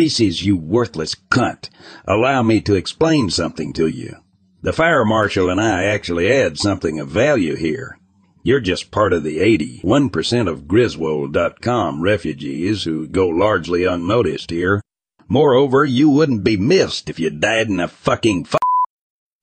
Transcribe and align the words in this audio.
Species, 0.00 0.44
you 0.44 0.58
worthless 0.58 1.14
cunt. 1.30 1.70
Allow 2.06 2.42
me 2.42 2.60
to 2.60 2.74
explain 2.74 3.30
something 3.30 3.72
to 3.72 3.86
you. 3.86 4.16
The 4.60 4.74
fire 4.74 5.06
marshal 5.06 5.48
and 5.48 5.58
I 5.58 5.84
actually 5.84 6.30
add 6.30 6.58
something 6.58 7.00
of 7.00 7.08
value 7.08 7.56
here. 7.56 7.98
You're 8.42 8.60
just 8.60 8.90
part 8.90 9.14
of 9.14 9.24
the 9.24 9.38
81% 9.38 10.50
of 10.50 10.68
Griswold.com 10.68 12.02
refugees 12.02 12.84
who 12.84 13.08
go 13.08 13.26
largely 13.26 13.84
unnoticed 13.84 14.50
here. 14.50 14.82
Moreover, 15.28 15.86
you 15.86 16.10
wouldn't 16.10 16.44
be 16.44 16.58
missed 16.58 17.08
if 17.08 17.18
you 17.18 17.30
died 17.30 17.68
in 17.68 17.80
a 17.80 17.88
fucking 17.88 18.48
f- 18.52 18.56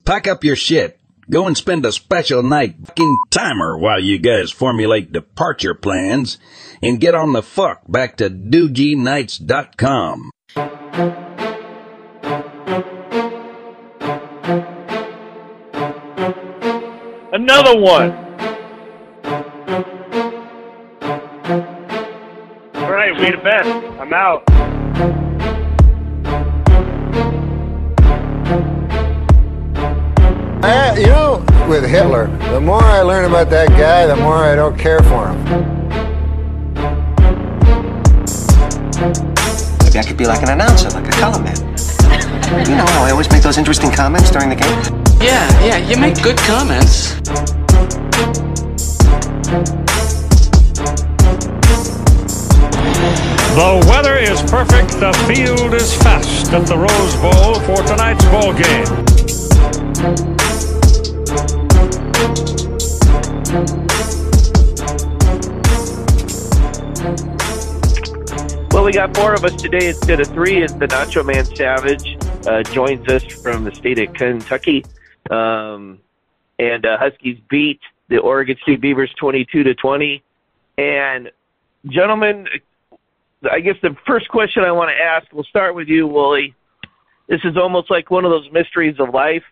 Pack 0.06 0.28
up 0.28 0.44
your 0.44 0.56
shit. 0.56 1.00
Go 1.32 1.48
and 1.48 1.58
spend 1.58 1.84
a 1.84 1.92
special 1.92 2.44
night 2.44 2.76
fucking 2.86 3.18
timer 3.32 3.76
while 3.76 4.00
you 4.00 4.20
guys 4.20 4.52
formulate 4.52 5.12
departure 5.14 5.74
plans 5.74 6.38
and 6.80 7.02
get 7.02 7.16
on 7.16 7.34
the 7.34 7.42
fuck 7.42 7.82
back 7.90 8.18
to 8.18 8.30
doogienights.com. 8.30 10.30
Another 17.34 17.80
one. 17.80 18.12
All 22.76 22.92
right, 22.92 23.12
we 23.20 23.32
the 23.32 23.38
best. 23.44 23.68
I'm 24.00 24.14
out. 24.14 24.44
You 30.96 31.08
know, 31.08 31.44
with 31.68 31.90
Hitler, 31.90 32.28
the 32.52 32.62
more 32.62 32.84
I 32.84 33.02
learn 33.02 33.26
about 33.26 33.50
that 33.50 33.70
guy, 33.70 34.06
the 34.06 34.16
more 34.16 34.36
I 34.36 34.56
don't 34.56 34.78
care 34.78 35.00
for 35.00 35.30
him. 35.30 35.74
Maybe 39.94 40.08
I 40.08 40.10
could 40.10 40.18
be 40.18 40.26
like 40.26 40.42
an 40.42 40.50
announcer, 40.50 40.90
like 40.90 41.06
a 41.06 41.12
color 41.12 41.40
man. 41.40 41.56
You 42.66 42.76
know 42.76 42.84
how 42.84 43.04
I 43.04 43.12
always 43.12 43.30
make 43.30 43.44
those 43.44 43.60
interesting 43.60 43.92
comments 43.92 44.32
during 44.32 44.50
the 44.50 44.56
game? 44.56 44.80
Yeah, 45.22 45.48
yeah, 45.64 45.78
you 45.78 45.98
make 45.98 46.20
good 46.24 46.36
comments. 46.38 47.14
The 53.54 53.86
weather 53.88 54.18
is 54.18 54.42
perfect, 54.50 55.00
the 55.00 55.14
field 55.28 55.76
is 55.76 55.94
fast 56.02 56.52
at 56.54 56.66
the 56.66 56.76
Rose 56.76 57.16
Bowl 57.18 57.60
for 57.60 57.84
tonight's 57.86 58.26
ball 58.26 58.52
game. 58.52 59.04
Well, 68.74 68.84
we 68.84 68.92
got 68.92 69.16
four 69.16 69.36
of 69.36 69.46
us 69.46 69.54
today 69.54 69.90
instead 69.90 70.20
of 70.20 70.26
three. 70.30 70.64
As 70.64 70.74
the 70.74 70.88
Nacho 70.88 71.24
Man 71.24 71.46
Savage 71.46 72.18
uh, 72.48 72.64
joins 72.64 73.08
us 73.08 73.24
from 73.24 73.66
the 73.66 73.76
state 73.76 74.00
of 74.00 74.12
Kentucky, 74.16 74.84
um, 75.30 76.00
and 76.58 76.84
uh, 76.84 76.98
Huskies 76.98 77.38
beat 77.52 77.80
the 78.10 78.18
Oregon 78.18 78.58
State 78.64 78.82
Beavers 78.82 79.14
twenty-two 79.20 79.62
to 79.62 79.76
twenty. 79.76 80.24
And 80.80 81.30
gentlemen, 81.86 82.48
I 83.50 83.60
guess 83.60 83.76
the 83.84 83.96
first 84.08 84.28
question 84.30 84.64
I 84.64 84.72
want 84.72 84.90
to 84.90 85.00
ask, 85.00 85.32
we'll 85.32 85.44
start 85.44 85.76
with 85.76 85.88
you, 85.88 86.08
Wooly. 86.08 86.56
This 87.28 87.42
is 87.44 87.56
almost 87.56 87.92
like 87.92 88.10
one 88.10 88.26
of 88.26 88.32
those 88.32 88.52
mysteries 88.52 88.96
of 88.98 89.14
life. 89.14 89.44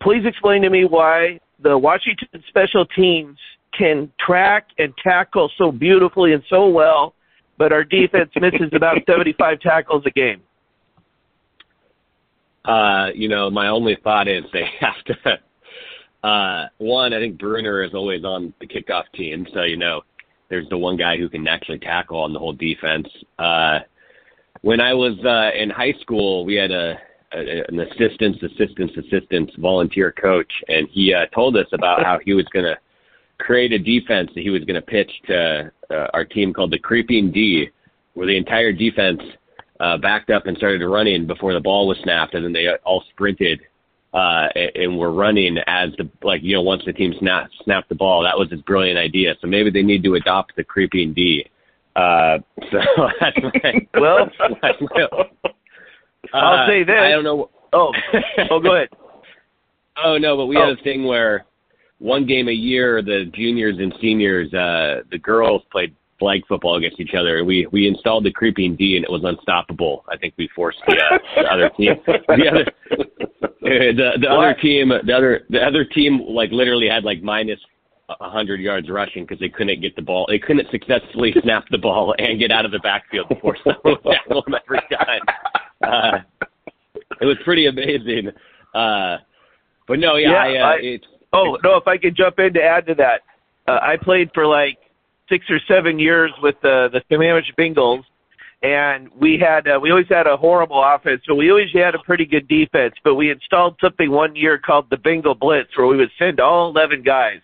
Please 0.00 0.24
explain 0.24 0.62
to 0.62 0.70
me 0.70 0.86
why 0.86 1.40
the 1.62 1.76
Washington 1.76 2.42
special 2.48 2.86
teams 2.86 3.36
can 3.76 4.10
track 4.18 4.68
and 4.78 4.94
tackle 4.96 5.50
so 5.58 5.70
beautifully 5.70 6.32
and 6.32 6.42
so 6.48 6.70
well, 6.70 7.12
but 7.58 7.72
our 7.72 7.84
defense 7.84 8.30
misses 8.36 8.70
about 8.72 8.98
75 9.06 9.60
tackles 9.60 10.04
a 10.06 10.10
game. 10.10 10.40
Uh, 12.64 13.08
you 13.14 13.28
know, 13.28 13.50
my 13.50 13.68
only 13.68 13.96
thought 14.02 14.28
is 14.28 14.44
they 14.52 14.66
have 14.80 15.04
to. 15.06 15.38
Uh, 16.26 16.66
one, 16.78 17.12
I 17.12 17.18
think 17.18 17.38
Bruener 17.38 17.86
is 17.86 17.94
always 17.94 18.24
on 18.24 18.52
the 18.60 18.66
kickoff 18.66 19.04
team, 19.14 19.46
so 19.54 19.62
you 19.62 19.76
know, 19.76 20.02
there's 20.48 20.68
the 20.68 20.78
one 20.78 20.96
guy 20.96 21.16
who 21.16 21.28
can 21.28 21.46
actually 21.46 21.78
tackle 21.78 22.18
on 22.18 22.32
the 22.32 22.38
whole 22.38 22.52
defense. 22.52 23.06
Uh, 23.38 23.80
when 24.62 24.80
I 24.80 24.92
was 24.94 25.14
uh, 25.24 25.56
in 25.56 25.70
high 25.70 25.94
school, 26.00 26.44
we 26.44 26.54
had 26.54 26.70
a, 26.70 26.98
a 27.32 27.62
an 27.68 27.80
assistance, 27.80 28.36
assistance, 28.42 28.90
assistance 28.96 29.50
volunteer 29.58 30.12
coach, 30.12 30.50
and 30.68 30.88
he 30.90 31.14
uh, 31.14 31.26
told 31.34 31.56
us 31.56 31.66
about 31.72 32.04
how 32.04 32.18
he 32.24 32.34
was 32.34 32.46
going 32.46 32.64
to 32.64 32.76
create 33.38 33.72
a 33.72 33.78
defense 33.78 34.30
that 34.34 34.42
he 34.42 34.50
was 34.50 34.64
going 34.64 34.74
to 34.74 34.82
pitch 34.82 35.10
to 35.26 35.70
uh, 35.90 36.06
our 36.12 36.24
team 36.24 36.52
called 36.52 36.70
the 36.70 36.78
Creeping 36.78 37.30
D, 37.30 37.68
where 38.14 38.26
the 38.26 38.36
entire 38.36 38.72
defense 38.72 39.20
uh, 39.80 39.96
backed 39.98 40.30
up 40.30 40.46
and 40.46 40.56
started 40.56 40.84
running 40.86 41.26
before 41.26 41.52
the 41.54 41.60
ball 41.60 41.86
was 41.86 41.96
snapped, 42.02 42.34
and 42.34 42.44
then 42.44 42.52
they 42.52 42.66
all 42.84 43.04
sprinted 43.10 43.60
uh, 44.12 44.48
and, 44.74 44.98
were 44.98 45.12
running 45.12 45.58
as 45.66 45.90
the 45.98 46.08
like 46.22 46.42
you 46.42 46.54
know 46.54 46.62
once 46.62 46.82
the 46.86 46.92
team 46.92 47.14
snapped 47.18 47.54
snapped 47.64 47.88
the 47.88 47.94
ball. 47.94 48.22
That 48.22 48.38
was 48.38 48.50
his 48.50 48.60
brilliant 48.62 48.98
idea. 48.98 49.34
So 49.40 49.46
maybe 49.46 49.70
they 49.70 49.82
need 49.82 50.02
to 50.04 50.14
adopt 50.14 50.56
the 50.56 50.64
Creeping 50.64 51.12
D. 51.14 51.46
Uh, 51.94 52.38
so 52.70 52.78
that's 53.20 53.36
my, 53.42 53.86
Well, 54.00 54.30
that's 54.62 54.78
my- 54.80 55.08
I'll 56.34 56.64
uh, 56.64 56.66
say 56.66 56.84
this. 56.84 56.96
I 56.98 57.10
don't 57.10 57.24
know. 57.24 57.50
Oh, 57.72 57.92
oh, 58.50 58.60
go 58.60 58.74
ahead. 58.74 58.88
Oh 60.02 60.16
no, 60.18 60.36
but 60.36 60.46
we 60.46 60.56
Oh. 60.56 60.68
had 60.68 60.78
a 60.78 60.82
thing 60.82 61.04
where 61.04 61.44
one 61.98 62.26
game 62.26 62.48
a 62.48 62.52
year 62.52 63.02
the 63.02 63.30
juniors 63.34 63.78
and 63.78 63.92
seniors, 64.00 64.52
uh, 64.54 65.02
the 65.10 65.18
girls 65.18 65.62
played 65.70 65.94
flag 66.18 66.42
football 66.48 66.76
against 66.76 66.98
each 67.00 67.14
other. 67.18 67.44
We 67.44 67.66
we 67.72 67.86
installed 67.86 68.24
the 68.24 68.32
creeping 68.32 68.76
D 68.76 68.96
and 68.96 69.04
it 69.04 69.10
was 69.10 69.22
unstoppable. 69.24 70.04
I 70.10 70.16
think 70.16 70.34
we 70.36 70.48
forced 70.54 70.78
the, 70.86 70.96
uh, 70.96 71.18
the 71.42 71.52
other 71.52 71.70
team. 71.76 71.94
The 72.06 72.48
other 72.50 72.64
the 73.60 74.10
the 74.20 74.28
other 74.28 74.54
team 74.60 74.88
the 75.06 75.12
other 75.14 75.42
the 75.50 75.60
other 75.60 75.84
team 75.84 76.20
like 76.28 76.50
literally 76.50 76.88
had 76.88 77.04
like 77.04 77.22
minus 77.22 77.60
a 78.08 78.28
hundred 78.30 78.58
yards 78.60 78.88
rushing 78.88 79.24
because 79.24 79.38
they 79.38 79.48
couldn't 79.50 79.80
get 79.80 79.94
the 79.94 80.02
ball. 80.02 80.26
They 80.28 80.38
couldn't 80.38 80.68
successfully 80.70 81.34
snap 81.42 81.64
the 81.70 81.78
ball 81.78 82.14
and 82.18 82.38
get 82.38 82.50
out 82.50 82.64
of 82.64 82.72
the 82.72 82.78
backfield 82.80 83.28
before 83.28 83.56
someone 83.64 83.98
them 84.46 84.54
every 84.66 84.80
time. 84.96 85.20
Uh, 85.82 86.18
it 87.20 87.26
was 87.26 87.36
pretty 87.44 87.66
amazing. 87.66 88.28
Uh, 88.74 89.18
but 89.86 89.98
no, 89.98 90.16
yeah, 90.16 90.30
Yeah, 90.30 90.36
I, 90.38 90.56
uh, 90.56 90.66
I- 90.74 90.78
it's 90.80 91.06
Oh 91.32 91.58
no, 91.62 91.76
if 91.76 91.86
I 91.86 91.98
could 91.98 92.16
jump 92.16 92.38
in 92.38 92.54
to 92.54 92.62
add 92.62 92.86
to 92.86 92.94
that, 92.96 93.22
uh, 93.66 93.78
I 93.82 93.96
played 93.96 94.30
for 94.32 94.46
like 94.46 94.78
six 95.28 95.44
or 95.50 95.60
seven 95.68 95.98
years 95.98 96.32
with 96.42 96.56
the 96.62 96.88
the 96.92 97.02
Sammamish 97.10 97.54
Bengals, 97.58 98.04
and 98.62 99.08
we 99.14 99.38
had 99.38 99.68
uh, 99.68 99.78
we 99.80 99.90
always 99.90 100.08
had 100.08 100.26
a 100.26 100.36
horrible 100.36 100.82
offense, 100.82 101.22
so 101.26 101.34
we 101.34 101.50
always 101.50 101.70
had 101.72 101.94
a 101.94 101.98
pretty 101.98 102.24
good 102.24 102.48
defense. 102.48 102.94
But 103.04 103.16
we 103.16 103.30
installed 103.30 103.76
something 103.80 104.10
one 104.10 104.34
year 104.36 104.58
called 104.58 104.86
the 104.90 104.96
Bengal 104.96 105.34
Blitz, 105.34 105.76
where 105.76 105.86
we 105.86 105.96
would 105.96 106.10
send 106.18 106.40
all 106.40 106.70
eleven 106.70 107.02
guys, 107.02 107.40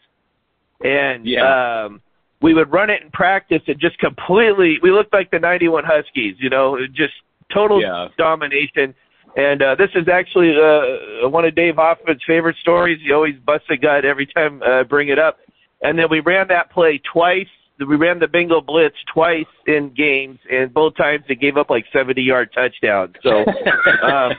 and 0.83 1.27
Yeah. 1.27 1.85
um, 1.85 2.01
we 2.41 2.55
would 2.55 2.73
run 2.73 2.91
it 2.91 3.03
in 3.03 3.11
practice 3.11 3.63
and 3.67 3.79
just 3.79 3.99
completely. 3.99 4.79
We 4.83 4.91
looked 4.91 5.13
like 5.13 5.31
the 5.31 5.39
'91 5.39 5.85
Huskies, 5.85 6.37
you 6.39 6.49
know, 6.51 6.79
just 6.93 7.15
total 7.53 7.81
Yeah. 7.83 8.09
domination. 8.17 8.95
And 9.37 9.63
uh, 9.63 9.75
this 9.77 9.91
is 9.95 10.07
actually 10.09 10.55
uh, 10.57 11.29
one 11.29 11.45
of 11.45 11.55
Dave 11.55 11.77
Hoffman's 11.77 12.23
favorite 12.27 12.57
stories. 12.61 13.01
He 13.05 13.13
always 13.13 13.35
busts 13.45 13.67
a 13.71 13.77
gut 13.77 14.05
every 14.05 14.27
time 14.27 14.63
uh, 14.63 14.81
I 14.81 14.83
bring 14.85 15.09
it 15.09 15.19
up. 15.19 15.39
And 15.83 15.99
then 15.99 16.07
we 16.11 16.21
ran 16.21 16.49
that 16.49 16.71
play 16.71 17.01
twice. 17.13 17.49
We 17.79 17.97
ran 17.97 18.21
the 18.21 18.29
Bengal 18.29 18.61
blitz 18.61 18.97
twice 19.13 19.47
in 19.67 19.93
games, 19.95 20.39
and 20.49 20.73
both 20.73 20.97
times 20.97 21.25
it 21.29 21.41
gave 21.41 21.57
up 21.57 21.71
like 21.71 21.85
70 21.93 22.23
yard 22.23 22.51
touchdowns. 22.55 23.17
So, 23.25 23.31
um, 24.03 24.33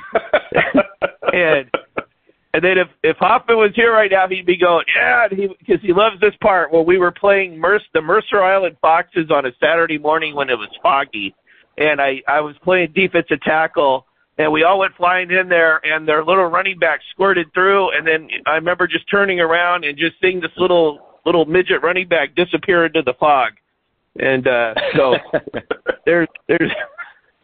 and 1.34 1.70
and 2.56 2.64
then 2.64 2.78
if 2.78 2.88
if 3.04 3.18
Hoffman 3.18 3.58
was 3.58 3.72
here 3.76 3.92
right 3.92 4.10
now, 4.10 4.30
he'd 4.30 4.46
be 4.46 4.58
going, 4.58 4.86
yeah, 4.96 5.26
and 5.30 5.38
he 5.38 5.48
because 5.48 5.82
he 5.82 5.92
loves 5.92 6.22
this 6.22 6.34
part. 6.40 6.72
Well, 6.72 6.86
we 6.86 6.98
were 6.98 7.12
playing 7.12 7.60
Merc- 7.60 7.82
the 7.94 8.02
Mercer 8.02 8.42
Island 8.42 8.78
Foxes 8.82 9.30
on 9.30 9.46
a 9.46 9.52
Saturday 9.60 9.98
morning 9.98 10.34
when 10.34 10.50
it 10.50 10.58
was 10.58 10.70
foggy, 10.82 11.36
and 11.78 12.00
I 12.00 12.22
I 12.30 12.40
was 12.40 12.56
playing 12.64 12.94
defensive 12.96 13.42
tackle, 13.42 14.06
and 14.38 14.52
we 14.52 14.64
all 14.64 14.80
went 14.80 14.96
flying 14.96 15.32
in 15.32 15.48
there, 15.50 15.80
and 15.86 16.08
their 16.08 16.24
little 16.24 16.46
running 16.46 16.78
back 16.78 17.00
squirted 17.12 17.54
through, 17.54 17.92
and 17.98 18.06
then 18.06 18.28
I 18.46 18.56
remember 18.56 18.88
just 18.88 19.10
turning 19.10 19.40
around 19.40 19.86
and 19.86 19.98
just 19.98 20.16
seeing 20.22 20.40
this 20.42 20.52
little 20.58 21.20
little 21.26 21.46
midget 21.46 21.82
running 21.82 22.08
back 22.08 22.36
disappear 22.36 22.86
into 22.86 23.02
the 23.02 23.14
fog, 23.20 23.54
and 24.20 24.48
uh 24.48 24.74
so 24.96 25.16
there's 26.06 26.28
there's 26.48 26.72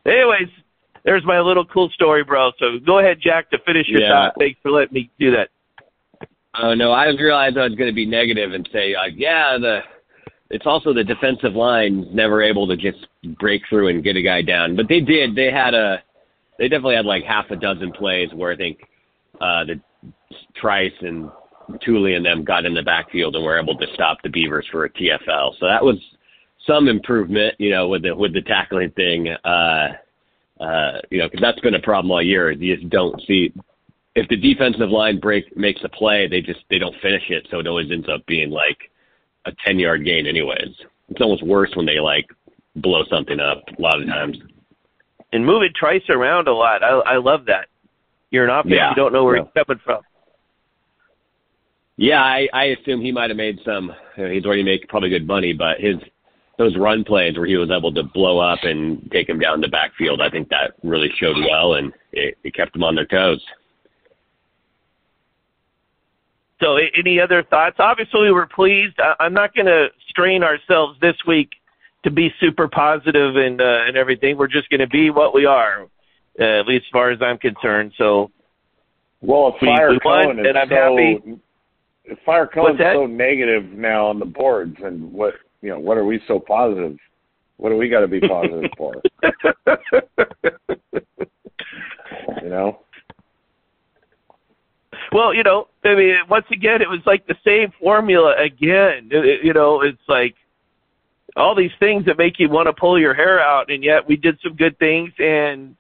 anyways 0.06 0.50
there's 1.04 1.26
my 1.26 1.40
little 1.40 1.66
cool 1.66 1.90
story, 1.90 2.24
bro. 2.24 2.52
So 2.60 2.78
go 2.86 3.00
ahead, 3.00 3.18
Jack, 3.20 3.50
to 3.52 3.58
finish 3.66 3.88
your 3.88 4.02
Yeah. 4.02 4.10
thought. 4.10 4.34
Thanks 4.38 4.60
for 4.62 4.72
letting 4.72 4.94
me 4.94 5.10
do 5.20 5.32
that. 5.32 5.50
Oh 6.62 6.74
no, 6.74 6.92
I 6.92 7.06
realized 7.08 7.58
I 7.58 7.64
was 7.64 7.76
going 7.76 7.90
to 7.90 7.96
be 7.96 8.06
negative 8.06 8.52
and 8.54 8.68
say, 8.74 8.94
like, 8.96 9.14
yeah, 9.16 9.58
the 9.60 9.80
it's 10.50 10.66
also 10.68 10.94
the 10.94 11.04
defensive 11.04 11.54
line 11.54 12.14
never 12.14 12.44
able 12.44 12.68
to 12.68 12.76
just 12.76 13.08
break 13.40 13.62
through 13.70 13.88
and 13.88 14.04
get 14.04 14.18
a 14.18 14.22
guy 14.22 14.42
down, 14.42 14.76
but 14.76 14.88
they 14.90 15.00
did. 15.00 15.34
They 15.34 15.50
had 15.50 15.74
a, 15.74 16.04
they 16.62 16.70
definitely 16.70 16.96
had 16.96 17.06
like 17.06 17.24
half 17.24 17.50
a 17.50 17.56
dozen 17.56 17.92
plays 17.92 18.30
where 18.36 18.54
I 18.54 18.56
think 18.56 18.78
uh, 19.42 19.66
the 19.66 19.82
Trice 20.56 20.94
and 21.02 21.32
Tuli 21.84 22.14
and 22.14 22.24
them 22.24 22.44
got 22.44 22.66
in 22.66 22.76
the 22.76 22.84
backfield 22.84 23.36
and 23.36 23.44
were 23.44 23.60
able 23.60 23.76
to 23.78 23.88
stop 23.96 24.20
the 24.22 24.30
Beavers 24.30 24.68
for 24.72 24.86
a 24.86 24.90
TFL. 24.90 25.54
So 25.60 25.66
that 25.66 25.84
was 25.84 25.98
some 26.68 26.88
improvement, 26.88 27.56
you 27.58 27.72
know, 27.72 27.88
with 27.88 28.04
the 28.04 28.16
with 28.16 28.34
the 28.34 28.44
tackling 28.44 28.92
thing. 28.92 29.30
Uh, 29.44 29.88
Uh, 30.62 31.02
you 31.10 31.18
know, 31.18 31.28
because 31.28 31.42
that's 31.42 31.60
been 31.62 31.74
a 31.74 31.82
problem 31.82 32.12
all 32.12 32.22
year. 32.22 32.52
You 32.52 32.76
just 32.76 32.88
don't 32.90 33.20
see 33.26 33.52
if 34.14 34.28
the 34.28 34.38
defensive 34.38 34.92
line 34.92 35.20
break 35.20 35.58
makes 35.58 35.82
a 35.84 35.90
play, 35.90 36.28
they 36.28 36.42
just 36.42 36.60
they 36.70 36.78
don't 36.78 36.96
finish 37.02 37.24
it, 37.30 37.48
so 37.50 37.58
it 37.60 37.66
always 37.68 37.90
ends 37.92 38.08
up 38.08 38.24
being 38.28 38.52
like 38.52 38.78
a 39.46 39.52
ten 39.66 39.80
yard 39.80 40.06
gain, 40.06 40.28
anyways. 40.28 40.74
It's 41.10 41.22
almost 41.22 41.44
worse 41.44 41.72
when 41.76 41.88
they 41.88 42.00
like 42.00 42.28
blow 42.76 43.04
something 43.10 43.40
up 43.40 43.64
a 43.76 43.82
lot 43.82 44.00
of 44.00 44.08
times. 44.08 44.38
And 45.34 45.46
moving 45.46 45.70
Trice 45.74 46.04
around 46.10 46.48
a 46.48 46.54
lot. 46.54 46.84
I 46.84 46.90
I 46.90 47.18
love 47.18 47.46
that. 47.46 47.68
You're 48.32 48.46
an 48.46 48.50
offense, 48.50 48.74
Yeah. 48.76 48.90
you 48.90 48.96
don't 48.96 49.14
know 49.14 49.24
where 49.24 49.38
Yeah. 49.38 49.44
he's 49.54 49.64
coming 49.66 49.82
from. 49.84 50.02
Yeah, 51.98 52.22
I, 52.24 52.48
I 52.54 52.64
assume 52.66 53.02
he 53.02 53.12
might 53.12 53.30
have 53.30 53.38
made 53.38 53.60
some. 53.64 53.94
You 54.18 54.24
know, 54.24 54.32
he's 54.32 54.46
already 54.46 54.64
made 54.64 54.88
probably 54.90 55.10
good 55.10 55.28
money, 55.28 55.54
but 55.54 55.80
his 55.80 55.98
those 56.58 56.76
run 56.78 57.04
plays 57.04 57.38
where 57.38 57.46
he 57.48 57.58
was 57.58 57.72
able 57.72 57.94
to 57.94 58.04
blow 58.04 58.40
up 58.40 58.60
and 58.64 59.10
take 59.12 59.28
him 59.28 59.40
down 59.40 59.62
the 59.62 59.68
backfield, 59.68 60.22
I 60.22 60.30
think 60.30 60.50
that 60.50 60.74
really 60.84 61.10
showed 61.18 61.38
well, 61.50 61.74
and 61.76 61.92
it, 62.12 62.38
it 62.44 62.54
kept 62.54 62.74
them 62.74 62.84
on 62.84 62.94
their 62.96 63.06
toes. 63.06 63.44
So, 66.62 66.78
any 66.96 67.20
other 67.20 67.42
thoughts? 67.42 67.78
Obviously, 67.80 68.32
we're 68.32 68.46
pleased. 68.46 68.96
I'm 69.20 69.34
not 69.34 69.56
going 69.56 69.66
to 69.66 69.88
strain 70.10 70.44
ourselves 70.44 71.00
this 71.02 71.16
week 71.26 71.50
to 72.04 72.12
be 72.12 72.34
super 72.40 72.68
positive 72.68 73.36
and 73.36 73.62
uh, 73.62 73.82
and 73.88 73.96
everything. 73.98 74.38
We're 74.38 74.48
just 74.48 74.70
going 74.70 74.80
to 74.80 74.88
be 74.88 75.10
what 75.10 75.34
we 75.34 75.46
are, 75.46 75.84
uh, 76.40 76.44
at 76.60 76.68
least 76.68 76.86
as 76.88 76.92
far 76.92 77.10
as 77.12 77.22
I'm 77.22 77.38
concerned. 77.38 77.94
So, 77.98 78.32
Well, 79.22 79.50
if 79.56 79.62
We- 79.62 79.68
Fire 79.68 79.92
we 79.92 80.00
won, 80.04 80.24
Cohen 80.26 80.40
is 80.40 80.46
and 80.48 80.58
I'm 80.58 80.70
so, 80.70 80.76
happy. 80.76 81.40
if 82.06 82.20
Fire 82.26 82.48
Cohen's 82.48 82.80
so 82.80 83.06
negative 83.06 83.66
now 83.72 84.08
on 84.08 84.20
the 84.20 84.26
boards, 84.26 84.78
and 84.84 85.12
what 85.14 85.36
you 85.62 85.70
know, 85.70 85.80
what 85.80 85.98
are 85.98 86.06
we 86.06 86.20
so 86.28 86.40
positive? 86.40 86.98
What 87.58 87.70
do 87.70 87.78
we 87.78 87.90
got 87.90 88.00
to 88.00 88.08
be 88.08 88.20
positive 88.22 88.72
for? 88.78 88.96
You 92.42 92.50
know, 92.50 92.80
well, 95.12 95.34
you 95.34 95.44
know, 95.44 95.68
I 95.84 95.96
mean, 95.96 96.16
once 96.30 96.46
again, 96.52 96.82
it 96.82 96.90
was 96.90 97.00
like 97.06 97.28
the 97.28 97.36
same 97.46 97.72
formula 97.80 98.36
again. 98.42 99.10
It- 99.12 99.26
it- 99.26 99.44
you 99.44 99.54
know, 99.54 99.82
it's 99.82 100.02
like 100.08 100.36
all 101.36 101.56
these 101.56 101.72
things 101.80 102.06
that 102.06 102.18
make 102.18 102.40
you 102.40 102.50
want 102.50 102.68
to 102.68 102.74
pull 102.74 103.00
your 103.00 103.14
hair 103.14 103.40
out, 103.40 103.72
and 103.72 103.84
yet 103.84 104.08
we 104.08 104.16
did 104.16 104.38
some 104.44 104.56
good 104.56 104.78
things, 104.80 105.12
and 105.20 105.76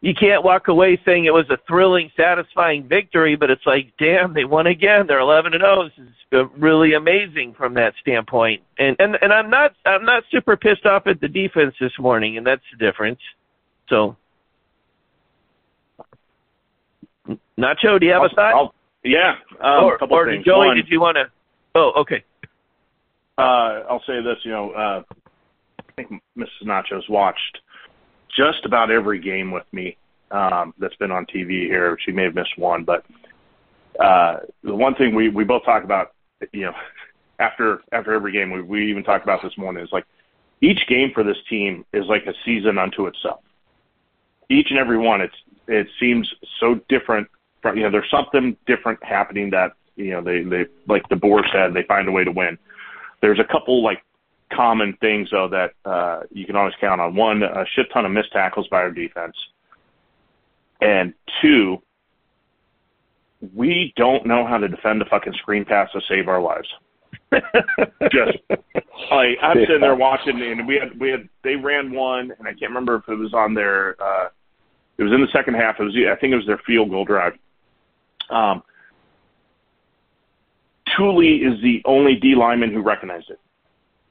you 0.00 0.14
can't 0.14 0.44
walk 0.44 0.68
away 0.68 1.00
saying 1.04 1.24
it 1.24 1.34
was 1.34 1.48
a 1.50 1.58
thrilling, 1.66 2.10
satisfying 2.16 2.86
victory. 2.86 3.36
But 3.36 3.50
it's 3.50 3.66
like, 3.66 3.92
damn, 3.98 4.34
they 4.34 4.44
won 4.44 4.66
again. 4.66 5.06
They're 5.06 5.20
eleven 5.20 5.52
and 5.54 5.62
zero. 5.62 5.84
This 5.84 6.06
is 6.06 6.12
uh, 6.32 6.48
really 6.58 6.94
amazing 6.94 7.54
from 7.54 7.74
that 7.74 7.94
standpoint. 8.00 8.62
And 8.78 8.96
and 8.98 9.16
and 9.20 9.32
I'm 9.32 9.50
not 9.50 9.74
I'm 9.84 10.04
not 10.04 10.24
super 10.30 10.56
pissed 10.56 10.86
off 10.86 11.06
at 11.06 11.20
the 11.20 11.28
defense 11.28 11.74
this 11.80 11.92
morning, 11.98 12.36
and 12.36 12.46
that's 12.46 12.62
the 12.72 12.84
difference. 12.84 13.20
So. 13.88 14.16
Nacho, 17.58 17.98
do 17.98 18.06
you 18.06 18.12
have 18.12 18.22
a 18.22 18.28
thought? 18.34 18.54
I'll- 18.54 18.74
yeah, 19.06 19.34
um, 19.60 19.84
or 19.84 19.98
couple 19.98 20.16
or 20.16 20.26
things. 20.26 20.44
Joey, 20.44 20.66
One, 20.66 20.76
did 20.76 20.88
you 20.88 21.00
want 21.00 21.16
to? 21.16 21.30
Oh, 21.76 21.92
okay. 22.00 22.24
Uh, 23.38 23.82
I'll 23.90 24.02
say 24.06 24.22
this. 24.22 24.38
You 24.44 24.52
know, 24.52 24.70
uh, 24.70 25.02
I 25.80 25.92
think 25.96 26.22
Mrs. 26.36 26.64
Nachos 26.64 27.08
watched 27.08 27.58
just 28.36 28.64
about 28.64 28.90
every 28.90 29.18
game 29.20 29.50
with 29.50 29.66
me 29.72 29.96
um, 30.30 30.74
that's 30.78 30.96
been 30.96 31.10
on 31.10 31.26
TV 31.26 31.66
here. 31.66 31.98
She 32.04 32.12
may 32.12 32.24
have 32.24 32.34
missed 32.34 32.56
one, 32.56 32.84
but 32.84 33.04
uh, 34.00 34.38
the 34.62 34.74
one 34.74 34.94
thing 34.94 35.14
we 35.14 35.28
we 35.28 35.44
both 35.44 35.64
talk 35.64 35.84
about, 35.84 36.12
you 36.52 36.62
know, 36.62 36.72
after 37.38 37.82
after 37.92 38.12
every 38.14 38.32
game, 38.32 38.50
we 38.50 38.62
we 38.62 38.90
even 38.90 39.04
talked 39.04 39.24
about 39.24 39.42
this 39.42 39.56
morning 39.56 39.82
is 39.82 39.92
like 39.92 40.06
each 40.60 40.80
game 40.88 41.10
for 41.14 41.22
this 41.22 41.36
team 41.48 41.84
is 41.92 42.04
like 42.06 42.26
a 42.26 42.32
season 42.44 42.78
unto 42.78 43.06
itself. 43.06 43.40
Each 44.48 44.68
and 44.70 44.78
every 44.78 44.98
one, 44.98 45.20
it's 45.20 45.34
it 45.66 45.88
seems 46.00 46.32
so 46.60 46.80
different. 46.88 47.28
From, 47.62 47.76
you 47.76 47.82
know, 47.82 47.90
there's 47.90 48.10
something 48.10 48.56
different 48.66 49.02
happening 49.02 49.50
that 49.50 49.72
you 49.96 50.10
know 50.10 50.22
they 50.22 50.42
they 50.42 50.66
like 50.88 51.02
DeBoer 51.08 51.42
said 51.52 51.74
they 51.74 51.82
find 51.82 52.08
a 52.08 52.12
way 52.12 52.24
to 52.24 52.32
win. 52.32 52.58
There's 53.20 53.40
a 53.40 53.44
couple 53.44 53.82
like 53.82 54.02
common 54.52 54.96
things 55.00 55.28
though 55.30 55.48
that 55.48 55.72
uh, 55.88 56.22
you 56.30 56.46
can 56.46 56.56
always 56.56 56.74
count 56.80 57.00
on. 57.00 57.14
One, 57.14 57.42
a 57.42 57.64
shit 57.74 57.86
ton 57.92 58.06
of 58.06 58.12
missed 58.12 58.32
tackles 58.32 58.68
by 58.68 58.78
our 58.78 58.90
defense, 58.90 59.34
and 60.80 61.14
two, 61.42 61.82
we 63.54 63.92
don't 63.96 64.26
know 64.26 64.46
how 64.46 64.58
to 64.58 64.68
defend 64.68 65.02
a 65.02 65.04
fucking 65.06 65.34
screen 65.34 65.64
pass 65.64 65.90
to 65.92 66.00
save 66.08 66.28
our 66.28 66.40
lives. 66.40 66.68
Just 67.32 68.38
like 69.10 69.38
I'm 69.42 69.56
sitting 69.58 69.80
there 69.80 69.96
watching, 69.96 70.40
and 70.40 70.66
we 70.66 70.76
had 70.76 70.98
we 70.98 71.10
had 71.10 71.28
they 71.42 71.56
ran 71.56 71.92
one, 71.92 72.32
and 72.38 72.46
I 72.46 72.52
can't 72.52 72.70
remember 72.70 72.96
if 72.96 73.08
it 73.08 73.14
was 73.14 73.34
on 73.34 73.54
their. 73.54 74.00
uh 74.02 74.28
It 74.98 75.02
was 75.02 75.12
in 75.12 75.20
the 75.20 75.28
second 75.32 75.54
half. 75.54 75.76
It 75.80 75.84
was 75.84 75.94
I 75.96 76.18
think 76.20 76.32
it 76.32 76.36
was 76.36 76.46
their 76.46 76.60
field 76.66 76.90
goal 76.90 77.04
drive. 77.04 77.32
Um, 78.30 78.62
Tuli 80.96 81.36
is 81.36 81.60
the 81.62 81.82
only 81.84 82.14
D 82.16 82.34
lineman 82.34 82.72
who 82.72 82.80
recognized 82.82 83.30
it. 83.30 83.38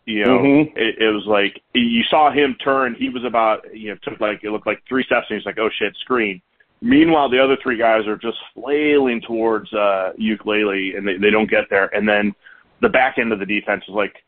You 0.05 0.23
know, 0.23 0.37
Mhm. 0.39 0.77
it, 0.77 1.01
it 1.01 1.09
was 1.09 1.25
like 1.25 1.59
you 1.73 2.03
saw 2.03 2.29
him 2.31 2.55
turn. 2.63 2.93
He 2.93 3.09
was 3.09 3.23
about 3.23 3.65
you 3.75 3.89
know 3.89 3.97
took 4.03 4.19
like 4.19 4.43
it 4.43 4.51
looked 4.51 4.67
like 4.67 4.81
three 4.87 5.03
steps, 5.03 5.27
and 5.29 5.37
he's 5.39 5.45
like, 5.45 5.57
"Oh 5.57 5.69
shit, 5.69 5.95
screen." 5.97 6.41
Meanwhile, 6.81 7.29
the 7.29 7.39
other 7.43 7.55
three 7.63 7.77
guys 7.77 8.05
are 8.05 8.17
just 8.17 8.37
flailing 8.53 9.21
towards 9.21 9.73
uh, 9.73 10.13
ukulele, 10.17 10.95
and 10.95 11.07
they, 11.07 11.17
they 11.17 11.31
don't 11.31 11.49
get 11.49 11.69
there. 11.71 11.87
And 11.95 12.07
then 12.07 12.35
the 12.81 12.89
back 12.89 13.17
end 13.17 13.31
of 13.33 13.39
the 13.39 13.45
defense 13.47 13.83
is 13.88 13.95
like, 13.95 14.23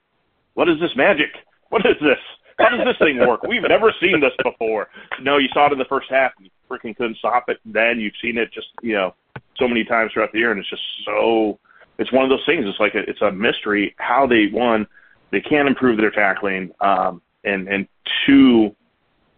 "What 0.56 0.68
is 0.68 0.80
this 0.80 0.96
magic? 0.96 1.30
What 1.70 1.86
is 1.86 1.98
this? 2.02 2.18
How 2.58 2.70
does 2.70 2.84
this 2.86 2.98
thing 2.98 3.20
work? 3.20 3.44
We've 3.44 3.62
never 3.62 3.94
seen 4.02 4.20
this 4.20 4.34
before." 4.42 4.88
No, 5.22 5.38
you 5.38 5.50
saw 5.54 5.68
it 5.68 5.74
in 5.74 5.78
the 5.78 5.86
first 5.86 6.10
half, 6.10 6.32
and 6.38 6.46
you 6.48 6.52
freaking 6.72 6.96
couldn't 6.98 7.18
stop 7.18 7.50
it. 7.50 7.60
Then 7.66 8.00
you've 8.00 8.16
seen 8.20 8.38
it 8.38 8.52
just 8.52 8.70
you 8.82 8.94
know 8.94 9.14
so 9.58 9.68
many 9.68 9.84
times 9.84 10.12
throughout 10.14 10.32
the 10.32 10.40
year, 10.40 10.50
and 10.52 10.60
it's 10.60 10.70
just 10.70 10.82
so. 11.06 11.60
It's 12.00 12.12
one 12.12 12.24
of 12.24 12.30
those 12.30 12.46
things. 12.46 12.66
It's 12.68 12.80
like 12.80 12.96
a, 12.96 13.00
it's 13.00 13.22
a 13.22 13.32
mystery 13.32 13.96
how 13.98 14.28
they 14.28 14.48
one 14.52 14.88
they 15.32 15.42
can 15.42 15.68
improve 15.68 15.98
their 15.98 16.12
tackling, 16.12 16.72
um, 16.80 17.22
and 17.44 17.68
and 17.68 17.88
two, 18.26 18.76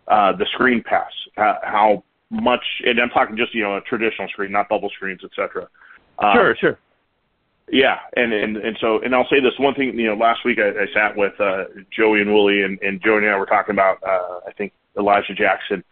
uh, 0.07 0.33
the 0.33 0.45
screen 0.53 0.83
pass, 0.83 1.11
how, 1.35 1.57
how 1.63 2.03
much, 2.29 2.63
and 2.85 2.99
I'm 2.99 3.09
talking 3.09 3.37
just 3.37 3.55
you 3.55 3.63
know 3.63 3.77
a 3.77 3.81
traditional 3.81 4.27
screen, 4.27 4.51
not 4.51 4.69
bubble 4.69 4.89
screens, 4.89 5.21
etc. 5.23 5.67
Um, 6.19 6.35
sure, 6.35 6.55
sure. 6.59 6.79
Yeah, 7.71 7.97
and 8.15 8.33
and 8.33 8.57
and 8.57 8.77
so, 8.79 9.01
and 9.01 9.15
I'll 9.15 9.27
say 9.29 9.39
this 9.39 9.57
one 9.57 9.73
thing. 9.75 9.97
You 9.97 10.07
know, 10.07 10.15
last 10.15 10.45
week 10.45 10.59
I, 10.59 10.69
I 10.69 10.85
sat 10.93 11.15
with 11.15 11.39
uh, 11.39 11.65
Joey 11.95 12.21
and 12.21 12.33
Willie, 12.33 12.63
and, 12.63 12.79
and 12.81 13.01
Joey 13.01 13.17
and 13.17 13.29
I 13.29 13.37
were 13.37 13.45
talking 13.45 13.73
about. 13.73 14.01
Uh, 14.03 14.39
I 14.47 14.51
think 14.57 14.73
Elijah 14.97 15.33
Jackson. 15.33 15.83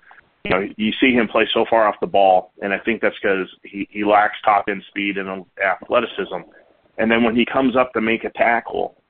You 0.49 0.55
know, 0.55 0.73
you 0.77 0.91
see 0.99 1.13
him 1.13 1.27
play 1.27 1.47
so 1.53 1.65
far 1.69 1.87
off 1.87 1.95
the 1.99 2.07
ball, 2.07 2.53
and 2.61 2.73
I 2.73 2.79
think 2.79 3.01
that's 3.01 3.15
because 3.21 3.47
he 3.63 3.87
he 3.91 4.03
lacks 4.03 4.37
top 4.43 4.65
end 4.69 4.83
speed 4.87 5.17
and 5.17 5.45
athleticism. 5.63 6.49
And 6.97 7.11
then 7.11 7.23
when 7.23 7.35
he 7.35 7.45
comes 7.45 7.75
up 7.75 7.93
to 7.93 8.01
make 8.01 8.23
a 8.23 8.31
tackle, 8.31 9.01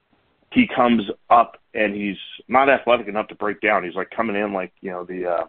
he 0.51 0.67
comes 0.67 1.03
up 1.29 1.57
and 1.73 1.93
he's 1.95 2.17
not 2.47 2.69
athletic 2.69 3.07
enough 3.07 3.27
to 3.27 3.35
break 3.35 3.61
down. 3.61 3.83
He's 3.83 3.95
like 3.95 4.09
coming 4.09 4.35
in 4.35 4.53
like 4.53 4.73
you 4.81 4.91
know 4.91 5.03
the 5.03 5.25
uh, 5.27 5.45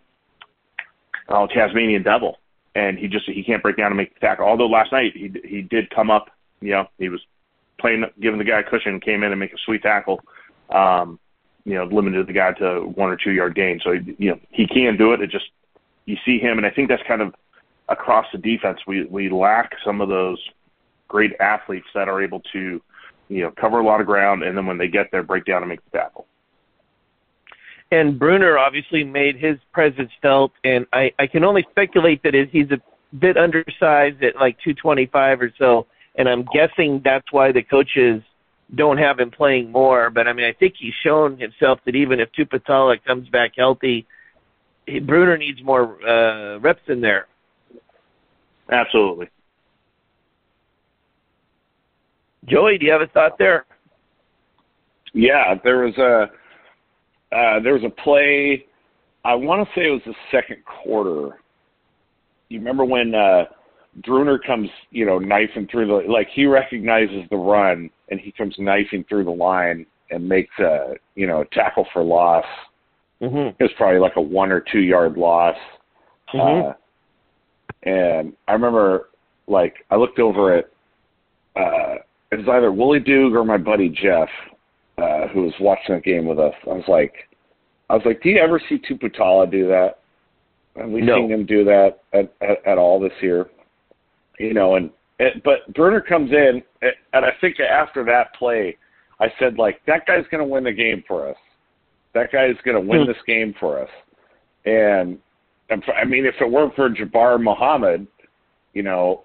oh 1.28 1.46
Tasmanian 1.46 2.02
devil, 2.02 2.38
and 2.74 2.98
he 2.98 3.08
just 3.08 3.26
he 3.26 3.42
can't 3.42 3.62
break 3.62 3.76
down 3.76 3.88
and 3.88 3.96
make 3.96 4.14
the 4.14 4.20
tackle. 4.20 4.46
Although 4.46 4.68
last 4.68 4.92
night 4.92 5.12
he 5.14 5.32
he 5.44 5.62
did 5.62 5.90
come 5.90 6.10
up, 6.10 6.26
you 6.60 6.72
know, 6.72 6.86
he 6.98 7.08
was 7.08 7.20
playing 7.80 8.04
giving 8.20 8.38
the 8.38 8.44
guy 8.44 8.60
a 8.60 8.64
cushion, 8.64 9.00
came 9.00 9.22
in 9.22 9.32
and 9.32 9.40
make 9.40 9.52
a 9.52 9.58
sweet 9.64 9.82
tackle. 9.82 10.20
Um, 10.70 11.18
you 11.64 11.74
know, 11.74 11.84
limited 11.84 12.26
the 12.26 12.32
guy 12.32 12.52
to 12.52 12.80
one 12.94 13.10
or 13.10 13.16
two 13.16 13.32
yard 13.32 13.54
gain. 13.54 13.80
So 13.82 13.92
you 13.92 14.30
know 14.30 14.40
he 14.50 14.66
can 14.66 14.96
do 14.96 15.12
it. 15.12 15.20
It 15.20 15.30
just 15.30 15.46
you 16.08 16.16
see 16.24 16.38
him, 16.38 16.56
and 16.56 16.66
I 16.66 16.70
think 16.70 16.88
that's 16.88 17.02
kind 17.06 17.20
of 17.20 17.34
across 17.88 18.24
the 18.32 18.38
defense. 18.38 18.78
We 18.86 19.04
we 19.04 19.28
lack 19.28 19.72
some 19.84 20.00
of 20.00 20.08
those 20.08 20.38
great 21.06 21.32
athletes 21.38 21.86
that 21.94 22.08
are 22.08 22.22
able 22.22 22.40
to 22.52 22.80
you 23.28 23.42
know 23.42 23.52
cover 23.60 23.80
a 23.80 23.84
lot 23.84 24.00
of 24.00 24.06
ground, 24.06 24.42
and 24.42 24.56
then 24.56 24.66
when 24.66 24.78
they 24.78 24.88
get 24.88 25.10
there, 25.12 25.22
break 25.22 25.44
down 25.44 25.62
and 25.62 25.68
make 25.68 25.84
the 25.90 25.98
tackle. 25.98 26.26
And 27.90 28.18
Bruener 28.18 28.58
obviously 28.58 29.04
made 29.04 29.36
his 29.36 29.58
presence 29.72 30.10
felt, 30.20 30.52
and 30.64 30.86
I, 30.92 31.12
I 31.18 31.26
can 31.26 31.44
only 31.44 31.66
speculate 31.70 32.22
that 32.22 32.34
he's 32.52 32.70
a 32.70 32.80
bit 33.16 33.38
undersized 33.38 34.22
at 34.22 34.36
like 34.36 34.58
225 34.64 35.40
or 35.40 35.52
so, 35.58 35.86
and 36.14 36.28
I'm 36.28 36.46
guessing 36.52 37.00
that's 37.04 37.30
why 37.32 37.52
the 37.52 37.62
coaches 37.62 38.22
don't 38.74 38.98
have 38.98 39.18
him 39.18 39.30
playing 39.30 39.72
more. 39.72 40.10
But 40.10 40.26
I 40.26 40.32
mean, 40.32 40.46
I 40.46 40.52
think 40.52 40.74
he's 40.78 40.92
shown 41.02 41.38
himself 41.38 41.80
that 41.84 41.94
even 41.94 42.20
if 42.20 42.30
Tuputala 42.32 43.02
comes 43.04 43.28
back 43.28 43.52
healthy, 43.56 44.06
he, 44.88 45.00
Bruener 45.00 45.38
needs 45.38 45.62
more 45.62 45.98
uh, 46.06 46.58
reps 46.58 46.82
in 46.88 47.00
there. 47.00 47.26
Absolutely. 48.70 49.28
Joey, 52.46 52.78
do 52.78 52.86
you 52.86 52.92
have 52.92 53.02
a 53.02 53.06
thought 53.08 53.38
there? 53.38 53.66
Yeah, 55.12 55.54
there 55.64 55.78
was 55.78 55.96
a 55.98 56.30
uh, 57.34 57.60
there 57.60 57.74
was 57.74 57.84
a 57.84 58.02
play. 58.02 58.64
I 59.24 59.34
want 59.34 59.66
to 59.66 59.74
say 59.74 59.86
it 59.86 59.90
was 59.90 60.02
the 60.06 60.14
second 60.30 60.58
quarter. 60.64 61.38
You 62.48 62.58
remember 62.58 62.84
when 62.84 63.14
uh, 63.14 63.44
Bruener 64.02 64.38
comes, 64.46 64.68
you 64.90 65.04
know, 65.04 65.18
knifing 65.18 65.66
through 65.70 65.88
the 65.88 66.10
like 66.10 66.28
he 66.34 66.46
recognizes 66.46 67.24
the 67.30 67.36
run 67.36 67.90
and 68.10 68.20
he 68.20 68.32
comes 68.32 68.54
knifing 68.58 69.04
through 69.08 69.24
the 69.24 69.30
line 69.30 69.84
and 70.10 70.26
makes 70.26 70.56
a 70.58 70.94
you 71.14 71.26
know 71.26 71.42
a 71.42 71.44
tackle 71.46 71.86
for 71.92 72.02
loss 72.02 72.44
Mm-hmm. 73.22 73.56
It 73.58 73.62
was 73.62 73.70
probably 73.76 73.98
like 74.00 74.16
a 74.16 74.20
one 74.20 74.52
or 74.52 74.60
two 74.60 74.80
yard 74.80 75.16
loss. 75.16 75.56
Mhm. 76.32 76.70
Uh, 76.70 76.74
and 77.82 78.32
I 78.46 78.52
remember, 78.52 79.08
like, 79.46 79.84
I 79.90 79.96
looked 79.96 80.18
over 80.18 80.54
at 80.54 80.64
uh, 81.56 81.96
it 82.30 82.36
was 82.36 82.48
either 82.48 82.70
Willie 82.70 83.00
Doog 83.00 83.34
or 83.34 83.44
my 83.44 83.56
buddy 83.56 83.88
Jeff, 83.88 84.28
uh, 84.98 85.26
who 85.28 85.42
was 85.44 85.54
watching 85.60 85.94
the 85.96 86.00
game 86.00 86.26
with 86.26 86.38
us. 86.38 86.54
I 86.66 86.74
was 86.74 86.84
like, 86.86 87.12
I 87.90 87.94
was 87.94 88.02
like, 88.04 88.22
do 88.22 88.28
you 88.28 88.38
ever 88.38 88.60
see 88.68 88.78
Tuputala 88.78 89.50
do 89.50 89.66
that? 89.68 89.98
Have 90.76 90.90
we 90.90 91.00
No. 91.00 91.16
seen 91.16 91.30
him 91.32 91.46
do 91.46 91.64
that 91.64 92.02
at, 92.12 92.32
at, 92.40 92.64
at 92.66 92.78
all 92.78 93.00
this 93.00 93.12
year? 93.20 93.46
You 94.38 94.54
know, 94.54 94.76
and 94.76 94.90
it, 95.18 95.42
but 95.42 95.72
Bruener 95.72 96.04
comes 96.06 96.30
in, 96.30 96.62
and 96.82 97.24
I 97.24 97.30
think 97.40 97.58
after 97.58 98.04
that 98.04 98.34
play, 98.34 98.76
I 99.18 99.32
said 99.40 99.58
like 99.58 99.80
that 99.86 100.06
guy's 100.06 100.24
going 100.30 100.46
to 100.46 100.48
win 100.48 100.62
the 100.64 100.72
game 100.72 101.02
for 101.08 101.28
us. 101.28 101.36
That 102.18 102.32
guy 102.32 102.46
is 102.46 102.56
going 102.64 102.74
to 102.74 102.80
win 102.80 103.02
Hmm. 103.02 103.06
this 103.08 103.22
game 103.26 103.54
for 103.60 103.80
us. 103.80 103.90
And, 104.64 105.18
I 105.70 106.04
mean, 106.04 106.26
if 106.26 106.34
it 106.40 106.50
weren't 106.50 106.74
for 106.74 106.90
Jabbar 106.90 107.40
Muhammad, 107.40 108.06
you 108.74 108.82
know, 108.82 109.22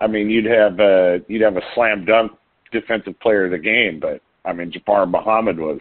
I 0.00 0.06
mean, 0.06 0.28
you'd 0.28 0.44
have 0.46 0.80
a 0.80 1.20
you'd 1.28 1.42
have 1.42 1.56
a 1.56 1.62
slam 1.74 2.04
dunk 2.04 2.32
defensive 2.72 3.18
player 3.20 3.44
of 3.46 3.52
the 3.52 3.58
game. 3.58 4.00
But 4.00 4.20
I 4.44 4.52
mean, 4.52 4.70
Jabbar 4.72 5.08
Muhammad 5.10 5.58
was, 5.58 5.80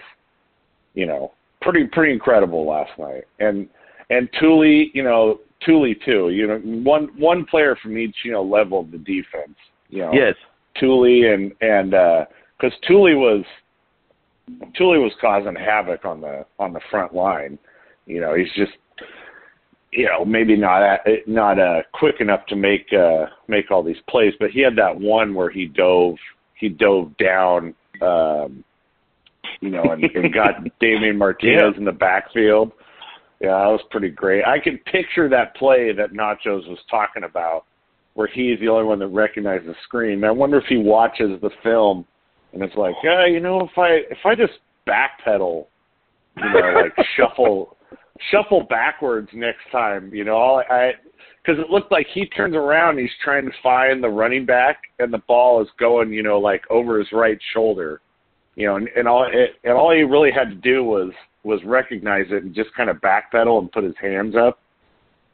you 0.93 1.05
know, 1.05 1.31
pretty 1.61 1.85
pretty 1.87 2.13
incredible 2.13 2.65
last 2.65 2.91
night. 2.97 3.23
And 3.39 3.67
and 4.09 4.29
Tuli, 4.39 4.91
you 4.93 5.03
know, 5.03 5.39
Tuli 5.65 5.95
too. 6.05 6.29
You 6.29 6.47
know, 6.47 6.57
one 6.59 7.09
one 7.17 7.45
player 7.45 7.75
from 7.81 7.97
each 7.97 8.15
you 8.23 8.31
know 8.31 8.43
level 8.43 8.79
of 8.81 8.91
the 8.91 8.97
defense. 8.99 9.57
You 9.89 10.03
know, 10.03 10.13
Yes. 10.13 10.35
Tuli 10.79 11.25
and 11.33 11.51
and 11.61 11.91
because 12.57 12.77
Tuli 12.87 13.15
was 13.15 13.43
Tuli 14.77 14.99
was 14.99 15.11
causing 15.21 15.55
havoc 15.55 16.05
on 16.05 16.21
the 16.21 16.45
on 16.59 16.73
the 16.73 16.81
front 16.89 17.13
line. 17.13 17.57
You 18.05 18.21
know, 18.21 18.33
he's 18.35 18.51
just 18.55 18.71
you 19.91 20.05
know 20.05 20.25
maybe 20.25 20.55
not 20.55 20.99
not 21.27 21.59
uh, 21.59 21.81
quick 21.93 22.15
enough 22.19 22.45
to 22.47 22.55
make 22.55 22.87
uh, 22.93 23.25
make 23.47 23.71
all 23.71 23.83
these 23.83 24.01
plays, 24.09 24.33
but 24.39 24.51
he 24.51 24.61
had 24.61 24.75
that 24.77 24.99
one 24.99 25.33
where 25.33 25.49
he 25.49 25.65
dove 25.65 26.15
he 26.55 26.69
dove 26.69 27.15
down. 27.17 27.73
Um, 28.01 28.63
you 29.59 29.69
know, 29.69 29.83
and, 29.91 30.03
and 30.03 30.33
got 30.33 30.55
Damien 30.79 31.17
Martinez 31.17 31.73
Yeah. 31.73 31.77
in 31.77 31.85
the 31.85 31.91
backfield. 31.91 32.71
Yeah, 33.39 33.49
that 33.57 33.67
was 33.67 33.81
pretty 33.89 34.09
great. 34.09 34.43
I 34.45 34.59
can 34.59 34.77
picture 34.91 35.27
that 35.29 35.55
play 35.55 35.91
that 35.93 36.13
Nachos 36.13 36.67
was 36.67 36.79
talking 36.89 37.23
about, 37.23 37.65
where 38.13 38.27
he's 38.27 38.59
the 38.59 38.67
only 38.69 38.85
one 38.85 38.99
that 38.99 39.07
recognized 39.07 39.65
the 39.65 39.75
screen. 39.83 40.23
I 40.23 40.31
wonder 40.31 40.57
if 40.57 40.65
he 40.67 40.77
watches 40.77 41.39
the 41.41 41.49
film 41.63 42.05
and 42.53 42.63
it's 42.63 42.75
like, 42.75 42.95
yeah, 43.03 43.25
you 43.25 43.39
know, 43.39 43.61
if 43.61 43.77
I 43.77 44.01
if 44.09 44.17
I 44.25 44.35
just 44.35 44.53
backpedal, 44.87 45.67
you 46.37 46.53
know, 46.53 46.81
like 46.83 47.07
shuffle 47.17 47.77
shuffle 48.31 48.65
backwards 48.69 49.29
next 49.33 49.63
time, 49.71 50.13
you 50.13 50.23
know, 50.23 50.35
all 50.35 50.63
I 50.69 50.91
because 51.43 51.59
it 51.59 51.69
looked 51.69 51.91
like 51.91 52.07
he 52.13 52.25
turns 52.27 52.55
around, 52.55 52.99
he's 52.99 53.09
trying 53.23 53.45
to 53.45 53.51
find 53.63 54.03
the 54.03 54.09
running 54.09 54.45
back, 54.45 54.77
and 54.99 55.11
the 55.11 55.21
ball 55.27 55.61
is 55.61 55.67
going, 55.79 56.13
you 56.13 56.23
know, 56.23 56.39
like 56.39 56.63
over 56.69 56.99
his 56.99 57.07
right 57.11 57.39
shoulder, 57.53 58.01
you 58.55 58.67
know, 58.67 58.75
and, 58.75 58.87
and 58.95 59.07
all 59.07 59.27
it, 59.31 59.55
and 59.63 59.73
all 59.73 59.93
he 59.93 60.03
really 60.03 60.31
had 60.31 60.49
to 60.49 60.55
do 60.55 60.83
was 60.83 61.11
was 61.43 61.59
recognize 61.65 62.25
it 62.29 62.43
and 62.43 62.53
just 62.53 62.73
kind 62.75 62.89
of 62.89 62.97
backpedal 62.97 63.59
and 63.59 63.71
put 63.71 63.83
his 63.83 63.95
hands 63.99 64.35
up, 64.35 64.59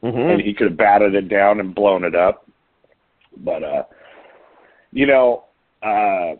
Mm-hmm. 0.03 0.29
and 0.29 0.41
he 0.41 0.53
could 0.53 0.67
have 0.67 0.77
batted 0.77 1.15
it 1.15 1.27
down 1.27 1.59
and 1.59 1.73
blown 1.73 2.03
it 2.03 2.13
up. 2.13 2.47
But 3.37 3.63
uh, 3.63 3.83
you 4.91 5.07
know, 5.07 5.45
uh, 5.81 6.35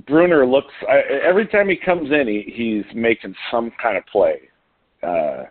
Bruener 0.00 0.44
looks 0.50 0.72
I, 0.88 1.02
every 1.24 1.46
time 1.46 1.68
he 1.68 1.76
comes 1.76 2.10
in, 2.10 2.26
he, 2.26 2.52
he's 2.52 2.94
making 2.94 3.34
some 3.50 3.72
kind 3.80 3.96
of 3.96 4.04
play. 4.06 4.40
Uh, 5.02 5.44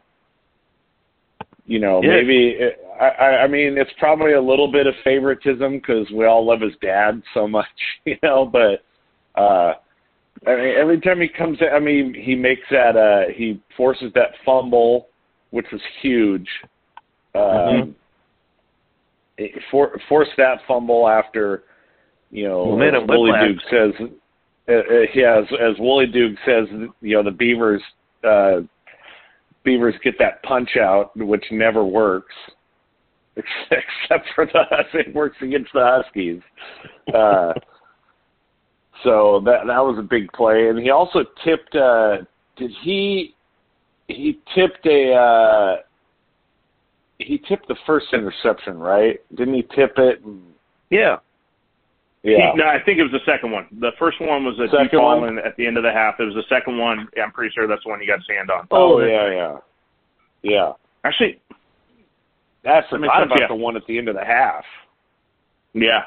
you 1.66 1.80
know, 1.80 2.02
Yes. 2.04 2.12
maybe 2.12 2.50
it, 2.60 2.80
I, 3.00 3.08
I 3.08 3.44
I 3.44 3.48
mean 3.48 3.78
it's 3.78 3.92
probably 3.98 4.34
a 4.34 4.42
little 4.42 4.70
bit 4.72 4.86
of 4.86 4.94
favoritism 5.04 5.78
because 5.78 6.10
we 6.12 6.26
all 6.26 6.46
love 6.46 6.62
his 6.62 6.74
dad 6.82 7.22
so 7.34 7.48
much, 7.60 7.68
you 8.06 8.18
know. 8.22 8.46
But 8.46 8.84
uh, 9.40 9.76
I 10.46 10.56
mean, 10.56 10.76
every 10.78 11.00
time 11.00 11.22
he 11.22 11.28
comes 11.30 11.58
in, 11.62 11.68
I 11.74 11.80
mean, 11.80 12.14
he 12.14 12.36
makes 12.36 12.64
that 12.70 12.98
uh, 12.98 13.32
he 13.34 13.62
forces 13.78 14.12
that 14.16 14.32
fumble, 14.46 15.08
which 15.52 15.68
was 15.72 15.82
huge. 16.02 16.48
Um, 17.36 17.42
Mhm. 17.42 17.94
it 19.38 19.64
for, 19.72 20.00
forced 20.08 20.36
that 20.38 20.60
fumble 20.68 21.08
after, 21.08 21.64
you 22.30 22.48
know, 22.48 22.80
as 22.80 22.94
Wooly 23.08 23.32
whiplash. 23.32 23.48
Duke 23.48 23.62
says, 23.70 24.10
uh, 24.68 24.72
uh, 24.72 24.82
yeah, 25.14 25.40
as, 25.40 25.46
as 25.54 25.80
Wooly 25.80 26.08
Duke 26.08 26.38
says, 26.46 26.68
you 27.02 27.16
know, 27.16 27.24
the 27.24 27.32
Beavers, 27.32 27.82
uh, 28.24 28.62
Beavers 29.64 29.96
get 30.04 30.16
that 30.20 30.42
punch 30.44 30.78
out, 30.80 31.12
which 31.18 31.44
never 31.52 31.84
works, 31.84 32.34
except 33.36 34.28
for 34.36 34.46
the 34.46 34.64
it 35.00 35.14
works 35.14 35.38
against 35.42 35.72
the 35.74 36.02
Huskies. 36.04 36.42
Uh, 37.14 37.54
so 39.04 39.42
that 39.46 39.68
that 39.68 39.80
was 39.80 39.98
a 40.00 40.04
big 40.04 40.32
play, 40.32 40.70
and 40.70 40.80
he 40.80 40.90
also 40.90 41.26
tipped. 41.44 41.76
Uh, 41.76 42.18
did 42.56 42.72
he? 42.84 43.36
He 44.08 44.40
tipped 44.56 44.86
a. 44.86 45.14
Uh, 45.14 45.76
he 47.18 47.38
tipped 47.50 47.68
the 47.68 47.76
first 47.86 48.08
interception, 48.14 48.78
right? 48.78 49.20
Didn't 49.36 49.54
he 49.56 49.64
tip 49.76 49.94
it? 49.98 50.22
Yeah. 50.90 51.18
Yeah. 52.24 52.52
He, 52.54 52.58
no, 52.58 52.66
I 52.66 52.80
think 52.84 53.00
it 53.00 53.04
was 53.04 53.12
the 53.12 53.24
second 53.26 53.52
one. 53.52 53.68
The 53.80 53.92
first 54.00 54.20
one 54.22 54.46
was 54.46 54.58
a 54.60 54.68
Second 54.72 54.84
deep 54.92 54.92
ball 55.00 55.20
one? 55.22 55.30
in 55.38 55.40
at 55.40 55.56
the 55.58 55.68
end 55.68 55.76
of 55.78 55.84
the 55.84 55.92
half. 55.92 56.16
It 56.20 56.24
was 56.24 56.36
the 56.36 56.48
second 56.48 56.78
one. 56.78 57.08
Yeah, 57.16 57.24
I'm 57.24 57.32
pretty 57.32 57.54
sure 57.54 57.68
that's 57.68 57.84
the 57.84 57.90
one 57.90 58.00
you 58.02 58.08
got 58.08 58.20
sand 58.26 58.50
on. 58.50 58.68
Oh, 58.72 59.00
that's 59.00 59.12
yeah, 59.12 59.30
yeah, 59.32 59.58
yeah. 60.42 60.72
Actually, 61.04 61.42
That's 62.64 62.88
That 62.92 63.00
makes 63.00 63.14
about 63.14 63.40
yeah. 63.40 63.48
the 63.48 63.56
one 63.56 63.76
at 63.76 63.86
the 63.88 63.98
end 63.98 64.08
of 64.08 64.16
the 64.16 64.24
half. 64.24 64.64
Yeah. 65.74 66.04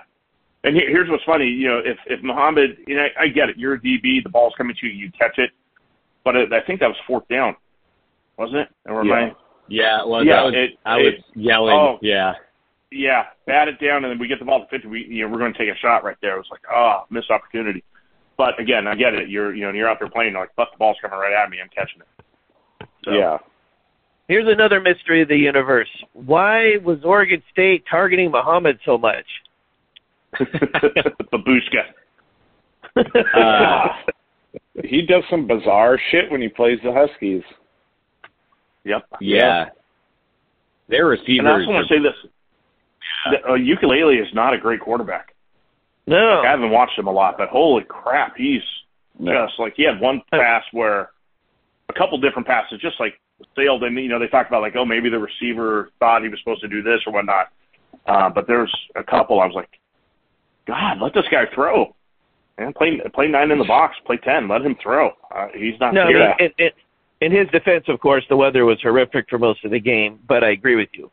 And 0.64 0.74
here, 0.74 0.88
here's 0.88 1.10
what's 1.10 1.22
funny. 1.24 1.44
You 1.46 1.68
know, 1.68 1.78
if 1.84 1.98
if 2.06 2.22
Muhammad, 2.22 2.78
you 2.86 2.96
know, 2.96 3.06
I 3.20 3.28
get 3.28 3.50
it. 3.50 3.58
You're 3.58 3.74
a 3.74 3.78
DB. 3.80 4.22
The 4.22 4.30
ball's 4.30 4.54
coming 4.56 4.74
to 4.80 4.86
you. 4.86 4.92
You 4.92 5.12
catch 5.12 5.36
it. 5.38 5.50
But 6.24 6.34
it, 6.34 6.52
I 6.52 6.60
think 6.66 6.80
that 6.80 6.88
was 6.88 6.96
fourth 7.06 7.28
down, 7.28 7.54
wasn't 8.38 8.60
it? 8.60 8.68
Or 8.86 9.00
am 9.00 9.06
Yeah. 9.08 9.14
I? 9.14 9.32
Yeah, 9.68 10.04
well, 10.06 10.24
Yeah, 10.24 10.36
that 10.36 10.44
was, 10.46 10.54
it- 10.56 10.78
I 10.86 10.96
was 10.96 11.06
it- 11.18 11.24
yelling. 11.34 11.74
oh. 11.76 11.98
Yeah. 12.00 12.32
Yeah, 12.92 13.24
bat 13.46 13.68
it 13.68 13.80
down, 13.84 14.04
and 14.04 14.12
then 14.12 14.18
we 14.18 14.28
get 14.28 14.38
the 14.38 14.44
ball 14.44 14.60
to 14.60 14.66
50. 14.70 14.86
We, 14.88 15.06
you 15.08 15.24
know, 15.24 15.32
we're 15.32 15.38
going 15.38 15.52
to 15.52 15.58
take 15.58 15.68
a 15.68 15.78
shot 15.78 16.04
right 16.04 16.16
there. 16.22 16.34
It 16.34 16.38
was 16.38 16.48
like, 16.50 16.62
oh, 16.72 17.04
missed 17.10 17.30
opportunity. 17.30 17.82
But 18.38 18.60
again, 18.60 18.86
I 18.86 18.94
get 18.94 19.14
it. 19.14 19.28
You're, 19.28 19.54
you 19.54 19.64
know, 19.64 19.72
you're 19.72 19.88
out 19.88 19.98
there 19.98 20.08
playing. 20.10 20.32
You're 20.32 20.42
like, 20.42 20.54
fuck, 20.54 20.72
the 20.72 20.78
ball's 20.78 20.96
coming 21.02 21.18
right 21.18 21.32
at 21.32 21.50
me. 21.50 21.58
I'm 21.60 21.68
catching 21.68 22.00
it. 22.00 22.88
So, 23.04 23.12
Yeah. 23.12 23.38
Here's 24.28 24.52
another 24.52 24.80
mystery 24.80 25.22
of 25.22 25.28
the 25.28 25.36
universe. 25.36 25.88
Why 26.12 26.78
was 26.84 26.98
Oregon 27.04 27.40
State 27.52 27.84
targeting 27.88 28.32
Muhammad 28.32 28.78
so 28.84 28.98
much? 28.98 29.24
Babushka. 31.32 31.92
Uh, 33.36 33.88
He 34.84 35.02
does 35.02 35.22
some 35.30 35.46
bizarre 35.46 35.98
shit 36.10 36.30
when 36.30 36.40
he 36.40 36.48
plays 36.48 36.78
the 36.82 36.92
Huskies. 36.92 37.42
Yep. 38.84 39.06
yeah. 39.20 39.66
Their 40.88 41.06
receivers. 41.06 41.38
And 41.40 41.48
I 41.48 41.52
also 41.52 41.70
want 41.70 41.88
to 41.88 41.94
say 41.94 42.00
this: 42.00 42.14
the, 42.22 42.28
uh, 43.48 43.54
Ukulele 43.54 44.16
is 44.16 44.28
not 44.34 44.54
a 44.54 44.58
great 44.58 44.80
quarterback. 44.80 45.34
No. 46.06 46.42
I 46.44 46.50
haven't 46.50 46.70
watched 46.70 46.98
him 46.98 47.06
a 47.06 47.12
lot, 47.12 47.36
but 47.38 47.48
holy 47.48 47.84
crap, 47.84 48.36
he's 48.36 48.62
No. 49.18 49.46
just 49.46 49.58
like 49.58 49.74
he 49.76 49.84
had 49.84 50.00
one 50.00 50.22
pass 50.30 50.62
where 50.72 51.10
a 51.88 51.92
couple 51.92 52.18
different 52.18 52.46
passes 52.46 52.80
just 52.80 52.98
like 53.00 53.18
sailed, 53.56 53.82
and 53.84 53.96
you 53.96 54.08
know 54.08 54.18
they 54.18 54.28
talked 54.28 54.48
about 54.48 54.62
like, 54.62 54.76
oh, 54.76 54.84
maybe 54.84 55.08
the 55.10 55.18
receiver 55.18 55.90
thought 55.98 56.22
he 56.22 56.28
was 56.28 56.38
supposed 56.40 56.60
to 56.62 56.68
do 56.68 56.82
this 56.82 57.00
or 57.06 57.12
whatnot. 57.12 57.48
Uh, 58.06 58.30
but 58.30 58.46
there's 58.46 58.72
a 58.94 59.02
couple 59.02 59.40
I 59.40 59.46
was 59.46 59.54
like, 59.54 59.70
God, 60.66 60.98
let 61.00 61.12
this 61.14 61.24
guy 61.30 61.44
throw. 61.54 61.94
And 62.58 62.74
play 62.74 63.00
play 63.14 63.28
nine 63.28 63.50
in 63.50 63.58
the 63.58 63.64
box, 63.64 63.96
play 64.06 64.16
ten, 64.16 64.48
let 64.48 64.62
him 64.62 64.76
throw. 64.82 65.10
Uh, 65.34 65.48
he's 65.54 65.78
not 65.80 65.92
No, 65.92 66.02
I 66.04 66.12
there. 66.12 66.28
mean, 66.28 66.34
it, 66.38 66.54
it, 66.58 66.74
in 67.20 67.32
his 67.32 67.48
defense, 67.50 67.84
of 67.88 68.00
course, 68.00 68.24
the 68.28 68.36
weather 68.36 68.64
was 68.64 68.78
horrific 68.82 69.26
for 69.28 69.38
most 69.38 69.64
of 69.64 69.70
the 69.70 69.80
game, 69.80 70.18
but 70.28 70.42
I 70.44 70.50
agree 70.50 70.76
with 70.76 70.88
you. 70.92 71.10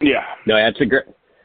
Yeah, 0.00 0.24
No, 0.46 0.56
that's 0.56 0.80
a 0.80 0.86
great. 0.86 1.04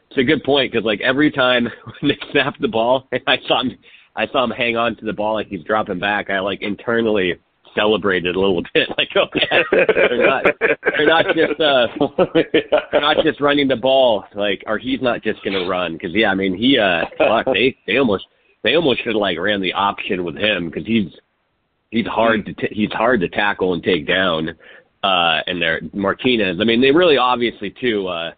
It's 0.09 0.17
a 0.17 0.24
good 0.24 0.43
point 0.43 0.71
because 0.71 0.86
like 0.86 1.01
every 1.01 1.31
time 1.31 1.65
when 2.01 2.09
they 2.09 2.17
snapped 2.31 2.62
the 2.62 2.67
ball, 2.67 3.07
I 3.27 3.38
saw 3.48 3.62
him. 3.62 3.77
I 4.15 4.27
saw 4.27 4.43
him 4.43 4.50
hang 4.50 4.75
on 4.75 4.95
to 4.98 5.05
the 5.05 5.13
ball 5.13 5.36
like 5.36 5.48
he's 5.48 5.63
dropping 5.63 6.00
back. 6.00 6.29
I 6.29 6.39
like 6.39 6.62
internally 6.62 7.36
celebrated 7.75 8.36
a 8.36 8.39
little 8.39 8.63
bit, 8.74 8.89
like 8.98 9.09
okay, 9.15 9.63
they're 9.71 10.25
not 10.25 10.45
they're 10.98 11.05
not 11.05 11.25
just 11.36 11.59
uh 11.59 11.88
they're 12.91 13.01
not 13.01 13.17
just 13.24 13.39
running 13.39 13.67
the 13.67 13.75
ball 13.75 14.25
like 14.36 14.63
or 14.65 14.77
he's 14.77 15.01
not 15.01 15.21
just 15.21 15.43
gonna 15.43 15.67
run 15.67 15.93
because 15.93 16.12
yeah, 16.13 16.31
I 16.31 16.36
mean 16.36 16.55
he 16.55 16.77
uh 16.77 17.05
fuck 17.17 17.45
they 17.53 17.77
they 17.86 17.98
almost 17.98 18.25
they 18.63 18.75
almost 18.75 19.03
should 19.03 19.13
have 19.13 19.21
like 19.21 19.38
ran 19.39 19.62
the 19.62 19.74
option 19.74 20.24
with 20.24 20.38
him 20.38 20.69
because 20.69 20.86
he's 20.86 21.12
he's 21.91 22.07
hard 22.07 22.45
to 22.45 22.53
t- 22.53 22.74
he's 22.74 22.91
hard 22.91 23.21
to 23.21 23.29
tackle 23.29 23.74
and 23.74 23.83
take 23.83 24.07
down. 24.07 24.55
Uh, 25.03 25.41
and 25.48 25.62
they're 25.62 25.82
Martinez. 25.94 26.58
I 26.60 26.65
mean, 26.65 26.82
they 26.82 26.91
really 26.91 27.18
obviously 27.18 27.70
too. 27.72 28.08
Uh, 28.08 28.32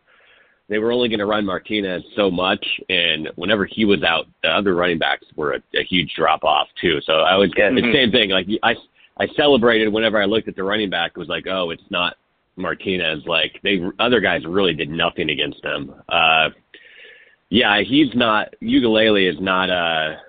they 0.70 0.78
were 0.78 0.92
only 0.92 1.10
going 1.10 1.20
to 1.20 1.26
run 1.26 1.46
Martinez 1.46 2.04
so 2.16 2.32
much, 2.32 2.66
and 2.88 3.30
whenever 3.36 3.66
he 3.66 3.84
was 3.84 4.04
out, 4.04 4.28
the 4.42 4.50
other 4.50 4.74
running 4.74 5.00
backs 5.00 5.26
were 5.36 5.54
a, 5.54 5.62
a 5.78 5.84
huge 5.84 6.14
drop 6.16 6.44
off 6.44 6.68
too. 6.80 7.00
So 7.02 7.14
I 7.22 7.36
would 7.36 7.52
Yeah. 7.58 7.72
the 7.72 7.92
same 7.94 8.12
thing. 8.12 8.30
Like 8.30 8.48
I, 8.64 8.76
I 9.18 9.28
celebrated 9.36 9.90
whenever 9.90 10.22
I 10.22 10.26
looked 10.26 10.48
at 10.48 10.56
the 10.56 10.64
running 10.64 10.90
back. 10.90 11.12
It 11.16 11.20
was 11.20 11.28
like, 11.28 11.46
oh, 11.48 11.72
it's 11.72 11.84
not 11.90 12.16
Martinez. 12.56 13.24
Like 13.26 13.60
they 13.64 13.82
other 14.00 14.22
guys 14.22 14.46
really 14.46 14.74
did 14.74 14.90
nothing 14.90 15.30
against 15.30 15.64
him. 15.64 15.94
Uh, 16.08 16.50
yeah, 17.50 17.82
he's 17.82 18.14
not. 18.16 18.54
Ukulele 18.62 19.26
is 19.26 19.42
not 19.42 19.70
a 19.70 20.22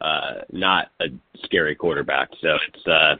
uh, 0.00 0.32
not 0.52 0.88
a 1.00 1.06
scary 1.44 1.74
quarterback. 1.74 2.30
So 2.40 2.56
it's 2.72 2.86
uh, 2.86 3.16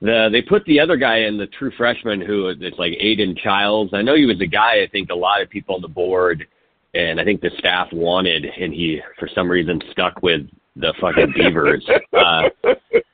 the 0.00 0.28
they 0.32 0.42
put 0.42 0.64
the 0.64 0.80
other 0.80 0.96
guy 0.96 1.18
in 1.18 1.36
the 1.36 1.46
true 1.46 1.70
freshman 1.76 2.20
who 2.20 2.48
it's 2.48 2.78
like 2.78 2.94
Aidan 2.98 3.36
Chiles. 3.36 3.90
I 3.92 4.02
know 4.02 4.14
he 4.16 4.26
was 4.26 4.40
a 4.40 4.46
guy 4.46 4.82
I 4.82 4.88
think 4.90 5.10
a 5.10 5.14
lot 5.14 5.42
of 5.42 5.50
people 5.50 5.74
on 5.74 5.82
the 5.82 5.88
board 5.88 6.46
and 6.94 7.20
I 7.20 7.24
think 7.24 7.40
the 7.40 7.50
staff 7.58 7.86
wanted, 7.92 8.44
and 8.44 8.72
he 8.74 9.00
for 9.18 9.28
some 9.34 9.48
reason 9.48 9.80
stuck 9.92 10.22
with 10.22 10.42
the 10.74 10.92
fucking 11.00 11.32
Beavers. 11.36 11.88
uh, 12.12 12.48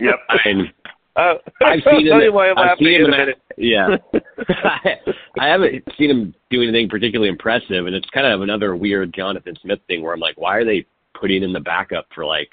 Yep. 0.00 0.14
and 0.46 0.72
Uh, 1.16 1.34
I've 1.64 1.80
seen 1.82 2.06
him. 2.06 2.36
I'm 2.36 2.58
I've 2.58 2.78
seen 2.78 2.88
in 3.00 3.06
him. 3.06 3.12
a 3.14 3.16
minute. 3.18 3.38
Yeah, 3.56 3.96
I, 4.48 4.96
I 5.40 5.46
haven't 5.48 5.82
seen 5.98 6.10
him 6.10 6.34
do 6.50 6.62
anything 6.62 6.88
particularly 6.88 7.30
impressive, 7.30 7.86
and 7.86 7.94
it's 7.94 8.08
kind 8.10 8.26
of 8.26 8.42
another 8.42 8.76
weird 8.76 9.12
Jonathan 9.14 9.56
Smith 9.62 9.80
thing 9.88 10.02
where 10.02 10.12
I'm 10.14 10.20
like, 10.20 10.36
why 10.38 10.56
are 10.56 10.64
they 10.64 10.84
putting 11.18 11.42
in 11.42 11.52
the 11.54 11.60
backup 11.60 12.06
for 12.14 12.24
like 12.26 12.50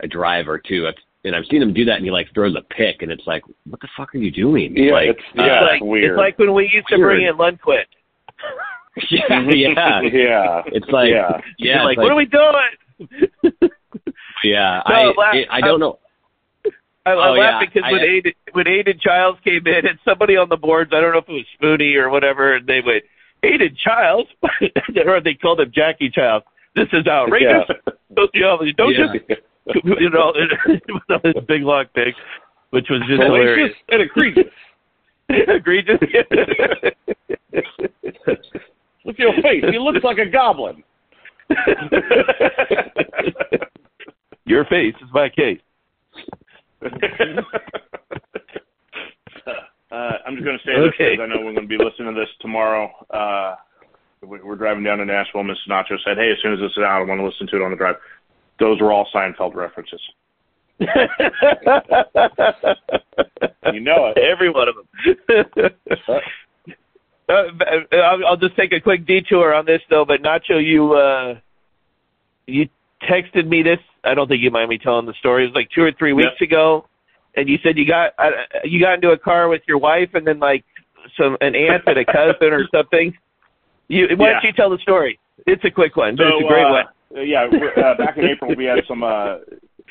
a 0.00 0.06
drive 0.08 0.48
or 0.48 0.58
two? 0.58 0.88
And 1.24 1.34
I've 1.34 1.46
seen 1.50 1.62
him 1.62 1.72
do 1.72 1.84
that, 1.86 1.96
and 1.96 2.04
he 2.04 2.10
like 2.10 2.28
throws 2.34 2.54
a 2.54 2.60
pick, 2.74 3.00
and 3.02 3.10
it's 3.10 3.26
like, 3.26 3.42
what 3.68 3.80
the 3.80 3.88
fuck 3.96 4.14
are 4.14 4.18
you 4.18 4.30
doing? 4.30 4.76
Yeah, 4.76 4.92
like, 4.92 5.08
it's- 5.08 5.24
yeah. 5.34 5.60
it's 5.62 5.70
like 5.72 5.82
weird. 5.82 6.10
it's 6.12 6.18
like 6.18 6.38
when 6.38 6.52
we 6.52 6.70
used 6.72 6.86
to 6.88 6.98
bring 6.98 7.26
in 7.26 7.34
Lundquist. 7.36 7.84
yeah, 9.10 9.40
yeah. 9.50 10.00
yeah. 10.02 10.62
It's 10.66 10.86
like, 10.90 11.10
Yeah. 11.10 11.40
yeah, 11.58 11.76
You're 11.76 11.84
like, 11.84 11.98
what 11.98 12.12
are 12.12 12.16
we 12.16 12.26
doing? 12.26 13.70
Yeah, 14.42 14.82
No, 14.86 14.94
I, 14.94 15.04
la- 15.16 15.44
I 15.50 15.60
don't 15.62 15.80
know. 15.80 15.98
I, 17.06 17.10
I 17.10 17.28
Oh, 17.28 17.32
laugh 17.32 17.62
yeah, 17.62 17.66
because 17.66 17.82
when 17.90 18.00
I- 18.00 18.04
Aiden 18.06 18.32
when 18.52 18.68
Aidan 18.68 18.98
Chiles 19.00 19.38
came 19.42 19.66
in 19.66 19.86
and 19.86 19.98
somebody 20.04 20.36
on 20.36 20.48
the 20.50 20.56
boards, 20.56 20.90
I 20.94 21.00
don't 21.00 21.12
know 21.12 21.18
if 21.18 21.28
it 21.28 21.32
was 21.32 21.46
Spoony 21.54 21.94
or 21.96 22.10
whatever, 22.10 22.54
and 22.56 22.66
they 22.66 22.80
went 22.84 23.04
Aidan 23.42 23.74
Chiles, 23.82 24.26
or 25.06 25.20
they 25.22 25.34
called 25.34 25.60
him 25.60 25.72
Jackie 25.74 26.10
Chiles. 26.10 26.42
This 26.74 26.88
is 26.92 27.06
outrageous. 27.06 27.64
Yeah. 27.68 27.92
Don't, 28.14 28.30
you 28.34 28.40
know, 28.42 28.58
don't 28.76 28.92
Yeah. 28.92 29.06
just 29.28 29.40
you 29.84 30.10
know 30.10 30.32
this 31.22 31.34
big 31.48 31.62
long 31.62 31.86
thing, 31.94 32.12
which 32.70 32.86
was 32.90 33.00
just 33.08 33.22
hilarious. 33.22 33.72
And 33.88 34.02
egregious. 34.02 34.52
Egregious. 35.30 35.98
Look 39.04 39.14
at 39.16 39.18
your 39.18 39.32
face. 39.42 39.64
He 39.70 39.78
looks 39.78 40.04
like 40.04 40.18
a 40.18 40.26
goblin. 40.26 40.82
Your 44.44 44.64
face 44.66 44.94
is 45.02 45.08
my 45.14 45.28
case. 45.30 45.60
Uh, 49.90 50.12
I'm 50.26 50.34
just 50.34 50.44
going 50.44 50.58
to 50.58 50.64
say 50.66 50.74
this 50.80 50.90
because 50.98 51.18
I 51.22 51.26
know 51.26 51.36
we're 51.44 51.54
going 51.54 51.68
to 51.68 51.78
be 51.78 51.78
listening 51.82 52.12
to 52.14 52.20
this 52.20 52.28
tomorrow. 52.40 52.90
Uh, 53.10 53.54
we- 54.26 54.42
we're 54.42 54.56
driving 54.56 54.82
down 54.82 54.98
to 54.98 55.04
Nashville. 55.04 55.42
Mrs. 55.44 55.68
Nacho 55.70 55.96
said, 56.04 56.16
"Hey, 56.18 56.32
as 56.32 56.38
soon 56.42 56.52
as 56.54 56.58
this 56.60 56.72
is 56.72 56.78
out, 56.78 57.00
I 57.00 57.04
want 57.04 57.20
to 57.20 57.24
listen 57.26 57.46
to 57.48 57.56
it 57.56 57.62
on 57.62 57.70
the 57.70 57.76
drive." 57.76 57.96
Those 58.60 58.80
were 58.80 58.92
all 58.92 59.08
Seinfeld 59.14 59.54
references. 59.54 60.00
You 63.72 63.80
know 63.80 64.12
it. 64.14 64.18
Every 64.18 64.50
one 64.50 64.68
of 64.68 64.74
them. 64.76 64.86
uh, 67.28 67.96
I'll, 67.96 68.26
I'll 68.26 68.36
just 68.36 68.56
take 68.56 68.72
a 68.72 68.80
quick 68.80 69.06
detour 69.06 69.54
on 69.54 69.66
this 69.66 69.80
though. 69.88 70.04
But 70.04 70.22
Nacho, 70.22 70.64
you 70.64 70.92
uh, 70.92 71.38
you 72.46 72.68
texted 73.02 73.46
me 73.46 73.62
this. 73.62 73.78
I 74.04 74.14
don't 74.14 74.28
think 74.28 74.42
you 74.42 74.50
mind 74.50 74.68
me 74.68 74.78
telling 74.78 75.06
the 75.06 75.14
story. 75.14 75.44
It 75.44 75.48
was 75.48 75.54
like 75.54 75.70
two 75.74 75.82
or 75.82 75.92
three 75.92 76.12
weeks 76.12 76.40
ago, 76.40 76.86
and 77.36 77.48
you 77.48 77.58
said 77.62 77.78
you 77.78 77.86
got 77.86 78.12
uh, 78.18 78.30
you 78.64 78.80
got 78.80 78.94
into 78.94 79.10
a 79.10 79.18
car 79.18 79.48
with 79.48 79.62
your 79.66 79.78
wife 79.78 80.10
and 80.14 80.26
then 80.26 80.38
like 80.38 80.64
some 81.18 81.36
an 81.40 81.54
aunt 81.54 81.82
and 81.86 81.98
a 81.98 82.04
cousin 82.04 82.52
or 82.52 82.66
something. 82.74 83.16
You 83.88 84.08
why 84.16 84.32
don't 84.32 84.44
you 84.44 84.52
tell 84.52 84.70
the 84.70 84.78
story? 84.78 85.18
It's 85.46 85.64
a 85.64 85.70
quick 85.70 85.96
one, 85.96 86.16
but 86.16 86.24
So, 86.24 86.36
it's 86.36 86.44
a 86.44 86.48
great 86.48 86.64
uh, 86.64 86.70
one. 86.70 86.84
Yeah, 87.14 87.46
uh, 87.76 87.94
back 87.96 88.16
in 88.16 88.24
April, 88.24 88.54
we 88.56 88.64
had 88.64 88.80
some. 88.88 89.02
Uh, 89.02 89.38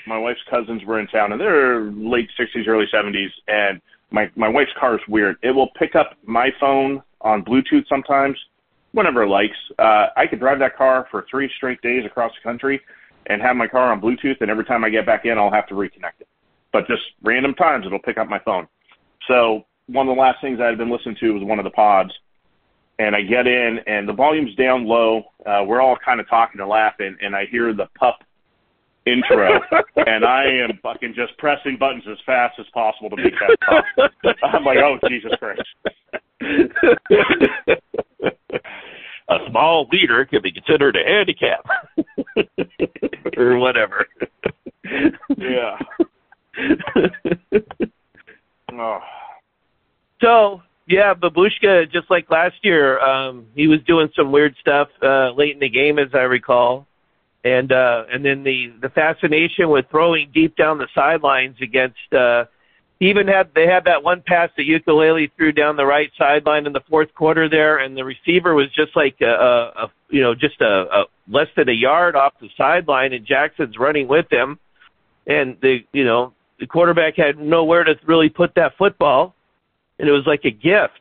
my 0.06 0.18
wife's 0.18 0.42
cousins 0.50 0.84
were 0.86 1.00
in 1.00 1.08
town, 1.08 1.32
and 1.32 1.40
they're 1.40 1.84
late 1.92 2.30
'60s, 2.38 2.68
early 2.68 2.86
'70s. 2.94 3.30
And 3.48 3.82
my 4.12 4.30
my 4.36 4.50
wife's 4.50 4.72
car 4.78 4.96
is 4.96 5.02
weird. 5.08 5.38
It 5.42 5.52
will 5.52 5.70
pick 5.80 5.96
up 5.96 6.18
my 6.26 6.50
phone 6.60 7.02
on 7.22 7.44
Bluetooth 7.44 7.88
sometimes, 7.88 8.38
whenever 8.92 9.24
it 9.24 9.28
likes. 9.28 9.56
Uh, 9.80 10.08
I 10.18 10.28
could 10.30 10.40
drive 10.40 10.60
that 10.60 10.76
car 10.76 11.08
for 11.10 11.26
three 11.32 11.50
straight 11.56 11.82
days 11.82 12.06
across 12.06 12.32
the 12.34 12.48
country, 12.48 12.82
and 13.28 13.42
have 13.42 13.56
my 13.56 13.68
car 13.68 13.92
on 13.92 14.02
Bluetooth. 14.02 14.42
And 14.42 14.52
every 14.52 14.66
time 14.66 14.84
I 14.84 14.90
get 14.90 15.06
back 15.06 15.26
in, 15.26 15.38
I'll 15.38 15.52
have 15.52 15.68
to 15.68 15.76
reconnect 15.76 16.20
it. 16.20 16.28
But 16.74 16.88
just 16.88 17.04
random 17.22 17.54
times, 17.54 17.86
it'll 17.86 18.00
pick 18.00 18.18
up 18.18 18.28
my 18.28 18.40
phone. 18.40 18.68
So 19.30 19.66
one 19.88 20.10
of 20.10 20.16
the 20.16 20.22
last 20.22 20.42
things 20.42 20.60
I 20.62 20.68
had 20.68 20.78
been 20.78 20.92
listening 20.92 21.16
to 21.22 21.34
was 21.34 21.44
one 21.44 21.60
of 21.60 21.64
the 21.64 21.72
pods, 21.72 22.12
and 23.04 23.16
I 23.16 23.22
get 23.22 23.48
in 23.48 23.80
and 23.86 24.08
the 24.08 24.14
volume's 24.14 24.56
down 24.56 24.86
low. 24.86 25.24
Uh, 25.46 25.64
we're 25.66 25.82
all 25.82 25.98
kind 26.04 26.22
of 26.22 26.30
talking 26.30 26.62
and 26.62 26.70
laughing, 26.70 27.18
and 27.22 27.36
I 27.36 27.46
hear 27.52 27.74
the 27.74 27.88
pup 28.00 28.20
intro, 29.06 29.60
and 29.98 30.24
I 30.24 30.46
am 30.46 30.80
fucking 30.82 31.14
just 31.14 31.38
pressing 31.38 31.78
buttons 31.78 32.06
as 32.10 32.18
fast 32.26 32.58
as 32.60 32.66
possible 32.74 33.10
to 33.10 33.18
make 33.18 33.34
that 33.34 33.58
pop. 33.66 33.84
I'm 34.44 34.64
like, 34.64 34.78
oh 34.78 34.98
Jesus 35.10 35.34
Christ! 35.38 35.62
a 39.30 39.38
small 39.50 39.88
leader 39.92 40.24
can 40.26 40.42
be 40.42 40.52
considered 40.52 40.96
a 40.96 41.04
handicap, 41.06 41.66
or 43.38 43.58
whatever. 43.58 44.08
Yeah. 45.38 45.78
Oh. 48.76 49.00
So 50.20 50.64
yeah, 50.86 51.14
Babushka, 51.14 51.92
just 51.92 52.10
like 52.10 52.30
last 52.30 52.56
year, 52.62 53.00
um, 53.00 53.48
he 53.56 53.68
was 53.68 53.80
doing 53.84 54.10
some 54.16 54.32
weird 54.32 54.56
stuff 54.60 54.90
uh, 55.02 55.32
late 55.32 55.54
in 55.54 55.60
the 55.60 55.70
game, 55.70 55.98
as 55.98 56.10
I 56.14 56.24
recall, 56.24 56.88
and 57.44 57.72
uh, 57.72 58.04
and 58.12 58.24
then 58.24 58.44
the 58.44 58.74
the 58.82 58.90
fascination 58.90 59.70
with 59.70 59.86
throwing 59.90 60.30
deep 60.34 60.56
down 60.56 60.78
the 60.78 60.88
sidelines 60.94 61.56
against. 61.62 62.12
Uh, 62.12 62.46
he 63.00 63.10
even 63.10 63.28
had 63.28 63.50
they 63.56 63.66
had 63.66 63.86
that 63.86 64.04
one 64.04 64.24
pass 64.26 64.50
that 64.58 64.66
ukulele 64.66 65.32
threw 65.38 65.52
down 65.52 65.78
the 65.78 65.86
right 65.86 66.12
sideline 66.18 66.66
in 66.66 66.74
the 66.74 66.84
fourth 66.90 67.14
quarter 67.14 67.50
there, 67.50 67.78
and 67.78 67.96
the 67.96 68.04
receiver 68.04 68.54
was 68.54 68.68
just 68.74 68.96
like 68.96 69.16
a, 69.22 69.26
a, 69.26 69.84
a 69.86 69.92
you 70.10 70.22
know 70.22 70.36
just 70.36 70.60
a, 70.60 70.86
a 70.92 71.06
less 71.30 71.48
than 71.56 71.70
a 71.70 71.74
yard 71.74 72.18
off 72.18 72.34
the 72.42 72.50
sideline, 72.58 73.14
and 73.14 73.26
Jackson's 73.26 73.78
running 73.78 74.10
with 74.10 74.30
him, 74.30 74.60
and 75.28 75.58
the 75.62 75.80
you 75.94 76.04
know 76.04 76.34
the 76.60 76.68
quarterback 76.68 77.16
had 77.16 77.40
nowhere 77.40 77.86
to 77.86 77.96
really 78.06 78.30
put 78.30 78.56
that 78.56 78.74
football 78.78 79.34
and 80.00 80.08
it 80.08 80.12
was 80.12 80.24
like 80.26 80.42
a 80.46 80.52
gift. 80.52 81.00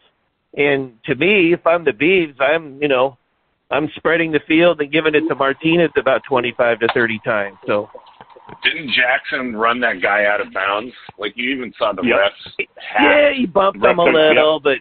And 0.56 0.92
to 1.04 1.14
me, 1.14 1.52
if 1.52 1.66
I'm 1.66 1.84
the 1.84 1.92
Beavs, 1.92 2.40
I'm 2.40 2.80
you 2.80 2.88
know, 2.88 3.16
I'm 3.70 3.88
spreading 3.96 4.32
the 4.32 4.40
field 4.46 4.80
and 4.80 4.92
giving 4.92 5.14
it 5.14 5.26
to 5.28 5.34
Martinez 5.34 5.90
about 5.96 6.22
25 6.28 6.80
to 6.80 6.88
30 6.92 7.18
times. 7.24 7.56
So 7.66 7.88
Didn't 8.62 8.90
Jackson 8.92 9.56
run 9.56 9.80
that 9.80 10.02
guy 10.02 10.26
out 10.26 10.40
of 10.40 10.52
bounds? 10.52 10.92
Like 11.18 11.32
you 11.36 11.50
even 11.54 11.72
saw 11.78 11.92
the 11.92 12.02
Yep. 12.02 12.18
refs. 12.18 12.66
yeah, 13.00 13.32
he 13.32 13.46
bumped 13.46 13.78
him 13.82 13.98
a 13.98 14.04
Right, 14.04 14.14
yeah. 14.14 14.28
little, 14.28 14.60
but 14.60 14.78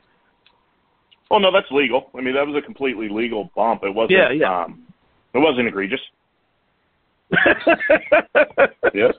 Oh 1.33 1.37
no, 1.37 1.49
that's 1.53 1.71
legal. 1.71 2.09
I 2.13 2.19
mean, 2.19 2.33
that 2.33 2.45
was 2.45 2.57
a 2.57 2.61
completely 2.61 3.07
legal 3.07 3.49
bump. 3.55 3.83
It 3.85 3.95
wasn't. 3.95 4.19
Yeah, 4.19 4.31
yeah. 4.31 4.63
Um, 4.65 4.83
it 5.33 5.39
wasn't 5.39 5.67
egregious. 5.69 6.01
Yep. 8.93 9.15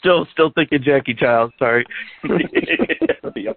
Still 0.00 0.26
still 0.32 0.50
thinking 0.54 0.82
Jackie 0.82 1.14
Child. 1.14 1.52
Sorry. 1.58 1.84
yep. 3.36 3.56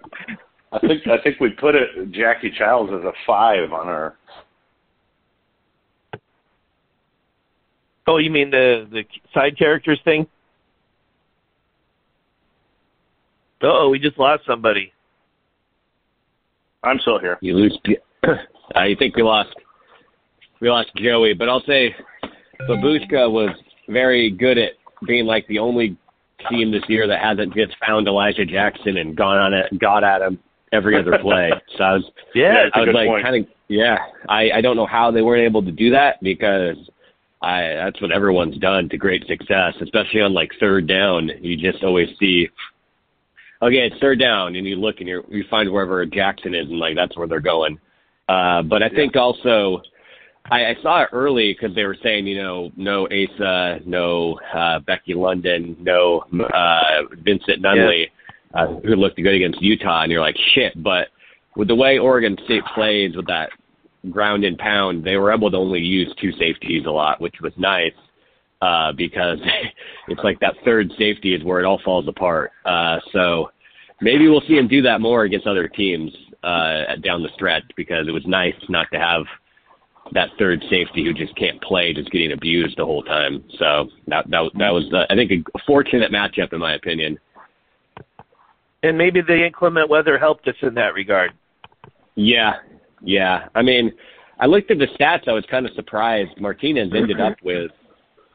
I 0.73 0.79
think 0.79 1.07
I 1.07 1.21
think 1.23 1.39
we 1.39 1.51
put 1.51 1.73
it 1.73 2.11
Jackie 2.11 2.51
Chiles 2.57 2.89
as 2.93 3.03
a 3.05 3.13
five 3.25 3.71
on 3.71 3.87
our. 3.87 4.15
Oh, 8.05 8.17
you 8.17 8.29
mean 8.29 8.51
the 8.51 8.87
the 8.91 9.03
side 9.33 9.57
characters 9.57 9.99
thing? 10.03 10.27
Oh, 13.61 13.89
we 13.89 13.97
just 13.99 14.19
lost 14.19 14.43
somebody. 14.45 14.91
I'm 16.83 16.99
still 16.99 17.19
here. 17.19 17.37
You 17.39 17.55
lose. 17.55 17.79
I 18.75 18.93
think 18.99 19.15
we 19.15 19.23
lost. 19.23 19.55
We 20.59 20.69
lost 20.69 20.89
Joey, 20.97 21.33
but 21.33 21.47
I'll 21.47 21.63
say 21.65 21.95
Babushka 22.69 23.31
was 23.31 23.49
very 23.87 24.29
good 24.29 24.57
at 24.57 24.73
being 25.07 25.25
like 25.25 25.47
the 25.47 25.59
only 25.59 25.97
team 26.49 26.71
this 26.71 26.83
year 26.87 27.07
that 27.07 27.21
hasn't 27.21 27.53
just 27.53 27.75
found 27.85 28.07
Elijah 28.07 28.45
Jackson 28.45 28.97
and 28.97 29.15
gone 29.15 29.37
on 29.37 29.53
it, 29.53 29.79
got 29.79 30.03
at 30.03 30.21
him 30.21 30.39
every 30.71 30.99
other 30.99 31.17
play. 31.19 31.51
So 31.77 31.83
I 31.83 31.93
was, 31.93 32.11
Yeah, 32.35 32.69
I 32.73 32.81
was 32.81 32.89
like 32.93 33.23
kind 33.23 33.43
of, 33.43 33.51
yeah. 33.67 33.97
I 34.29 34.51
I 34.51 34.61
don't 34.61 34.75
know 34.75 34.85
how 34.85 35.11
they 35.11 35.21
weren't 35.21 35.43
able 35.43 35.63
to 35.63 35.71
do 35.71 35.91
that 35.91 36.21
because 36.21 36.77
I 37.41 37.61
that's 37.61 38.01
what 38.01 38.11
everyone's 38.11 38.57
done 38.57 38.89
to 38.89 38.97
great 38.97 39.25
success, 39.27 39.73
especially 39.81 40.21
on 40.21 40.33
like 40.33 40.51
third 40.59 40.87
down. 40.87 41.29
You 41.41 41.57
just 41.57 41.83
always 41.83 42.09
see 42.19 42.49
okay, 43.63 43.87
it's 43.87 43.99
third 43.99 44.19
down, 44.19 44.55
and 44.55 44.67
you 44.67 44.75
look 44.75 44.99
and 44.99 45.07
you 45.07 45.23
you 45.29 45.43
find 45.49 45.71
wherever 45.71 46.05
Jackson 46.05 46.53
is, 46.53 46.67
and 46.69 46.79
like 46.79 46.95
that's 46.95 47.17
where 47.17 47.27
they're 47.27 47.39
going. 47.39 47.79
Uh, 48.29 48.61
but 48.61 48.81
I 48.83 48.89
think 48.89 49.15
also, 49.15 49.81
I, 50.51 50.65
I 50.65 50.75
saw 50.81 51.03
it 51.03 51.09
early 51.13 51.53
because 51.53 51.75
they 51.75 51.85
were 51.85 51.97
saying, 52.03 52.27
you 52.27 52.41
know, 52.41 52.71
no 52.75 53.07
Asa, 53.07 53.79
no 53.85 54.39
uh, 54.53 54.79
Becky 54.79 55.13
London, 55.13 55.77
no 55.79 56.23
uh, 56.53 57.03
Vincent 57.23 57.61
Nunley. 57.61 58.09
uh, 58.53 58.67
who 58.83 58.95
looked 58.95 59.17
good 59.17 59.33
against 59.33 59.61
Utah, 59.61 60.03
and 60.03 60.11
you're 60.11 60.21
like, 60.21 60.37
shit. 60.53 60.81
But 60.81 61.09
with 61.55 61.67
the 61.67 61.75
way 61.75 61.97
Oregon 61.97 62.37
State 62.45 62.63
plays 62.75 63.15
with 63.15 63.27
that 63.27 63.49
ground 64.11 64.43
and 64.43 64.57
pound, 64.57 65.03
they 65.03 65.17
were 65.17 65.33
able 65.33 65.49
to 65.51 65.57
only 65.57 65.79
use 65.79 66.13
two 66.21 66.31
safeties 66.33 66.85
a 66.85 66.91
lot, 66.91 67.21
which 67.21 67.35
was 67.41 67.53
nice 67.57 67.93
uh, 68.61 68.91
because 68.91 69.39
it's 70.07 70.23
like 70.23 70.39
that 70.39 70.55
third 70.65 70.91
safety 70.97 71.33
is 71.33 71.43
where 71.43 71.59
it 71.59 71.65
all 71.65 71.79
falls 71.83 72.07
apart. 72.07 72.51
Uh, 72.65 72.99
so 73.11 73.51
maybe 74.01 74.27
we'll 74.27 74.41
see 74.41 74.57
him 74.57 74.67
do 74.67 74.81
that 74.81 75.01
more 75.01 75.23
against 75.23 75.47
other 75.47 75.67
teams 75.67 76.11
uh, 76.43 76.95
down 77.01 77.23
the 77.23 77.29
stretch 77.33 77.63
because 77.75 78.07
it 78.07 78.11
was 78.11 78.25
nice 78.25 78.55
not 78.69 78.87
to 78.91 78.99
have 78.99 79.23
that 80.11 80.29
third 80.37 80.61
safety 80.69 81.03
who 81.03 81.13
just 81.13 81.35
can't 81.35 81.61
play, 81.61 81.93
just 81.93 82.11
getting 82.11 82.33
abused 82.33 82.77
the 82.77 82.85
whole 82.85 83.03
time. 83.03 83.43
So 83.57 83.89
that 84.07 84.29
that, 84.29 84.51
that 84.57 84.69
was, 84.69 84.91
uh, 84.93 85.05
I 85.09 85.15
think, 85.15 85.31
a 85.31 85.59
fortunate 85.65 86.11
matchup 86.11 86.53
in 86.53 86.59
my 86.59 86.75
opinion. 86.75 87.17
And 88.83 88.97
maybe 88.97 89.21
the 89.21 89.45
inclement 89.45 89.89
weather 89.89 90.17
helped 90.17 90.47
us 90.47 90.55
in 90.61 90.73
that 90.75 90.93
regard. 90.93 91.31
Yeah, 92.15 92.55
yeah. 93.01 93.47
I 93.55 93.61
mean, 93.61 93.93
I 94.39 94.45
looked 94.45 94.71
at 94.71 94.77
the 94.77 94.87
stats. 94.99 95.27
I 95.27 95.31
was 95.31 95.45
kind 95.49 95.65
of 95.65 95.73
surprised. 95.73 96.31
Martinez 96.39 96.91
ended 96.93 97.21
up 97.21 97.37
with, 97.43 97.71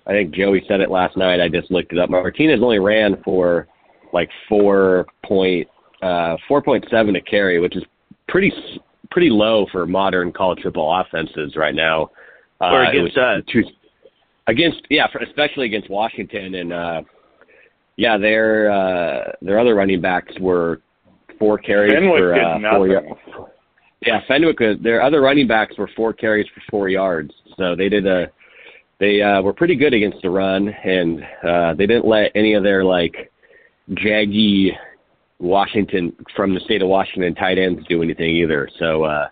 I 0.06 0.12
think 0.12 0.34
Joey 0.34 0.64
said 0.66 0.80
it 0.80 0.90
last 0.90 1.16
night. 1.18 1.40
I 1.40 1.48
just 1.48 1.70
looked 1.70 1.92
it 1.92 1.98
up. 1.98 2.08
Martinez 2.08 2.60
only 2.62 2.78
ran 2.78 3.22
for 3.22 3.68
like 4.12 4.30
four 4.48 5.06
point 5.26 5.68
uh, 6.00 6.36
four 6.46 6.62
point 6.62 6.86
seven 6.90 7.16
a 7.16 7.20
carry, 7.20 7.60
which 7.60 7.76
is 7.76 7.84
pretty 8.26 8.50
pretty 9.10 9.30
low 9.30 9.66
for 9.72 9.86
modern 9.86 10.32
college 10.32 10.60
football 10.62 11.00
offenses 11.00 11.56
right 11.56 11.74
now. 11.74 12.10
Uh, 12.60 12.70
or 12.72 12.84
against 12.84 13.16
uh, 13.16 13.36
two, 13.52 13.62
against 14.46 14.82
yeah, 14.90 15.06
especially 15.26 15.66
against 15.66 15.88
Washington 15.88 16.56
and 16.56 16.72
uh, 16.72 17.02
yeah, 17.96 18.16
their 18.16 18.70
uh, 18.70 19.32
their 19.42 19.58
other 19.58 19.74
running 19.74 20.00
backs 20.00 20.32
were 20.40 20.80
four 21.38 21.58
carries 21.58 21.92
Fenwick 21.92 22.18
for 22.18 22.34
uh, 22.34 22.76
four 22.76 22.88
yards. 22.88 23.08
Yeah, 24.06 24.20
Fenwick. 24.28 24.60
uh, 24.60 24.74
Their 24.80 25.02
other 25.02 25.20
running 25.20 25.48
backs 25.48 25.76
were 25.76 25.90
four 25.96 26.12
carries 26.12 26.46
for 26.54 26.62
four 26.70 26.88
yards, 26.88 27.32
so 27.56 27.74
they 27.74 27.88
did 27.88 28.06
a. 28.06 28.30
They 29.00 29.22
uh, 29.22 29.42
were 29.42 29.52
pretty 29.52 29.76
good 29.76 29.94
against 29.94 30.22
the 30.22 30.30
run, 30.30 30.68
and 30.68 31.22
uh, 31.46 31.74
they 31.74 31.86
didn't 31.86 32.06
let 32.06 32.32
any 32.34 32.54
of 32.54 32.62
their 32.62 32.84
like 32.84 33.32
jaggy 33.90 34.70
Washington 35.38 36.14
from 36.34 36.54
the 36.54 36.60
state 36.60 36.82
of 36.82 36.88
Washington 36.88 37.34
tight 37.34 37.58
ends 37.58 37.86
do 37.88 38.02
anything 38.02 38.36
either. 38.36 38.68
So 38.78 39.04
uh, 39.04 39.28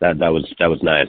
that 0.00 0.18
that 0.18 0.28
was 0.28 0.52
that 0.58 0.66
was 0.66 0.82
nice. 0.82 1.08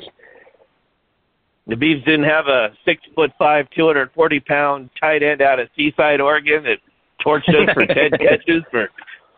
The 1.68 1.76
Beavs 1.76 2.06
didn't 2.06 2.26
have 2.26 2.48
a 2.48 2.70
six 2.86 3.02
foot 3.16 3.32
five, 3.40 3.68
two 3.76 3.88
hundred 3.88 4.12
forty 4.14 4.40
pound 4.40 4.90
tight 5.02 5.24
end 5.24 5.42
out 5.42 5.60
of 5.60 5.68
Seaside, 5.76 6.22
Oregon 6.22 6.64
that 6.64 6.78
torched 7.26 7.50
us 7.50 7.74
for 7.74 7.86
ten 7.88 8.12
catches 8.20 8.64
for 8.70 8.90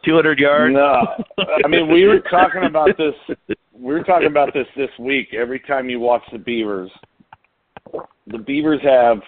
two 0.03 0.13
hundred 0.15 0.39
yards. 0.39 0.73
No, 0.73 1.05
I 1.63 1.67
mean 1.67 1.91
we 1.91 2.05
were 2.05 2.19
talking 2.19 2.65
about 2.65 2.97
this. 2.97 3.13
We 3.71 3.93
were 3.93 4.03
talking 4.03 4.27
about 4.27 4.53
this 4.53 4.67
this 4.75 4.89
week. 4.99 5.33
Every 5.33 5.59
time 5.61 5.89
you 5.89 5.99
watch 6.01 6.23
the 6.33 6.39
Beavers, 6.39 6.91
the 8.27 8.37
Beavers 8.39 8.81
have, 8.83 9.19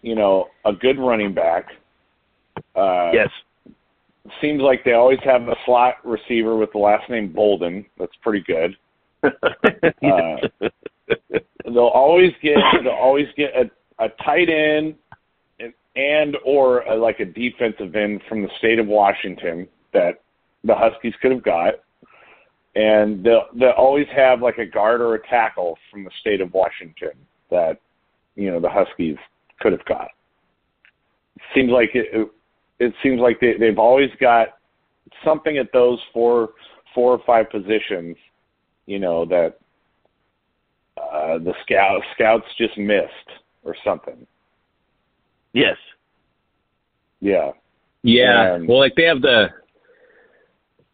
you 0.00 0.14
know, 0.14 0.46
a 0.64 0.72
good 0.72 0.98
running 0.98 1.34
back. 1.34 1.66
Uh, 2.74 3.10
Yes. 3.12 3.28
Seems 4.40 4.60
like 4.62 4.84
they 4.84 4.92
always 4.92 5.18
have 5.24 5.42
a 5.42 5.56
slot 5.64 5.96
receiver 6.04 6.56
with 6.56 6.72
the 6.72 6.78
last 6.78 7.08
name 7.10 7.32
Bolden. 7.32 7.84
That's 7.98 8.16
pretty 8.22 8.44
good. 8.46 8.76
Uh, 10.02 10.36
they'll 11.64 11.86
always 11.86 12.32
get 12.42 12.56
they'll 12.82 12.92
always 12.92 13.26
get 13.36 13.50
a, 13.56 14.04
a 14.04 14.08
tight 14.24 14.48
end 14.48 14.94
and, 15.58 15.72
and 15.96 16.36
or 16.44 16.80
a, 16.82 16.96
like 16.96 17.20
a 17.20 17.24
defensive 17.24 17.94
end 17.94 18.20
from 18.28 18.42
the 18.42 18.48
state 18.58 18.78
of 18.78 18.86
Washington 18.86 19.68
that 19.92 20.22
the 20.64 20.74
Huskies 20.74 21.14
could 21.20 21.32
have 21.32 21.42
got, 21.42 21.74
and 22.74 23.24
they'll 23.24 23.46
they'll 23.58 23.70
always 23.70 24.06
have 24.14 24.42
like 24.42 24.58
a 24.58 24.66
guard 24.66 25.00
or 25.00 25.14
a 25.14 25.26
tackle 25.28 25.78
from 25.90 26.04
the 26.04 26.10
state 26.20 26.40
of 26.40 26.52
Washington 26.52 27.12
that 27.50 27.80
you 28.34 28.50
know 28.50 28.60
the 28.60 28.70
Huskies 28.70 29.16
could 29.60 29.72
have 29.72 29.84
got. 29.84 30.08
Seems 31.54 31.70
like 31.70 31.90
it. 31.94 32.06
it 32.12 32.28
it 32.78 32.92
seems 33.02 33.20
like 33.20 33.40
they, 33.40 33.54
they've 33.58 33.78
always 33.78 34.10
got 34.20 34.48
something 35.24 35.58
at 35.58 35.72
those 35.72 35.98
four 36.12 36.50
four 36.94 37.12
or 37.12 37.20
five 37.26 37.50
positions, 37.50 38.16
you 38.86 38.98
know, 38.98 39.24
that 39.26 39.58
uh, 40.96 41.38
the 41.38 41.52
scout 41.62 42.00
scouts 42.14 42.46
just 42.58 42.76
missed 42.78 43.10
or 43.64 43.74
something. 43.84 44.26
Yes. 45.52 45.76
Yeah. 47.20 47.52
Yeah. 48.02 48.54
And- 48.54 48.68
well, 48.68 48.78
like 48.78 48.94
they 48.94 49.04
have 49.04 49.22
the 49.22 49.48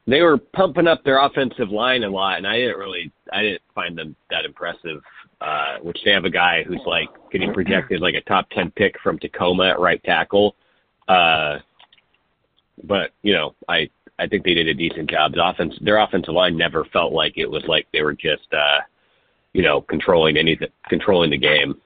they 0.07 0.21
were 0.21 0.37
pumping 0.37 0.89
up 0.89 1.05
their 1.05 1.25
offensive 1.25 1.71
line 1.71 2.03
a 2.03 2.09
lot, 2.11 2.39
and 2.39 2.47
I 2.47 2.57
didn't 2.57 2.79
really 2.79 3.13
I 3.33 3.43
didn't 3.43 3.63
find 3.75 3.97
them 3.97 4.17
that 4.31 4.45
impressive. 4.45 5.03
Uh, 5.41 5.79
which 5.83 5.99
they 6.05 6.13
have 6.13 6.25
a 6.25 6.31
guy 6.31 6.63
who's 6.63 6.81
like 6.87 7.09
getting 7.33 7.53
projected 7.53 8.01
like 8.01 8.15
a 8.15 8.21
top 8.21 8.49
ten 8.51 8.71
pick 8.77 8.95
from 9.03 9.19
Tacoma 9.19 9.71
at 9.71 9.81
right 9.81 10.01
tackle. 10.05 10.55
Uh, 11.09 11.59
but 12.85 13.11
you 13.23 13.33
know, 13.33 13.55
I 13.69 13.89
I 14.19 14.27
think 14.27 14.45
they 14.45 14.55
did 14.55 14.69
a 14.69 14.75
decent 14.75 15.11
job. 15.11 15.33
The 15.33 15.45
offense, 15.45 15.75
their 15.81 15.99
offensive 15.99 16.35
line 16.35 16.57
never 16.57 16.85
felt 16.93 17.13
like 17.13 17.35
it 17.37 17.51
was 17.51 17.65
like 17.67 17.87
they 17.93 18.03
were 18.03 18.15
just 18.15 18.53
uh, 18.53 18.81
you 19.53 19.63
know 19.63 19.81
controlling 19.83 20.37
anything, 20.37 20.69
controlling 20.89 21.31
the 21.31 21.39
game. 21.39 21.81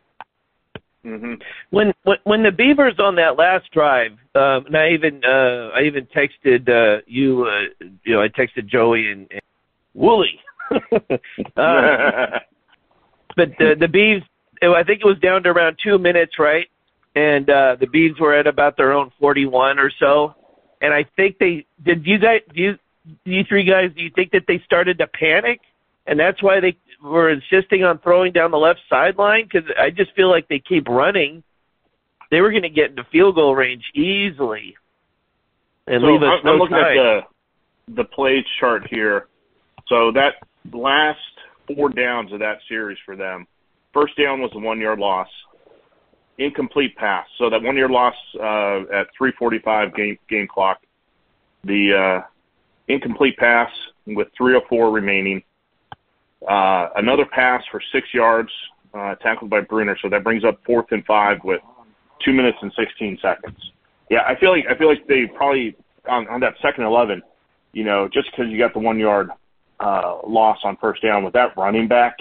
hmm 1.02 1.34
When 1.70 1.92
when 2.04 2.18
when 2.24 2.42
the 2.42 2.50
Beavers 2.50 2.98
on 2.98 3.16
that 3.16 3.38
last 3.38 3.70
drive, 3.72 4.12
um, 4.34 4.66
and 4.66 4.76
I 4.76 4.90
even 4.90 5.24
uh, 5.24 5.70
I 5.74 5.82
even 5.82 6.06
texted 6.06 6.68
uh, 6.68 7.02
you, 7.06 7.46
uh, 7.46 7.84
you 8.04 8.14
know, 8.14 8.22
I 8.22 8.28
texted 8.28 8.66
Joey 8.66 9.10
and, 9.10 9.26
and 9.30 9.40
Wooly. 9.94 10.38
uh, 10.72 10.78
but 13.36 13.50
the 13.58 13.76
the 13.78 13.86
Beavs, 13.86 14.24
I 14.62 14.82
think 14.84 15.00
it 15.00 15.06
was 15.06 15.18
down 15.22 15.42
to 15.44 15.50
around 15.50 15.78
two 15.82 15.98
minutes, 15.98 16.38
right? 16.38 16.66
And 17.14 17.48
uh, 17.48 17.76
the 17.80 17.86
Beavs 17.86 18.20
were 18.20 18.34
at 18.34 18.46
about 18.46 18.76
their 18.76 18.92
own 18.92 19.10
forty-one 19.18 19.78
or 19.78 19.90
so. 19.98 20.34
And 20.80 20.92
I 20.92 21.04
think 21.16 21.38
they 21.38 21.66
did. 21.82 22.06
You 22.06 22.18
guys, 22.18 22.40
do 22.54 22.60
you, 22.60 22.78
you 23.24 23.44
three 23.44 23.64
guys, 23.64 23.90
do 23.96 24.02
you 24.02 24.10
think 24.14 24.32
that 24.32 24.44
they 24.46 24.60
started 24.64 24.98
to 24.98 25.06
panic, 25.06 25.60
and 26.06 26.18
that's 26.20 26.42
why 26.42 26.60
they 26.60 26.76
were 27.02 27.30
insisting 27.30 27.82
on 27.84 27.98
throwing 27.98 28.32
down 28.32 28.50
the 28.50 28.58
left 28.58 28.80
sideline? 28.88 29.48
Because 29.50 29.70
I 29.78 29.90
just 29.90 30.14
feel 30.14 30.30
like 30.30 30.48
they 30.48 30.58
keep 30.58 30.88
running. 30.88 31.42
They 32.30 32.40
were 32.40 32.50
going 32.50 32.62
to 32.62 32.68
get 32.68 32.90
into 32.90 33.04
field 33.04 33.36
goal 33.36 33.54
range 33.54 33.84
easily, 33.94 34.76
and 35.86 36.02
so 36.02 36.06
leave 36.06 36.22
us 36.22 36.40
I'm, 36.40 36.44
no 36.44 36.52
I'm 36.52 36.58
looking 36.58 36.76
time. 36.76 36.98
at 36.98 37.24
the 37.86 37.94
the 38.02 38.04
play 38.04 38.44
chart 38.58 38.86
here. 38.90 39.28
So 39.88 40.10
that 40.12 40.34
last 40.72 41.20
four 41.66 41.88
downs 41.88 42.32
of 42.32 42.40
that 42.40 42.58
series 42.68 42.98
for 43.04 43.16
them, 43.16 43.46
first 43.94 44.16
down 44.18 44.40
was 44.40 44.50
a 44.54 44.58
one 44.58 44.80
yard 44.80 44.98
loss, 44.98 45.28
incomplete 46.38 46.96
pass. 46.96 47.26
So 47.38 47.50
that 47.50 47.62
one 47.62 47.76
yard 47.76 47.90
loss 47.90 48.14
uh, 48.38 48.82
at 48.92 49.08
3:45 49.20 49.94
game 49.94 50.18
game 50.28 50.46
clock, 50.46 50.80
the 51.64 52.22
uh, 52.22 52.26
incomplete 52.88 53.36
pass 53.36 53.70
with 54.06 54.28
3:04 54.40 54.92
remaining, 54.92 55.42
uh, 56.48 56.88
another 56.96 57.24
pass 57.24 57.62
for 57.70 57.80
six 57.92 58.08
yards 58.12 58.50
uh, 58.94 59.14
tackled 59.16 59.50
by 59.50 59.60
Bruener. 59.60 59.96
So 60.02 60.08
that 60.08 60.24
brings 60.24 60.44
up 60.44 60.60
fourth 60.64 60.86
and 60.90 61.04
five 61.04 61.38
with 61.44 61.60
two 62.24 62.32
minutes 62.32 62.58
and 62.62 62.72
16 62.78 63.18
seconds. 63.20 63.58
Yeah, 64.10 64.20
I 64.26 64.38
feel 64.38 64.50
like 64.50 64.64
I 64.70 64.76
feel 64.76 64.88
like 64.88 65.06
they 65.06 65.26
probably 65.26 65.76
on, 66.08 66.28
on 66.28 66.40
that 66.40 66.54
second 66.62 66.84
eleven, 66.84 67.22
you 67.72 67.84
know, 67.84 68.08
just 68.12 68.30
because 68.30 68.50
you 68.50 68.58
got 68.58 68.72
the 68.72 68.78
one 68.78 68.98
yard 68.98 69.30
uh, 69.80 70.18
loss 70.26 70.58
on 70.64 70.76
first 70.76 71.02
down 71.02 71.24
with 71.24 71.32
that 71.34 71.56
running 71.56 71.88
back, 71.88 72.16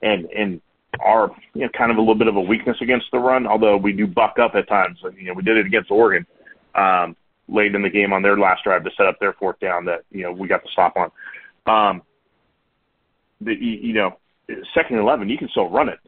and 0.00 0.24
and 0.26 0.60
our 1.00 1.30
you 1.54 1.62
know 1.62 1.68
kind 1.76 1.90
of 1.90 1.96
a 1.96 2.00
little 2.00 2.14
bit 2.14 2.28
of 2.28 2.36
a 2.36 2.40
weakness 2.40 2.76
against 2.80 3.06
the 3.12 3.18
run, 3.18 3.46
although 3.46 3.76
we 3.76 3.92
do 3.92 4.06
buck 4.06 4.38
up 4.38 4.54
at 4.54 4.68
times. 4.68 4.98
You 5.16 5.26
know, 5.26 5.34
we 5.34 5.42
did 5.42 5.56
it 5.56 5.66
against 5.66 5.90
Oregon 5.90 6.26
um, 6.74 7.16
late 7.48 7.74
in 7.74 7.82
the 7.82 7.90
game 7.90 8.12
on 8.12 8.22
their 8.22 8.38
last 8.38 8.64
drive 8.64 8.84
to 8.84 8.90
set 8.96 9.06
up 9.06 9.18
their 9.20 9.32
fourth 9.34 9.58
down 9.60 9.84
that 9.86 10.02
you 10.10 10.22
know 10.22 10.32
we 10.32 10.48
got 10.48 10.62
the 10.62 10.68
stop 10.72 10.96
on. 10.96 11.10
Um, 11.66 12.02
the 13.40 13.54
you, 13.54 13.78
you 13.88 13.92
know 13.94 14.18
second 14.74 14.96
and 14.96 15.00
eleven, 15.00 15.28
you 15.28 15.38
can 15.38 15.48
still 15.48 15.68
run 15.68 15.88
it 15.88 15.98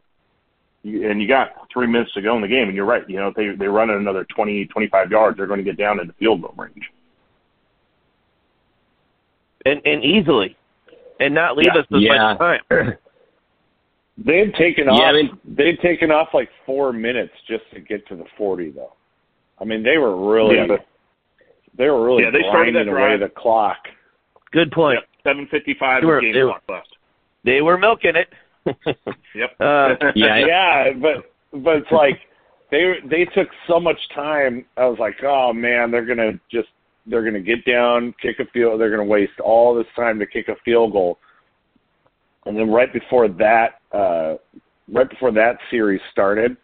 you, 0.83 1.09
and 1.09 1.21
you 1.21 1.27
got 1.27 1.49
three 1.71 1.87
minutes 1.87 2.13
to 2.13 2.21
go 2.21 2.35
in 2.35 2.41
the 2.41 2.47
game, 2.47 2.67
and 2.67 2.75
you're 2.75 2.85
right. 2.85 3.07
You 3.09 3.17
know, 3.17 3.27
if 3.27 3.35
they 3.35 3.49
they 3.57 3.67
run 3.67 3.89
it 3.89 3.97
another 3.97 4.25
20, 4.35 4.65
25 4.65 5.11
yards, 5.11 5.37
they're 5.37 5.47
going 5.47 5.59
to 5.59 5.63
get 5.63 5.77
down 5.77 5.99
in 5.99 6.07
the 6.07 6.13
field 6.13 6.41
goal 6.41 6.53
range. 6.57 6.89
and 9.65 9.79
and 9.85 10.03
easily, 10.03 10.57
and 11.19 11.35
not 11.35 11.55
leave 11.55 11.67
Yeah. 11.73 11.81
us 11.81 11.87
with 11.91 12.01
Yeah. 12.01 12.33
much 12.33 12.39
time. 12.39 12.97
They 14.17 14.39
had 14.39 14.53
taken 14.55 14.85
Yeah, 14.85 14.91
off. 14.91 15.01
I 15.01 15.11
mean- 15.13 15.39
they 15.45 15.67
had 15.67 15.79
taken 15.79 16.11
off 16.11 16.29
like 16.33 16.49
four 16.65 16.93
minutes 16.93 17.33
just 17.47 17.63
to 17.73 17.79
get 17.79 18.05
to 18.07 18.15
the 18.15 18.25
forty, 18.37 18.69
though. 18.71 18.93
I 19.59 19.63
mean, 19.63 19.83
they 19.83 19.97
were 19.97 20.15
really, 20.15 20.55
Yeah, 20.57 20.67
but- 20.67 20.85
they 21.75 21.89
were 21.89 22.03
really 22.05 22.23
Yeah, 22.23 22.31
they 22.31 22.39
started 22.41 22.73
grinding 22.73 22.85
that 22.87 22.91
away 22.91 23.17
drive. 23.17 23.19
the 23.21 23.29
clock. 23.29 23.87
Good 24.51 24.71
point. 24.71 24.99
Yep, 24.99 25.07
seven 25.23 25.47
fifty 25.47 25.73
five 25.75 26.01
They 26.01 26.07
were- 26.07 26.21
game 26.21 26.33
they 26.33 26.43
were- 26.43 26.49
clock 26.49 26.63
left. 26.69 26.97
They 27.43 27.61
were 27.61 27.77
milking 27.77 28.15
it. 28.15 28.29
Yep. 29.33 29.55
Uh, 29.59 29.95
Yeah, 30.15 30.37
yeah, 30.37 30.91
but 30.93 31.31
but 31.53 31.77
it's 31.77 31.91
like 31.91 32.19
they 32.69 32.99
they 33.05 33.25
took 33.25 33.49
so 33.67 33.79
much 33.79 33.97
time. 34.09 34.65
I 34.77 34.85
was 34.85 34.99
like, 34.99 35.23
oh 35.23 35.51
man, 35.53 35.89
they're 35.89 36.05
gonna 36.05 36.33
just 36.51 36.69
they're 37.07 37.23
going 37.23 37.33
to 37.33 37.39
get 37.41 37.65
down, 37.65 38.13
kick 38.21 38.39
a 38.39 38.45
field. 38.53 38.79
They're 38.79 38.95
going 38.95 39.01
to 39.01 39.11
waste 39.11 39.39
all 39.39 39.73
this 39.73 39.87
time 39.95 40.19
to 40.19 40.25
kick 40.27 40.49
a 40.49 40.55
field 40.63 40.91
goal. 40.91 41.17
And 42.45 42.55
then 42.55 42.69
right 42.69 42.93
before 42.93 43.27
that, 43.27 43.80
uh, 43.93 44.35
right 44.91 45.09
before 45.09 45.31
that 45.31 45.57
series 45.69 46.01
started, 46.11 46.57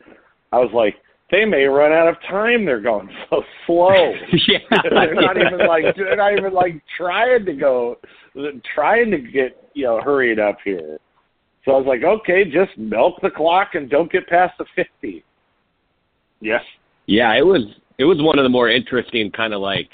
I 0.51 0.57
was 0.57 0.71
like, 0.73 0.95
they 1.31 1.43
may 1.43 1.65
run 1.65 1.91
out 1.91 2.07
of 2.07 2.15
time. 2.29 2.65
They're 2.65 2.81
going 2.81 3.09
so 3.29 3.43
slow. 3.65 4.13
yeah, 4.47 4.59
they're 4.83 5.13
not 5.13 5.37
even 5.37 5.67
like 5.67 5.95
they're 5.95 6.15
not 6.15 6.33
even 6.33 6.53
like 6.53 6.81
trying 6.97 7.45
to 7.45 7.53
go, 7.53 7.97
trying 8.73 9.11
to 9.11 9.17
get 9.17 9.69
you 9.73 9.85
know 9.85 10.01
hurried 10.01 10.39
up 10.39 10.57
here. 10.63 10.97
So 11.65 11.73
I 11.73 11.77
was 11.77 11.85
like, 11.85 12.03
okay, 12.03 12.45
just 12.45 12.77
milk 12.77 13.15
the 13.21 13.29
clock 13.29 13.75
and 13.75 13.89
don't 13.89 14.11
get 14.11 14.27
past 14.27 14.57
the 14.57 14.65
fifty. 14.75 15.23
Yes. 16.39 16.61
Yeah, 17.07 17.33
it 17.33 17.45
was 17.45 17.63
it 17.97 18.05
was 18.05 18.21
one 18.21 18.39
of 18.39 18.43
the 18.43 18.49
more 18.49 18.69
interesting 18.69 19.31
kind 19.31 19.53
of 19.53 19.61
like 19.61 19.89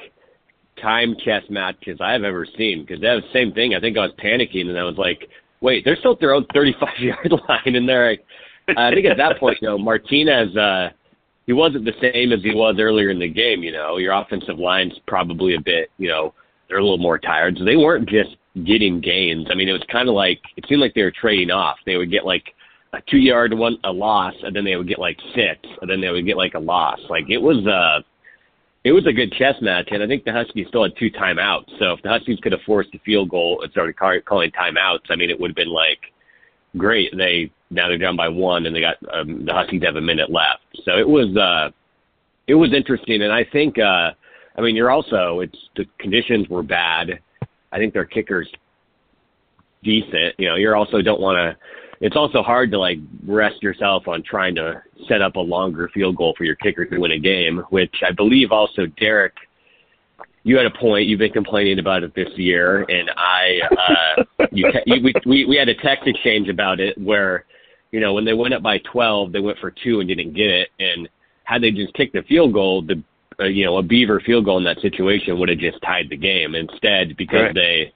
time 0.82 1.16
chess 1.24 1.44
matches 1.50 2.00
I've 2.02 2.24
ever 2.24 2.46
seen 2.58 2.82
because 2.82 3.02
that 3.02 3.14
was 3.14 3.24
the 3.24 3.40
same 3.40 3.54
thing. 3.54 3.74
I 3.74 3.80
think 3.80 3.98
I 3.98 4.02
was 4.02 4.12
panicking 4.24 4.68
and 4.68 4.78
I 4.78 4.84
was 4.84 4.98
like, 4.98 5.30
wait, 5.64 5.84
they're 5.84 5.96
still 5.96 6.12
at 6.12 6.20
their 6.20 6.34
own 6.34 6.46
35 6.54 6.90
yard 7.00 7.34
line 7.50 7.76
and 7.76 7.90
they're 7.90 8.12
like, 8.12 8.26
I 8.78 8.92
think 8.92 9.06
at 9.08 9.18
that 9.18 9.40
point, 9.40 9.58
you 9.62 9.68
know, 9.68 9.78
Martinez, 9.78 10.56
uh, 10.56 10.90
he 11.46 11.54
wasn't 11.54 11.86
the 11.86 11.94
same 12.02 12.32
as 12.32 12.42
he 12.44 12.54
was 12.54 12.76
earlier 12.80 13.10
in 13.10 13.20
the 13.20 13.28
game. 13.28 13.64
You 13.64 13.72
know, 13.72 13.98
your 13.98 14.14
offensive 14.14 14.58
line's 14.58 14.94
probably 15.08 15.56
a 15.56 15.62
bit, 15.62 15.90
you 15.98 16.08
know, 16.08 16.34
they're 16.68 16.78
a 16.78 16.84
little 16.84 16.98
more 16.98 17.18
tired. 17.18 17.58
So 17.58 17.66
they 17.66 17.76
weren't 17.76 18.08
just 18.08 18.38
getting 18.66 19.02
gains. 19.02 19.48
I 19.52 19.56
mean, 19.56 19.68
it 19.68 19.74
was 19.74 19.84
kind 19.92 20.08
of 20.08 20.16
like 20.16 20.40
it 20.56 20.66
seemed 20.70 20.82
like 20.82 20.94
they 20.94 21.02
were 21.02 21.12
trading 21.12 21.52
off. 21.52 21.78
They 21.86 21.98
would 21.98 22.12
get 22.12 22.26
like 22.26 22.44
a 22.94 23.00
two 23.10 23.18
yard 23.18 23.54
one 23.54 23.78
a 23.84 23.92
loss, 23.92 24.34
and 24.44 24.56
then 24.56 24.64
they 24.64 24.76
would 24.76 24.88
get 24.88 25.00
like 25.00 25.18
six, 25.36 25.60
and 25.82 25.90
then 25.90 26.00
they 26.00 26.10
would 26.10 26.26
get 26.26 26.38
like 26.38 26.54
a 26.54 26.60
loss. 26.60 27.00
Like 27.10 27.26
it 27.30 27.40
was 27.40 27.66
uh 27.68 28.02
it 28.84 28.92
was 28.92 29.06
a 29.08 29.14
good 29.14 29.32
chess 29.34 29.56
match, 29.62 29.90
and 29.92 30.04
I 30.04 30.08
think 30.08 30.26
the 30.26 30.34
Huskies 30.34 30.68
still 30.68 30.84
had 30.84 30.92
two 30.98 31.10
timeouts. 31.10 31.70
So 31.80 31.94
if 31.94 32.02
the 32.02 32.10
Huskies 32.10 32.40
could 32.42 32.52
have 32.52 32.62
forced 32.66 32.94
a 32.94 33.00
field 33.00 33.30
goal 33.30 33.62
and 33.62 33.72
started 33.72 33.96
call, 33.96 34.20
calling 34.26 34.52
timeouts, 34.52 35.10
I 35.10 35.16
mean, 35.16 35.30
it 35.30 35.40
would 35.40 35.52
have 35.52 35.56
been 35.56 35.70
like 35.70 36.00
great. 36.78 37.16
They 37.16 37.52
now 37.70 37.88
they're 37.88 37.98
down 37.98 38.18
by 38.18 38.28
one, 38.28 38.66
and 38.66 38.76
they 38.76 38.82
got 38.82 38.98
um, 39.14 39.46
the 39.46 39.54
Huskies 39.54 39.84
have 39.84 39.96
a 39.96 40.02
minute 40.02 40.30
left. 40.30 40.64
So 40.84 40.98
it 40.98 41.08
was 41.08 41.36
uh, 41.38 41.72
it 42.48 42.56
was 42.56 42.74
interesting, 42.74 43.22
and 43.22 43.32
I 43.32 43.46
think 43.46 43.80
uh, 43.80 44.12
I 44.58 44.62
mean 44.62 44.76
you're 44.76 44.92
also 44.92 45.40
it's 45.40 45.58
the 45.78 45.86
conditions 46.00 46.50
were 46.50 46.64
bad. 46.64 47.20
I 47.72 47.78
think 47.78 47.94
their 47.94 48.06
kickers 48.06 48.50
decent. 49.84 50.36
You 50.38 50.50
know, 50.50 50.56
you're 50.56 50.76
also 50.76 51.02
don't 51.02 51.22
want 51.22 51.38
to 51.38 51.58
it's 52.04 52.18
also 52.18 52.44
hard 52.44 52.70
to 52.70 52.78
like 52.78 53.00
rest 53.26 53.64
yourself 53.64 54.10
on 54.10 54.22
trying 54.24 54.54
to 54.56 54.84
set 55.08 55.22
up 55.22 55.38
a 55.38 55.40
longer 55.40 55.90
field 55.94 56.18
goal 56.18 56.34
for 56.38 56.44
your 56.44 56.56
kicker 56.56 56.84
to 56.86 56.98
win 56.98 57.12
a 57.12 57.18
game, 57.18 57.64
which 57.70 57.96
I 58.06 58.12
believe 58.12 58.52
also 58.52 58.88
Derek, 59.00 59.34
you 60.44 60.58
had 60.58 60.66
a 60.66 60.72
point. 60.72 61.08
You've 61.08 61.20
been 61.20 61.32
complaining 61.32 61.80
about 61.80 62.04
it 62.04 62.14
this 62.14 62.28
year, 62.36 62.86
and 62.90 63.10
I, 63.16 63.60
uh, 63.72 64.46
you, 64.52 64.70
you 64.86 65.02
we, 65.02 65.14
we 65.26 65.46
we 65.46 65.56
had 65.56 65.70
a 65.70 65.76
text 65.76 66.06
exchange 66.06 66.50
about 66.50 66.82
it 66.82 66.98
where, 66.98 67.46
you 67.92 68.02
know, 68.02 68.14
when 68.14 68.26
they 68.26 68.34
went 68.34 68.54
up 68.54 68.62
by 68.62 68.80
12, 68.80 69.32
they 69.32 69.40
went 69.40 69.58
for 69.60 69.72
two 69.72 70.02
and 70.02 70.10
didn't 70.10 70.34
get 70.34 70.50
it, 70.50 70.70
and 70.80 71.08
had 71.46 71.62
they 71.62 71.72
just 71.72 71.94
kicked 71.94 72.12
the 72.12 72.24
field 72.24 72.52
goal, 72.52 72.82
the 72.82 73.02
uh, 73.40 73.46
you 73.46 73.64
know 73.64 73.78
a 73.78 73.82
Beaver 73.82 74.20
field 74.20 74.44
goal 74.44 74.58
in 74.58 74.66
that 74.66 74.82
situation 74.82 75.40
would 75.40 75.48
have 75.48 75.58
just 75.58 75.82
tied 75.82 76.10
the 76.10 76.18
game. 76.18 76.54
Instead, 76.54 77.16
because 77.16 77.44
Right. 77.44 77.56
they 77.56 77.94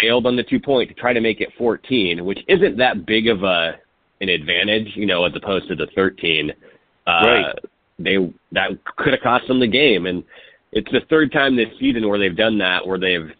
failed 0.00 0.26
on 0.26 0.36
the 0.36 0.42
two 0.42 0.60
point 0.60 0.88
to 0.88 0.94
try 0.94 1.12
to 1.12 1.20
make 1.20 1.40
it 1.40 1.48
14, 1.58 2.24
which 2.24 2.40
isn't 2.48 2.76
that 2.78 3.06
big 3.06 3.28
of 3.28 3.42
a 3.42 3.76
an 4.20 4.28
advantage, 4.28 4.88
you 4.96 5.06
know, 5.06 5.24
as 5.24 5.32
opposed 5.36 5.68
to 5.68 5.76
the 5.76 5.86
13. 5.94 6.50
Uh, 6.50 6.54
Right. 7.06 7.54
They 8.00 8.32
that 8.52 8.70
could 8.96 9.12
have 9.12 9.22
cost 9.22 9.48
them 9.48 9.58
the 9.58 9.66
game, 9.66 10.06
and 10.06 10.22
it's 10.70 10.90
the 10.92 11.00
third 11.10 11.32
time 11.32 11.56
this 11.56 11.66
season 11.80 12.08
where 12.08 12.18
they've 12.18 12.36
done 12.36 12.58
that, 12.58 12.86
where 12.86 12.98
they've 12.98 13.32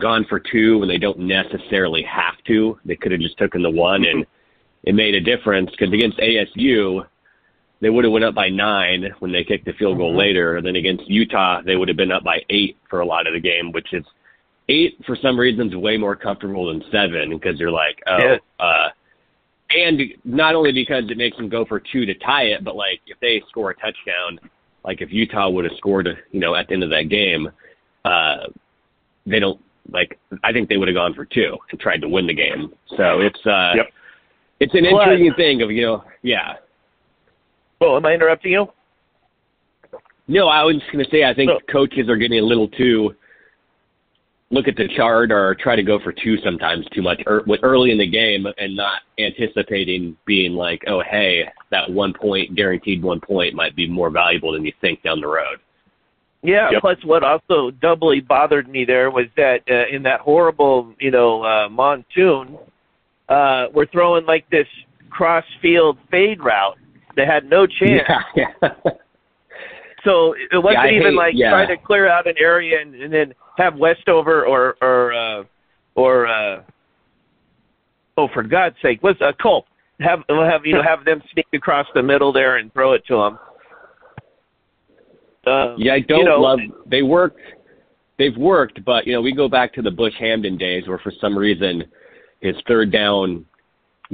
gone 0.00 0.24
for 0.30 0.40
two 0.40 0.78
when 0.78 0.88
they 0.88 0.96
don't 0.96 1.18
necessarily 1.18 2.02
have 2.02 2.42
to. 2.46 2.78
They 2.86 2.96
could 2.96 3.12
have 3.12 3.20
just 3.20 3.36
taken 3.36 3.60
the 3.60 3.70
one, 3.70 4.06
and 4.06 4.24
it 4.84 4.94
made 4.94 5.14
a 5.14 5.20
difference 5.20 5.70
because 5.70 5.92
against 5.92 6.18
ASU. 6.18 7.06
They 7.80 7.90
would 7.90 8.04
have 8.04 8.12
went 8.12 8.24
up 8.24 8.34
by 8.34 8.48
nine 8.48 9.12
when 9.18 9.32
they 9.32 9.42
kicked 9.42 9.64
the 9.64 9.72
field 9.72 9.98
goal 9.98 10.16
later. 10.16 10.56
And 10.56 10.64
then 10.64 10.76
against 10.76 11.10
Utah, 11.10 11.62
they 11.62 11.74
would 11.74 11.88
have 11.88 11.96
been 11.96 12.12
up 12.12 12.22
by 12.22 12.38
eight 12.48 12.78
for 12.88 13.00
a 13.00 13.04
lot 13.04 13.26
of 13.26 13.34
the 13.34 13.40
game, 13.40 13.72
which 13.72 13.92
is 13.92 14.04
eight 14.68 14.98
for 15.06 15.16
some 15.16 15.38
reason 15.38 15.68
is 15.68 15.74
way 15.76 15.96
more 15.96 16.16
comfortable 16.16 16.66
than 16.66 16.82
seven 16.90 17.30
because 17.30 17.58
you're 17.58 17.70
like, 17.70 17.98
oh, 18.06 18.18
Yeah. 18.18 18.36
uh, 18.64 18.88
and 19.70 20.00
not 20.24 20.54
only 20.54 20.72
because 20.72 21.04
it 21.10 21.16
makes 21.16 21.36
them 21.36 21.48
go 21.48 21.64
for 21.64 21.80
two 21.80 22.04
to 22.06 22.14
tie 22.14 22.44
it, 22.44 22.62
but 22.64 22.76
like 22.76 23.00
if 23.06 23.18
they 23.20 23.42
score 23.48 23.70
a 23.70 23.74
touchdown, 23.74 24.38
like 24.84 25.00
if 25.00 25.12
Utah 25.12 25.48
would 25.48 25.64
have 25.64 25.76
scored, 25.78 26.08
you 26.30 26.40
know, 26.40 26.54
at 26.54 26.68
the 26.68 26.74
end 26.74 26.84
of 26.84 26.90
that 26.90 27.08
game, 27.08 27.50
uh, 28.04 28.48
they 29.26 29.38
don't 29.40 29.60
like. 29.90 30.18
I 30.44 30.52
think 30.52 30.68
they 30.68 30.76
would 30.76 30.88
have 30.88 30.94
gone 30.94 31.14
for 31.14 31.24
two 31.24 31.56
and 31.70 31.80
tried 31.80 32.00
to 32.02 32.08
win 32.08 32.26
the 32.26 32.34
game. 32.34 32.72
So 32.96 33.20
it's 33.20 33.38
uh, 33.46 33.72
Yep. 33.76 33.86
it's 34.60 34.74
an 34.74 34.84
Plus- 34.90 35.02
intriguing 35.04 35.34
thing 35.34 35.62
of 35.62 35.70
you 35.70 35.82
know, 35.82 36.04
yeah. 36.22 36.54
Well, 37.80 37.96
am 37.96 38.04
I 38.06 38.12
interrupting 38.14 38.52
you? 38.52 38.68
No, 40.28 40.48
I 40.48 40.62
was 40.64 40.76
just 40.76 40.90
going 40.92 41.04
to 41.04 41.10
say 41.10 41.24
I 41.24 41.34
think 41.34 41.50
coaches 41.70 42.08
are 42.08 42.16
getting 42.16 42.38
a 42.38 42.44
little 42.44 42.68
too 42.68 43.14
look 44.52 44.68
at 44.68 44.76
the 44.76 44.86
chart 44.96 45.32
or 45.32 45.56
try 45.56 45.74
to 45.74 45.82
go 45.82 45.98
for 45.98 46.12
two 46.12 46.36
sometimes 46.44 46.86
too 46.94 47.02
much 47.02 47.20
er, 47.26 47.42
early 47.62 47.90
in 47.90 47.98
the 47.98 48.06
game 48.06 48.46
and 48.58 48.76
not 48.76 49.00
anticipating 49.18 50.16
being 50.26 50.52
like, 50.52 50.82
oh 50.86 51.02
hey, 51.10 51.44
that 51.70 51.90
one 51.90 52.12
point 52.12 52.54
guaranteed 52.54 53.02
one 53.02 53.18
point 53.18 53.54
might 53.54 53.74
be 53.74 53.88
more 53.88 54.10
valuable 54.10 54.52
than 54.52 54.64
you 54.64 54.72
think 54.80 55.02
down 55.02 55.20
the 55.20 55.26
road. 55.26 55.58
Yeah. 56.42 56.70
Yep. 56.72 56.80
Plus, 56.80 56.98
what 57.04 57.24
also 57.24 57.70
doubly 57.70 58.20
bothered 58.20 58.68
me 58.68 58.84
there 58.84 59.10
was 59.10 59.26
that 59.36 59.60
uh, 59.70 59.94
in 59.94 60.02
that 60.02 60.20
horrible, 60.20 60.94
you 61.00 61.10
know, 61.10 61.42
uh, 61.42 61.68
monsoon, 61.68 62.58
uh, 63.28 63.66
we're 63.72 63.86
throwing 63.86 64.26
like 64.26 64.48
this 64.50 64.66
cross 65.08 65.44
field 65.60 65.98
fade 66.10 66.42
route 66.42 66.76
that 67.16 67.26
had 67.26 67.48
no 67.48 67.66
chance. 67.66 68.02
Yeah, 68.36 68.46
yeah. 68.62 68.92
So 70.04 70.34
it 70.34 70.62
wasn't 70.62 70.80
I 70.80 70.90
even 70.90 71.02
hate- 71.08 71.14
like 71.14 71.34
yeah. 71.36 71.50
trying 71.50 71.68
to 71.68 71.76
clear 71.76 72.08
out 72.08 72.26
an 72.26 72.34
area 72.38 72.80
and, 72.80 72.94
and 72.94 73.12
then 73.12 73.34
have 73.58 73.76
Westover 73.76 74.44
or 74.46 74.76
or 74.82 75.12
uh, 75.12 75.44
or 75.94 76.26
uh, 76.26 76.62
oh 78.16 78.28
for 78.34 78.42
God's 78.42 78.76
sake, 78.82 79.02
what's 79.02 79.20
a 79.20 79.26
uh, 79.26 79.32
Culp 79.40 79.66
have 80.00 80.20
have 80.28 80.64
you 80.64 80.74
know 80.74 80.82
have 80.82 81.04
them 81.04 81.22
sneak 81.32 81.46
across 81.54 81.86
the 81.94 82.02
middle 82.02 82.32
there 82.32 82.56
and 82.56 82.72
throw 82.72 82.92
it 82.92 83.04
to 83.06 83.14
them. 83.14 83.38
Um, 85.44 85.76
Yeah, 85.78 85.94
I 85.94 86.00
don't 86.00 86.20
you 86.20 86.24
know, 86.24 86.40
love. 86.40 86.58
They 86.86 87.02
worked. 87.02 87.40
They've 88.18 88.36
worked, 88.36 88.84
but 88.84 89.06
you 89.06 89.14
know, 89.14 89.20
we 89.20 89.32
go 89.32 89.48
back 89.48 89.72
to 89.74 89.82
the 89.82 89.90
Bush 89.90 90.12
Hamdan 90.20 90.58
days 90.58 90.86
where, 90.86 90.98
for 90.98 91.12
some 91.20 91.36
reason, 91.36 91.84
his 92.40 92.54
third 92.68 92.92
down 92.92 93.44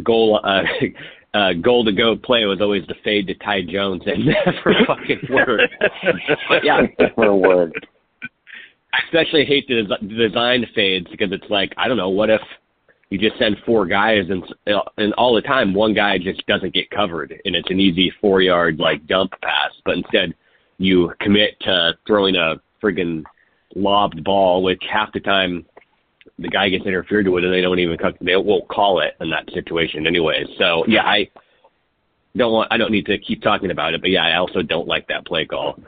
goal, 0.03 0.41
uh, 0.45 0.63
uh, 1.35 1.53
goal 1.55 1.85
to 1.85 1.93
go 1.93 2.17
play 2.17 2.45
was 2.47 2.61
always 2.61 2.87
the 2.87 2.95
fade 3.05 3.27
to 3.27 3.35
Ty 3.35 3.63
Jones, 3.69 4.03
and 4.07 4.27
never 4.47 4.75
fucking 4.87 5.21
worked. 5.31 5.75
Yeah, 6.65 6.87
a 7.17 7.35
word. 7.35 7.73
I 8.93 8.99
especially 9.05 9.45
hate 9.45 9.69
the, 9.69 9.83
des- 9.83 10.07
the 10.07 10.29
design 10.29 10.67
fades 10.75 11.07
because 11.11 11.33
it's 11.33 11.51
like 11.51 11.73
I 11.77 11.89
don't 11.89 11.97
know, 11.99 12.09
what 12.09 12.31
if 12.31 12.41
you 13.11 13.19
just 13.19 13.39
send 13.39 13.57
four 13.65 13.87
guys 13.87 14.25
and 14.29 14.43
and 14.97 15.13
all 15.15 15.35
the 15.35 15.43
time 15.43 15.75
one 15.75 15.95
guy 15.95 16.19
just 16.19 16.47
doesn't 16.47 16.75
get 16.75 16.91
covered 16.91 17.39
and 17.45 17.57
it's 17.57 17.71
an 17.71 17.81
easy 17.81 18.13
four 18.21 18.41
yard 18.43 18.79
like 18.79 19.07
dump 19.07 19.33
pass, 19.43 19.73
but 19.85 19.97
instead 19.97 20.35
you 20.79 21.13
commit 21.21 21.59
to 21.61 21.93
throwing 22.07 22.37
a 22.37 22.57
friggin' 22.83 23.25
lobbed 23.75 24.23
ball, 24.25 24.63
which 24.63 24.83
half 24.91 25.13
the 25.13 25.21
time 25.21 25.67
the 26.39 26.49
guy 26.49 26.69
gets 26.69 26.87
interfered 26.87 27.27
with 27.29 27.45
and 27.45 27.53
they 27.53 27.61
don't 27.61 27.79
even 27.79 27.99
they 28.21 28.37
won't 28.37 28.69
call 28.69 29.01
it 29.01 29.15
in 29.21 29.31
that 29.31 29.51
situation 29.53 30.07
anyway. 30.07 30.45
So 30.59 30.85
yeah, 30.87 31.05
I 31.05 31.29
don't 32.37 32.53
want 32.53 32.73
I 32.73 32.77
don't 32.77 32.93
need 32.93 33.07
to 33.07 33.19
keep 33.19 33.43
talking 33.43 33.71
about 33.71 33.95
it, 33.95 34.01
but 34.01 34.11
yeah, 34.11 34.25
I 34.25 34.37
also 34.37 34.63
don't 34.63 34.87
like 34.87 35.09
that 35.09 35.27
play 35.27 35.45
call. 35.45 35.79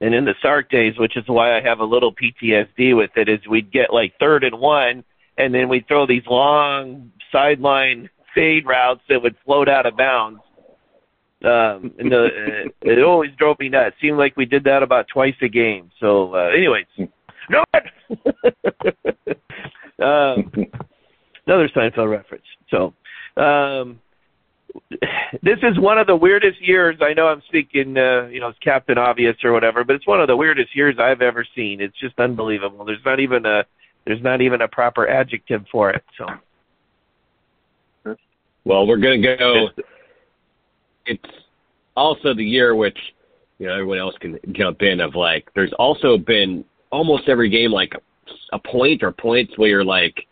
and 0.00 0.14
in 0.14 0.24
the 0.24 0.34
Sark 0.42 0.70
days, 0.70 0.98
which 0.98 1.16
is 1.16 1.24
why 1.26 1.56
I 1.56 1.60
have 1.60 1.80
a 1.80 1.84
little 1.84 2.12
PTSD 2.12 2.96
with 2.96 3.10
it, 3.16 3.28
is 3.28 3.40
we'd 3.48 3.70
get 3.70 3.92
like 3.92 4.14
third 4.18 4.42
and 4.44 4.58
one, 4.58 5.04
and 5.38 5.54
then 5.54 5.68
we'd 5.68 5.86
throw 5.86 6.06
these 6.06 6.26
long 6.26 7.12
sideline 7.30 8.10
fade 8.34 8.66
routes 8.66 9.02
that 9.08 9.22
would 9.22 9.36
float 9.44 9.68
out 9.68 9.86
of 9.86 9.96
bounds. 9.96 10.40
Um, 11.44 11.92
and 11.98 12.10
the, 12.10 12.70
it 12.82 13.04
always 13.04 13.30
drove 13.36 13.58
me 13.60 13.68
nuts. 13.68 13.96
It 13.98 14.06
seemed 14.06 14.18
like 14.18 14.36
we 14.36 14.46
did 14.46 14.64
that 14.64 14.82
about 14.82 15.06
twice 15.08 15.34
a 15.42 15.48
game. 15.48 15.90
So, 16.00 16.34
uh, 16.34 16.48
anyways, 16.48 16.86
no. 17.50 17.64
um, 20.04 20.50
another 21.46 21.68
Seinfeld 21.68 22.10
reference. 22.10 22.44
So, 22.70 22.94
um, 23.40 24.00
this 25.42 25.58
is 25.62 25.78
one 25.78 25.98
of 25.98 26.06
the 26.06 26.16
weirdest 26.16 26.60
years. 26.60 26.96
I 27.00 27.14
know 27.14 27.28
I'm 27.28 27.42
speaking, 27.46 27.96
uh, 27.96 28.26
you 28.26 28.40
know, 28.40 28.48
as 28.48 28.54
Captain 28.60 28.98
Obvious 28.98 29.36
or 29.44 29.52
whatever, 29.52 29.84
but 29.84 29.96
it's 29.96 30.06
one 30.06 30.20
of 30.20 30.26
the 30.26 30.36
weirdest 30.36 30.74
years 30.74 30.96
I've 30.98 31.22
ever 31.22 31.46
seen. 31.54 31.80
It's 31.80 31.98
just 31.98 32.18
unbelievable. 32.18 32.84
There's 32.84 33.04
not 33.04 33.20
even 33.20 33.46
a 33.46 33.64
there's 34.04 34.22
not 34.22 34.40
even 34.40 34.60
a 34.60 34.68
proper 34.68 35.08
adjective 35.08 35.64
for 35.70 35.90
it. 35.90 36.04
So 36.18 36.26
Well, 38.64 38.86
we're 38.86 38.98
gonna 38.98 39.36
go. 39.36 39.68
It's 41.06 41.24
also 41.96 42.34
the 42.34 42.44
year 42.44 42.74
which, 42.74 42.98
you 43.58 43.66
know 43.66 43.74
everyone 43.74 43.98
else 43.98 44.14
can 44.20 44.38
jump 44.52 44.82
in. 44.82 45.00
Of 45.00 45.14
like, 45.14 45.48
there's 45.54 45.72
also 45.78 46.18
been 46.18 46.64
almost 46.94 47.28
every 47.28 47.50
game 47.50 47.72
like 47.72 47.92
a 48.52 48.58
point 48.58 49.02
or 49.02 49.10
points 49.10 49.58
where 49.58 49.68
you're 49.68 49.84
like, 49.84 50.26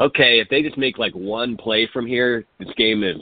okay, 0.00 0.40
if 0.40 0.48
they 0.48 0.62
just 0.62 0.78
make 0.78 0.98
like 0.98 1.12
one 1.12 1.56
play 1.56 1.88
from 1.92 2.06
here, 2.06 2.44
this 2.58 2.72
game 2.76 3.04
is 3.04 3.18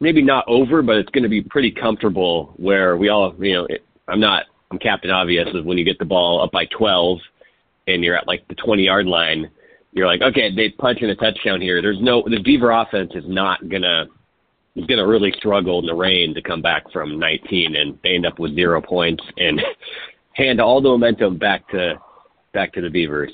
maybe 0.00 0.22
not 0.22 0.44
over, 0.46 0.80
but 0.80 0.96
it's 0.96 1.10
going 1.10 1.24
to 1.24 1.28
be 1.28 1.42
pretty 1.42 1.72
comfortable. 1.72 2.54
Where 2.56 2.96
we 2.96 3.08
all, 3.08 3.34
you 3.38 3.54
know, 3.54 3.66
it, 3.68 3.84
I'm 4.06 4.20
not, 4.20 4.44
I'm 4.70 4.78
Captain 4.78 5.10
Obvious. 5.10 5.48
Is 5.52 5.64
when 5.64 5.76
you 5.76 5.84
get 5.84 5.98
the 5.98 6.04
ball 6.04 6.42
up 6.42 6.52
by 6.52 6.66
12 6.66 7.18
and 7.88 8.04
you're 8.04 8.16
at 8.16 8.28
like 8.28 8.46
the 8.48 8.54
20 8.54 8.84
yard 8.84 9.06
line, 9.06 9.50
you're 9.92 10.06
like, 10.06 10.22
okay, 10.22 10.54
they 10.54 10.70
punch 10.70 11.00
in 11.02 11.10
a 11.10 11.16
touchdown 11.16 11.60
here. 11.60 11.82
There's 11.82 12.00
no, 12.00 12.22
the 12.24 12.40
Beaver 12.42 12.70
offense 12.70 13.10
is 13.14 13.24
not 13.26 13.68
gonna, 13.68 14.06
is 14.76 14.86
gonna 14.86 15.06
really 15.06 15.32
struggle 15.36 15.80
in 15.80 15.86
the 15.86 15.94
rain 15.94 16.34
to 16.34 16.42
come 16.42 16.62
back 16.62 16.84
from 16.92 17.18
19, 17.18 17.74
and 17.74 17.98
they 18.04 18.14
end 18.14 18.26
up 18.26 18.38
with 18.38 18.54
zero 18.54 18.80
points 18.80 19.24
and 19.38 19.60
hand 20.38 20.60
all 20.60 20.80
the 20.80 20.88
momentum 20.88 21.36
back 21.36 21.68
to, 21.70 22.00
back 22.54 22.72
to 22.72 22.80
the 22.80 22.88
Beavers. 22.88 23.30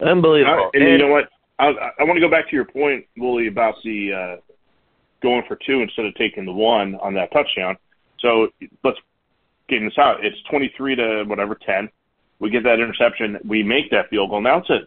Unbelievable. 0.00 0.70
Uh, 0.74 0.78
and, 0.78 0.92
you 0.92 0.98
know 0.98 1.08
what? 1.08 1.24
I, 1.58 1.72
I 1.98 2.04
want 2.04 2.16
to 2.16 2.20
go 2.20 2.30
back 2.30 2.48
to 2.50 2.54
your 2.54 2.66
point, 2.66 3.04
Wooly, 3.16 3.48
about 3.48 3.74
the 3.82 4.12
uh, 4.12 4.36
going 5.22 5.42
for 5.48 5.58
two 5.66 5.80
instead 5.80 6.04
of 6.04 6.14
taking 6.14 6.44
the 6.44 6.52
one 6.52 6.94
on 6.96 7.14
that 7.14 7.32
touchdown. 7.32 7.76
So 8.20 8.48
let's 8.84 8.98
get 9.68 9.80
this 9.80 9.98
out. 9.98 10.24
It's 10.24 10.36
23 10.50 10.96
to 10.96 11.24
whatever 11.26 11.56
10. 11.56 11.88
We 12.38 12.50
get 12.50 12.62
that 12.62 12.74
interception. 12.74 13.38
We 13.44 13.62
make 13.64 13.90
that 13.90 14.08
field 14.10 14.30
goal. 14.30 14.40
Now 14.40 14.58
it's 14.58 14.70
a 14.70 14.80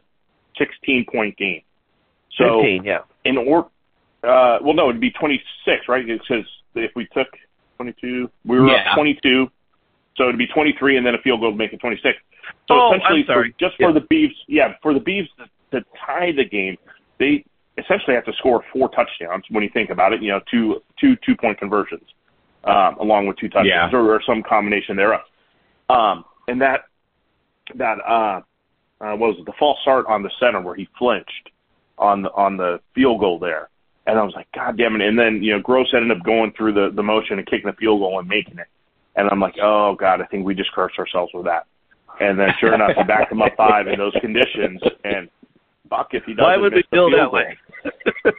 16 0.57 1.05
point 1.11 1.37
game. 1.37 1.61
So 2.37 2.61
15, 2.61 2.83
yeah. 2.85 2.99
in 3.25 3.37
or 3.37 3.69
uh, 4.23 4.59
well, 4.61 4.73
no, 4.73 4.89
it'd 4.89 5.01
be 5.01 5.11
26, 5.11 5.87
right? 5.89 6.05
Because 6.05 6.45
if 6.75 6.91
we 6.95 7.07
took 7.07 7.27
22, 7.77 8.29
we 8.45 8.59
were 8.59 8.67
Yeah. 8.67 8.91
up 8.91 8.95
22, 8.95 9.49
so 10.17 10.23
it'd 10.25 10.37
be 10.37 10.47
23, 10.47 10.97
and 10.97 11.05
then 11.05 11.15
a 11.15 11.17
field 11.19 11.39
goal 11.41 11.49
would 11.51 11.57
make 11.57 11.73
it 11.73 11.79
26. 11.79 12.17
So 12.67 12.75
Oh, 12.75 12.93
essentially. 12.93 13.23
For, 13.25 13.47
just 13.59 13.75
Yeah. 13.79 13.87
for 13.87 13.93
the 13.93 14.01
Beavs, 14.01 14.35
yeah, 14.47 14.73
for 14.81 14.93
the 14.93 14.99
Beavs 14.99 15.29
to, 15.37 15.79
to 15.79 15.85
tie 16.05 16.31
the 16.31 16.43
game, 16.45 16.77
they 17.17 17.43
essentially 17.77 18.15
have 18.15 18.25
to 18.25 18.33
score 18.33 18.63
four 18.73 18.89
touchdowns. 18.89 19.45
When 19.49 19.63
you 19.63 19.69
think 19.69 19.89
about 19.89 20.13
it, 20.13 20.21
you 20.21 20.29
know, 20.31 20.41
two 20.49 20.81
two 20.99 21.15
two 21.25 21.35
point 21.35 21.57
conversions, 21.59 22.03
um, 22.65 22.97
along 22.99 23.27
with 23.27 23.37
two 23.37 23.47
touchdowns 23.49 23.91
Yeah. 23.93 23.97
or, 23.97 24.13
or 24.15 24.21
some 24.25 24.43
combination 24.43 24.95
thereof. 24.95 25.21
Um, 25.89 26.25
and 26.47 26.61
that 26.61 26.81
that 27.75 27.97
uh, 28.05 28.41
uh, 29.01 29.15
what 29.15 29.29
was 29.29 29.37
it, 29.39 29.45
the 29.45 29.53
false 29.57 29.79
start 29.81 30.05
on 30.07 30.23
the 30.23 30.31
center 30.39 30.59
where 30.61 30.75
he 30.75 30.87
flinched 30.97 31.49
on 31.97 32.23
the 32.23 32.31
on 32.33 32.57
the 32.57 32.79
field 32.93 33.19
goal 33.19 33.39
there. 33.39 33.69
And 34.07 34.17
I 34.19 34.23
was 34.23 34.33
like, 34.35 34.47
God 34.53 34.77
damn 34.77 34.95
it! 34.95 35.07
And 35.07 35.17
then 35.17 35.41
you 35.43 35.53
know, 35.53 35.59
Gross 35.61 35.93
ended 35.93 36.15
up 36.17 36.23
going 36.25 36.51
through 36.57 36.73
the 36.73 36.89
the 36.93 37.03
motion 37.03 37.37
and 37.37 37.47
kicking 37.47 37.67
the 37.67 37.73
field 37.77 37.99
goal 38.01 38.19
and 38.19 38.27
making 38.27 38.57
it. 38.57 38.67
And 39.15 39.29
I'm 39.29 39.39
like, 39.39 39.55
oh 39.61 39.95
God, 39.99 40.21
I 40.21 40.25
think 40.25 40.45
we 40.45 40.55
just 40.55 40.71
cursed 40.73 40.97
ourselves 40.97 41.31
with 41.33 41.45
that. 41.45 41.65
And 42.19 42.39
then 42.39 42.49
sure 42.59 42.73
enough, 42.73 42.91
he 42.95 43.03
backed 43.03 43.31
him 43.31 43.41
up 43.41 43.53
five 43.57 43.87
in 43.87 43.97
those 43.97 44.15
conditions. 44.21 44.81
And 45.03 45.29
fuck 45.89 46.09
if 46.11 46.23
he 46.25 46.33
doesn't. 46.33 46.43
Why 46.43 46.57
would 46.57 46.73
we 46.73 46.77
miss 46.77 46.85
the 46.91 46.95
feel 46.95 47.11
that 47.11 47.31
way? 47.31 47.57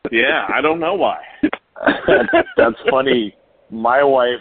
Yeah, 0.10 0.46
I 0.52 0.60
don't 0.60 0.80
know 0.80 0.94
why. 0.94 1.18
that's, 1.82 2.48
that's 2.56 2.76
funny. 2.90 3.34
My 3.70 4.02
wife, 4.02 4.40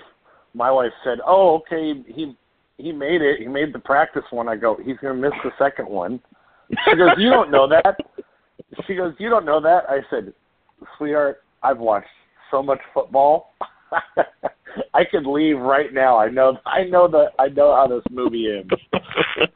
my 0.54 0.72
wife 0.72 0.92
said, 1.04 1.20
"Oh, 1.26 1.58
okay, 1.58 2.02
he 2.08 2.36
he 2.78 2.92
made 2.92 3.22
it. 3.22 3.40
He 3.40 3.48
made 3.48 3.74
the 3.74 3.80
practice 3.80 4.24
one." 4.32 4.50
I 4.50 4.56
go, 4.56 4.78
"He's 4.84 4.98
going 4.98 5.16
to 5.16 5.22
miss 5.22 5.38
the 5.44 5.52
second 5.60 5.88
one." 5.88 6.20
She 6.86 6.96
goes, 6.96 7.12
"You 7.18 7.30
don't 7.30 7.52
know 7.52 7.68
that." 7.68 7.98
She 8.88 8.96
goes, 8.96 9.14
"You 9.20 9.30
don't 9.30 9.46
know 9.46 9.62
that." 9.62 9.84
I 9.88 10.00
said, 10.10 10.34
"Sweetheart, 10.98 11.44
I've 11.62 11.78
watched 11.78 12.08
so 12.50 12.64
much 12.64 12.80
football. 12.94 13.54
I 14.94 15.04
could 15.04 15.26
leave 15.26 15.58
right 15.60 15.94
now. 15.94 16.18
I 16.18 16.30
know. 16.30 16.58
I 16.66 16.84
know 16.84 17.08
the. 17.08 17.32
I 17.40 17.48
know 17.50 17.76
how 17.76 17.88
this 17.88 18.04
movie 18.12 18.58
ends." 18.58 18.70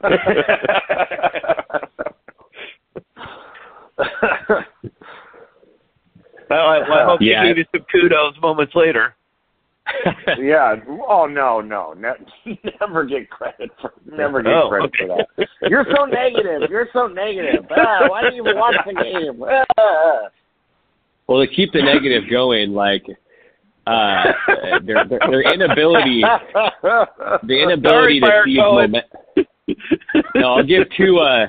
Well, 6.50 6.66
I, 6.66 6.78
well, 6.80 6.92
I 6.98 7.04
hope 7.04 7.20
Yeah. 7.20 7.42
you 7.42 7.48
gave 7.54 7.58
you 7.58 7.64
some 7.74 7.86
kudos 7.90 8.34
moments 8.40 8.74
later. 8.74 9.14
yeah. 10.38 10.76
Oh 11.08 11.26
no, 11.26 11.60
no, 11.60 11.92
ne- 11.94 12.58
never 12.80 13.04
get 13.04 13.28
credit 13.28 13.70
for 13.80 13.92
never 14.10 14.42
get 14.42 14.54
Oh, 14.54 14.68
credit 14.68 14.86
okay. 14.94 15.06
for 15.06 15.26
that. 15.36 15.48
You're 15.70 15.86
so 15.94 16.06
negative. 16.06 16.70
You're 16.70 16.88
so 16.92 17.06
negative. 17.06 17.66
Ah, 17.70 18.08
why 18.08 18.22
do 18.22 18.34
you 18.34 18.42
even 18.42 18.58
watch 18.58 18.76
the 18.86 18.94
game? 18.94 19.44
Ah. 19.78 20.28
Well, 21.26 21.40
to 21.40 21.46
keep 21.46 21.72
the 21.72 21.82
negative 21.82 22.24
going, 22.30 22.72
like 22.72 23.04
uh, 23.86 24.24
their, 24.84 25.04
their 25.06 25.18
their 25.30 25.52
inability 25.52 26.22
the 26.82 27.62
inability 27.62 28.20
to 28.20 28.26
Sorry, 28.26 28.44
seize 28.46 28.56
Fire 28.58 28.72
momentum. 28.72 29.02
no, 30.34 30.54
I'll 30.54 30.64
give 30.64 30.84
two. 30.96 31.18
Uh, 31.18 31.46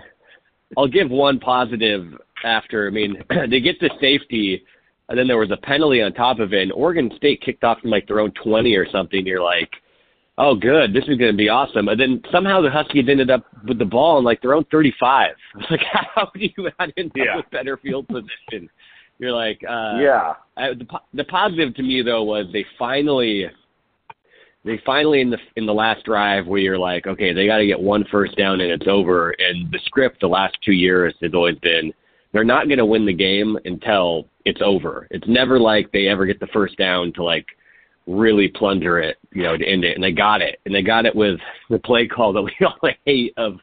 I'll 0.78 0.88
give 0.88 1.10
one 1.10 1.40
positive 1.40 2.06
after. 2.44 2.88
I 2.88 2.90
mean, 2.92 3.24
they 3.50 3.60
get 3.62 3.80
the 3.80 3.90
safety, 4.02 4.64
and 5.10 5.18
then 5.18 5.28
there 5.28 5.38
was 5.38 5.52
a 5.52 5.58
penalty 5.58 6.02
on 6.02 6.14
top 6.14 6.40
of 6.40 6.54
it. 6.54 6.64
And 6.64 6.72
Oregon 6.74 7.12
State 7.18 7.42
kicked 7.42 7.64
off 7.64 7.80
from 7.80 7.90
like 7.92 8.08
their 8.08 8.20
own 8.20 8.32
twenty 8.44 8.76
or 8.76 8.88
something. 8.90 9.26
You're 9.26 9.44
like, 9.44 9.70
oh, 10.38 10.56
good, 10.56 10.94
this 10.94 11.04
is 11.08 11.18
going 11.18 11.32
to 11.32 11.38
be 11.38 11.50
awesome. 11.50 11.88
And 11.88 12.00
then 12.00 12.22
somehow 12.32 12.62
the 12.62 12.70
Huskies 12.70 13.06
ended 13.10 13.30
up 13.30 13.46
with 13.68 13.80
the 13.80 13.86
ball 13.86 14.18
in 14.18 14.24
like 14.26 14.42
their 14.42 14.54
own 14.54 14.66
thirty-five. 14.72 15.36
I 15.54 15.58
was 15.58 15.66
Like, 15.72 15.82
how 16.16 16.30
do 16.34 16.40
you 16.42 16.70
not 16.80 16.90
end 16.98 17.12
up 17.12 17.16
Yeah. 17.18 17.36
with 17.38 17.50
better 17.52 17.78
field 17.78 18.08
position? 18.08 18.70
You're 19.20 19.32
like, 19.32 19.62
uh, 19.68 19.98
yeah. 20.00 20.34
I, 20.58 20.74
the, 20.74 20.86
the 21.14 21.24
positive 21.26 21.76
to 21.76 21.84
me 21.84 22.02
though 22.02 22.24
was 22.24 22.48
they 22.52 22.66
finally 22.78 23.46
they 24.64 24.82
finally 24.86 25.22
in 25.22 25.30
the 25.30 25.38
in 25.56 25.66
the 25.66 25.74
last 25.74 26.06
drive 26.06 26.48
where 26.48 26.60
you're 26.60 26.78
like 26.78 27.06
okay 27.06 27.34
they 27.34 27.46
got 27.46 27.58
to 27.58 27.68
get 27.68 27.80
one 27.80 28.06
first 28.12 28.38
down 28.38 28.62
and 28.62 28.72
it's 28.72 28.88
over. 28.88 29.36
And 29.38 29.72
the 29.72 29.80
script 29.86 30.22
the 30.22 30.28
last 30.28 30.58
two 30.64 30.74
years 30.74 31.14
has 31.22 31.34
always 31.34 31.58
been 31.60 31.94
they're 32.34 32.44
not 32.44 32.68
going 32.68 32.80
to 32.80 32.86
win 32.86 33.06
the 33.06 33.14
game 33.14 33.58
until 33.66 34.28
it's 34.44 34.62
over. 34.62 35.08
It's 35.12 35.28
never 35.28 35.60
like 35.60 35.92
they 35.92 36.08
ever 36.08 36.26
get 36.26 36.40
the 36.40 36.48
first 36.48 36.78
down 36.78 37.14
to 37.14 37.24
like 37.24 37.46
really 38.08 38.50
plunder 38.50 39.00
it 39.00 39.18
you 39.32 39.44
know 39.44 39.58
to 39.58 39.66
end 39.66 39.84
it. 39.84 39.96
And 39.96 40.04
they 40.04 40.12
got 40.12 40.42
it. 40.42 40.60
And 40.66 40.74
they 40.74 40.82
got 40.82 41.06
it 41.06 41.16
with 41.16 41.40
the 41.70 41.80
play 41.80 42.08
call 42.08 42.34
that 42.34 42.42
we 42.42 42.54
all 42.66 42.90
hate 43.06 43.34
of 43.38 43.60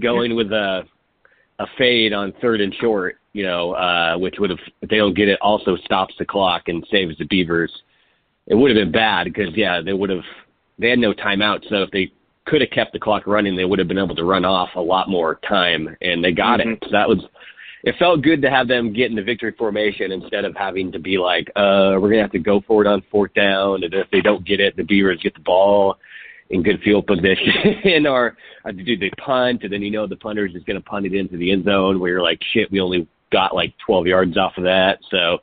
going 0.00 0.34
with 0.34 0.52
a 0.52 0.82
a 1.60 1.66
fade 1.76 2.14
on 2.14 2.32
third 2.40 2.60
and 2.62 2.74
short, 2.80 3.18
you 3.34 3.44
know, 3.44 3.72
uh, 3.72 4.16
which 4.16 4.36
would 4.38 4.50
have, 4.50 4.58
if 4.80 4.88
they 4.88 4.96
don't 4.96 5.14
get 5.14 5.28
it, 5.28 5.38
also 5.42 5.76
stops 5.76 6.14
the 6.18 6.24
clock 6.24 6.62
and 6.68 6.86
saves 6.90 7.16
the 7.18 7.26
Beavers. 7.26 7.70
It 8.46 8.54
would 8.54 8.74
have 8.74 8.82
been 8.82 8.90
bad 8.90 9.24
because, 9.24 9.54
yeah, 9.54 9.82
they 9.82 9.92
would 9.92 10.10
have, 10.10 10.24
they 10.78 10.88
had 10.88 10.98
no 10.98 11.12
timeout. 11.12 11.60
So 11.68 11.82
if 11.82 11.90
they 11.90 12.10
could 12.46 12.62
have 12.62 12.70
kept 12.70 12.94
the 12.94 12.98
clock 12.98 13.26
running, 13.26 13.56
they 13.56 13.66
would 13.66 13.78
have 13.78 13.88
been 13.88 13.98
able 13.98 14.16
to 14.16 14.24
run 14.24 14.46
off 14.46 14.70
a 14.74 14.80
lot 14.80 15.10
more 15.10 15.38
time, 15.46 15.94
and 16.00 16.24
they 16.24 16.32
got 16.32 16.60
it. 16.60 16.78
So 16.82 16.90
that 16.92 17.08
was, 17.08 17.18
it 17.84 17.94
felt 17.98 18.22
good 18.22 18.40
to 18.42 18.50
have 18.50 18.66
them 18.66 18.92
get 18.94 19.10
in 19.10 19.16
the 19.16 19.22
victory 19.22 19.54
formation 19.56 20.12
instead 20.12 20.46
of 20.46 20.56
having 20.56 20.90
to 20.92 20.98
be 20.98 21.18
like, 21.18 21.48
uh, 21.56 21.92
we're 22.00 22.08
going 22.08 22.16
to 22.16 22.22
have 22.22 22.32
to 22.32 22.38
go 22.38 22.62
for 22.66 22.82
it 22.82 22.88
on 22.88 23.02
fourth 23.10 23.34
down. 23.34 23.84
And 23.84 23.92
if 23.92 24.10
they 24.10 24.22
don't 24.22 24.46
get 24.46 24.60
it, 24.60 24.76
the 24.76 24.82
Beavers 24.82 25.20
get 25.22 25.34
the 25.34 25.40
ball 25.40 25.96
in 26.50 26.62
good 26.62 26.80
field 26.82 27.06
position 27.06 28.06
or 28.06 28.36
uh, 28.64 28.72
do 28.72 28.96
they 28.96 29.10
punt? 29.24 29.62
And 29.62 29.72
then 29.72 29.82
you 29.82 29.90
know 29.90 30.06
the 30.06 30.16
punter 30.16 30.46
is 30.46 30.52
just 30.52 30.66
going 30.66 30.80
to 30.80 30.88
punt 30.88 31.06
it 31.06 31.14
into 31.14 31.36
the 31.36 31.52
end 31.52 31.64
zone 31.64 32.00
where 32.00 32.10
you're 32.10 32.22
like 32.22 32.40
shit 32.52 32.70
we 32.70 32.80
only 32.80 33.08
got 33.32 33.54
like 33.54 33.72
12 33.86 34.06
yards 34.06 34.36
off 34.36 34.52
of 34.56 34.64
that. 34.64 34.98
So 35.10 35.38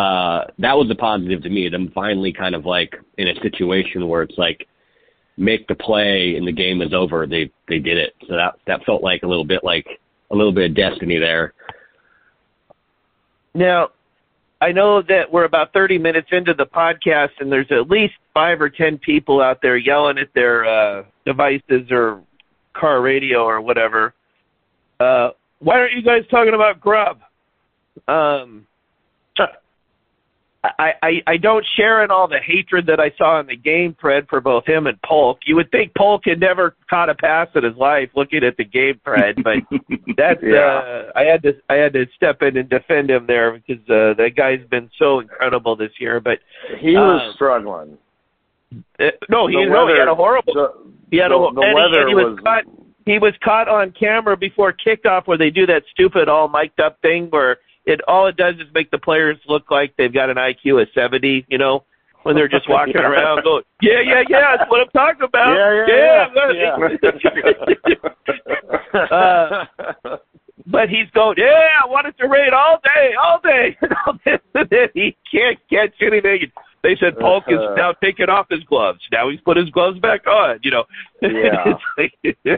uh 0.00 0.44
that 0.58 0.76
was 0.76 0.90
a 0.90 0.94
positive 0.94 1.42
to 1.42 1.48
me. 1.48 1.68
Them 1.68 1.90
finally 1.94 2.32
kind 2.32 2.54
of 2.54 2.64
like 2.64 2.94
in 3.18 3.28
a 3.28 3.40
situation 3.40 4.08
where 4.08 4.22
it's 4.22 4.38
like 4.38 4.66
make 5.36 5.66
the 5.68 5.74
play 5.74 6.36
and 6.36 6.46
the 6.46 6.52
game 6.52 6.80
is 6.82 6.94
over. 6.94 7.26
They 7.26 7.50
they 7.68 7.78
did 7.78 7.98
it. 7.98 8.14
So 8.28 8.36
that 8.36 8.54
that 8.66 8.84
felt 8.84 9.02
like 9.02 9.22
a 9.22 9.26
little 9.26 9.44
bit 9.44 9.64
like 9.64 9.86
a 10.30 10.36
little 10.36 10.52
bit 10.52 10.70
of 10.70 10.76
destiny 10.76 11.18
there. 11.18 11.54
Now, 13.54 13.90
I 14.60 14.72
know 14.72 15.02
that 15.02 15.32
we're 15.32 15.44
about 15.44 15.72
30 15.72 15.98
minutes 15.98 16.28
into 16.30 16.54
the 16.54 16.66
podcast, 16.66 17.30
and 17.40 17.50
there's 17.50 17.70
at 17.70 17.88
least 17.88 18.14
five 18.36 18.60
or 18.60 18.68
10 18.68 18.98
people 18.98 19.40
out 19.40 19.62
there 19.62 19.78
yelling 19.78 20.18
at 20.18 20.28
their 20.34 20.66
uh, 20.66 21.04
devices 21.24 21.90
or 21.90 22.20
car 22.74 23.00
radio 23.00 23.38
or 23.44 23.62
whatever. 23.62 24.12
Uh, 25.00 25.30
why 25.60 25.76
aren't 25.78 25.94
you 25.94 26.02
guys 26.02 26.20
talking 26.30 26.52
about 26.52 26.78
Grubb? 26.78 27.20
Um, 28.06 28.66
I, 30.78 30.92
I, 31.02 31.10
I 31.26 31.36
don't 31.36 31.64
share 31.76 32.02
in 32.04 32.10
all 32.10 32.26
the 32.26 32.40
hatred 32.44 32.86
that 32.86 32.98
I 32.98 33.12
saw 33.16 33.38
in 33.40 33.46
the 33.46 33.56
game, 33.56 33.96
Fred, 34.00 34.26
for 34.28 34.40
both 34.40 34.66
him 34.66 34.86
and 34.86 35.00
Polk. 35.02 35.38
You 35.46 35.54
would 35.56 35.70
think 35.70 35.92
Polk 35.96 36.22
had 36.24 36.40
never 36.40 36.74
caught 36.90 37.08
a 37.08 37.14
pass 37.14 37.48
in 37.54 37.62
his 37.62 37.76
life 37.76 38.10
looking 38.16 38.42
at 38.42 38.56
the 38.56 38.64
game, 38.64 39.00
Fred, 39.04 39.36
but 39.44 39.58
that's 40.16 40.42
Yeah. 40.42 40.58
uh, 40.58 41.12
I 41.14 41.22
had 41.22 41.42
to 41.44 41.52
I 41.70 41.74
had 41.74 41.92
to 41.92 42.06
step 42.16 42.42
in 42.42 42.56
and 42.56 42.68
defend 42.68 43.10
him 43.10 43.26
there 43.26 43.52
because 43.52 43.82
uh, 43.88 44.14
that 44.20 44.32
guy's 44.36 44.66
been 44.68 44.90
so 44.98 45.20
incredible 45.20 45.76
this 45.76 45.92
year. 46.00 46.20
But 46.20 46.38
He 46.80 46.96
was 46.96 47.22
Um, 47.28 47.32
struggling. 47.34 47.98
Uh, 48.72 49.10
no, 49.28 49.46
he 49.46 49.54
The 49.54 49.66
no, 49.70 49.86
he 49.88 49.98
had 49.98 50.08
a 50.08 50.14
horrible 50.14 50.54
The, 50.54 50.72
he 51.10 51.16
had 51.18 51.30
the, 51.30 51.36
a 51.36 51.54
the 51.54 51.60
and 51.60 51.94
he- 51.94 51.98
and 52.00 52.08
he 52.08 52.14
was 52.14 52.34
was 52.34 52.40
caught 52.42 52.64
he 53.04 53.18
was 53.18 53.34
caught 53.42 53.68
on 53.68 53.92
camera 53.92 54.36
before 54.36 54.72
kickoff 54.72 55.26
where 55.26 55.38
they 55.38 55.50
do 55.50 55.66
that 55.66 55.84
stupid 55.92 56.28
all 56.28 56.48
mic'd 56.48 56.80
up 56.80 57.00
thing 57.02 57.28
where 57.30 57.58
it 57.84 58.00
all 58.08 58.26
it 58.26 58.36
does 58.36 58.56
is 58.56 58.66
make 58.74 58.90
the 58.90 58.98
players 58.98 59.38
look 59.48 59.70
like 59.70 59.94
they've 59.96 60.12
got 60.12 60.28
an 60.30 60.36
IQ 60.36 60.82
of 60.82 60.88
seventy, 60.94 61.46
you 61.48 61.58
know. 61.58 61.84
when 62.24 62.34
they're 62.34 62.48
just 62.48 62.68
walking 62.68 62.96
around 62.96 63.44
going, 63.44 63.62
yeah, 63.80 64.00
yeah, 64.04 64.22
yeah, 64.28 64.56
that's 64.56 64.68
what 64.68 64.80
I'm 64.80 64.88
talking 64.90 65.22
about. 65.22 65.54
Yeah, 65.54 65.86
yeah, 65.86 66.86
yeah. 68.92 69.06
uh, 69.12 70.16
but 70.66 70.88
he's 70.88 71.08
going, 71.14 71.36
yeah, 71.38 71.68
I 71.80 71.86
want 71.86 72.08
it 72.08 72.18
to 72.18 72.26
rain 72.26 72.50
all 72.52 72.80
day, 72.82 73.14
all 73.22 73.38
day. 73.42 73.76
and 74.54 74.68
then 74.68 74.88
he 74.94 75.16
can't 75.30 75.58
catch 75.70 75.94
anything. 76.00 76.50
They 76.86 76.94
said 77.00 77.18
Polk 77.18 77.42
is 77.48 77.58
now 77.76 77.94
taking 78.00 78.28
off 78.28 78.46
his 78.48 78.62
gloves. 78.62 79.00
Now 79.10 79.28
he's 79.28 79.40
put 79.40 79.56
his 79.56 79.70
gloves 79.70 79.98
back 79.98 80.24
on. 80.28 80.60
You 80.62 80.70
know, 80.70 80.84
Yeah. 81.20 81.74
Like, 81.98 82.14
uh, 82.46 82.52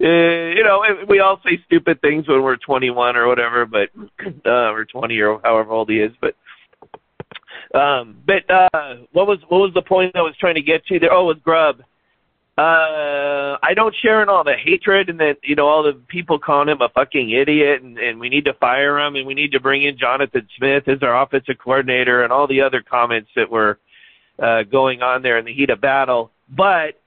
you 0.00 0.64
know, 0.64 0.82
we 1.08 1.20
all 1.20 1.40
say 1.46 1.60
stupid 1.64 2.00
things 2.00 2.26
when 2.26 2.42
we're 2.42 2.56
21 2.56 3.14
or 3.14 3.28
whatever, 3.28 3.66
but 3.66 3.90
uh, 4.46 4.72
or 4.72 4.84
20 4.84 5.20
or 5.20 5.40
however 5.44 5.70
old 5.70 5.90
he 5.90 6.00
is. 6.00 6.10
But 6.20 6.34
um, 7.78 8.16
but 8.26 8.50
uh, 8.50 8.96
what 9.12 9.28
was 9.28 9.38
what 9.48 9.58
was 9.58 9.70
the 9.74 9.82
point 9.82 10.16
I 10.16 10.22
was 10.22 10.34
trying 10.40 10.56
to 10.56 10.62
get 10.62 10.84
to 10.86 10.98
there? 10.98 11.12
Oh, 11.12 11.26
with 11.26 11.40
Grubb. 11.44 11.84
Uh, 12.58 13.56
I 13.62 13.72
don't 13.76 13.94
share 14.02 14.20
in 14.20 14.28
all 14.28 14.42
the 14.42 14.56
hatred 14.56 15.08
and 15.10 15.20
that 15.20 15.36
you 15.44 15.54
know 15.54 15.68
all 15.68 15.84
the 15.84 15.92
people 16.08 16.40
calling 16.40 16.68
him 16.68 16.80
a 16.80 16.88
fucking 16.88 17.30
idiot 17.30 17.82
and, 17.82 17.96
and 17.98 18.18
we 18.18 18.28
need 18.28 18.46
to 18.46 18.52
fire 18.54 18.98
him 18.98 19.14
and 19.14 19.24
we 19.28 19.34
need 19.34 19.52
to 19.52 19.60
bring 19.60 19.84
in 19.84 19.96
Jonathan 19.96 20.48
Smith 20.58 20.88
as 20.88 21.00
our 21.02 21.22
offensive 21.22 21.54
coordinator 21.62 22.24
and 22.24 22.32
all 22.32 22.48
the 22.48 22.60
other 22.60 22.82
comments 22.82 23.30
that 23.36 23.48
were 23.48 23.78
uh, 24.42 24.64
going 24.64 25.02
on 25.02 25.22
there 25.22 25.38
in 25.38 25.44
the 25.44 25.54
heat 25.54 25.70
of 25.70 25.80
battle. 25.80 26.32
But 26.48 27.00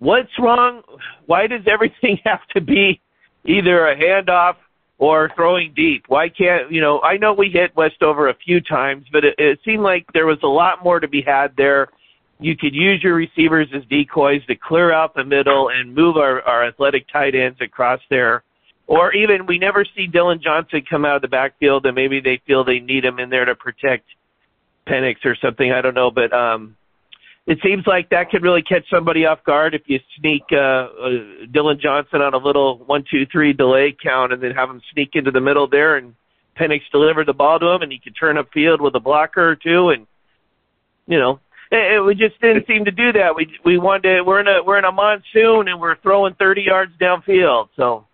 what's 0.00 0.36
wrong? 0.40 0.82
Why 1.26 1.46
does 1.46 1.62
everything 1.70 2.18
have 2.24 2.44
to 2.56 2.60
be 2.60 3.00
either 3.44 3.86
a 3.86 3.96
handoff 3.96 4.56
or 4.98 5.30
throwing 5.36 5.72
deep? 5.72 6.06
Why 6.08 6.28
can't 6.28 6.72
you 6.72 6.80
know? 6.80 7.00
I 7.02 7.16
know 7.16 7.32
we 7.32 7.48
hit 7.48 7.76
Westover 7.76 8.28
a 8.28 8.34
few 8.34 8.60
times, 8.60 9.06
but 9.12 9.24
it, 9.24 9.36
it 9.38 9.60
seemed 9.64 9.84
like 9.84 10.06
there 10.12 10.26
was 10.26 10.38
a 10.42 10.48
lot 10.48 10.82
more 10.82 10.98
to 10.98 11.06
be 11.06 11.22
had 11.22 11.54
there. 11.56 11.90
You 12.42 12.56
could 12.56 12.74
use 12.74 13.02
your 13.02 13.14
receivers 13.14 13.68
as 13.74 13.84
decoys 13.88 14.44
to 14.46 14.56
clear 14.56 14.92
out 14.92 15.14
the 15.14 15.24
middle 15.24 15.68
and 15.68 15.94
move 15.94 16.16
our, 16.16 16.42
our 16.42 16.66
athletic 16.66 17.06
tight 17.12 17.34
ends 17.34 17.60
across 17.60 18.00
there. 18.10 18.42
Or 18.88 19.12
even 19.14 19.46
we 19.46 19.58
never 19.58 19.86
see 19.96 20.08
Dillon 20.08 20.40
Johnson 20.42 20.82
come 20.88 21.04
out 21.04 21.16
of 21.16 21.22
the 21.22 21.28
backfield 21.28 21.86
and 21.86 21.94
maybe 21.94 22.20
they 22.20 22.40
feel 22.46 22.64
they 22.64 22.80
need 22.80 23.04
him 23.04 23.20
in 23.20 23.30
there 23.30 23.44
to 23.44 23.54
protect 23.54 24.06
Penix 24.88 25.24
or 25.24 25.36
something. 25.36 25.72
I 25.72 25.80
don't 25.80 25.94
know, 25.94 26.10
but 26.10 26.32
um, 26.32 26.76
it 27.46 27.58
seems 27.62 27.86
like 27.86 28.10
that 28.10 28.30
could 28.30 28.42
really 28.42 28.62
catch 28.62 28.84
somebody 28.90 29.24
off 29.24 29.44
guard 29.44 29.74
if 29.74 29.82
you 29.86 30.00
sneak 30.18 30.42
uh, 30.52 30.56
uh, 30.56 30.86
Dillon 31.52 31.78
Johnson 31.80 32.20
on 32.22 32.34
a 32.34 32.38
little 32.38 32.78
one, 32.78 33.04
two, 33.08 33.24
three 33.30 33.52
delay 33.52 33.96
count 34.02 34.32
and 34.32 34.42
then 34.42 34.50
have 34.50 34.68
him 34.68 34.82
sneak 34.92 35.10
into 35.14 35.30
the 35.30 35.40
middle 35.40 35.68
there 35.68 35.96
and 35.96 36.14
Penix 36.58 36.80
deliver 36.90 37.24
the 37.24 37.32
ball 37.32 37.60
to 37.60 37.66
him 37.66 37.82
and 37.82 37.92
he 37.92 38.00
could 38.00 38.16
turn 38.18 38.36
upfield 38.36 38.80
with 38.80 38.94
a 38.96 39.00
blocker 39.00 39.48
or 39.48 39.56
two 39.56 39.90
and 39.90 40.06
you 41.06 41.18
know 41.18 41.40
it, 41.72 41.94
it, 41.94 42.00
we 42.04 42.14
just 42.14 42.40
didn't 42.40 42.66
seem 42.66 42.84
to 42.84 42.90
do 42.90 43.12
that. 43.12 43.34
We 43.34 43.48
we 43.64 43.78
wanted 43.78 44.16
to, 44.16 44.22
we're 44.22 44.40
in 44.40 44.46
a 44.46 44.62
we're 44.62 44.78
in 44.78 44.84
a 44.84 44.92
monsoon 44.92 45.68
and 45.68 45.80
we're 45.80 45.96
throwing 45.96 46.34
30 46.34 46.62
yards 46.62 46.92
downfield. 47.00 47.68
So 47.76 48.06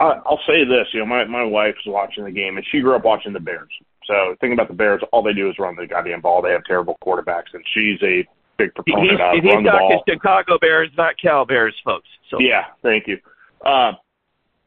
I, 0.00 0.20
I'll 0.24 0.40
say 0.46 0.64
this, 0.64 0.86
you 0.92 1.00
know, 1.00 1.06
my 1.06 1.24
my 1.24 1.44
wife's 1.44 1.84
watching 1.86 2.24
the 2.24 2.30
game, 2.30 2.56
and 2.56 2.64
she 2.70 2.80
grew 2.80 2.94
up 2.94 3.04
watching 3.04 3.32
the 3.32 3.40
Bears. 3.40 3.70
So 4.06 4.36
thinking 4.40 4.54
about 4.54 4.68
the 4.68 4.74
Bears, 4.74 5.02
all 5.12 5.22
they 5.22 5.32
do 5.32 5.50
is 5.50 5.58
run 5.58 5.74
the 5.74 5.86
goddamn 5.86 6.20
ball. 6.20 6.40
They 6.40 6.52
have 6.52 6.64
terrible 6.64 6.96
quarterbacks, 7.04 7.52
and 7.52 7.64
she's 7.74 8.00
a 8.02 8.24
big 8.56 8.70
he's, 8.86 8.94
proponent 8.94 9.20
of 9.20 9.34
he's 9.34 9.52
run 9.52 9.64
the 9.64 9.70
talking 9.70 9.88
ball. 9.88 10.04
Chicago 10.08 10.58
Bears, 10.60 10.90
not 10.96 11.14
Cal 11.20 11.44
Bears, 11.44 11.74
folks. 11.84 12.08
So 12.30 12.38
Yeah, 12.40 12.66
thank 12.82 13.08
you. 13.08 13.18
Uh, 13.64 13.92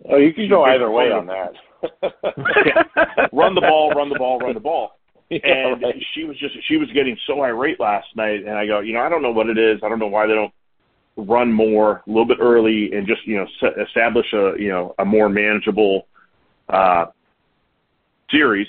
Oh, 0.08 0.18
you 0.18 0.34
can 0.34 0.48
go 0.48 0.64
either 0.64 0.90
way 0.90 1.12
on 1.12 1.28
that. 1.28 1.54
run 3.34 3.56
the 3.56 3.62
ball, 3.62 3.92
run 3.92 4.10
the 4.10 4.18
ball, 4.18 4.40
run 4.40 4.54
the 4.54 4.60
ball. 4.60 4.99
Yeah, 5.44 5.74
and 5.74 5.84
right. 5.84 5.96
she 6.16 6.24
was 6.24 6.40
just 6.40 6.56
she 6.68 6.78
was 6.78 6.90
getting 6.92 7.16
so 7.28 7.44
irate 7.44 7.80
last 7.80 8.08
night, 8.16 8.40
and 8.48 8.58
I 8.58 8.66
go, 8.66 8.80
you 8.80 8.94
know, 8.94 9.02
I 9.02 9.10
don't 9.10 9.22
know 9.22 9.32
what 9.32 9.48
it 9.48 9.60
is. 9.60 9.80
I 9.84 9.90
don't 9.90 10.00
know 10.00 10.08
why 10.08 10.26
they 10.26 10.34
don't 10.34 10.52
run 11.18 11.52
more 11.52 12.02
a 12.08 12.10
little 12.10 12.26
bit 12.26 12.38
early 12.42 12.92
and 12.94 13.06
just 13.06 13.28
you 13.28 13.38
know 13.38 13.46
set, 13.60 13.74
establish 13.80 14.26
a 14.34 14.54
you 14.58 14.70
know 14.70 14.96
a 14.98 15.06
more 15.06 15.30
manageable 15.30 16.08
uh, 16.70 17.06
series. 18.32 18.68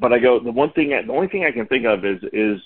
But 0.00 0.12
I 0.12 0.18
go, 0.18 0.38
the 0.38 0.50
one 0.50 0.72
thing, 0.72 0.90
the 0.90 1.12
only 1.12 1.28
thing 1.28 1.44
I 1.44 1.50
can 1.50 1.66
think 1.66 1.86
of 1.86 2.04
is 2.04 2.22
is 2.32 2.60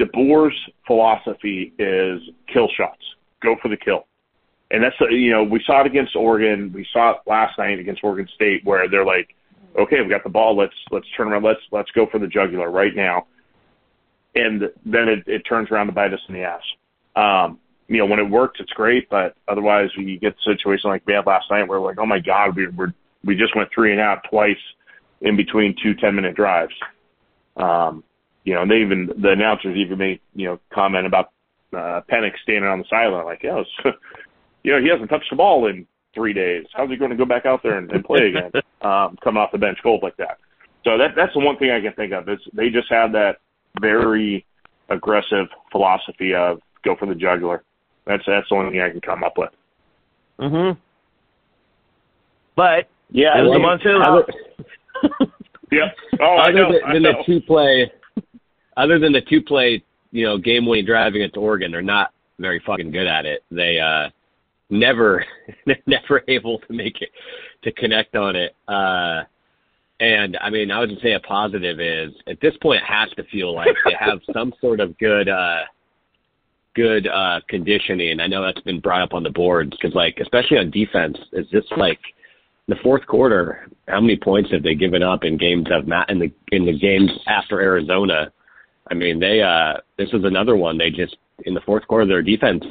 DeBoer's 0.00 0.56
philosophy 0.86 1.72
is 1.78 2.20
kill 2.52 2.68
shots, 2.76 3.02
go 3.42 3.56
for 3.60 3.68
the 3.68 3.76
kill. 3.76 4.06
And 4.70 4.82
that's 4.82 4.96
you 5.10 5.30
know 5.30 5.44
we 5.44 5.62
saw 5.66 5.80
it 5.82 5.86
against 5.86 6.16
Oregon, 6.16 6.72
we 6.74 6.86
saw 6.92 7.12
it 7.12 7.18
last 7.26 7.58
night 7.58 7.78
against 7.78 8.02
Oregon 8.02 8.28
State, 8.34 8.64
where 8.64 8.88
they're 8.88 9.04
like, 9.04 9.34
okay, 9.78 10.00
we 10.02 10.08
got 10.08 10.24
the 10.24 10.30
ball, 10.30 10.56
let's 10.56 10.74
let's 10.90 11.06
turn 11.16 11.28
around, 11.28 11.44
let's 11.44 11.60
let's 11.70 11.90
go 11.92 12.06
for 12.10 12.18
the 12.18 12.26
jugular 12.26 12.70
right 12.70 12.94
now, 12.94 13.26
and 14.34 14.62
then 14.84 15.08
it, 15.08 15.24
it 15.26 15.40
turns 15.40 15.70
around 15.70 15.86
to 15.86 15.92
bite 15.92 16.12
us 16.12 16.20
in 16.28 16.34
the 16.34 16.42
ass. 16.42 16.62
Um, 17.16 17.58
you 17.88 17.98
know 17.98 18.06
when 18.06 18.18
it 18.18 18.28
works, 18.28 18.60
it's 18.60 18.72
great, 18.72 19.08
but 19.08 19.36
otherwise 19.46 19.90
we 19.96 20.18
get 20.18 20.34
the 20.36 20.54
situation 20.54 20.90
like 20.90 21.02
we 21.06 21.14
had 21.14 21.26
last 21.26 21.50
night, 21.50 21.66
where 21.68 21.80
we're 21.80 21.88
like, 21.88 21.98
oh 21.98 22.06
my 22.06 22.18
god, 22.18 22.56
we 22.56 22.66
we're, 22.68 22.92
we 23.24 23.36
just 23.36 23.56
went 23.56 23.70
three 23.74 23.92
and 23.92 24.00
out 24.00 24.24
twice 24.30 24.56
in 25.20 25.36
between 25.36 25.74
two 25.82 25.94
ten 25.94 26.14
minute 26.14 26.34
drives. 26.34 26.74
Um, 27.56 28.04
you 28.44 28.54
know, 28.54 28.62
and 28.62 28.70
they 28.70 28.80
even 28.80 29.06
the 29.18 29.30
announcers 29.30 29.76
even 29.76 29.98
made 29.98 30.20
you 30.34 30.46
know 30.46 30.60
comment 30.72 31.06
about 31.06 31.30
uh, 31.72 32.00
Penix 32.10 32.32
standing 32.42 32.68
on 32.68 32.78
the 32.78 32.84
sideline 32.88 33.24
like, 33.24 33.42
yeah, 33.42 33.60
it's, 33.60 33.70
you 34.62 34.72
know, 34.72 34.80
he 34.80 34.88
hasn't 34.88 35.10
touched 35.10 35.30
the 35.30 35.36
ball 35.36 35.66
in 35.66 35.86
three 36.18 36.32
days. 36.32 36.66
How's 36.74 36.90
he 36.90 36.96
going 36.96 37.10
to 37.12 37.16
go 37.16 37.24
back 37.24 37.46
out 37.46 37.62
there 37.62 37.78
and, 37.78 37.90
and 37.92 38.04
play 38.04 38.28
again? 38.28 38.50
um, 38.82 39.16
coming 39.22 39.40
off 39.40 39.52
the 39.52 39.58
bench 39.58 39.78
cold 39.82 40.02
like 40.02 40.16
that. 40.16 40.38
So 40.84 40.98
that 40.98 41.12
that's 41.16 41.32
the 41.34 41.40
one 41.40 41.56
thing 41.58 41.70
I 41.70 41.80
can 41.80 41.92
think 41.94 42.12
of 42.12 42.28
is 42.28 42.38
they 42.52 42.70
just 42.70 42.90
have 42.90 43.12
that 43.12 43.36
very 43.80 44.44
aggressive 44.88 45.46
philosophy 45.70 46.34
of 46.34 46.60
go 46.84 46.96
for 46.96 47.06
the 47.06 47.14
jugular. 47.14 47.62
That's 48.06 48.22
that's 48.26 48.48
the 48.48 48.54
only 48.56 48.72
thing 48.72 48.80
I 48.80 48.90
can 48.90 49.00
come 49.00 49.22
up 49.22 49.38
with. 49.38 49.50
Mhm. 50.40 50.76
But 52.56 52.88
Yeah, 53.10 53.38
it 53.38 53.42
was 53.42 53.50
well, 53.50 53.58
a 53.58 53.62
monsoon. 53.62 54.02
Other, 54.02 54.26
Yep. 55.70 55.96
Oh, 56.20 56.24
I 56.36 56.48
other 56.48 56.52
know. 56.52 56.72
than, 56.72 56.80
I 56.84 56.92
than 56.94 57.02
know. 57.02 57.12
the 57.12 57.24
two 57.26 57.40
play, 57.42 57.92
other 58.76 58.98
than 58.98 59.12
the 59.12 59.20
two 59.20 59.42
play, 59.42 59.82
you 60.12 60.24
know, 60.24 60.38
game 60.38 60.64
winning 60.66 60.86
drive 60.86 61.14
against 61.14 61.36
Oregon, 61.36 61.70
they're 61.70 61.82
not 61.82 62.12
very 62.38 62.60
fucking 62.64 62.90
good 62.90 63.06
at 63.06 63.26
it. 63.26 63.44
They 63.50 63.78
uh 63.78 64.08
never 64.70 65.24
never 65.86 66.22
able 66.28 66.58
to 66.60 66.72
make 66.72 67.00
it 67.00 67.10
to 67.62 67.72
connect 67.72 68.14
on 68.16 68.36
it. 68.36 68.54
Uh 68.66 69.22
and 70.00 70.36
I 70.40 70.50
mean 70.50 70.70
I 70.70 70.80
would 70.80 70.90
say 71.02 71.12
a 71.12 71.20
positive 71.20 71.80
is 71.80 72.12
at 72.26 72.40
this 72.40 72.54
point 72.62 72.82
it 72.82 72.86
has 72.86 73.10
to 73.16 73.24
feel 73.24 73.54
like 73.54 73.74
they 73.84 73.94
have 73.98 74.20
some 74.32 74.52
sort 74.60 74.80
of 74.80 74.96
good 74.98 75.28
uh 75.28 75.60
good 76.74 77.06
uh 77.06 77.40
conditioning. 77.48 78.20
I 78.20 78.26
know 78.26 78.42
that's 78.42 78.60
been 78.60 78.80
brought 78.80 79.02
up 79.02 79.14
on 79.14 79.22
the 79.22 79.30
boards 79.30 79.70
because 79.70 79.94
like 79.94 80.18
especially 80.20 80.58
on 80.58 80.70
defense, 80.70 81.16
it's 81.32 81.50
just 81.50 81.72
like 81.76 81.98
the 82.68 82.76
fourth 82.82 83.06
quarter, 83.06 83.66
how 83.88 84.00
many 84.00 84.16
points 84.16 84.50
have 84.52 84.62
they 84.62 84.74
given 84.74 85.02
up 85.02 85.24
in 85.24 85.38
games 85.38 85.66
of 85.72 85.88
not 85.88 86.08
in 86.10 86.18
the 86.18 86.30
in 86.52 86.66
the 86.66 86.78
games 86.78 87.10
after 87.26 87.60
Arizona? 87.60 88.30
I 88.90 88.94
mean, 88.94 89.18
they 89.18 89.40
uh 89.40 89.78
this 89.96 90.10
is 90.12 90.24
another 90.24 90.54
one. 90.54 90.78
They 90.78 90.90
just 90.90 91.16
in 91.44 91.54
the 91.54 91.62
fourth 91.62 91.86
quarter 91.88 92.06
their 92.06 92.22
defense, 92.22 92.62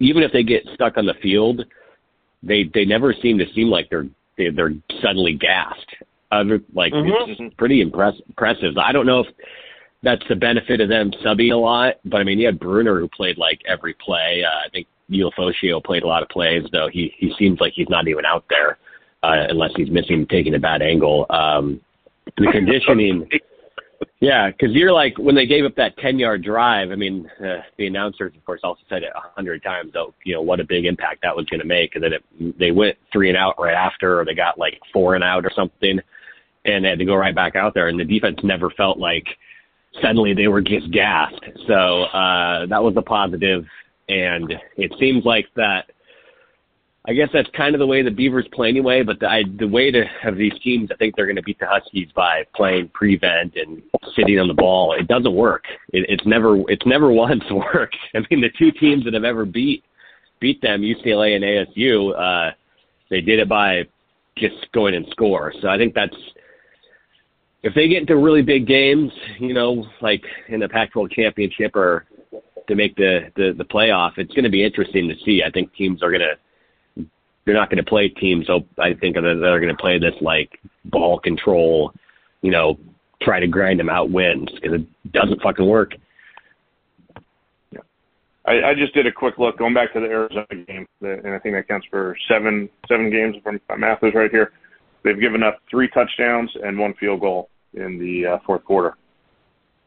even 0.00 0.22
if 0.22 0.32
they 0.32 0.42
get 0.42 0.66
stuck 0.74 0.96
on 0.96 1.06
the 1.06 1.14
field, 1.22 1.64
they 2.42 2.64
they 2.74 2.84
never 2.84 3.12
seem 3.12 3.38
to 3.38 3.46
seem 3.54 3.68
like 3.68 3.88
they're 3.90 4.06
they, 4.36 4.50
they're 4.50 4.74
suddenly 5.02 5.34
gassed. 5.34 5.86
Other 6.32 6.60
like 6.74 6.92
Mhm. 6.92 7.28
it's 7.28 7.38
just 7.38 7.56
pretty 7.56 7.80
impress, 7.80 8.14
impressive. 8.28 8.78
I 8.78 8.92
don't 8.92 9.06
know 9.06 9.20
if 9.20 9.26
that's 10.02 10.26
the 10.28 10.36
benefit 10.36 10.80
of 10.80 10.88
them 10.88 11.12
subbing 11.24 11.52
a 11.52 11.56
lot, 11.56 11.96
but 12.04 12.20
I 12.20 12.24
mean, 12.24 12.38
you 12.38 12.46
had 12.46 12.58
Bruener 12.58 12.98
who 13.00 13.08
played 13.08 13.36
like 13.36 13.60
every 13.66 13.94
play. 13.94 14.42
Uh, 14.44 14.66
I 14.66 14.68
think 14.70 14.86
Ulofoshio 15.10 15.82
played 15.84 16.02
a 16.02 16.06
lot 16.06 16.22
of 16.22 16.28
plays, 16.28 16.64
though 16.72 16.88
he 16.88 17.12
he 17.18 17.34
seems 17.38 17.60
like 17.60 17.74
he's 17.74 17.88
not 17.88 18.08
even 18.08 18.24
out 18.24 18.44
there 18.48 18.78
uh, 19.22 19.46
unless 19.48 19.72
he's 19.76 19.90
missing 19.90 20.26
taking 20.26 20.54
a 20.54 20.58
bad 20.58 20.82
angle. 20.82 21.26
Um, 21.30 21.80
the 22.38 22.46
conditioning, 22.52 23.28
yeah, 24.20 24.50
because 24.50 24.74
you're 24.74 24.92
like 24.92 25.18
when 25.18 25.34
they 25.34 25.46
gave 25.46 25.64
up 25.64 25.74
that 25.76 25.96
ten 25.98 26.18
yard 26.18 26.42
drive. 26.42 26.90
I 26.90 26.94
mean, 26.94 27.30
uh, 27.40 27.62
the 27.78 27.86
announcers, 27.86 28.32
of 28.36 28.44
course, 28.44 28.60
also 28.62 28.80
said 28.88 29.02
it 29.02 29.12
a 29.14 29.20
hundred 29.34 29.62
times. 29.62 29.92
Oh, 29.96 30.14
you 30.24 30.34
know 30.34 30.42
what 30.42 30.60
a 30.60 30.64
big 30.64 30.86
impact 30.86 31.22
that 31.22 31.36
was 31.36 31.46
going 31.46 31.60
to 31.60 31.66
make, 31.66 31.94
and 31.94 32.04
then 32.04 32.12
it, 32.14 32.58
they 32.58 32.70
went 32.70 32.96
three 33.12 33.28
and 33.28 33.36
out 33.36 33.54
right 33.58 33.74
after, 33.74 34.20
or 34.20 34.24
they 34.24 34.34
got 34.34 34.58
like 34.58 34.80
four 34.92 35.14
and 35.14 35.24
out 35.24 35.44
or 35.44 35.50
something, 35.54 36.00
and 36.64 36.84
they 36.84 36.88
had 36.88 36.98
to 36.98 37.04
go 37.04 37.14
right 37.14 37.34
back 37.34 37.56
out 37.56 37.74
there, 37.74 37.88
and 37.88 37.98
the 37.98 38.04
defense 38.04 38.38
never 38.42 38.70
felt 38.70 38.98
like 38.98 39.26
suddenly 40.02 40.34
they 40.34 40.48
were 40.48 40.62
just 40.62 40.90
gassed. 40.92 41.44
So 41.66 42.02
uh, 42.04 42.66
that 42.66 42.82
was 42.82 42.94
a 42.96 43.02
positive, 43.02 43.64
and 44.08 44.52
it 44.76 44.92
seems 44.98 45.24
like 45.24 45.46
that. 45.56 45.90
I 47.10 47.12
guess 47.12 47.28
that's 47.32 47.48
kind 47.56 47.74
of 47.74 47.80
the 47.80 47.86
way 47.88 48.02
the 48.02 48.10
Beavers 48.12 48.46
play 48.52 48.68
anyway. 48.68 49.02
But 49.02 49.18
the, 49.18 49.26
I, 49.26 49.42
the 49.58 49.66
way 49.66 49.90
to 49.90 50.04
have 50.22 50.36
these 50.36 50.52
teams, 50.62 50.90
I 50.92 50.96
think 50.96 51.16
they're 51.16 51.26
going 51.26 51.34
to 51.34 51.42
beat 51.42 51.58
the 51.58 51.66
Huskies 51.66 52.06
by 52.14 52.44
playing 52.54 52.88
prevent 52.94 53.56
and 53.56 53.82
sitting 54.14 54.38
on 54.38 54.46
the 54.46 54.54
ball. 54.54 54.94
It 54.96 55.08
doesn't 55.08 55.34
work. 55.34 55.64
It, 55.92 56.06
it's 56.08 56.24
never 56.24 56.58
it's 56.70 56.86
never 56.86 57.10
once 57.12 57.42
worked. 57.50 57.96
I 58.14 58.20
mean, 58.30 58.40
the 58.40 58.50
two 58.56 58.70
teams 58.70 59.04
that 59.06 59.14
have 59.14 59.24
ever 59.24 59.44
beat 59.44 59.82
beat 60.38 60.62
them, 60.62 60.82
UCLA 60.82 61.34
and 61.34 61.44
ASU, 61.44 62.14
uh, 62.16 62.54
they 63.10 63.20
did 63.20 63.40
it 63.40 63.48
by 63.48 63.88
just 64.38 64.70
going 64.72 64.94
and 64.94 65.04
score. 65.10 65.52
So 65.60 65.66
I 65.66 65.76
think 65.78 65.94
that's 65.94 66.16
if 67.64 67.74
they 67.74 67.88
get 67.88 68.02
into 68.02 68.18
really 68.18 68.42
big 68.42 68.68
games, 68.68 69.10
you 69.40 69.52
know, 69.52 69.84
like 70.00 70.22
in 70.48 70.60
the 70.60 70.68
Pac-12 70.68 71.10
championship 71.10 71.74
or 71.74 72.06
to 72.68 72.76
make 72.76 72.94
the 72.94 73.32
the, 73.34 73.52
the 73.58 73.64
playoff, 73.64 74.12
it's 74.16 74.32
going 74.32 74.44
to 74.44 74.48
be 74.48 74.64
interesting 74.64 75.08
to 75.08 75.16
see. 75.24 75.42
I 75.44 75.50
think 75.50 75.74
teams 75.74 76.04
are 76.04 76.10
going 76.12 76.20
to 76.20 76.36
they're 77.44 77.54
not 77.54 77.70
going 77.70 77.82
to 77.82 77.88
play 77.88 78.08
teams. 78.08 78.46
So 78.46 78.66
I 78.78 78.94
think 78.94 79.16
that 79.16 79.22
they're 79.22 79.60
going 79.60 79.74
to 79.74 79.80
play 79.80 79.98
this 79.98 80.14
like 80.20 80.60
ball 80.84 81.18
control, 81.18 81.92
you 82.42 82.50
know, 82.50 82.78
try 83.22 83.40
to 83.40 83.46
grind 83.46 83.80
them 83.80 83.90
out 83.90 84.10
wins 84.10 84.48
because 84.54 84.80
it 84.80 85.12
doesn't 85.12 85.42
fucking 85.42 85.66
work. 85.66 85.94
I, 88.46 88.70
I 88.70 88.74
just 88.74 88.94
did 88.94 89.06
a 89.06 89.12
quick 89.12 89.38
look 89.38 89.58
going 89.58 89.74
back 89.74 89.92
to 89.92 90.00
the 90.00 90.06
Arizona 90.06 90.46
game, 90.66 90.86
and 91.02 91.34
I 91.34 91.38
think 91.38 91.54
that 91.54 91.68
counts 91.68 91.86
for 91.90 92.16
seven 92.28 92.68
seven 92.88 93.10
games. 93.10 93.36
From 93.44 93.60
my 93.68 93.76
math 93.76 94.02
is 94.02 94.14
right 94.14 94.30
here. 94.30 94.52
They've 95.04 95.20
given 95.20 95.42
up 95.42 95.58
three 95.70 95.88
touchdowns 95.88 96.50
and 96.62 96.78
one 96.78 96.94
field 96.94 97.20
goal 97.20 97.50
in 97.74 97.98
the 97.98 98.34
uh, 98.34 98.38
fourth 98.46 98.64
quarter, 98.64 98.96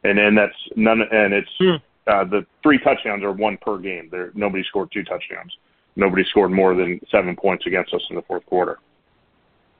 and 0.03 0.17
then 0.17 0.35
that's 0.35 0.55
none. 0.75 1.01
And 1.01 1.33
it's 1.33 1.49
Hmm. 1.59 1.75
uh, 2.07 2.23
the 2.25 2.45
three 2.61 2.77
touchdowns 2.79 3.23
are 3.23 3.31
one 3.31 3.57
per 3.57 3.79
game. 3.79 4.09
There 4.11 4.31
nobody 4.35 4.63
scored 4.63 4.91
two 4.91 5.03
touchdowns. 5.03 5.51
Nobody 5.95 6.23
scored 6.29 6.51
more 6.51 6.75
than 6.75 6.99
seven 7.11 7.35
points 7.35 7.65
against 7.67 7.93
us 7.93 8.01
in 8.09 8.15
the 8.15 8.21
fourth 8.23 8.45
quarter. 8.45 8.79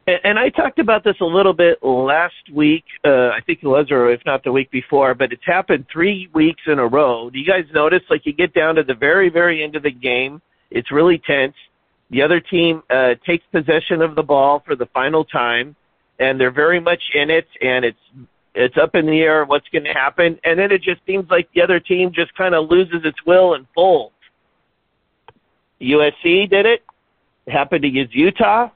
And, 0.08 0.20
and 0.24 0.40
I 0.40 0.50
talked 0.50 0.80
about 0.80 1.04
this 1.04 1.16
a 1.22 1.26
little 1.26 1.54
bit 1.54 1.82
last 1.84 2.52
week. 2.52 2.84
Uh, 3.04 3.30
I 3.30 3.40
think 3.46 3.60
it 3.64 3.68
was, 3.68 3.88
or 3.90 4.12
if 4.12 4.22
not 4.26 4.44
the 4.44 4.52
week 4.52 4.70
before, 4.72 5.16
but 5.16 5.32
it's 5.32 5.46
happened 5.46 5.86
three 5.92 6.30
weeks 6.34 6.62
in 6.68 6.80
a 6.80 6.88
row. 6.88 7.30
Do 7.30 7.40
you 7.40 7.46
guys 7.46 7.66
notice? 7.74 8.02
Like 8.10 8.26
you 8.26 8.34
get 8.34 8.54
down 8.54 8.76
to 8.76 8.84
the 8.84 8.96
very, 8.96 9.30
very 9.30 9.64
end 9.64 9.76
of 9.76 9.84
the 9.84 9.92
game, 9.92 10.42
it's 10.72 10.92
really 10.92 11.20
tense. 11.20 11.56
The 12.10 12.22
other 12.22 12.40
team 12.40 12.84
uh, 12.90 13.16
takes 13.26 13.46
possession 13.52 14.02
of 14.02 14.16
the 14.16 14.24
ball 14.24 14.62
for 14.66 14.76
the 14.76 14.88
final 14.88 15.24
time, 15.24 15.76
and 16.20 16.40
they're 16.40 16.52
very 16.52 16.80
much 16.80 17.02
in 17.14 17.30
it, 17.30 17.48
and 17.62 17.86
it's 17.86 18.00
it's 18.56 18.78
up 18.78 18.94
in 18.94 19.08
the 19.08 19.22
air 19.22 19.46
what's 19.46 19.68
going 19.70 19.84
to 19.86 19.94
happen, 19.94 20.40
and 20.44 20.60
then 20.60 20.72
it 20.72 20.84
just 20.84 21.02
seems 21.08 21.28
like 21.32 21.50
the 21.56 21.62
other 21.62 21.80
team 21.80 22.12
just 22.14 22.36
kind 22.36 22.54
of 22.54 22.70
loses 22.70 23.02
its 23.04 23.18
will 23.26 23.56
and 23.56 23.66
folds. 23.74 24.14
USC 25.84 26.50
did 26.50 26.66
it. 26.66 26.84
It 27.46 27.52
happened 27.52 27.86
against 27.86 28.16
Utah. 28.16 28.70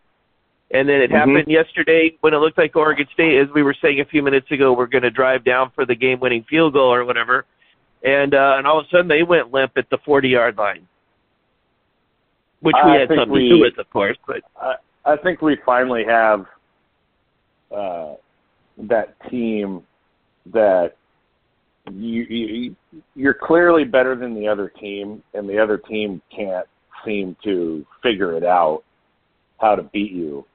And 0.70 0.88
then 0.90 1.02
it 1.02 1.10
Mhm. 1.12 1.16
happened 1.16 1.48
yesterday 1.48 2.18
when 2.20 2.34
it 2.34 2.38
looked 2.38 2.58
like 2.58 2.76
Oregon 2.76 3.08
State, 3.14 3.38
as 3.38 3.50
we 3.52 3.64
were 3.64 3.74
saying 3.74 4.02
a 4.02 4.06
few 4.06 4.22
minutes 4.22 4.52
ago, 4.52 4.74
we're 4.74 4.88
going 4.88 5.04
to 5.04 5.10
drive 5.10 5.46
down 5.46 5.70
for 5.72 5.86
the 5.86 5.96
game-winning 5.96 6.44
field 6.44 6.74
goal 6.74 6.94
or 6.94 7.06
whatever, 7.06 7.46
and 8.04 8.34
uh, 8.36 8.56
and 8.58 8.68
all 8.68 8.80
of 8.80 8.86
a 8.86 8.90
sudden 8.90 9.08
they 9.08 9.24
went 9.24 9.54
limp 9.54 9.78
at 9.78 9.90
the 9.90 9.98
40-yard 10.00 10.58
line, 10.58 10.86
which 12.60 12.76
we 12.84 12.92
I 12.92 12.98
had 13.00 13.08
something 13.08 13.30
we- 13.30 13.44
to 13.48 13.56
do 13.56 13.60
with, 13.62 13.78
of 13.78 13.90
course. 13.92 14.18
But 14.28 14.44
I, 14.62 14.76
I 15.06 15.16
think 15.16 15.42
we 15.42 15.56
finally 15.66 16.04
have 16.04 16.46
uh, 17.74 18.16
that 18.78 19.16
team 19.30 19.84
that 20.48 20.98
you, 21.90 22.24
you 22.24 22.76
you're 23.16 23.34
clearly 23.34 23.86
better 23.86 24.16
than 24.18 24.36
the 24.36 24.50
other 24.50 24.68
team, 24.68 25.24
and 25.34 25.48
the 25.50 25.58
other 25.58 25.78
team 25.78 26.22
can't 26.30 26.68
seem 27.06 27.36
to 27.44 27.86
figure 28.02 28.36
it 28.36 28.44
out 28.44 28.84
how 29.60 29.76
to 29.76 29.84
beat 29.84 30.12
you. 30.12 30.46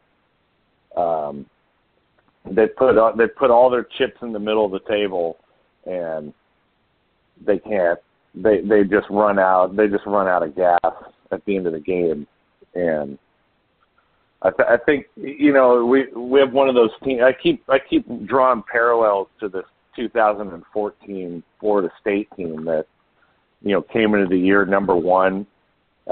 Um, 0.96 1.46
they 2.44 2.66
put 2.66 2.98
all- 2.98 3.14
they 3.14 3.28
put 3.28 3.50
all 3.50 3.70
their 3.70 3.84
chips 3.84 4.20
in 4.22 4.32
the 4.32 4.38
middle 4.38 4.64
of 4.64 4.72
the 4.72 4.80
table, 4.80 5.38
and 5.86 6.32
they 7.44 7.58
can't. 7.58 7.98
They 8.34 8.60
they 8.60 8.84
just 8.84 9.08
run 9.10 9.38
out. 9.38 9.76
They 9.76 9.88
just 9.88 10.06
run 10.06 10.28
out 10.28 10.42
of 10.42 10.54
gas 10.54 10.80
at 11.30 11.44
the 11.44 11.56
end 11.56 11.66
of 11.66 11.72
the 11.72 11.80
game, 11.80 12.26
and 12.74 13.18
I, 14.42 14.50
th- 14.50 14.68
I 14.68 14.76
think 14.76 15.06
you 15.16 15.52
know 15.52 15.84
we 15.84 16.06
we 16.14 16.40
have 16.40 16.52
one 16.52 16.68
of 16.68 16.74
those 16.74 16.90
teams. 17.04 17.22
I 17.22 17.32
keep 17.32 17.62
I 17.68 17.78
keep 17.78 18.06
drawing 18.26 18.62
parallels 18.70 19.28
to 19.40 19.48
this 19.48 19.64
2014 19.96 21.42
Florida 21.60 21.90
State 22.00 22.28
team 22.36 22.64
that 22.64 22.86
you 23.62 23.72
know 23.72 23.82
came 23.82 24.14
into 24.14 24.26
the 24.26 24.38
year 24.38 24.64
number 24.64 24.96
one 24.96 25.46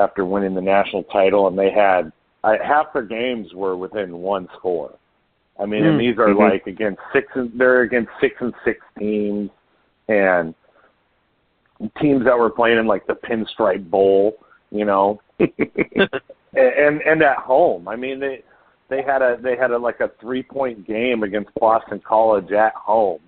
after 0.01 0.25
winning 0.25 0.55
the 0.55 0.61
national 0.61 1.05
title, 1.05 1.47
and 1.49 1.59
they 1.59 1.71
had 1.71 2.13
I, 2.43 2.57
half 2.65 2.93
their 2.93 3.03
games 3.03 3.53
were 3.55 3.77
within 3.77 4.17
one 4.19 4.49
score. 4.57 4.95
I 5.59 5.67
mean, 5.67 5.85
and 5.85 5.97
Mm. 5.97 5.99
these 5.99 6.19
are 6.19 6.35
like 6.35 6.67
against 6.67 7.01
six 7.13 7.27
and 7.35 7.51
they're 7.55 7.83
against 7.83 8.11
six 8.21 8.35
and 8.41 8.55
six 8.65 8.81
teams, 8.99 9.51
and 10.09 10.55
teams 12.01 12.25
that 12.25 12.39
were 12.39 12.51
playing 12.51 12.79
in 12.79 12.87
like 12.87 13.07
the 13.07 13.15
Pinstripe 13.15 13.91
Bowl, 13.91 14.39
you 14.71 14.87
know, 14.87 15.21
and 15.39 17.03
and 17.03 17.23
at 17.23 17.37
home. 17.37 17.89
I 17.89 17.97
mean, 17.97 18.21
they 18.21 18.43
they 18.89 19.03
had 19.03 19.21
a 19.23 19.37
they 19.43 19.57
had 19.57 19.71
a 19.71 19.79
like 19.79 20.01
a 20.01 20.11
three 20.21 20.43
point 20.43 20.87
game 20.87 21.23
against 21.23 21.51
Boston 21.61 22.01
College 22.07 22.53
at 22.53 22.75
home 22.75 23.21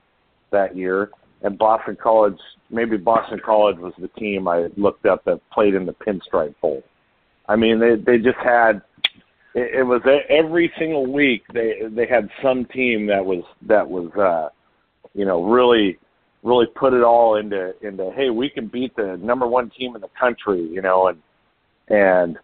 that 0.50 0.74
year, 0.74 1.10
and 1.42 1.58
Boston 1.58 1.96
College 2.00 2.38
maybe 2.70 2.96
Boston 2.96 3.40
College 3.44 3.78
was 3.78 3.92
the 3.98 4.08
team 4.08 4.48
I 4.48 4.68
looked 4.76 5.06
up 5.06 5.24
that 5.24 5.40
played 5.50 5.74
in 5.74 5.86
the 5.86 5.92
Pinstripe 5.92 6.54
Bowl. 6.60 6.82
I 7.48 7.56
mean, 7.56 7.78
they 7.78 7.96
they 7.96 8.18
just 8.18 8.38
had 8.38 8.82
it, 9.54 9.80
it 9.80 9.82
was 9.82 10.02
every 10.28 10.72
single 10.78 11.06
week 11.06 11.42
they 11.52 11.82
they 11.90 12.06
had 12.06 12.28
some 12.42 12.64
team 12.66 13.06
that 13.06 13.24
was 13.24 13.44
that 13.62 13.88
was 13.88 14.10
uh 14.14 14.48
you 15.14 15.24
know 15.24 15.44
really 15.44 15.98
really 16.42 16.66
put 16.66 16.92
it 16.92 17.02
all 17.02 17.36
into 17.36 17.74
into 17.86 18.10
hey 18.12 18.30
we 18.30 18.48
can 18.48 18.66
beat 18.66 18.94
the 18.96 19.16
number 19.18 19.46
one 19.46 19.70
team 19.70 19.94
in 19.94 20.00
the 20.00 20.10
country 20.18 20.62
you 20.62 20.80
know 20.80 21.08
and 21.08 21.22
and 21.88 22.38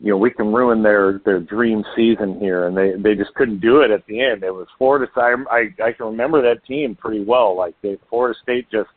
you 0.00 0.10
know 0.10 0.16
we 0.16 0.30
can 0.30 0.52
ruin 0.52 0.82
their 0.82 1.20
their 1.24 1.40
dream 1.40 1.84
season 1.96 2.38
here. 2.40 2.66
And 2.66 2.76
they 2.76 2.92
they 3.00 3.14
just 3.14 3.34
couldn't 3.34 3.60
do 3.60 3.80
it 3.80 3.90
at 3.90 4.06
the 4.06 4.20
end. 4.20 4.42
It 4.42 4.52
was 4.52 4.66
Florida 4.78 5.06
I 5.16 5.34
I, 5.50 5.88
I 5.88 5.92
can 5.92 6.06
remember 6.06 6.42
that 6.42 6.64
team 6.66 6.94
pretty 6.94 7.24
well. 7.24 7.56
Like 7.56 7.74
they 7.82 7.98
Florida 8.08 8.38
State 8.42 8.70
just 8.70 8.90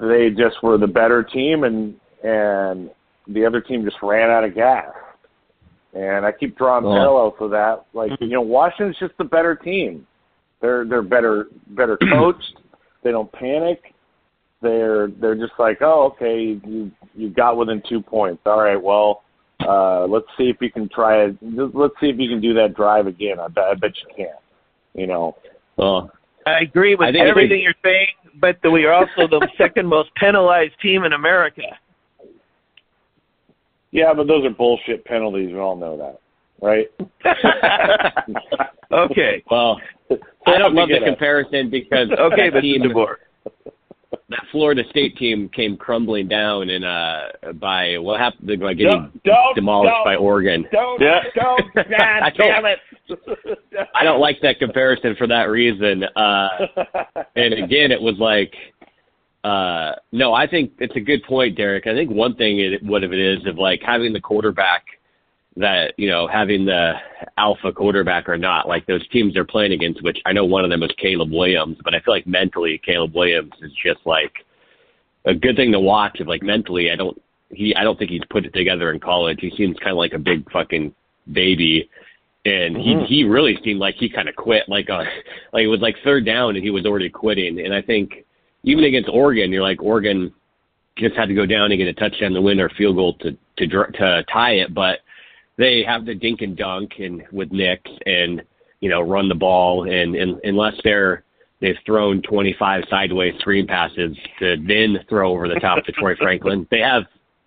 they 0.00 0.30
just 0.30 0.62
were 0.62 0.78
the 0.78 0.86
better 0.86 1.22
team 1.22 1.64
and 1.64 1.94
and 2.22 2.90
the 3.28 3.44
other 3.44 3.60
team 3.60 3.84
just 3.84 3.96
ran 4.02 4.30
out 4.30 4.44
of 4.44 4.54
gas. 4.54 4.92
And 5.94 6.26
I 6.26 6.32
keep 6.32 6.58
drawing 6.58 6.84
Oh. 6.84 6.92
parallels 6.92 7.34
to 7.38 7.48
that. 7.48 7.84
Like 7.92 8.12
mm-hmm. 8.12 8.24
you 8.24 8.30
know 8.30 8.42
Washington's 8.42 8.98
just 8.98 9.16
the 9.18 9.24
better 9.24 9.54
team. 9.54 10.06
They're 10.60 10.84
they're 10.84 11.02
better 11.02 11.48
better 11.68 11.96
coached. 12.12 12.58
They 13.02 13.10
don't 13.10 13.30
panic. 13.32 13.94
They're 14.62 15.08
they're 15.20 15.34
just 15.34 15.52
like, 15.58 15.78
oh, 15.82 16.12
okay, 16.14 16.58
you 16.66 16.90
you 17.14 17.30
got 17.30 17.56
within 17.56 17.82
two 17.88 18.00
points. 18.00 18.42
All 18.46 18.60
right, 18.60 18.82
well, 18.82 19.22
uh, 19.68 20.06
let's 20.06 20.26
see 20.36 20.44
if 20.50 20.56
you 20.60 20.70
can 20.70 20.88
try 20.88 21.24
it. 21.24 21.36
Let's 21.42 21.94
see 22.00 22.08
if 22.08 22.18
you 22.18 22.28
can 22.28 22.40
do 22.40 22.54
that 22.54 22.74
drive 22.74 23.06
again. 23.06 23.40
I 23.40 23.48
bet 23.48 23.64
I 23.64 23.74
bet 23.74 23.92
you 24.02 24.14
can. 24.16 24.34
You 24.94 25.06
know, 25.08 25.36
Well, 25.76 26.10
I 26.46 26.60
agree 26.60 26.94
with 26.94 27.08
I 27.08 27.12
think- 27.12 27.24
everything 27.26 27.60
you're 27.60 27.74
saying, 27.84 28.08
but 28.40 28.58
that 28.62 28.70
we 28.70 28.84
are 28.84 28.92
also 28.92 29.26
the 29.28 29.46
second 29.58 29.86
most 29.86 30.10
penalized 30.16 30.74
team 30.80 31.04
in 31.04 31.12
America. 31.14 31.62
yeah, 33.90 34.12
but 34.14 34.26
those 34.26 34.44
are 34.44 34.50
bullshit 34.50 35.04
penalties. 35.04 35.48
We 35.52 35.58
all 35.58 35.76
know 35.76 35.96
that, 35.98 36.20
right? 36.62 36.88
Okay. 38.92 39.42
well, 39.50 39.80
I 40.46 40.56
don't 40.58 40.74
love 40.74 40.88
the 40.88 41.00
comparison 41.04 41.68
because 41.68 42.08
Okay, 42.12 42.48
but 42.50 42.58
Mr. 42.58 42.60
team, 42.62 42.82
DeBoer. 42.82 43.14
That 44.30 44.40
Florida 44.52 44.82
State 44.90 45.16
team 45.16 45.48
came 45.54 45.76
crumbling 45.76 46.28
down 46.28 46.70
and 46.70 46.84
uh 46.84 47.52
by 47.54 47.96
what 47.98 48.20
happened 48.20 48.60
by 48.60 48.74
getting 48.74 48.90
Don't- 48.92 49.22
don't- 49.24 49.54
demolished 49.54 49.92
don't- 49.94 50.04
by 50.04 50.16
Oregon. 50.16 50.66
Don't 50.72 51.00
Yeah. 51.00 51.20
don't 51.34 51.74
God 51.74 51.84
I 52.00 52.30
don't- 52.30 52.48
damn 52.48 52.64
it. 52.66 52.78
I 53.94 54.04
don't 54.04 54.20
like 54.20 54.40
that 54.42 54.58
comparison 54.58 55.14
for 55.16 55.26
that 55.26 55.44
reason. 55.50 56.04
Uh 56.04 56.48
and 57.36 57.54
again 57.54 57.92
it 57.92 58.00
was 58.00 58.16
like 58.18 58.52
uh 59.44 59.92
no, 60.12 60.32
I 60.32 60.46
think 60.46 60.72
it's 60.78 60.96
a 60.96 61.00
good 61.00 61.22
point, 61.24 61.56
Derek. 61.56 61.86
I 61.86 61.94
think 61.94 62.10
one 62.10 62.34
thing 62.36 62.60
it 62.60 62.82
what 62.82 63.04
if 63.04 63.12
it 63.12 63.18
is 63.20 63.46
of 63.46 63.58
like 63.58 63.80
having 63.84 64.12
the 64.12 64.20
quarterback 64.20 64.84
that, 65.56 65.94
you 65.96 66.08
know, 66.08 66.26
having 66.26 66.64
the 66.64 66.94
alpha 67.38 67.72
quarterback 67.72 68.28
or 68.28 68.36
not, 68.36 68.68
like 68.68 68.86
those 68.86 69.06
teams 69.08 69.34
they're 69.34 69.44
playing 69.44 69.72
against, 69.72 70.02
which 70.02 70.18
I 70.26 70.32
know 70.32 70.44
one 70.44 70.64
of 70.64 70.70
them 70.70 70.82
is 70.82 70.90
Caleb 70.98 71.30
Williams, 71.30 71.78
but 71.84 71.94
I 71.94 72.00
feel 72.00 72.14
like 72.14 72.26
mentally 72.26 72.80
Caleb 72.84 73.14
Williams 73.14 73.52
is 73.62 73.72
just 73.82 74.00
like 74.04 74.32
a 75.24 75.34
good 75.34 75.56
thing 75.56 75.72
to 75.72 75.80
watch 75.80 76.20
if 76.20 76.26
like 76.26 76.42
mentally 76.42 76.90
I 76.90 76.96
don't 76.96 77.20
he 77.50 77.74
I 77.76 77.84
don't 77.84 77.98
think 77.98 78.10
he's 78.10 78.22
put 78.30 78.44
it 78.44 78.52
together 78.52 78.92
in 78.92 78.98
college. 78.98 79.38
He 79.40 79.50
seems 79.56 79.78
kinda 79.78 79.94
like 79.94 80.12
a 80.12 80.18
big 80.18 80.50
fucking 80.50 80.94
baby. 81.32 81.88
And 82.44 82.76
he 82.76 83.04
he 83.06 83.24
really 83.24 83.56
seemed 83.64 83.80
like 83.80 83.94
he 83.94 84.08
kind 84.08 84.28
of 84.28 84.36
quit 84.36 84.68
like 84.68 84.90
uh 84.90 85.04
like 85.52 85.62
it 85.62 85.68
was 85.68 85.80
like 85.80 85.94
third 86.02 86.26
down 86.26 86.56
and 86.56 86.64
he 86.64 86.70
was 86.70 86.84
already 86.84 87.08
quitting. 87.08 87.60
And 87.60 87.72
I 87.72 87.80
think 87.80 88.24
even 88.64 88.84
against 88.84 89.08
Oregon, 89.08 89.52
you're 89.52 89.62
like 89.62 89.80
Oregon 89.80 90.32
just 90.96 91.16
had 91.16 91.28
to 91.28 91.34
go 91.34 91.46
down 91.46 91.72
and 91.72 91.78
get 91.78 91.88
a 91.88 91.94
touchdown 91.94 92.32
to 92.32 92.42
win 92.42 92.60
or 92.60 92.68
field 92.70 92.96
goal 92.96 93.14
to 93.14 93.36
to 93.56 93.66
dr- 93.66 93.92
to 93.94 94.24
tie 94.32 94.54
it, 94.54 94.74
but 94.74 95.00
they 95.56 95.84
have 95.86 96.04
the 96.04 96.14
dink 96.14 96.40
and 96.42 96.56
dunk 96.56 96.92
and 96.98 97.22
with 97.32 97.52
Nick 97.52 97.84
and 98.06 98.42
you 98.80 98.88
know 98.90 99.00
run 99.00 99.28
the 99.28 99.34
ball 99.34 99.88
and, 99.90 100.14
and 100.14 100.40
unless 100.44 100.74
they're 100.82 101.24
they've 101.60 101.76
thrown 101.86 102.20
25 102.22 102.84
sideways 102.90 103.34
screen 103.38 103.66
passes 103.66 104.16
to 104.38 104.56
then 104.66 104.98
throw 105.08 105.32
over 105.32 105.48
the 105.48 105.54
top 105.60 105.84
to 105.84 105.92
Troy 105.92 106.14
Franklin, 106.18 106.66
they 106.70 106.80
have 106.80 107.04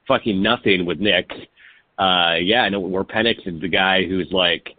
fucking 0.07 0.41
nothing 0.41 0.85
with 0.85 0.99
Nick. 0.99 1.29
Uh, 1.99 2.35
yeah, 2.41 2.61
I 2.61 2.69
know 2.69 2.79
where 2.79 3.03
Penix 3.03 3.45
is 3.45 3.59
the 3.61 3.67
guy 3.67 4.05
who's 4.05 4.29
like 4.31 4.69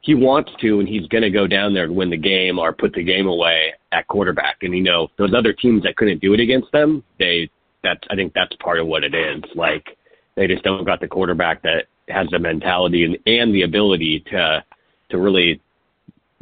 he 0.00 0.14
wants 0.14 0.50
to, 0.60 0.80
and 0.80 0.88
he's 0.88 1.06
going 1.08 1.22
to 1.22 1.30
go 1.30 1.46
down 1.46 1.74
there 1.74 1.84
and 1.84 1.94
win 1.94 2.10
the 2.10 2.16
game 2.16 2.58
or 2.58 2.72
put 2.72 2.92
the 2.92 3.02
game 3.02 3.26
away 3.26 3.74
at 3.92 4.06
quarterback. 4.06 4.56
And 4.62 4.74
you 4.74 4.82
know, 4.82 5.08
those 5.18 5.34
other 5.34 5.52
teams 5.52 5.82
that 5.82 5.96
couldn't 5.96 6.20
do 6.20 6.34
it 6.34 6.40
against 6.40 6.70
them, 6.72 7.02
they 7.18 7.50
that's 7.82 8.00
I 8.10 8.16
think 8.16 8.32
that's 8.34 8.54
part 8.56 8.78
of 8.78 8.86
what 8.86 9.04
it 9.04 9.14
is. 9.14 9.42
Like 9.54 9.96
they 10.36 10.46
just 10.46 10.62
don't 10.62 10.84
got 10.84 11.00
the 11.00 11.08
quarterback 11.08 11.62
that 11.62 11.86
has 12.08 12.28
the 12.30 12.38
mentality 12.38 13.04
and, 13.04 13.18
and 13.26 13.54
the 13.54 13.62
ability 13.62 14.24
to 14.30 14.64
to 15.10 15.18
really 15.18 15.60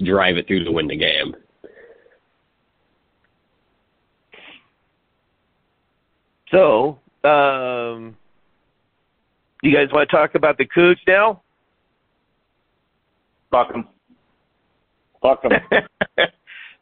drive 0.03 0.37
it 0.37 0.47
through 0.47 0.65
to 0.65 0.73
win 0.73 0.89
the 0.89 0.97
game. 0.97 1.35
So, 6.51 6.99
um, 7.25 8.17
you 9.63 9.75
guys 9.75 9.89
want 9.93 10.09
to 10.09 10.17
talk 10.17 10.35
about 10.35 10.59
the 10.59 10.67
Cougs 10.67 10.97
now? 11.07 11.43
Fuck 13.51 13.73
them. 13.73 13.89
Fuck 15.21 15.43
them. 15.43 15.53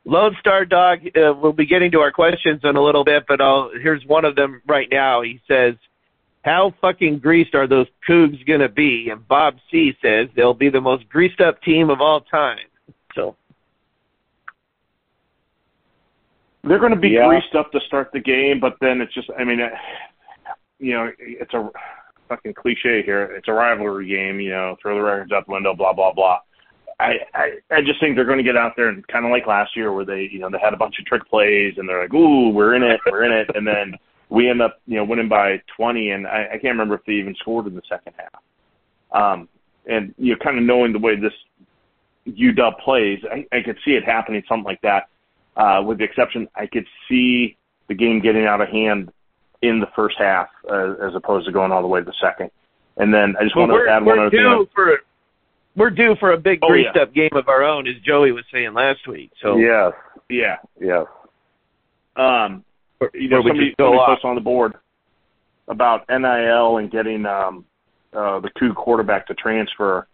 Lone 0.05 0.37
Star 0.39 0.67
Dog, 0.67 0.99
uh, 1.17 1.33
we'll 1.35 1.53
be 1.53 1.65
getting 1.65 1.91
to 1.93 2.01
our 2.01 2.13
questions 2.13 2.61
in 2.63 2.77
a 2.77 2.83
little 2.83 3.05
bit, 3.05 3.25
but 3.27 3.41
I'll, 3.41 3.71
here's 3.81 4.05
one 4.05 4.27
of 4.27 4.37
them 4.37 4.61
right 4.67 4.89
now. 4.91 5.23
He 5.23 5.41
says, 5.49 5.75
how 6.45 6.75
fucking 6.81 7.19
greased 7.21 7.55
are 7.55 7.67
those 7.67 7.87
Cougs 8.09 8.45
going 8.47 8.61
to 8.61 8.69
be? 8.69 9.09
And 9.11 9.27
Bob 9.27 9.57
C 9.71 9.97
says 10.03 10.29
they'll 10.37 10.55
be 10.55 10.69
the 10.69 10.81
most 10.81 11.09
greased 11.09 11.41
up 11.41 11.61
team 11.63 11.89
of 11.89 12.01
all 12.01 12.21
time. 12.21 12.59
So 13.15 13.37
They're 16.63 16.79
going 16.79 16.95
to 16.95 16.99
be 16.99 17.11
Yeah. 17.11 17.27
greased 17.29 17.55
up 17.55 17.71
to 17.73 17.81
start 17.81 18.11
the 18.13 18.21
game, 18.21 18.59
but 18.59 18.77
then 18.81 19.01
it's 19.03 19.13
just, 19.13 19.29
I 19.39 19.45
mean, 19.45 19.61
uh, 19.61 19.69
you 20.79 20.95
know, 20.95 21.13
it's 21.19 21.53
a 21.53 21.71
fucking 22.29 22.55
cliche 22.55 23.03
here. 23.03 23.25
It's 23.37 23.49
a 23.49 23.53
rivalry 23.53 24.09
game, 24.09 24.41
you 24.41 24.51
know, 24.51 24.77
throw 24.81 24.97
the 24.97 25.03
records 25.03 25.31
out 25.33 25.47
the 25.47 25.53
window, 25.53 25.75
blah, 25.75 25.93
blah, 25.93 26.13
blah. 26.13 26.39
I, 27.01 27.19
I, 27.35 27.51
I 27.71 27.81
just 27.83 28.01
think 28.01 28.17
they're 28.17 28.25
going 28.25 28.39
to 28.39 28.45
get 28.45 28.57
out 28.57 28.73
there 28.77 28.89
and 28.89 29.07
kind 29.09 29.27
of 29.27 29.31
like 29.31 29.47
last 29.47 29.77
year 29.77 29.93
where 29.93 30.07
they, 30.07 30.29
you 30.33 30.39
know, 30.39 30.49
they 30.49 30.59
had 30.59 30.73
a 30.73 30.77
bunch 30.77 30.99
of 30.99 31.05
trick 31.05 31.29
plays 31.29 31.75
and 31.77 31.87
they're 31.89 32.03
like, 32.03 32.15
ooh, 32.15 32.49
we're 32.51 32.75
in 32.75 32.83
it, 32.83 33.01
we're 33.11 33.25
in 33.25 33.33
it. 33.33 33.51
And 33.55 33.67
then 33.67 33.95
we 34.35 34.51
end 34.51 34.61
up, 34.61 34.81
you 34.87 34.97
know, 34.97 35.05
winning 35.05 35.29
by 35.29 35.63
20. 35.77 36.11
And 36.11 36.27
I, 36.27 36.47
I 36.47 36.53
can't 36.53 36.65
remember 36.75 36.95
if 36.97 37.05
they 37.07 37.15
even 37.15 37.35
scored 37.37 37.67
in 37.67 37.75
the 37.75 37.83
second 37.89 38.15
half. 38.17 38.43
Um, 39.13 39.49
and, 39.87 40.15
you 40.19 40.33
know, 40.33 40.39
kind 40.43 40.59
of 40.59 40.65
knowing 40.65 40.93
the 40.93 40.99
way 40.99 41.15
this 41.17 41.33
UW 42.27 42.79
plays, 42.81 43.21
I, 43.31 43.47
I 43.57 43.63
could 43.63 43.79
see 43.85 43.93
it 43.93 44.05
happening, 44.05 44.43
something 44.49 44.65
like 44.65 44.81
that. 44.83 45.09
Uh, 45.57 45.83
with 45.87 45.99
the 45.99 46.05
exception, 46.05 46.49
I 46.57 46.67
could 46.67 46.87
see 47.09 47.57
the 47.89 47.95
game 47.95 48.21
getting 48.21 48.45
out 48.45 48.61
of 48.61 48.69
hand 48.69 49.13
in 49.63 49.79
the 49.79 49.87
first 49.95 50.17
half 50.19 50.49
uh, 50.69 50.95
as 51.07 51.15
opposed 51.15 51.47
to 51.47 51.53
going 51.53 51.71
all 51.71 51.83
the 51.83 51.89
way 51.89 52.01
to 52.01 52.05
the 52.05 52.15
second. 52.21 52.51
And 52.97 53.13
then 53.13 53.35
I 53.39 53.45
just 53.45 53.57
well, 53.57 53.69
want 53.69 53.87
to 53.87 53.93
add 53.93 54.05
one 54.05 54.19
other 54.19 54.31
thing. 54.31 54.67
for 54.75 54.99
we're 55.77 55.91
due 55.91 56.15
for 56.21 56.33
a 56.33 56.39
big 56.39 56.61
Oh, 56.63 56.69
greased 56.69 56.91
yeah. 56.95 57.03
up 57.03 57.15
game 57.15 57.31
of 57.33 57.49
our 57.49 57.65
own, 57.65 57.89
as 57.89 57.95
Joey 58.05 58.33
was 58.33 58.45
saying 58.53 58.75
last 58.75 59.07
week. 59.09 59.33
So 59.43 59.57
yes. 59.57 59.93
Yeah. 60.29 60.57
Yes. 60.81 61.07
Um, 62.17 62.65
you 63.15 63.29
know, 63.29 63.43
somebody, 63.43 63.75
somebody 63.79 63.99
posted 64.07 64.25
on 64.29 64.35
the 64.35 64.41
board 64.41 64.75
about 65.69 66.05
NIL 66.09 66.79
and 66.79 66.91
getting 66.91 67.27
um, 67.27 67.65
uh, 68.13 68.41
the 68.41 68.51
Coug 68.61 68.75
quarterback 68.75 69.27
to 69.29 69.35
transfer. 69.35 70.07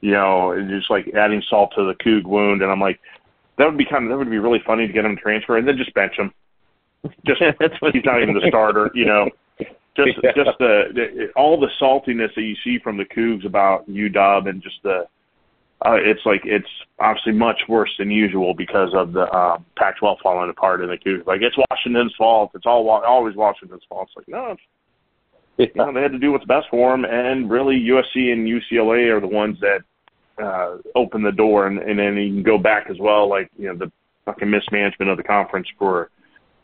You 0.00 0.10
know, 0.12 0.50
and 0.52 0.68
just 0.68 0.90
like 0.90 1.08
adding 1.16 1.42
salt 1.48 1.72
to 1.76 1.84
the 1.86 1.94
Coug 2.04 2.24
wound, 2.24 2.60
and 2.60 2.70
I'm 2.70 2.80
like, 2.80 3.00
that 3.56 3.64
would 3.66 3.78
be 3.78 3.86
kind 3.86 4.04
of 4.04 4.10
that 4.10 4.18
would 4.18 4.30
be 4.30 4.38
really 4.38 4.60
funny 4.66 4.86
to 4.86 4.92
get 4.92 5.04
him 5.04 5.16
to 5.16 5.22
transfer 5.22 5.56
and 5.56 5.66
then 5.66 5.78
just 5.78 5.94
bench 5.94 6.12
him. 6.18 6.30
Just 7.26 7.40
That's 7.58 7.80
what- 7.80 7.94
he's 7.94 8.04
not 8.04 8.20
even 8.22 8.34
the 8.34 8.44
starter. 8.48 8.90
You 8.94 9.06
know, 9.06 9.30
just 9.96 10.18
Yeah. 10.22 10.32
just 10.36 10.58
the, 10.58 10.84
the 10.94 11.28
all 11.36 11.58
the 11.58 11.70
saltiness 11.80 12.34
that 12.34 12.42
you 12.42 12.54
see 12.62 12.78
from 12.78 12.96
the 12.98 13.04
Cougs 13.04 13.46
about 13.46 13.88
UW 13.88 14.48
and 14.48 14.62
just 14.62 14.76
the 14.82 15.06
uh, 15.82 15.96
it's 15.96 16.20
like 16.24 16.42
it's 16.44 16.68
obviously 16.98 17.32
much 17.32 17.60
worse 17.68 17.90
than 17.98 18.10
usual 18.10 18.54
because 18.54 18.90
of 18.94 19.12
the 19.12 19.30
um, 19.34 19.64
Pac-12 19.76 20.16
falling 20.22 20.50
apart 20.50 20.80
in 20.80 20.88
the 20.88 20.96
Cougs. 20.96 21.26
Like 21.26 21.42
it's 21.42 21.56
Washington's 21.70 22.14
fault. 22.16 22.52
It's 22.54 22.66
all 22.66 22.88
always 22.88 23.36
Washington's 23.36 23.82
fault. 23.88 24.08
It's 24.08 24.16
like 24.16 24.28
no, 24.28 24.52
it's, 24.52 24.62
you 25.74 25.82
know, 25.82 25.92
they 25.92 26.02
had 26.02 26.12
to 26.12 26.18
do 26.18 26.32
what's 26.32 26.44
best 26.46 26.66
for 26.70 26.90
them, 26.90 27.04
and 27.04 27.50
really 27.50 27.78
USC 27.78 28.32
and 28.32 28.48
UCLA 28.48 29.14
are 29.14 29.20
the 29.20 29.26
ones 29.28 29.58
that 29.60 29.80
uh, 30.42 30.78
open 30.94 31.22
the 31.22 31.32
door, 31.32 31.66
and, 31.66 31.78
and 31.78 31.98
then 31.98 32.16
you 32.16 32.32
can 32.32 32.42
go 32.42 32.58
back 32.58 32.86
as 32.90 32.96
well, 32.98 33.28
like 33.28 33.50
you 33.58 33.68
know 33.68 33.76
the 33.76 33.92
fucking 34.24 34.50
mismanagement 34.50 35.10
of 35.10 35.16
the 35.16 35.22
conference 35.22 35.68
for 35.78 36.10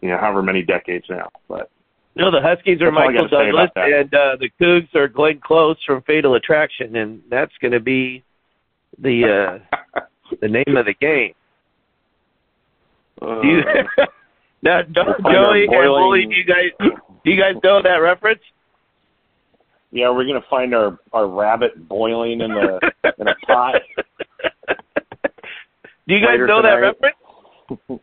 you 0.01 0.09
know 0.09 0.19
however 0.19 0.43
many 0.43 0.63
decades 0.63 1.05
now. 1.09 1.29
But 1.49 1.71
No, 2.17 2.31
the 2.31 2.41
Huskies 2.41 2.81
are 2.81 2.87
That's 2.87 2.97
all 2.97 3.09
I 3.09 3.13
Michael 3.13 3.29
Douglas, 3.29 3.71
and 3.77 4.15
uh, 4.15 4.37
the 4.41 4.51
Cougs 4.61 4.95
are 4.95 5.09
Glenn 5.09 5.41
Close 5.45 5.77
from 5.87 6.03
Fatal 6.03 6.35
Attraction, 6.35 6.97
and 6.97 7.23
that's 7.29 7.53
going 7.61 7.73
to 7.73 7.81
be 7.81 8.25
the 8.99 9.59
uh, 9.97 10.01
the 10.41 10.49
name 10.49 10.77
of 10.77 10.87
the 10.87 10.95
game. 10.95 11.35
uh, 13.23 13.41
Do 13.43 13.49
you, 13.49 13.63
now, 14.63 14.83
do 14.83 15.01
Under 15.01 15.33
Joey 15.33 15.63
and 15.65 15.71
boiling- 15.71 16.03
Wooly, 16.05 16.27
do 16.27 16.35
you 16.35 16.45
guys 16.45 16.71
do 17.25 17.31
you 17.31 17.41
guys 17.41 17.55
know 17.63 17.81
that 17.83 17.97
reference? 17.97 18.41
Yeah, 19.93 20.11
we're 20.11 20.25
gonna 20.27 20.45
find 20.49 20.75
our 20.75 20.99
our 21.13 21.27
rabbit 21.27 21.89
boiling 21.89 22.41
in 22.41 22.51
the 22.53 22.81
in 23.19 23.27
a 23.29 23.35
pot. 23.47 23.75
Do 26.09 26.17
you 26.17 26.21
guys 26.21 26.31
Later 26.33 26.47
know 26.49 26.63
that 26.63 26.75
reference? 26.75 28.01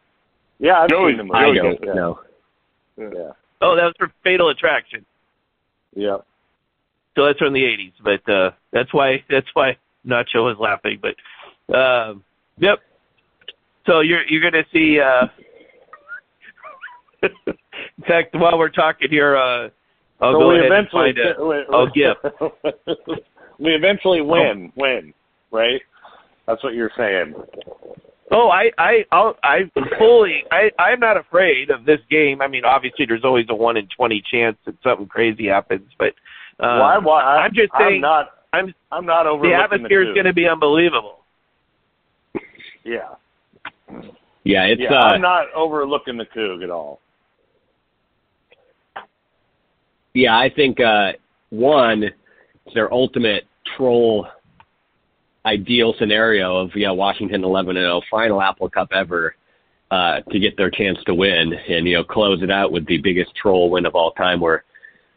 Yeah, 0.59 0.79
I've 0.81 0.89
Joey- 0.89 1.11
seen 1.11 1.17
the 1.17 1.23
movie. 1.25 1.37
I 1.37 1.53
don't 1.53 1.79
yeah. 1.83 1.93
know. 1.93 2.19
Yeah. 2.97 3.31
Oh, 3.61 3.75
that 3.75 3.83
was 3.83 3.93
for 3.97 4.11
Fatal 4.23 4.49
Attraction. 4.49 5.05
Yeah. 5.95 6.17
So 7.15 7.25
that's 7.25 7.39
from 7.39 7.53
the 7.53 7.63
'80s, 7.63 7.93
but 8.03 8.31
uh, 8.31 8.51
that's 8.71 8.93
why 8.93 9.23
that's 9.29 9.47
why 9.53 9.77
Nacho 10.07 10.43
was 10.43 10.57
laughing. 10.59 11.01
But 11.01 11.75
um, 11.75 12.23
yep. 12.57 12.79
So 13.85 14.01
you're 14.01 14.23
you're 14.27 14.41
going 14.41 14.53
to 14.53 14.69
see. 14.73 14.99
Uh, 14.99 15.27
in 17.47 18.03
fact, 18.07 18.35
while 18.35 18.57
we're 18.57 18.69
talking 18.69 19.09
here, 19.09 19.35
uh, 19.35 19.69
I'll 20.21 20.33
so 20.33 20.39
go 20.39 20.47
we 20.49 20.59
ahead 20.59 20.71
and 20.71 20.73
eventually 20.73 21.13
find 21.13 21.39
a. 21.39 21.45
we, 21.45 21.65
I'll 21.71 21.89
give. 21.91 23.17
we 23.59 23.71
eventually 23.71 24.21
win, 24.21 24.71
win, 24.75 25.13
right? 25.51 25.81
That's 26.45 26.63
what 26.63 26.73
you're 26.73 26.91
saying. 26.97 27.33
Oh, 28.31 28.49
I 28.49 28.71
I 28.77 29.05
I'll, 29.11 29.35
I 29.43 29.59
fully 29.97 30.43
I 30.51 30.69
I'm 30.79 30.99
not 30.99 31.17
afraid 31.17 31.69
of 31.69 31.85
this 31.85 31.99
game. 32.09 32.41
I 32.41 32.47
mean, 32.47 32.65
obviously, 32.65 33.05
there's 33.05 33.23
always 33.23 33.45
a 33.49 33.55
one 33.55 33.77
in 33.77 33.87
twenty 33.95 34.21
chance 34.29 34.57
that 34.65 34.75
something 34.83 35.07
crazy 35.07 35.47
happens, 35.47 35.89
but 35.97 36.09
uh, 36.59 36.79
well, 36.79 36.83
I, 36.83 36.97
well, 36.97 37.15
I, 37.15 37.37
I'm 37.37 37.53
just 37.53 37.69
I'm 37.73 37.81
saying 37.87 38.01
not. 38.01 38.31
I'm 38.53 38.73
I'm 38.91 39.05
not 39.05 39.25
overlooking 39.25 39.51
the 39.51 39.55
overlooking 39.55 39.75
atmosphere 39.75 40.01
is 40.03 40.13
going 40.13 40.25
to 40.25 40.33
be 40.33 40.47
unbelievable. 40.47 41.19
Yeah. 42.83 43.15
Yeah, 44.43 44.63
it's 44.63 44.81
yeah, 44.81 44.93
uh, 44.93 45.07
I'm 45.07 45.21
not 45.21 45.47
overlooking 45.53 46.17
the 46.17 46.25
Coug 46.25 46.63
at 46.63 46.69
all. 46.69 47.01
Yeah, 50.13 50.37
I 50.37 50.49
think 50.49 50.79
uh, 50.79 51.11
one, 51.49 52.03
it's 52.03 52.73
their 52.73 52.91
ultimate 52.93 53.45
troll 53.75 54.27
ideal 55.45 55.93
scenario 55.97 56.57
of 56.57 56.71
yeah 56.75 56.91
Washington 56.91 57.43
11 57.43 57.77
and 57.77 57.85
0 57.85 58.01
final 58.11 58.41
Apple 58.41 58.69
Cup 58.69 58.89
ever 58.93 59.35
uh, 59.91 60.19
to 60.31 60.39
get 60.39 60.57
their 60.57 60.69
chance 60.69 60.97
to 61.05 61.13
win 61.13 61.53
and 61.69 61.87
you 61.87 61.95
know 61.95 62.03
close 62.03 62.41
it 62.41 62.51
out 62.51 62.71
with 62.71 62.85
the 62.87 62.97
biggest 62.97 63.35
troll 63.35 63.69
win 63.69 63.85
of 63.85 63.95
all 63.95 64.11
time 64.11 64.39
where 64.41 64.63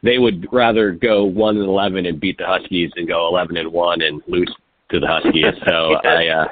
they 0.02 0.18
would 0.18 0.46
rather 0.52 0.92
go 0.92 1.24
1 1.24 1.56
and 1.56 1.66
11 1.66 2.06
and 2.06 2.20
beat 2.20 2.38
the 2.38 2.46
Huskies 2.46 2.90
than 2.96 3.06
go 3.06 3.28
11 3.28 3.56
and 3.56 3.72
1 3.72 4.02
and 4.02 4.22
lose 4.28 4.52
to 4.90 5.00
the 5.00 5.06
Huskies. 5.06 5.54
So 5.66 5.96
I 6.04 6.28
uh, 6.28 6.48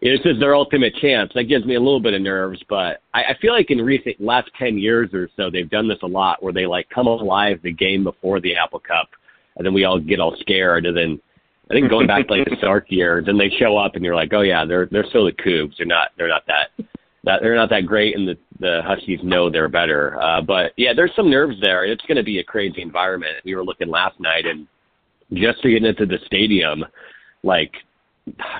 this 0.00 0.20
is 0.24 0.38
their 0.38 0.54
ultimate 0.54 0.94
chance. 0.96 1.32
That 1.34 1.44
gives 1.44 1.64
me 1.64 1.74
a 1.74 1.80
little 1.80 2.00
bit 2.00 2.14
of 2.14 2.22
nerves, 2.22 2.62
but 2.68 3.00
I, 3.14 3.24
I 3.24 3.36
feel 3.40 3.52
like 3.52 3.70
in 3.70 3.80
recent 3.80 4.20
last 4.20 4.48
ten 4.58 4.78
years 4.78 5.12
or 5.12 5.28
so, 5.36 5.50
they've 5.50 5.68
done 5.68 5.88
this 5.88 5.98
a 6.02 6.06
lot, 6.06 6.42
where 6.42 6.52
they 6.52 6.66
like 6.66 6.88
come 6.90 7.06
alive 7.06 7.58
the 7.62 7.72
game 7.72 8.04
before 8.04 8.40
the 8.40 8.56
Apple 8.56 8.80
Cup, 8.80 9.08
and 9.56 9.66
then 9.66 9.74
we 9.74 9.84
all 9.84 9.98
get 9.98 10.20
all 10.20 10.36
scared, 10.40 10.86
and 10.86 10.96
then 10.96 11.20
I 11.70 11.74
think 11.74 11.90
going 11.90 12.06
back 12.06 12.28
to 12.28 12.34
like 12.34 12.44
the 12.44 12.56
Sark 12.60 12.86
years, 12.88 13.26
then 13.26 13.36
they 13.36 13.50
show 13.58 13.76
up, 13.76 13.96
and 13.96 14.04
you're 14.04 14.14
like, 14.14 14.32
oh 14.32 14.42
yeah, 14.42 14.64
they're 14.64 14.86
they're 14.86 15.06
still 15.08 15.24
the 15.24 15.32
Cougs. 15.32 15.76
They're 15.78 15.86
not 15.86 16.10
they're 16.16 16.28
not 16.28 16.46
that 16.46 16.86
that 17.24 17.40
they're 17.42 17.56
not 17.56 17.70
that 17.70 17.86
great, 17.86 18.16
and 18.16 18.26
the 18.28 18.36
the 18.60 18.80
Huskies 18.84 19.20
know 19.22 19.50
they're 19.50 19.68
better. 19.68 20.20
Uh, 20.20 20.40
but 20.40 20.72
yeah, 20.76 20.92
there's 20.94 21.14
some 21.14 21.30
nerves 21.30 21.56
there. 21.60 21.84
It's 21.84 22.04
going 22.06 22.16
to 22.16 22.22
be 22.22 22.38
a 22.38 22.44
crazy 22.44 22.82
environment. 22.82 23.36
We 23.44 23.54
were 23.54 23.64
looking 23.64 23.88
last 23.88 24.18
night, 24.20 24.46
and 24.46 24.66
just 25.32 25.60
to 25.62 25.70
get 25.70 25.84
into 25.84 26.06
the 26.06 26.18
stadium, 26.26 26.84
like 27.42 27.72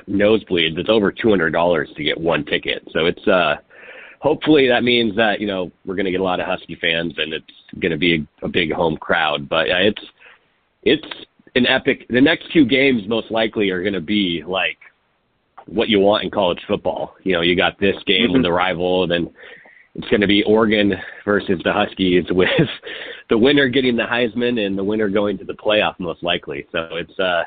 nosebleeds, 0.08 0.78
it's 0.78 0.88
over 0.88 1.12
two 1.12 1.30
hundred 1.30 1.50
dollars 1.50 1.88
to 1.96 2.02
get 2.02 2.18
one 2.18 2.44
ticket. 2.44 2.86
So 2.92 3.06
it's 3.06 3.26
uh 3.26 3.56
hopefully 4.20 4.68
that 4.68 4.82
means 4.82 5.14
that, 5.16 5.40
you 5.40 5.46
know, 5.46 5.70
we're 5.84 5.94
gonna 5.94 6.10
get 6.10 6.20
a 6.20 6.24
lot 6.24 6.40
of 6.40 6.46
Husky 6.46 6.76
fans 6.76 7.14
and 7.18 7.32
it's 7.32 7.46
gonna 7.80 7.96
be 7.96 8.26
a, 8.42 8.46
a 8.46 8.48
big 8.48 8.72
home 8.72 8.96
crowd. 8.96 9.48
But 9.48 9.68
yeah, 9.68 9.78
it's 9.78 10.02
it's 10.82 11.26
an 11.54 11.66
epic 11.66 12.06
the 12.08 12.20
next 12.20 12.52
two 12.52 12.64
games 12.64 13.02
most 13.08 13.30
likely 13.30 13.70
are 13.70 13.82
gonna 13.82 14.00
be 14.00 14.42
like 14.46 14.78
what 15.68 15.88
you 15.88 16.00
want 16.00 16.24
in 16.24 16.30
college 16.30 16.60
football. 16.66 17.14
You 17.24 17.34
know, 17.34 17.40
you 17.40 17.56
got 17.56 17.78
this 17.78 17.96
game 18.06 18.32
with 18.32 18.42
the 18.42 18.52
rival 18.52 19.02
and 19.04 19.12
then 19.12 19.30
it's 19.94 20.08
going 20.08 20.20
to 20.20 20.26
be 20.26 20.42
Oregon 20.44 20.94
versus 21.24 21.60
the 21.64 21.72
Huskies 21.72 22.24
with 22.30 22.48
the 23.30 23.38
winner 23.38 23.68
getting 23.68 23.96
the 23.96 24.04
Heisman 24.04 24.64
and 24.64 24.76
the 24.78 24.84
winner 24.84 25.08
going 25.08 25.38
to 25.38 25.44
the 25.44 25.54
playoff 25.54 25.98
most 25.98 26.22
likely. 26.22 26.66
So 26.72 26.88
it's 26.92 27.18
uh 27.18 27.42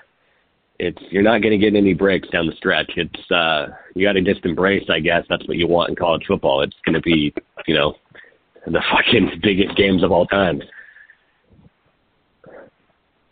it's 0.81 0.97
you're 1.11 1.21
not 1.21 1.41
going 1.43 1.51
to 1.51 1.59
get 1.59 1.75
any 1.75 1.93
breaks 1.93 2.27
down 2.29 2.47
the 2.47 2.55
stretch. 2.55 2.91
It's 2.97 3.31
uh, 3.31 3.67
you 3.93 4.05
got 4.05 4.13
to 4.13 4.21
just 4.21 4.43
embrace, 4.45 4.83
I 4.89 4.99
guess. 4.99 5.23
That's 5.29 5.47
what 5.47 5.57
you 5.57 5.67
want 5.67 5.91
in 5.91 5.95
college 5.95 6.23
football. 6.27 6.63
It's 6.63 6.75
going 6.83 6.95
to 6.95 7.01
be, 7.01 7.31
you 7.67 7.75
know, 7.75 7.93
the 8.65 8.81
fucking 8.91 9.39
biggest 9.43 9.77
games 9.77 10.03
of 10.03 10.11
all 10.11 10.25
time. 10.25 10.59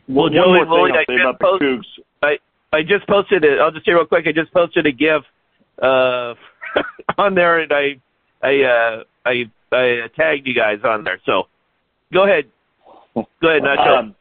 Well, 0.07 0.25
One 0.25 0.33
Joey 0.33 0.45
more 0.45 0.57
thing 0.57 0.69
Lloyd, 0.69 0.91
I'll 0.91 0.97
say 0.97 1.17
just 1.17 1.21
about 1.21 1.39
the 1.39 1.45
post- 1.45 1.63
Cougs. 1.63 2.03
I 2.21 2.37
I 2.71 2.81
just 2.83 3.07
posted 3.07 3.43
it. 3.43 3.59
I'll 3.59 3.71
just 3.71 3.85
say 3.85 3.91
real 3.91 4.05
quick. 4.05 4.25
I 4.27 4.31
just 4.31 4.53
posted 4.53 4.85
a 4.85 4.91
GIF 4.91 5.23
uh, 5.81 6.35
on 7.17 7.35
there, 7.35 7.59
and 7.59 7.71
I 7.73 7.99
I 8.43 8.61
uh, 8.63 9.03
I 9.25 9.51
I 9.71 10.07
tagged 10.15 10.47
you 10.47 10.53
guys 10.53 10.79
on 10.83 11.03
there. 11.03 11.19
So 11.25 11.47
go 12.13 12.25
ahead. 12.25 12.45
Go 13.15 13.49
ahead, 13.49 13.63
Nacho. 13.63 13.99
Um, 13.99 14.15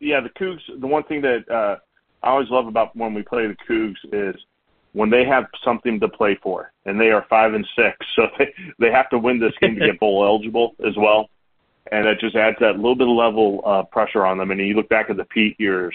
yeah, 0.00 0.20
the 0.20 0.30
Cougs. 0.30 0.60
The 0.80 0.86
one 0.86 1.04
thing 1.04 1.22
that 1.22 1.48
uh, 1.50 1.76
I 2.22 2.30
always 2.30 2.50
love 2.50 2.66
about 2.66 2.94
when 2.96 3.14
we 3.14 3.22
play 3.22 3.46
the 3.46 3.56
Cougs 3.68 3.96
is 4.12 4.40
when 4.92 5.10
they 5.10 5.24
have 5.24 5.44
something 5.64 6.00
to 6.00 6.08
play 6.08 6.38
for, 6.42 6.72
and 6.84 7.00
they 7.00 7.10
are 7.10 7.26
five 7.30 7.54
and 7.54 7.66
six, 7.76 7.96
so 8.16 8.26
they 8.38 8.52
they 8.78 8.90
have 8.90 9.08
to 9.10 9.18
win 9.18 9.38
this 9.38 9.52
game 9.60 9.76
to 9.76 9.86
get 9.86 10.00
bowl 10.00 10.24
eligible 10.24 10.74
as 10.86 10.96
well, 10.96 11.30
and 11.92 12.06
it 12.06 12.18
just 12.20 12.36
adds 12.36 12.56
that 12.60 12.76
little 12.76 12.96
bit 12.96 13.08
of 13.08 13.14
level 13.14 13.62
uh, 13.64 13.82
pressure 13.84 14.26
on 14.26 14.38
them. 14.38 14.50
And 14.50 14.60
you 14.60 14.74
look 14.74 14.88
back 14.88 15.10
at 15.10 15.16
the 15.16 15.24
Pete 15.24 15.56
years, 15.58 15.94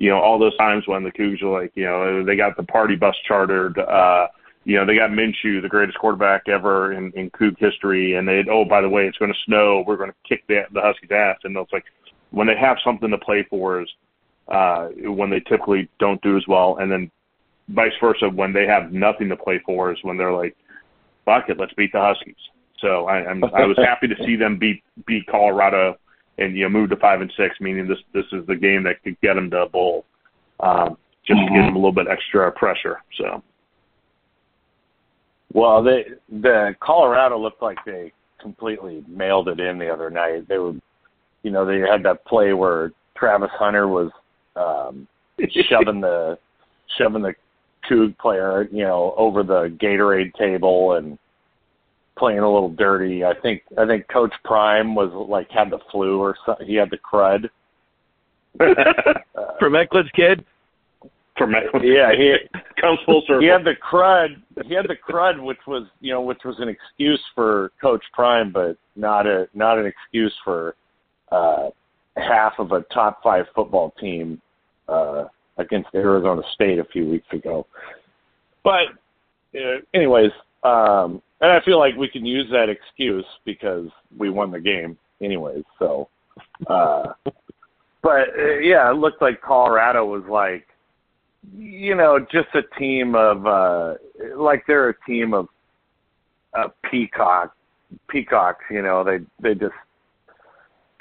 you 0.00 0.08
know, 0.08 0.18
all 0.18 0.38
those 0.38 0.56
times 0.56 0.88
when 0.88 1.04
the 1.04 1.12
Cougs 1.12 1.42
were 1.42 1.62
like, 1.62 1.72
you 1.76 1.84
know, 1.84 2.24
they 2.24 2.34
got 2.34 2.56
the 2.56 2.64
party 2.64 2.96
bus 2.96 3.14
chartered. 3.28 3.78
uh 3.78 4.26
you 4.64 4.76
know, 4.76 4.84
they 4.84 4.94
got 4.94 5.10
Minshew, 5.10 5.62
the 5.62 5.68
greatest 5.68 5.98
quarterback 5.98 6.42
ever 6.48 6.92
in, 6.92 7.10
in 7.12 7.30
Coug 7.30 7.56
history, 7.58 8.14
and 8.14 8.28
they 8.28 8.44
oh, 8.50 8.64
by 8.64 8.80
the 8.80 8.88
way, 8.88 9.06
it's 9.06 9.16
going 9.16 9.32
to 9.32 9.38
snow. 9.46 9.82
We're 9.86 9.96
going 9.96 10.10
to 10.10 10.16
kick 10.28 10.46
the, 10.48 10.62
the 10.72 10.82
Huskies' 10.82 11.10
ass. 11.10 11.38
And 11.44 11.56
it's 11.56 11.72
like 11.72 11.84
when 12.30 12.46
they 12.46 12.56
have 12.56 12.76
something 12.84 13.10
to 13.10 13.18
play 13.18 13.46
for 13.48 13.80
is 13.80 13.88
uh, 14.48 14.88
when 15.04 15.30
they 15.30 15.40
typically 15.40 15.88
don't 15.98 16.20
do 16.22 16.36
as 16.36 16.44
well, 16.46 16.76
and 16.78 16.92
then 16.92 17.10
vice 17.68 17.92
versa 18.00 18.28
when 18.28 18.52
they 18.52 18.66
have 18.66 18.92
nothing 18.92 19.28
to 19.28 19.36
play 19.36 19.60
for 19.64 19.92
is 19.92 19.98
when 20.02 20.16
they're 20.16 20.32
like, 20.32 20.56
fuck 21.24 21.48
it, 21.48 21.58
let's 21.58 21.72
beat 21.74 21.92
the 21.92 22.00
Huskies. 22.00 22.34
So 22.80 23.06
I, 23.06 23.26
I'm 23.26 23.42
I 23.44 23.64
was 23.64 23.78
happy 23.82 24.08
to 24.08 24.16
see 24.26 24.36
them 24.36 24.58
beat 24.58 24.82
beat 25.06 25.26
Colorado 25.26 25.96
and 26.40 26.56
you 26.56 26.64
know 26.64 26.68
move 26.68 26.90
to 26.90 26.96
five 26.96 27.20
and 27.20 27.32
six, 27.36 27.54
meaning 27.60 27.86
this 27.86 27.98
this 28.12 28.24
is 28.32 28.44
the 28.46 28.56
game 28.56 28.82
that 28.84 29.02
could 29.04 29.20
get 29.20 29.34
them 29.34 29.50
to 29.50 29.62
a 29.62 29.68
bowl, 29.68 30.04
um, 30.60 30.96
just 31.24 31.38
to 31.38 31.46
give 31.46 31.64
them 31.64 31.76
a 31.76 31.78
little 31.78 31.92
bit 31.92 32.08
extra 32.10 32.50
pressure. 32.50 33.00
So. 33.16 33.42
Well, 35.52 35.82
they 35.82 36.06
the 36.28 36.74
Colorado 36.80 37.38
looked 37.38 37.62
like 37.62 37.78
they 37.84 38.12
completely 38.40 39.04
mailed 39.08 39.48
it 39.48 39.60
in 39.60 39.78
the 39.78 39.88
other 39.88 40.10
night. 40.10 40.48
They 40.48 40.58
were, 40.58 40.74
you 41.42 41.50
know, 41.50 41.66
they 41.66 41.80
had 41.80 42.02
that 42.04 42.24
play 42.24 42.52
where 42.52 42.92
Travis 43.16 43.50
Hunter 43.52 43.88
was 43.88 44.10
um, 44.56 45.06
shoving 45.68 46.00
the 46.00 46.38
shoving 46.98 47.22
the 47.22 47.34
Coug 47.88 48.16
player, 48.18 48.68
you 48.70 48.84
know, 48.84 49.14
over 49.16 49.42
the 49.42 49.76
Gatorade 49.80 50.34
table 50.34 50.94
and 50.94 51.18
playing 52.20 52.38
a 52.38 52.52
little 52.52 52.68
dirty. 52.68 53.24
I 53.24 53.32
think 53.42 53.62
I 53.76 53.86
think 53.86 54.06
Coach 54.08 54.32
Prime 54.44 54.94
was 54.94 55.10
like 55.28 55.50
had 55.50 55.70
the 55.70 55.80
flu 55.90 56.20
or 56.20 56.36
something. 56.46 56.66
He 56.66 56.76
had 56.76 56.90
the 56.90 56.98
crud. 56.98 57.48
From 59.58 59.72
Eckler's 59.72 60.10
kid. 60.14 60.44
From 61.36 61.52
Yeah, 61.82 62.12
he 62.12 62.34
comes 62.80 62.98
full 63.06 63.22
circle. 63.26 63.40
he 63.40 63.46
had 63.46 63.64
the 63.64 63.74
crud. 63.90 64.36
He 64.66 64.74
had 64.74 64.86
the 64.86 64.96
crud, 64.96 65.42
which 65.42 65.58
was 65.66 65.88
you 66.00 66.12
know, 66.12 66.20
which 66.20 66.40
was 66.44 66.56
an 66.58 66.68
excuse 66.68 67.20
for 67.34 67.72
Coach 67.80 68.04
Prime, 68.12 68.52
but 68.52 68.76
not 68.94 69.26
a 69.26 69.48
not 69.54 69.78
an 69.78 69.86
excuse 69.86 70.34
for 70.44 70.76
uh, 71.32 71.70
half 72.16 72.52
of 72.58 72.72
a 72.72 72.82
top 72.92 73.22
five 73.22 73.46
football 73.54 73.94
team 73.98 74.40
uh, 74.88 75.24
against 75.56 75.88
Arizona 75.94 76.42
State 76.54 76.78
a 76.78 76.84
few 76.84 77.08
weeks 77.08 77.28
ago. 77.32 77.66
But 78.62 78.88
uh, 79.54 79.78
anyways, 79.94 80.32
um, 80.62 81.22
and 81.40 81.50
I 81.50 81.60
feel 81.64 81.78
like 81.78 81.96
we 81.96 82.08
can 82.08 82.24
use 82.24 82.46
that 82.50 82.68
excuse 82.68 83.24
because 83.44 83.88
we 84.16 84.30
won 84.30 84.50
the 84.50 84.60
game 84.60 84.98
anyways. 85.22 85.64
So, 85.78 86.08
uh, 86.66 87.12
but 88.02 88.28
uh, 88.38 88.58
yeah, 88.60 88.90
it 88.90 88.94
looked 88.94 89.22
like 89.22 89.40
Colorado 89.40 90.04
was 90.04 90.24
like 90.28 90.66
you 91.56 91.94
know, 91.94 92.18
just 92.30 92.48
a 92.54 92.62
team 92.78 93.14
of 93.14 93.46
uh 93.46 93.94
like 94.36 94.64
they're 94.66 94.90
a 94.90 95.04
team 95.06 95.34
of 95.34 95.48
uh 96.56 96.68
peacock 96.90 97.54
peacocks, 98.08 98.64
you 98.70 98.82
know, 98.82 99.02
they 99.02 99.18
they 99.42 99.54
just 99.54 99.74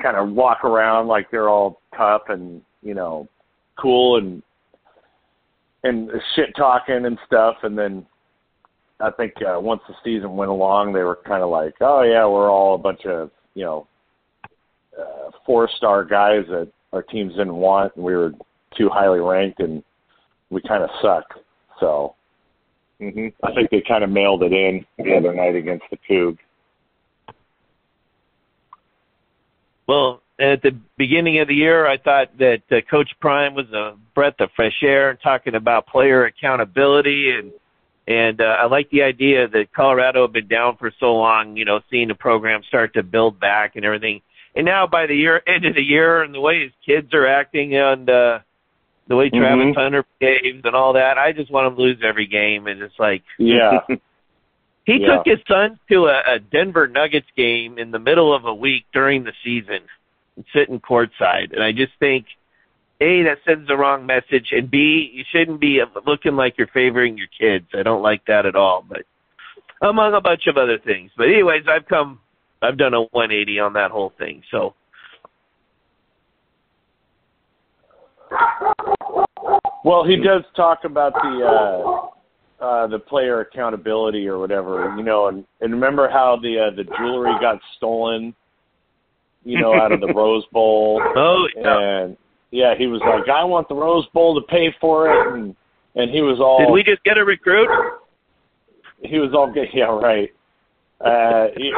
kind 0.02 0.18
of 0.18 0.30
walk 0.30 0.64
around 0.64 1.08
like 1.08 1.30
they're 1.30 1.50
all 1.50 1.82
tough 1.96 2.24
and, 2.30 2.62
you 2.82 2.94
know, 2.94 3.28
cool 3.78 4.18
and 4.18 4.42
and 5.84 6.10
shit 6.36 6.56
talking 6.56 7.06
and 7.06 7.18
stuff 7.26 7.58
and 7.64 7.78
then 7.78 8.06
I 9.00 9.12
think 9.12 9.34
uh 9.42 9.60
once 9.60 9.82
the 9.88 9.96
season 10.04 10.36
went 10.36 10.52
along 10.52 10.94
they 10.94 11.04
were 11.04 11.20
kind 11.26 11.42
of 11.44 11.50
like, 11.50 11.76
"Oh 11.82 12.02
yeah, 12.02 12.26
we're 12.26 12.50
all 12.50 12.76
a 12.76 12.78
bunch 12.78 13.06
of, 13.06 13.32
you 13.54 13.64
know, 13.66 13.88
uh 15.00 15.32
four-star 15.46 16.04
guys 16.04 16.46
that 16.50 16.70
our 16.94 17.04
teams 17.04 17.34
didn't 17.34 17.56
want 17.56 17.96
and 17.96 18.04
we 18.04 18.16
were 18.16 18.34
too 18.78 18.90
highly 18.90 19.20
ranked 19.20 19.60
and 19.60 19.84
we 20.50 20.62
kind 20.62 20.84
of 20.84 20.90
suck. 21.02 21.26
So 21.80 22.16
hmm 23.00 23.28
I 23.44 23.54
think 23.54 23.70
they 23.70 23.82
kind 23.88 24.04
of 24.04 24.10
mailed 24.10 24.44
it 24.44 24.52
in 24.52 24.86
the 24.98 25.16
other 25.16 25.34
night 25.34 25.56
against 25.56 25.86
the 25.90 25.98
Coug. 26.10 26.38
Well, 29.88 30.22
at 30.40 30.62
the 30.62 30.78
beginning 30.98 31.40
of 31.40 31.48
the 31.48 31.56
year, 31.56 31.88
I 31.88 31.98
thought 31.98 32.38
that 32.38 32.62
uh, 32.72 32.82
Coach 32.90 33.10
Prime 33.20 33.56
was 33.56 33.66
a 33.72 33.96
breath 34.14 34.36
of 34.40 34.50
fresh 34.56 34.84
air 34.84 35.10
and 35.10 35.20
talking 35.20 35.56
about 35.56 35.88
player 35.88 36.26
accountability 36.26 37.32
and 37.32 37.52
and 38.10 38.42
uh, 38.42 38.58
I 38.60 38.66
like 38.66 38.90
the 38.90 39.04
idea 39.04 39.48
that 39.48 39.72
Colorado 39.72 40.24
had 40.24 40.34
been 40.34 40.48
down 40.48 40.76
for 40.78 40.92
so 41.00 41.14
long, 41.16 41.56
you 41.56 41.64
know, 41.64 41.80
seeing 41.92 42.08
the 42.08 42.16
program 42.16 42.64
start 42.68 42.96
to 42.96 43.04
build 43.04 43.40
back 43.40 43.76
and 43.76 43.86
everything. 43.86 44.22
And 44.56 44.66
now 44.66 44.88
by 44.88 45.06
the 45.06 45.16
year 45.16 45.42
end 45.48 45.64
of 45.66 45.76
the 45.76 45.84
year 45.84 46.24
and 46.24 46.34
the 46.34 46.42
way 46.42 46.64
his 46.64 46.72
kids 46.86 47.14
are 47.14 47.28
acting 47.28 47.76
and 47.76 48.10
uh 48.10 48.40
the 49.08 49.16
way 49.16 49.30
Travis 49.30 49.66
Mhm. 49.68 49.76
Hunter 49.76 50.06
behaves 50.20 50.62
and 50.66 50.76
all 50.76 50.94
that, 50.94 51.18
I 51.18 51.32
just 51.32 51.50
want 51.52 51.68
him 51.68 51.76
to 51.78 51.82
lose 51.82 51.98
every 52.04 52.26
game 52.28 52.68
and 52.68 52.82
it's 52.82 52.98
like 53.00 53.24
Yeah. 53.38 53.80
he 54.86 54.98
Yeah. 55.02 55.18
took 55.18 55.26
his 55.28 55.40
son 55.48 55.80
to 55.92 56.08
a, 56.08 56.36
a 56.36 56.40
Denver 56.40 56.88
Nuggets 56.88 57.28
game 57.38 57.78
in 57.78 57.92
the 57.92 58.00
middle 58.00 58.34
of 58.36 58.46
a 58.46 58.54
week 58.54 58.86
during 58.92 59.24
the 59.24 59.34
season, 59.44 59.82
sitting 60.54 60.80
courtside, 60.80 61.54
and 61.54 61.64
I 61.64 61.72
just 61.74 61.94
think, 62.00 62.26
a 63.02 63.24
that 63.24 63.38
sends 63.46 63.68
the 63.68 63.78
wrong 63.78 64.06
message, 64.06 64.48
and 64.52 64.70
b 64.70 65.10
you 65.14 65.24
shouldn't 65.32 65.60
be 65.60 65.82
looking 66.06 66.36
like 66.36 66.58
you're 66.58 66.68
favoring 66.68 67.18
your 67.18 67.28
kids. 67.40 67.68
I 67.74 67.84
don't 67.84 68.02
like 68.02 68.26
that 68.28 68.46
at 68.46 68.56
all. 68.56 68.84
But 68.88 69.04
among 69.82 70.14
a 70.14 70.22
bunch 70.22 70.48
of 70.48 70.58
other 70.58 70.78
things. 70.78 71.12
But 71.18 71.28
anyways, 71.28 71.64
I've 71.70 71.88
come, 71.88 72.20
I've 72.62 72.78
done 72.78 72.94
a 72.94 73.02
180 73.02 73.60
on 73.60 73.74
that 73.74 73.92
whole 73.92 74.14
thing. 74.18 74.44
So 74.52 74.74
Well, 79.84 80.04
he 80.06 80.18
does 80.18 80.44
talk 80.56 80.80
about 80.84 81.14
the 81.14 81.46
uh 81.46 82.64
uh 82.64 82.88
the 82.88 83.00
player 83.00 83.40
accountability 83.42 84.28
or 84.28 84.38
whatever, 84.38 84.94
you 84.98 85.04
know, 85.04 85.28
and 85.28 85.46
and 85.62 85.74
remember 85.74 86.10
how 86.10 86.38
the 86.42 86.68
uh, 86.68 86.76
the 86.76 86.84
jewelry 86.84 87.34
got 87.40 87.60
stolen, 87.78 88.36
you 89.44 89.60
know, 89.60 89.74
out 89.74 89.92
of 89.92 90.02
the 90.02 90.08
Rose 90.16 90.46
Bowl. 90.52 91.02
Oh, 91.16 91.48
yeah. 91.56 92.02
And 92.04 92.18
yeah, 92.52 92.74
he 92.78 92.88
was 92.88 93.02
like, 93.02 93.30
I 93.30 93.44
want 93.44 93.68
the 93.70 93.76
Rose 93.76 94.06
Bowl 94.14 94.40
to 94.40 94.48
pay 94.48 94.74
for 94.80 95.10
it 95.10 95.34
and 95.34 95.56
and 95.96 96.12
he 96.12 96.22
was 96.22 96.40
all 96.40 96.60
did 96.60 96.72
we 96.72 96.84
just 96.84 97.04
get 97.04 97.18
a 97.18 97.26
recruit? 97.26 97.70
he 99.04 99.20
was 99.20 99.32
all 99.34 99.52
good. 99.52 99.68
Yeah, 99.74 99.86
right. 99.86 100.34
Uh, 101.00 101.48
he, 101.56 101.72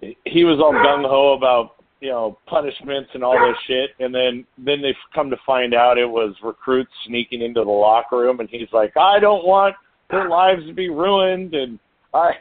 he 0.24 0.44
was 0.44 0.60
all 0.60 0.72
gung 0.72 1.08
ho 1.08 1.34
about 1.36 1.76
you 2.00 2.10
know 2.10 2.38
punishments 2.46 3.10
and 3.14 3.24
all 3.24 3.38
this 3.38 3.56
shit, 3.66 3.90
and 3.98 4.14
then 4.14 4.44
then 4.58 4.80
they 4.82 4.94
come 5.14 5.30
to 5.30 5.36
find 5.44 5.74
out 5.74 5.98
it 5.98 6.08
was 6.08 6.34
recruits 6.42 6.92
sneaking 7.06 7.42
into 7.42 7.64
the 7.64 7.70
locker 7.70 8.18
room, 8.18 8.40
and 8.40 8.48
he's 8.48 8.68
like, 8.72 8.96
I 8.96 9.18
don't 9.18 9.46
want 9.46 9.74
their 10.10 10.28
lives 10.28 10.64
to 10.66 10.72
be 10.72 10.88
ruined, 10.88 11.54
and 11.54 11.78
I. 12.14 12.32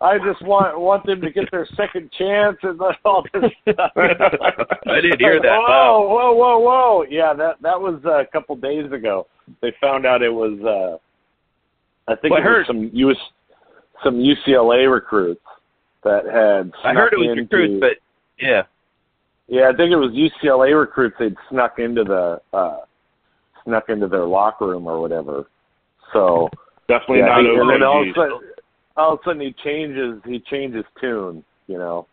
I 0.00 0.16
just 0.18 0.40
want 0.46 0.78
want 0.78 1.04
them 1.06 1.20
to 1.22 1.30
get 1.30 1.50
their 1.50 1.66
second 1.76 2.10
chance 2.16 2.56
and 2.62 2.80
all 3.04 3.24
this 3.34 3.50
stuff. 3.74 3.90
I 3.96 5.00
didn't 5.00 5.18
hear 5.18 5.40
that. 5.42 5.58
Whoa, 5.58 5.66
Wow. 5.66 6.06
whoa, 6.08 6.32
whoa, 6.34 6.58
whoa! 6.58 7.04
Yeah, 7.10 7.34
that 7.34 7.60
that 7.62 7.80
was 7.80 8.00
uh, 8.04 8.20
a 8.20 8.26
couple 8.26 8.54
days 8.56 8.90
ago. 8.92 9.26
They 9.60 9.72
found 9.80 10.06
out 10.06 10.22
it 10.22 10.32
was. 10.32 10.58
uh 10.64 10.98
I 12.10 12.14
think 12.16 12.32
Well, 12.32 12.40
I 12.42 12.44
it 12.44 12.48
was 12.48 12.56
heard- 12.58 12.66
some 12.68 12.90
US, 12.92 13.16
some 14.04 14.14
UCLA 14.20 14.90
recruits 14.92 15.42
that 16.04 16.24
had. 16.26 16.70
I 16.84 16.94
heard 16.94 17.12
it 17.12 17.18
was 17.18 17.30
into- 17.36 17.42
recruits, 17.56 17.80
but 17.80 18.44
yeah. 18.44 18.62
yeah, 19.48 19.68
I 19.72 19.76
think 19.76 19.90
it 19.90 19.96
was 19.96 20.12
UCLA 20.12 20.78
recruits. 20.78 21.16
They'd 21.18 21.34
snuck 21.50 21.78
into 21.80 22.04
the 22.04 22.40
uh 22.56 22.78
snuck 23.64 23.88
into 23.88 24.06
their 24.06 24.24
locker 24.26 24.68
room 24.68 24.86
or 24.86 25.00
whatever. 25.00 25.46
So 26.12 26.48
Definitely 26.88 27.18
yeah, 27.18 27.26
not 27.26 27.40
he- 27.42 27.48
and 27.58 27.68
then 27.68 27.82
all 27.82 28.00
of 28.02 28.08
a 28.08 28.12
sudden, 28.14 28.40
all 28.98 29.14
of 29.14 29.20
a 29.20 29.22
sudden 29.24 29.40
he 29.40 29.54
changes. 29.64 30.20
He 30.24 30.40
changes 30.50 30.84
tune. 31.00 31.44
You 31.66 31.78
know. 31.78 32.06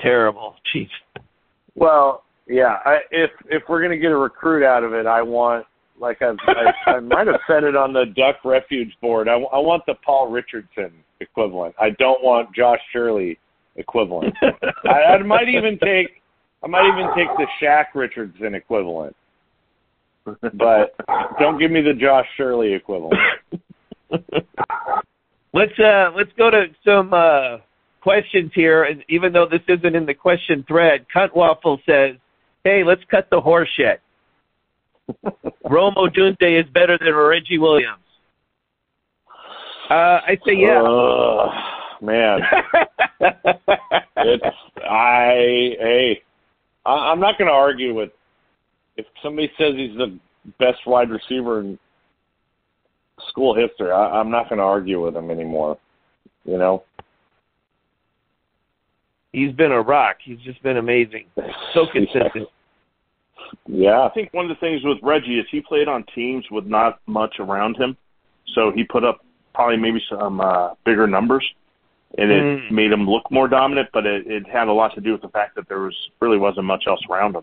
Terrible. 0.00 0.56
Jeez. 0.74 0.88
Well, 1.74 2.24
yeah. 2.46 2.78
I, 2.84 2.98
if 3.10 3.30
if 3.46 3.62
we're 3.68 3.82
gonna 3.82 3.96
get 3.96 4.10
a 4.10 4.16
recruit 4.16 4.64
out 4.64 4.84
of 4.84 4.92
it, 4.92 5.06
I 5.06 5.22
want 5.22 5.66
like 6.00 6.20
I've, 6.22 6.36
I, 6.46 6.90
I 6.90 7.00
might 7.00 7.26
have 7.26 7.40
said 7.46 7.64
it 7.64 7.76
on 7.76 7.92
the 7.92 8.06
Duck 8.16 8.44
Refuge 8.44 8.92
board. 9.00 9.28
I, 9.28 9.34
I 9.34 9.58
want 9.58 9.84
the 9.86 9.94
Paul 10.04 10.30
Richardson 10.30 10.92
equivalent. 11.20 11.74
I 11.80 11.90
don't 11.98 12.22
want 12.22 12.54
Josh 12.54 12.80
Shirley 12.92 13.38
equivalent. 13.76 14.34
I, 14.84 15.14
I 15.14 15.22
might 15.22 15.48
even 15.48 15.78
take 15.78 16.22
I 16.62 16.66
might 16.68 16.86
even 16.86 17.10
take 17.16 17.28
the 17.36 17.46
Shaq 17.62 17.86
Richardson 17.94 18.54
equivalent. 18.54 19.14
But 20.24 20.96
don't 21.38 21.58
give 21.58 21.70
me 21.70 21.80
the 21.82 21.94
Josh 21.94 22.26
Shirley 22.36 22.74
equivalent. 22.74 23.20
let's 25.52 25.78
uh 25.78 26.10
let's 26.16 26.30
go 26.36 26.50
to 26.50 26.66
some 26.84 27.12
uh 27.12 27.58
questions 28.00 28.52
here 28.54 28.84
and 28.84 29.04
even 29.08 29.32
though 29.32 29.46
this 29.50 29.62
isn't 29.68 29.96
in 29.96 30.06
the 30.06 30.14
question 30.14 30.64
thread, 30.68 31.06
Cunt 31.14 31.34
Waffle 31.34 31.80
says, 31.84 32.16
Hey, 32.62 32.84
let's 32.84 33.02
cut 33.10 33.28
the 33.30 33.40
horse 33.40 33.68
shit. 33.76 34.00
Rome 35.68 35.94
Odunze 35.96 36.60
is 36.60 36.68
better 36.72 36.98
than 36.98 37.14
Reggie 37.14 37.58
Williams. 37.58 37.98
Uh 39.90 40.20
I 40.26 40.38
say 40.46 40.54
yeah. 40.56 40.82
Ugh, 40.82 41.50
man. 42.02 42.40
it's 44.16 44.44
I 44.84 45.76
hey 45.80 46.22
I, 46.84 46.90
I'm 46.90 47.20
not 47.20 47.38
going 47.38 47.48
to 47.48 47.54
argue 47.54 47.94
with 47.94 48.10
if 48.96 49.06
somebody 49.22 49.50
says 49.58 49.74
he's 49.76 49.96
the 49.96 50.18
best 50.58 50.86
wide 50.86 51.10
receiver 51.10 51.60
in 51.60 51.78
school 53.28 53.54
history. 53.54 53.90
I, 53.90 54.18
I'm 54.20 54.30
not 54.30 54.48
going 54.48 54.58
to 54.58 54.64
argue 54.64 55.02
with 55.04 55.16
him 55.16 55.30
anymore. 55.30 55.78
You 56.44 56.58
know, 56.58 56.84
He's 59.32 59.52
been 59.52 59.72
a 59.72 59.82
rock. 59.82 60.16
He's 60.24 60.38
just 60.40 60.62
been 60.62 60.78
amazing. 60.78 61.26
So 61.74 61.86
consistent. 61.92 62.48
yeah. 63.66 64.00
I 64.02 64.10
think 64.14 64.32
one 64.32 64.46
of 64.46 64.48
the 64.48 64.60
things 64.60 64.80
with 64.82 64.98
Reggie 65.02 65.38
is 65.38 65.46
he 65.50 65.60
played 65.60 65.88
on 65.88 66.04
teams 66.14 66.44
with 66.50 66.64
not 66.66 67.00
much 67.06 67.36
around 67.38 67.76
him, 67.76 67.96
so 68.54 68.72
he 68.74 68.84
put 68.84 69.04
up 69.04 69.20
probably 69.54 69.76
maybe 69.76 70.00
some 70.08 70.40
uh, 70.40 70.70
bigger 70.84 71.06
numbers, 71.06 71.44
and 72.16 72.30
it 72.30 72.42
Mm. 72.42 72.70
made 72.70 72.90
him 72.92 73.06
look 73.08 73.30
more 73.30 73.48
dominant. 73.48 73.88
But 73.92 74.06
it, 74.06 74.26
it 74.26 74.46
had 74.48 74.68
a 74.68 74.72
lot 74.72 74.94
to 74.94 75.00
do 75.02 75.12
with 75.12 75.22
the 75.22 75.28
fact 75.28 75.54
that 75.56 75.68
there 75.68 75.80
was 75.80 75.94
really 76.20 76.38
wasn't 76.38 76.64
much 76.66 76.84
else 76.86 77.00
around 77.10 77.36
him. 77.36 77.42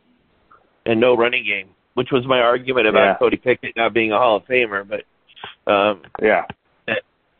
and 0.85 0.99
no 0.99 1.15
running 1.15 1.43
game, 1.45 1.69
which 1.93 2.09
was 2.11 2.25
my 2.25 2.39
argument 2.39 2.87
about 2.87 3.05
Yeah. 3.05 3.17
Cody 3.17 3.37
Pickett 3.37 3.75
not 3.75 3.93
being 3.93 4.11
a 4.11 4.17
Hall 4.17 4.37
of 4.37 4.45
Famer. 4.45 4.87
But 4.87 5.03
um, 5.67 6.01
Yeah, 6.21 6.45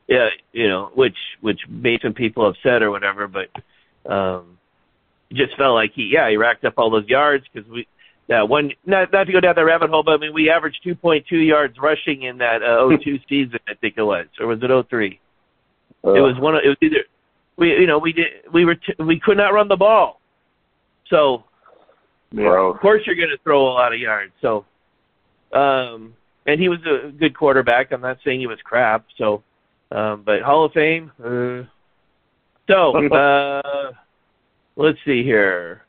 yeah, 0.07 0.29
you 0.51 0.67
know, 0.67 0.91
which 0.93 1.17
which 1.41 1.61
made 1.67 2.01
some 2.01 2.13
people 2.13 2.47
upset 2.47 2.81
or 2.81 2.91
whatever. 2.91 3.27
But 3.27 3.49
um, 4.11 4.57
just 5.31 5.55
felt 5.57 5.75
like 5.75 5.91
he, 5.93 6.09
yeah, 6.11 6.29
he 6.29 6.37
racked 6.37 6.65
up 6.65 6.73
all 6.77 6.89
those 6.89 7.07
yards 7.07 7.45
because 7.51 7.69
we 7.69 7.87
that 8.27 8.47
one. 8.49 8.71
Not 8.85 9.11
not 9.11 9.25
to 9.25 9.33
go 9.33 9.39
down 9.39 9.55
that 9.55 9.65
rabbit 9.65 9.89
hole, 9.89 10.03
but 10.03 10.13
I 10.13 10.17
mean, 10.17 10.33
we 10.33 10.49
averaged 10.49 10.83
2.2 10.85 11.23
yards 11.31 11.77
rushing 11.79 12.23
in 12.23 12.37
that 12.39 12.61
uh, 12.63 12.87
02 13.03 13.19
season, 13.29 13.59
I 13.67 13.73
think 13.75 13.95
it 13.97 14.03
was, 14.03 14.27
or 14.39 14.47
was 14.47 14.59
it 14.61 14.89
03? 14.89 15.19
It 16.05 16.07
was 16.07 16.37
one. 16.37 16.55
Of, 16.55 16.63
it 16.65 16.67
was 16.67 16.77
either 16.81 17.05
we, 17.55 17.69
you 17.71 17.87
know, 17.87 17.97
we 17.97 18.13
did 18.13 18.27
we 18.51 18.65
were 18.65 18.75
t- 18.75 18.95
we 18.99 19.19
could 19.19 19.37
not 19.37 19.53
run 19.53 19.67
the 19.67 19.75
ball, 19.77 20.19
so 21.09 21.43
Gross. 22.35 22.75
of 22.75 22.81
course 22.81 23.03
you're 23.05 23.15
going 23.15 23.29
to 23.29 23.37
throw 23.43 23.61
a 23.67 23.73
lot 23.73 23.93
of 23.93 23.99
yards. 23.99 24.33
So, 24.41 24.65
um, 25.53 26.13
and 26.45 26.59
he 26.59 26.69
was 26.69 26.79
a 26.85 27.11
good 27.11 27.37
quarterback. 27.37 27.91
I'm 27.91 28.01
not 28.01 28.17
saying 28.23 28.39
he 28.39 28.47
was 28.47 28.59
crap. 28.63 29.05
So, 29.17 29.43
um, 29.91 30.23
but 30.25 30.41
Hall 30.41 30.65
of 30.65 30.73
Fame. 30.73 31.11
Uh, 31.23 31.63
so, 32.67 32.95
uh, 33.13 33.91
let's 34.75 34.97
see 35.05 35.23
here. 35.23 35.83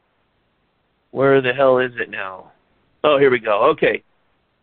Where 1.11 1.41
the 1.41 1.53
hell 1.53 1.79
is 1.79 1.93
it 1.99 2.11
now? 2.11 2.53
Oh, 3.05 3.19
here 3.19 3.31
we 3.31 3.39
go. 3.39 3.71
Okay. 3.71 4.03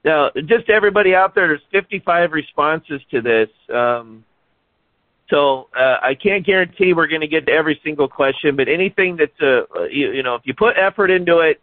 Now, 0.04 0.32
just 0.46 0.70
everybody 0.70 1.14
out 1.14 1.36
there, 1.36 1.48
there's 1.48 1.62
55 1.72 2.32
responses 2.32 3.02
to 3.12 3.22
this. 3.22 3.50
Um, 3.74 4.26
so 5.30 5.70
uh, 5.78 5.98
I 6.02 6.16
can't 6.16 6.46
guarantee 6.46 6.94
we're 6.94 7.08
going 7.08 7.22
to 7.22 7.28
get 7.28 7.46
to 7.46 7.52
every 7.54 7.80
single 7.84 8.08
question, 8.08 8.56
but 8.56 8.68
anything 8.68 9.16
that's 9.16 9.40
uh, 9.42 9.84
you, 9.84 10.12
you 10.12 10.24
know, 10.24 10.36
if 10.36 10.42
you 10.44 10.54
put 10.54 10.76
effort 10.78 11.10
into 11.10 11.40
it, 11.40 11.62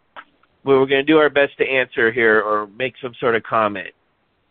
we're 0.63 0.85
going 0.85 0.89
to 0.89 1.03
do 1.03 1.17
our 1.17 1.29
best 1.29 1.57
to 1.59 1.67
answer 1.67 2.11
here 2.11 2.41
or 2.41 2.67
make 2.77 2.95
some 3.01 3.13
sort 3.19 3.35
of 3.35 3.43
comment. 3.43 3.93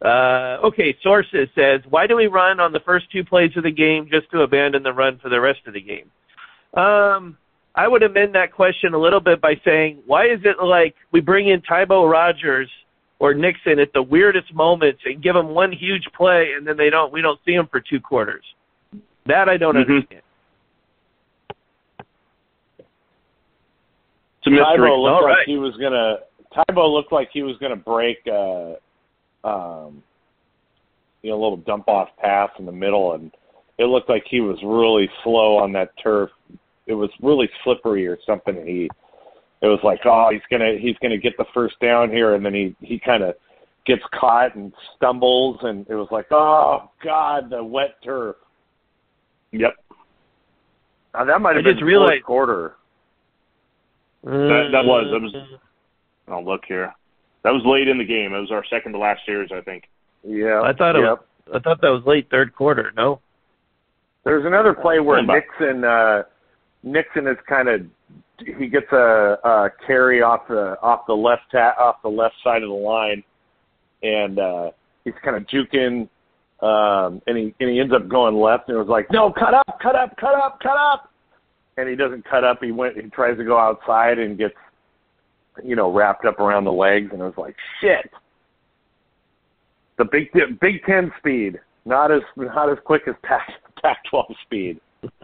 Uh, 0.05 0.59
okay, 0.62 0.96
sources 1.03 1.49
says, 1.55 1.80
why 1.88 2.07
do 2.07 2.14
we 2.16 2.28
run 2.28 2.61
on 2.61 2.72
the 2.72 2.80
first 2.80 3.11
two 3.11 3.24
plays 3.24 3.51
of 3.57 3.64
the 3.64 3.70
game 3.70 4.09
just 4.11 4.30
to 4.30 4.42
abandon 4.42 4.82
the 4.82 4.92
run 4.92 5.18
for 5.18 5.28
the 5.28 5.40
rest 5.40 5.61
of 5.66 5.74
the 5.74 5.80
game? 5.80 6.11
Um, 6.74 7.36
I 7.74 7.88
would 7.88 8.03
amend 8.03 8.34
that 8.34 8.53
question 8.53 8.94
a 8.94 8.99
little 8.99 9.20
bit 9.20 9.40
by 9.40 9.55
saying, 9.64 9.99
why 10.07 10.26
is 10.26 10.40
it 10.44 10.62
like 10.62 10.94
we 11.11 11.20
bring 11.20 11.49
in 11.49 11.61
Tybo 11.62 12.11
Rogers 12.11 12.70
or 13.18 13.34
Nixon 13.34 13.80
at 13.80 13.92
the 13.92 14.03
weirdest 14.03 14.55
moments 14.55 15.01
and 15.05 15.20
give 15.22 15.34
them 15.34 15.49
one 15.49 15.72
huge 15.72 16.05
play 16.16 16.53
and 16.57 16.66
then 16.66 16.76
they 16.76 16.90
don't, 16.90 17.12
we 17.12 17.20
don't 17.20 17.40
see 17.44 17.57
them 17.57 17.66
for 17.68 17.80
two 17.80 18.01
quarters? 18.01 18.44
That 19.26 19.49
I 19.49 19.57
don't 19.57 19.74
Mhm. 19.74 19.80
understand. 19.80 20.22
it's 24.38 24.46
a 24.46 24.51
mystery. 24.51 24.88
Tybo 24.90 25.03
looked 25.03 25.14
All 25.14 25.22
like 25.22 25.36
right. 25.38 25.46
he 25.46 25.59
was 25.59 25.76
gonna. 25.76 26.18
Tybo 26.55 26.92
looked 26.92 27.12
like 27.12 27.28
he 27.32 27.42
was 27.42 27.57
gonna 27.59 27.76
break, 27.76 28.18
uh, 28.26 28.74
um, 29.45 30.03
you 31.22 31.30
know, 31.30 31.36
a 31.36 31.43
little 31.43 31.57
dump 31.59 31.89
off 31.89 32.09
pass 32.20 32.51
in 32.59 32.66
the 32.66 32.72
middle, 32.72 33.12
and 33.14 33.32
it 33.78 33.84
looked 33.86 34.09
like 34.09 34.24
he 34.28 34.41
was 34.41 34.59
really 34.64 35.09
slow 35.24 35.57
on 35.59 35.72
that 35.72 35.91
turf. 36.03 36.30
It 36.86 36.95
was 36.95 37.11
really 37.22 37.49
slippery 37.64 38.07
or 38.07 38.18
something. 38.26 38.57
and 38.57 38.68
He, 38.68 38.91
it 39.61 39.66
was 39.66 39.80
like, 39.82 40.01
oh, 40.05 40.30
he's 40.32 40.43
gonna 40.51 40.74
he's 40.80 40.97
gonna 41.03 41.18
get 41.18 41.36
the 41.36 41.45
first 41.53 41.78
down 41.80 42.11
here, 42.11 42.34
and 42.34 42.45
then 42.45 42.55
he 42.55 42.74
he 42.80 42.99
kind 42.99 43.22
of 43.22 43.34
gets 43.86 44.03
caught 44.14 44.55
and 44.55 44.72
stumbles, 44.97 45.59
and 45.62 45.86
it 45.89 45.95
was 45.95 46.09
like, 46.11 46.26
oh 46.30 46.91
God, 47.03 47.51
the 47.51 47.62
wet 47.62 47.97
turf. 48.05 48.36
Yep, 49.53 49.74
Now, 51.14 51.24
that 51.24 51.41
might 51.41 51.53
I 51.53 51.55
have 51.55 51.64
been 51.64 51.72
just 51.74 51.80
the 51.80 51.86
realized- 51.86 52.12
fourth 52.22 52.24
quarter. 52.24 52.74
That- 54.24 54.68
that 54.72 54.84
was- 54.84 55.11
that 55.11 55.20
was- 55.22 55.59
I'll 56.28 56.45
look 56.45 56.64
here. 56.66 56.95
That 57.49 57.55
was 57.55 57.62
late 57.64 57.88
in 57.88 57.96
the 57.96 58.05
game. 58.05 58.34
It 58.34 58.40
was 58.40 58.51
our 58.51 58.62
second 58.68 58.92
to 58.92 58.99
last 58.99 59.20
series, 59.24 59.51
I 59.51 59.62
think. 59.62 59.84
Yeah, 60.22 60.61
I 60.61 60.74
thought 60.74 60.96
it 60.96 61.03
yep. 61.03 61.24
was, 61.46 61.55
I 61.55 61.59
thought 61.61 61.80
that 61.80 61.88
was 61.88 62.03
late 62.05 62.28
third 62.30 62.55
quarter. 62.55 62.92
No. 62.94 63.20
There's 64.22 64.44
another 64.44 64.74
play 64.74 65.01
where 65.01 65.22
Nixon 65.22 65.82
uh, 65.82 66.24
Nixon 66.82 67.26
is 67.26 67.38
kind 67.49 67.70
of 67.70 67.86
he 68.59 68.66
gets 68.66 68.92
a, 68.92 69.38
a 69.42 69.70
carry 69.86 70.20
off 70.20 70.46
the 70.46 70.76
off 70.82 71.07
the 71.07 71.14
left 71.14 71.44
ta- 71.51 71.72
off 71.78 72.03
the 72.03 72.11
left 72.11 72.34
side 72.44 72.62
of 72.62 72.68
the 72.68 72.74
line, 72.74 73.24
and 74.03 74.38
uh, 74.38 74.70
he's 75.05 75.14
kind 75.24 75.34
of 75.38 75.44
juking, 75.44 76.07
um, 76.61 77.22
and 77.26 77.38
he 77.38 77.55
and 77.61 77.70
he 77.70 77.80
ends 77.80 77.94
up 77.94 78.11
going 78.11 78.36
left, 78.36 78.68
and 78.68 78.76
it 78.76 78.78
was 78.78 78.88
like, 78.88 79.07
no, 79.11 79.32
cut 79.32 79.55
up, 79.55 79.78
cut 79.82 79.96
up, 79.96 80.14
cut 80.18 80.34
up, 80.34 80.61
cut 80.62 80.76
up, 80.76 81.11
and 81.78 81.88
he 81.88 81.96
doesn't 81.96 82.28
cut 82.28 82.44
up. 82.44 82.59
He 82.61 82.72
went, 82.72 82.96
he 82.96 83.09
tries 83.09 83.38
to 83.38 83.44
go 83.44 83.59
outside 83.59 84.18
and 84.18 84.36
gets, 84.36 84.53
you 85.65 85.77
know, 85.77 85.93
wrapped 85.93 86.25
up 86.25 86.41
around 86.41 86.65
the 86.65 86.73
legs, 86.73 87.11
and 87.13 87.21
it 87.21 87.25
was 87.25 87.35
like, 87.37 87.57
shit. 87.81 88.11
The 89.99 90.05
Big 90.05 90.31
Big 90.61 90.85
Ten 90.85 91.13
speed, 91.19 91.59
not 91.85 92.13
as 92.13 92.23
not 92.37 92.71
as 92.71 92.79
quick 92.85 93.03
as 93.09 93.15
Pac 93.23 93.49
Pac 93.83 93.99
twelve 94.11 94.33
speed. 94.45 94.81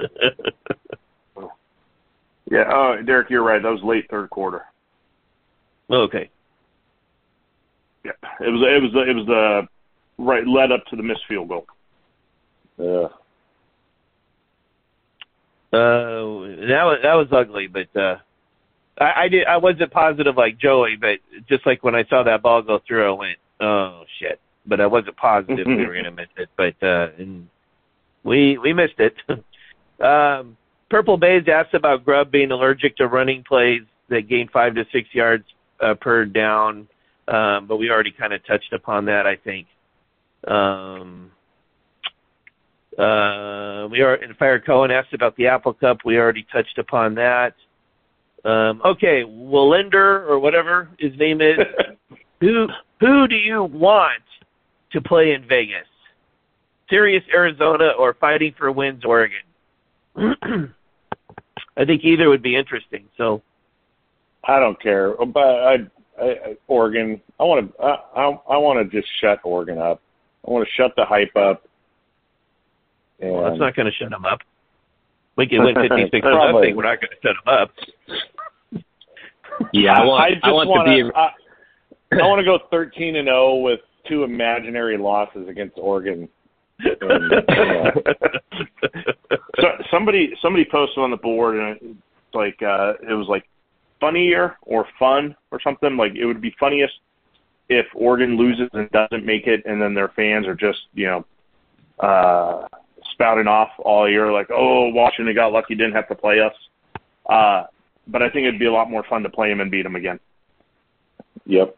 Yeah, 2.51 2.65
oh, 2.71 2.97
Derek, 3.05 3.31
you're 3.31 3.43
right. 3.43 3.63
That 3.63 3.71
was 3.71 3.81
late 3.83 4.07
third 4.11 4.31
quarter. 4.31 4.65
okay. 5.91 6.31
Yeah, 8.05 8.13
it 8.41 8.51
was 8.51 8.63
it 8.63 8.83
was 8.83 8.93
the, 8.93 9.11
it 9.11 9.15
was 9.15 9.27
the 9.27 10.23
right 10.23 10.47
led 10.47 10.71
up 10.71 10.85
to 10.87 10.97
the 10.97 11.03
missed 11.03 11.23
field 11.27 11.49
goal. 11.49 11.67
Yeah. 12.79 13.09
Uh, 15.73 16.69
that 16.69 16.85
was 16.85 16.99
that 17.03 17.15
was 17.15 17.29
ugly, 17.33 17.67
but 17.67 17.97
uh, 17.99 18.17
I, 18.99 19.13
I 19.17 19.29
did 19.29 19.47
I 19.47 19.57
wasn't 19.57 19.91
positive 19.91 20.37
like 20.37 20.59
Joey, 20.59 20.97
but 21.01 21.19
just 21.49 21.67
like 21.67 21.83
when 21.83 21.95
I 21.95 22.05
saw 22.05 22.23
that 22.23 22.43
ball 22.43 22.63
go 22.63 22.81
through, 22.87 23.09
I 23.09 23.19
went, 23.19 23.39
oh 23.61 24.05
shit. 24.19 24.41
But 24.67 24.81
I 24.81 24.87
wasn't 24.87 25.17
positive 25.17 25.67
we 25.67 25.87
were 25.87 25.95
gonna 25.95 26.11
miss 26.11 26.29
it, 26.37 26.49
but 26.57 26.75
uh, 26.83 27.09
and 27.19 27.49
we 28.23 28.59
we 28.59 28.73
missed 28.73 28.99
it. 28.99 29.15
um, 30.05 30.57
Purple 30.91 31.17
Bays 31.17 31.45
asked 31.49 31.75
about 31.75 32.05
Grubb 32.05 32.31
being 32.31 32.51
allergic 32.51 32.97
to 32.97 33.07
running 33.07 33.45
plays 33.45 33.83
that 34.09 34.29
gain 34.29 34.49
five 34.49 34.75
to 34.77 34.87
six 34.93 35.09
yards 35.13 35.45
uh, 35.81 35.95
per 35.95 36.25
down, 36.25 36.89
um, 37.29 37.67
but 37.67 37.77
we 37.77 37.91
already 37.91 38.13
kind 38.13 38.33
of 38.33 38.45
touched 38.47 38.73
upon 38.73 39.07
that, 39.07 39.27
I 39.27 39.37
think. 39.37 39.67
Um, 40.47 41.31
uh, 42.99 43.89
we 43.91 44.03
are, 44.03 44.15
and 44.15 44.37
Fire 44.37 44.61
Cohen 44.61 44.91
asked 44.91 45.15
about 45.15 45.37
the 45.37 45.49
Apple 45.49 45.75
Cup. 45.75 45.99
We 46.05 46.19
already 46.19 46.47
touched 46.53 46.79
upon 46.79 47.15
that. 47.17 47.55
Um, 48.45 48.83
okay, 48.85 49.25
Wallender 49.25 50.29
or 50.29 50.39
whatever 50.39 50.89
his 50.99 51.17
name 51.19 51.41
is. 51.41 51.59
who 52.41 52.67
who 53.01 53.27
do 53.27 53.37
you 53.37 53.65
want 53.65 54.23
to 54.93 55.01
play 55.01 55.33
in 55.33 55.47
Vegas? 55.49 55.87
Sirius, 56.91 57.25
Arizona, 57.33 57.93
or 57.99 58.15
Fighting 58.15 58.55
for 58.59 58.71
Wins, 58.71 59.05
Oregon? 59.05 59.39
I 61.77 61.85
think 61.85 62.05
either 62.05 62.29
would 62.29 62.43
be 62.43 62.55
interesting. 62.55 63.07
So 63.17 63.43
I 64.45 64.61
don't 64.61 64.81
care, 64.81 65.15
but 65.27 65.41
I 65.41 65.77
I, 66.21 66.25
I, 66.25 66.57
Oregon. 66.69 67.21
I 67.41 67.43
want 67.45 67.75
to. 67.77 67.83
I, 67.83 67.97
I, 68.15 68.25
I 68.51 68.57
want 68.59 68.91
to 68.91 69.01
just 69.01 69.11
shut 69.21 69.41
Oregon 69.45 69.79
up. 69.79 70.01
I 70.47 70.51
want 70.51 70.67
to 70.67 70.73
shut 70.75 70.93
the 70.97 71.05
hype 71.05 71.35
up. 71.37 71.67
And 73.21 73.33
Well, 73.33 73.45
that's 73.45 73.59
not 73.59 73.75
going 73.75 73.87
to 73.87 73.93
shut 73.93 74.11
them 74.11 74.25
up. 74.25 74.41
We 75.37 75.47
can 75.47 75.65
win 75.65 75.75
56 75.89 76.21
Probably. 76.21 76.53
nothing. 76.53 76.77
We're 76.77 76.85
not 76.85 77.01
going 77.01 77.11
to 77.11 77.29
shut 77.29 77.37
them 77.45 77.55
up. 77.55 77.71
Yeah, 79.73 79.95
I 80.01 80.05
want. 80.05 80.23
I 80.23 80.27
I, 80.27 80.35
just 80.35 80.47
want 80.47 80.69
want 80.69 80.89
to 80.89 81.05
be. 81.05 81.11
I, 81.15 81.31
I 82.23 82.27
want 82.27 82.39
to 82.39 82.45
go 82.45 82.59
13 82.71 83.17
and 83.17 83.27
0 83.27 83.57
with 83.57 83.81
two 84.09 84.25
imaginary 84.25 84.99
losses 84.99 85.49
against 85.49 85.77
Oregon. 85.79 86.29
And, 86.79 87.45
yeah. 87.49 87.91
so 89.61 89.69
somebody 89.91 90.35
somebody 90.43 90.67
posted 90.71 90.99
on 90.99 91.11
the 91.11 91.17
board 91.17 91.57
and 91.57 91.79
it's 91.81 92.35
like 92.35 92.61
uh 92.63 92.95
it 93.09 93.15
was 93.15 93.29
like 93.29 93.49
funnier 94.01 94.57
or 94.63 94.87
fun 94.99 95.37
or 95.53 95.61
something 95.63 95.97
like 95.97 96.15
it 96.17 96.27
would 96.27 96.41
be 96.41 96.55
funniest 96.59 96.95
if 97.69 97.87
Oregon 97.95 98.37
loses 98.37 98.69
and 98.73 98.91
doesn't 98.91 99.25
make 99.25 99.47
it 99.47 99.65
and 99.67 99.81
then 99.81 99.95
their 99.95 100.09
fans 100.09 100.47
are 100.49 100.57
just 100.57 100.81
you 100.95 101.07
know 101.07 101.25
uh 102.01 102.67
spouting 103.13 103.47
off 103.47 103.71
all 103.79 104.11
year 104.11 104.33
like 104.33 104.51
oh 104.51 104.89
Washington 104.89 105.33
got 105.35 105.53
lucky 105.53 105.77
didn't 105.77 105.95
have 105.95 106.09
to 106.09 106.15
play 106.17 106.41
us 106.41 106.55
uh 107.27 107.65
but 108.07 108.23
I 108.23 108.29
think 108.31 108.47
it'd 108.47 108.59
be 108.61 108.67
a 108.67 108.73
lot 108.73 108.91
more 108.91 109.05
fun 109.09 109.23
to 109.23 109.29
play 109.31 109.49
them 109.49 109.61
and 109.61 109.71
beat 109.71 109.83
them 109.83 109.97
again 109.97 110.19
Yep. 111.47 111.77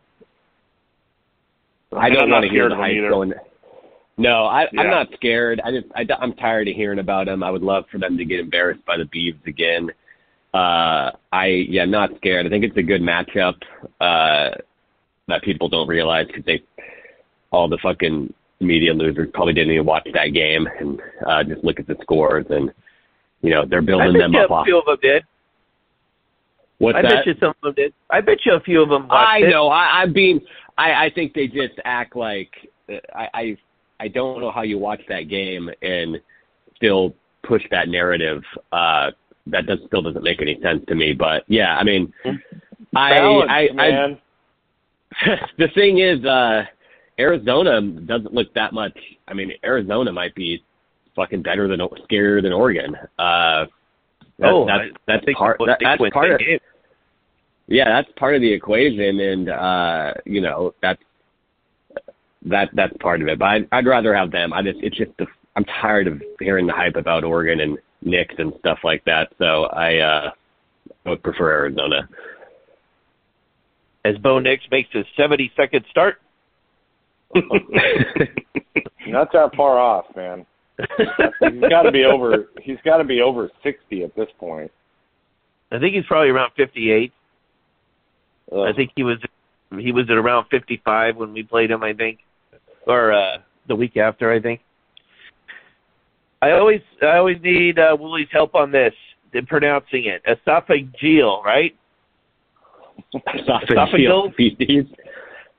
I 1.93 2.07
And 2.07 2.15
don't 2.15 2.25
I'm 2.25 2.31
want 2.31 2.43
not 2.45 2.49
to 2.49 2.55
hear 2.55 2.63
scared 2.69 2.73
the 2.73 2.77
hype 2.77 2.93
either. 2.97 3.11
going. 3.11 3.33
No, 4.19 4.45
I, 4.47 4.63
Yeah. 4.73 4.81
I'm 4.81 4.91
not 4.91 5.09
scared. 5.15 5.61
I 5.65 5.71
just 5.71 5.87
I, 5.95 6.07
I'm 6.21 6.33
tired 6.35 6.69
of 6.69 6.75
hearing 6.75 6.99
about 6.99 7.27
them. 7.27 7.43
I 7.43 7.51
would 7.51 7.63
love 7.63 7.85
for 7.91 7.99
them 7.99 8.17
to 8.17 8.25
get 8.25 8.41
embarrassed 8.41 8.85
by 8.87 8.97
the 8.97 9.05
Beavs 9.05 9.45
again. 9.47 9.91
Uh, 10.55 11.11
I 11.33 11.47
yeah, 11.69 11.85
not 11.85 12.11
scared. 12.17 12.47
I 12.47 12.49
think 12.49 12.65
it's 12.65 12.77
a 12.77 12.83
good 12.83 13.03
matchup 13.03 13.55
uh, 14.01 14.57
that 15.29 15.43
people 15.43 15.69
don't 15.69 15.89
realize 15.89 16.27
because 16.29 16.45
they 16.45 16.63
all 17.51 17.69
the 17.69 17.79
fucking 17.83 18.33
media 18.61 18.95
losers 18.95 19.29
probably 19.35 19.53
didn't 19.53 19.73
even 19.75 19.85
watch 19.87 20.09
that 20.15 20.29
game 20.29 20.67
and 20.81 21.01
uh, 21.27 21.45
just 21.45 21.63
look 21.63 21.79
at 21.79 21.87
the 21.87 21.97
scores 22.03 22.47
and 22.51 22.73
you 23.43 23.51
know 23.51 23.65
they're 23.67 23.83
I 23.83 23.85
building 23.85 24.13
them 24.15 24.35
up 24.35 24.51
a 24.51 24.53
off. 24.53 24.67
few 24.67 24.79
of 24.79 24.87
them 24.87 24.97
did. 25.03 25.25
What's 26.79 26.97
I 26.97 27.03
that? 27.03 27.11
bet 27.11 27.27
you 27.27 27.35
some 27.41 27.51
of 27.51 27.57
them 27.63 27.75
did. 27.75 27.95
I 28.11 28.21
bet 28.21 28.39
you 28.45 28.55
a 28.55 28.61
few 28.61 28.83
of 28.83 28.89
them 28.89 29.07
I 29.11 29.39
it. 29.39 29.51
know. 29.51 29.69
I, 29.69 30.03
I'm 30.03 30.13
being. 30.13 30.41
I, 30.77 31.07
I 31.07 31.11
think 31.15 31.35
they 31.35 31.47
just 31.47 31.75
act 31.85 32.17
like. 32.17 32.51
I, 33.15 33.29
I. 33.35 33.57
I 33.99 34.09
don't 34.09 34.41
know 34.41 34.51
how 34.51 34.61
you 34.61 34.77
watch 34.79 35.01
that 35.09 35.23
game 35.23 35.71
and 35.81 36.21
still 36.77 37.15
push 37.43 37.63
that 37.71 37.89
narrative. 37.89 38.43
Uh, 38.71 39.11
that 39.47 39.67
does 39.67 39.79
still 39.87 40.03
doesn't 40.03 40.23
make 40.23 40.43
any 40.43 40.61
sense 40.63 40.85
to 40.89 40.95
me. 40.95 41.15
But 41.15 41.45
yeah, 41.49 41.77
I 41.77 41.85
mean, 41.85 42.13
I. 42.95 43.11
Balance, 43.11 43.51
I, 43.51 43.69
I 43.69 43.73
man. 43.73 44.19
the 45.59 45.69
thing 45.75 45.99
is, 45.99 46.23
uh, 46.27 46.65
Arizona 47.19 47.81
doesn't 47.81 48.35
look 48.35 48.53
that 48.55 48.75
much. 48.75 48.97
I 49.29 49.35
mean, 49.35 49.53
Arizona 49.65 50.13
might 50.13 50.35
be 50.35 50.63
fucking 51.15 51.43
better 51.43 51.69
than 51.69 51.81
scarier 51.81 52.43
than 52.43 52.53
Oregon. 52.53 52.95
Uh, 53.19 53.67
that's, 54.39 54.53
Oh, 54.53 54.67
that's 54.67 54.81
I- 54.81 54.91
that's 55.07 55.25
part. 55.39 55.59
That, 55.67 55.79
that's 55.81 56.03
part 56.13 56.31
of 56.33 56.39
game. 56.39 56.59
yeah, 57.69 57.85
that's 57.89 58.09
part 58.19 58.35
of 58.35 58.41
the 58.43 58.53
equation, 58.53 59.21
and 59.21 59.49
uh, 59.51 60.15
you 60.25 60.41
know 60.41 60.75
that's 60.83 61.03
that 62.47 62.69
that's 62.75 62.93
part 63.01 63.23
of 63.23 63.29
it. 63.29 63.39
But 63.39 63.47
I'd, 63.47 63.69
I'd 63.73 63.87
rather 63.87 64.15
have 64.15 64.31
them. 64.31 64.53
I 64.53 64.63
just 64.63 64.79
it's 64.83 64.97
just 64.97 65.11
the, 65.19 65.27
I'm 65.57 65.65
tired 65.81 66.07
of 66.07 66.23
hearing 66.41 66.67
the 66.67 66.73
hype 66.75 66.97
about 66.97 67.25
Oregon 67.25 67.61
and 67.61 67.79
Nix 68.03 68.35
and 68.39 68.53
stuff 68.61 68.79
like 68.85 69.05
that. 69.07 69.33
So 69.39 69.65
I 69.65 69.97
uh, 69.99 70.31
I 71.07 71.11
would 71.11 71.23
prefer 71.23 71.51
Arizona. 71.51 72.09
As 74.05 74.17
Bo 74.19 74.39
Nix 74.39 74.63
makes 74.71 74.89
his 74.93 75.05
72nd 75.19 75.85
start. 75.91 76.21
Not 77.35 79.33
that 79.33 79.51
far 79.57 79.79
off, 79.81 80.05
man. 80.15 80.47
He's 80.79 81.71
got 81.71 81.83
to 81.83 81.93
be 81.93 82.05
over. 82.05 82.49
He's 82.61 82.79
got 82.85 82.99
to 82.99 83.05
be 83.05 83.21
over 83.21 83.51
60 83.63 84.05
at 84.05 84.15
this 84.15 84.29
point. 84.39 84.71
I 85.73 85.79
think 85.79 85.95
he's 85.95 86.05
probably 86.07 86.29
around 86.29 86.53
58. 86.57 87.13
Ugh. 88.53 88.59
I 88.59 88.73
think 88.73 88.93
he 88.95 89.03
was 89.03 89.19
he 89.79 89.91
was 89.91 90.05
at 90.09 90.17
around 90.17 90.47
55 90.51 91.17
when 91.17 91.33
we 91.33 91.43
played 91.43 91.71
him. 91.71 91.83
I 91.83 91.93
think, 91.93 92.21
or 92.87 93.13
uh, 93.13 93.39
the 93.69 93.75
week 93.75 93.97
after. 93.97 94.33
I 94.33 94.41
think. 94.41 94.61
I 96.43 96.53
always 96.53 96.83
I 97.03 97.17
always 97.17 97.39
need 97.43 97.79
uh, 97.79 97.97
Woolie's 97.99 98.29
help 98.31 98.55
on 98.55 98.71
this. 98.71 98.95
In 99.33 99.45
pronouncing 99.45 100.07
it, 100.07 100.23
esophageal, 100.25 101.45
right? 101.45 101.77
Esophageal 103.15 104.35
feces. 104.35 104.87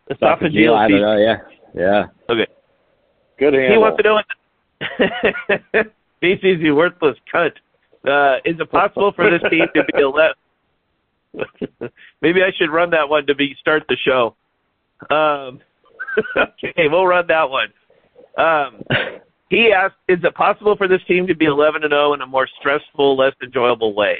Esophageal. 0.10 0.76
I 0.76 0.88
don't 0.88 1.02
know. 1.02 1.18
Yeah, 1.18 1.38
yeah. 1.76 2.06
Okay. 2.28 2.48
Good 3.38 3.54
handle. 3.54 3.72
He 3.72 3.78
wants 3.78 3.98
to 3.98 4.04
know 4.04 4.16
what 4.16 4.26
feces, 6.22 6.60
you 6.60 6.76
worthless 6.76 7.18
cunt. 7.34 7.52
Uh, 8.08 8.38
is 8.46 8.60
it 8.60 8.72
possible 8.72 9.12
for 9.16 9.30
this 9.30 9.42
team 9.50 9.66
to 9.76 9.84
be 9.94 10.02
eleven? 10.02 10.36
Maybe 12.22 12.42
I 12.42 12.52
should 12.58 12.72
run 12.72 12.90
that 12.92 13.10
one 13.10 13.26
to 13.28 13.36
be 13.36 13.56
start 13.60 13.84
the 13.90 13.98
show. 14.06 14.36
Um, 15.14 15.60
okay, 16.36 16.88
we'll 16.88 17.06
run 17.06 17.28
that 17.28 17.50
one. 17.50 17.68
Um, 18.38 18.82
he 19.50 19.72
asked, 19.72 19.96
"Is 20.08 20.20
it 20.24 20.36
possible 20.36 20.76
for 20.76 20.88
this 20.88 21.02
team 21.08 21.28
to 21.28 21.36
be 21.36 21.46
eleven 21.46 21.84
and 21.84 21.92
zero 21.92 22.14
in 22.14 22.22
a 22.22 22.28
more 22.28 22.48
stressful, 22.60 23.18
less 23.18 23.34
enjoyable 23.44 23.94
way?" 23.94 24.18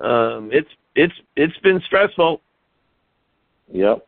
Um, 0.00 0.50
it's 0.52 0.68
it's 0.94 1.14
it's 1.36 1.56
been 1.58 1.80
stressful. 1.86 2.40
Yep. 3.72 4.06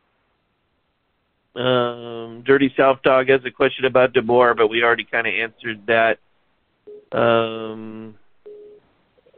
Um, 1.57 2.43
Dirty 2.47 2.73
South 2.77 3.03
Dog 3.03 3.29
has 3.29 3.41
a 3.45 3.51
question 3.51 3.87
about 3.87 4.13
DeBoer, 4.13 4.57
but 4.57 4.69
we 4.69 4.83
already 4.83 5.05
kind 5.05 5.27
of 5.27 5.33
answered 5.35 5.87
that. 5.87 6.19
Um, 7.17 8.17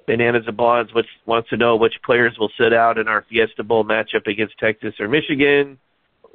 Bananas 0.09 0.45
and 0.47 0.57
Blondes 0.57 0.93
which 0.95 1.07
wants 1.27 1.51
to 1.51 1.57
know 1.57 1.77
which 1.77 1.93
players 2.03 2.35
will 2.39 2.51
sit 2.59 2.73
out 2.73 2.97
in 2.97 3.09
our 3.09 3.27
Fiesta 3.29 3.62
Bowl 3.62 3.85
matchup 3.85 4.27
against 4.27 4.59
Texas 4.59 4.95
or 4.99 5.07
Michigan. 5.07 5.79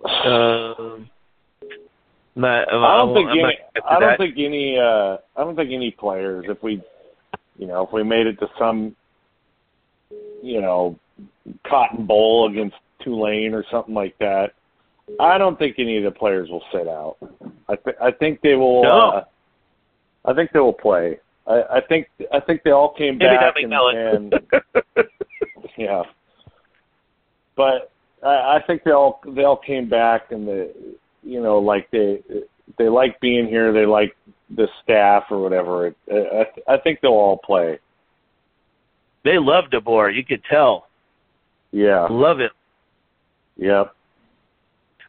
Um, 0.06 1.10
not, 2.36 2.72
I 2.72 2.98
don't 2.98 3.14
think 3.16 3.30
I'm 3.30 3.32
any. 3.32 3.42
gonna 3.42 3.54
get 3.74 3.82
to 3.82 3.86
I 3.86 4.00
don't 4.00 4.10
that. 4.10 4.18
think 4.20 4.36
any. 4.38 4.78
Uh, 4.78 5.18
I 5.36 5.44
don't 5.44 5.56
think 5.56 5.72
any 5.72 5.92
players. 5.92 6.46
If 6.48 6.62
we, 6.62 6.84
you 7.58 7.68
know, 7.68 7.84
if 7.86 7.92
we 7.92 8.04
made 8.04 8.28
it 8.28 8.40
to 8.40 8.48
some, 8.60 8.96
you 10.42 10.62
know, 10.62 10.98
Cotton 11.68 12.06
Bowl 12.06 12.50
against 12.52 12.76
Tulane 13.04 13.54
or 13.54 13.66
something 13.72 13.96
like 13.96 14.18
that, 14.20 14.54
I 15.20 15.38
don't 15.38 15.58
think 15.60 15.76
any 15.80 15.98
of 15.98 16.04
the 16.04 16.12
players 16.12 16.50
will 16.50 16.64
sit 16.72 16.88
out. 16.88 17.18
I 17.68 17.76
th- 17.76 17.98
I 18.02 18.12
think 18.12 18.42
they 18.42 18.56
will. 18.56 18.84
No. 18.84 19.10
Uh, 19.10 19.24
I 20.26 20.34
think 20.34 20.52
they 20.54 20.60
will 20.60 20.74
play. 20.74 21.20
I, 21.46 21.62
I 21.74 21.82
think 21.88 22.08
I 22.32 22.40
think 22.40 22.64
they 22.64 22.72
all 22.72 22.94
came 22.94 23.18
Maybe 23.18 23.36
back 23.36 23.56
and, 23.58 23.74
and 23.74 24.34
yeah. 25.78 26.04
But 27.56 27.92
I, 28.24 28.58
I 28.58 28.64
think 28.66 28.84
they 28.84 28.92
all 28.92 29.22
they 29.28 29.44
all 29.44 29.58
came 29.58 29.90
back 29.90 30.32
and 30.32 30.48
the 30.48 30.74
you 31.22 31.42
know 31.42 31.60
like 31.60 31.90
they 31.92 32.22
they 32.78 32.88
like 32.88 33.20
being 33.20 33.48
here. 33.48 33.74
They 33.74 33.86
like 33.86 34.16
the 34.56 34.68
staff 34.84 35.26
or 35.30 35.42
whatever. 35.42 35.94
I, 36.10 36.46
I 36.68 36.78
think 36.78 37.02
they'll 37.02 37.12
all 37.12 37.38
play. 37.38 37.80
they 39.26 39.38
love 39.38 39.66
DeBoer. 39.72 40.16
You 40.16 40.24
could 40.24 40.44
tell. 40.50 40.88
Yeah. 41.72 42.08
Love 42.10 42.40
it. 42.40 42.52
Yep. 43.58 43.94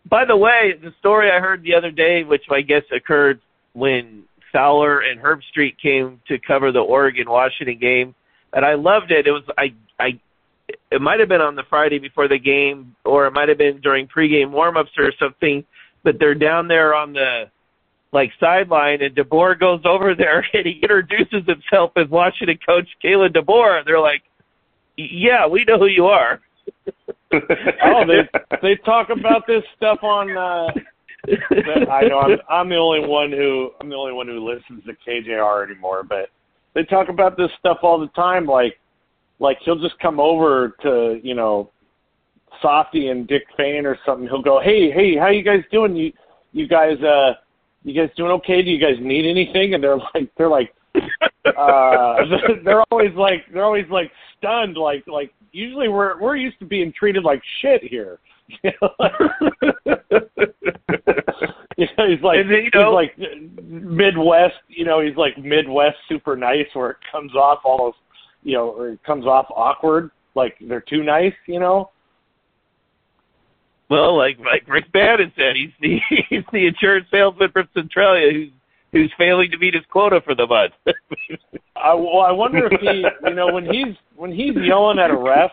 By 0.09 0.25
the 0.25 0.37
way, 0.37 0.75
the 0.81 0.93
story 0.99 1.31
I 1.31 1.41
heard 1.41 1.63
the 1.63 1.75
other 1.75 1.91
day, 1.91 2.25
which 2.25 2.45
I 2.51 2.61
guess 2.61 2.83
occurred 2.95 3.41
when 3.73 4.25
Fowler 4.53 5.01
and 5.01 5.21
Herbstreit 5.21 5.79
came 5.83 6.21
to 6.29 6.39
cover 6.39 6.73
the 6.73 6.81
Oregon 6.81 7.29
Washington 7.29 7.79
game, 7.79 8.15
and 8.53 8.65
I 8.65 8.75
loved 8.75 9.11
it. 9.11 9.27
It 9.27 9.33
was 9.33 9.43
I 9.59 9.75
I 9.99 10.21
it 10.91 11.01
might 11.01 11.21
have 11.21 11.29
been 11.29 11.41
on 11.41 11.57
the 11.57 11.65
Friday 11.69 11.99
before 11.99 12.29
the 12.29 12.39
game, 12.39 12.95
or 13.05 13.27
it 13.27 13.33
might 13.33 13.49
have 13.49 13.59
been 13.59 13.81
during 13.81 14.07
pregame 14.07 14.51
warmups 14.51 14.97
or 14.97 15.13
something. 15.19 15.65
But 16.03 16.19
they're 16.19 16.35
down 16.35 16.69
there 16.69 16.95
on 16.95 17.15
the 17.15 17.51
like 18.13 18.31
sideline, 18.39 19.03
and 19.03 19.15
DeBoer 19.17 19.59
goes 19.59 19.81
over 19.85 20.15
there 20.15 20.47
and 20.53 20.67
he 20.67 20.79
introduces 20.83 21.43
himself 21.47 21.93
as 21.97 22.09
Washington 22.09 22.59
coach 22.65 22.89
Kalen 23.03 23.35
DeBoer. 23.35 23.85
They're 23.85 24.01
like, 24.01 24.23
"Yeah, 24.97 25.47
we 25.47 25.65
know 25.65 25.79
who 25.79 25.87
you 25.87 26.07
are." 26.07 26.41
oh, 27.85 28.05
they 28.07 28.28
they 28.62 28.76
talk 28.85 29.09
about 29.11 29.47
this 29.47 29.62
stuff 29.76 29.99
on. 30.03 30.37
uh 30.37 30.70
I 31.91 32.03
know 32.09 32.18
I'm 32.18 32.39
I'm 32.51 32.68
the 32.68 32.76
only 32.76 33.07
one 33.09 33.30
who 33.32 33.70
I'm 33.80 33.89
the 33.89 33.97
only 33.97 34.12
one 34.12 34.26
who 34.26 34.47
listens 34.47 34.85
to 34.85 34.93
KJR 35.07 35.68
anymore, 35.68 36.03
but 36.03 36.30
they 36.74 36.85
talk 36.85 37.09
about 37.09 37.37
this 37.37 37.51
stuff 37.59 37.78
all 37.82 37.99
the 37.99 38.09
time. 38.09 38.47
Like 38.47 38.78
like 39.39 39.59
he'll 39.64 39.78
just 39.80 39.99
come 40.01 40.20
over 40.20 40.76
to 40.82 41.20
you 41.22 41.35
know 41.35 41.70
Softy 42.61 43.09
and 43.09 43.26
Dick 43.26 43.45
Fain 43.57 43.87
or 43.87 43.99
something. 44.05 44.28
He'll 44.28 44.43
go, 44.43 44.61
hey 44.62 44.91
hey, 44.91 45.16
how 45.16 45.28
you 45.28 45.43
guys 45.43 45.62
doing? 45.72 45.97
You 45.97 46.12
you 46.53 46.68
guys 46.68 47.01
uh 47.03 47.35
you 47.85 47.95
guys 47.95 48.14
doing 48.16 48.32
okay? 48.32 48.62
Do 48.62 48.70
you 48.70 48.80
guys 48.80 48.97
need 49.01 49.26
anything? 49.26 49.74
And 49.74 49.82
they're 49.82 49.97
like 49.97 50.30
they're 50.37 50.49
like 50.49 50.74
uh 51.57 52.16
they're 52.64 52.82
always 52.91 53.14
like 53.14 53.45
they're 53.53 53.64
always 53.64 53.89
like 53.91 54.11
stunned 54.37 54.76
like 54.76 55.05
like 55.07 55.32
usually 55.55 55.89
we're 55.89 56.21
we're 56.21 56.37
used 56.37 56.59
to 56.59 56.67
being 56.67 56.93
treated 56.99 57.25
like 57.25 57.41
shit 57.63 57.83
here 57.83 58.19
you 58.63 58.71
know, 61.97 62.09
he's 62.09 62.23
like 62.23 62.39
then, 62.47 62.65
you 62.65 62.71
know- 62.75 62.99
he's 62.99 63.11
like 63.19 63.19
Midwest. 63.65 64.55
You 64.69 64.85
know, 64.85 65.01
he's 65.01 65.17
like 65.17 65.37
Midwest 65.39 65.97
super 66.09 66.37
nice, 66.37 66.67
where 66.75 66.91
it 66.91 66.97
comes 67.11 67.35
off 67.35 67.61
almost, 67.65 67.97
you 68.43 68.55
know, 68.55 68.69
or 68.71 68.91
it 68.91 69.03
comes 69.05 69.27
off 69.27 69.47
awkward, 69.55 70.11
like 70.35 70.57
they're 70.61 70.85
too 70.87 71.03
nice. 71.03 71.33
You 71.47 71.61
know. 71.61 71.91
Well, 73.91 74.17
like 74.17 74.39
like 74.39 74.69
Rick 74.69 74.93
Bannon 74.93 75.33
said, 75.37 75.57
he's 75.57 75.73
the 75.81 75.99
he's 76.29 76.45
the 76.53 76.67
insurance 76.67 77.07
salesman 77.11 77.51
from 77.53 77.69
Centralia 77.75 78.33
who's 78.33 78.51
who's 78.95 79.12
failing 79.18 79.51
to 79.51 79.59
meet 79.59 79.74
his 79.74 79.82
quota 79.90 80.20
for 80.24 80.34
the 80.34 80.47
month. 80.47 80.72
I, 81.76 81.92
well, 81.95 82.20
I 82.20 82.30
wonder 82.30 82.68
if 82.70 82.80
he, 82.80 83.05
you 83.28 83.34
know, 83.34 83.53
when 83.53 83.64
he's 83.64 83.95
when 84.16 84.32
he's 84.32 84.55
yelling 84.57 84.99
at 84.99 85.11
a 85.11 85.16
ref, 85.16 85.51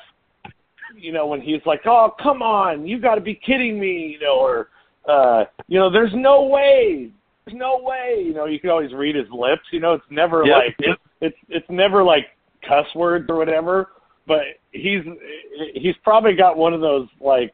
you 0.95 1.11
know, 1.11 1.27
when 1.27 1.41
he's 1.41 1.61
like, 1.65 1.81
"Oh, 1.85 2.13
come 2.21 2.41
on, 2.41 2.87
you 2.87 2.99
got 2.99 3.15
to 3.15 3.21
be 3.21 3.33
kidding 3.33 3.79
me," 3.79 4.17
you 4.17 4.19
know, 4.19 4.37
or, 4.39 4.69
uh, 5.09 5.45
you 5.67 5.79
know, 5.79 5.91
"There's 5.91 6.13
no 6.13 6.43
way, 6.43 7.09
there's 7.45 7.57
no 7.57 7.81
way," 7.81 8.21
you 8.23 8.33
know, 8.33 8.45
you 8.45 8.59
can 8.59 8.69
always 8.69 8.93
read 8.93 9.15
his 9.15 9.29
lips. 9.31 9.63
You 9.71 9.79
know, 9.79 9.93
it's 9.93 10.05
never 10.09 10.45
Yep, 10.45 10.55
like 10.55 10.75
yep. 10.79 10.97
it's 11.19 11.37
it's 11.49 11.69
never 11.69 12.03
like 12.03 12.27
cuss 12.67 12.85
words 12.95 13.25
or 13.29 13.35
whatever. 13.37 13.89
But 14.27 14.41
he's 14.71 15.01
he's 15.73 15.95
probably 16.03 16.35
got 16.35 16.55
one 16.55 16.73
of 16.73 16.81
those 16.81 17.07
like 17.19 17.53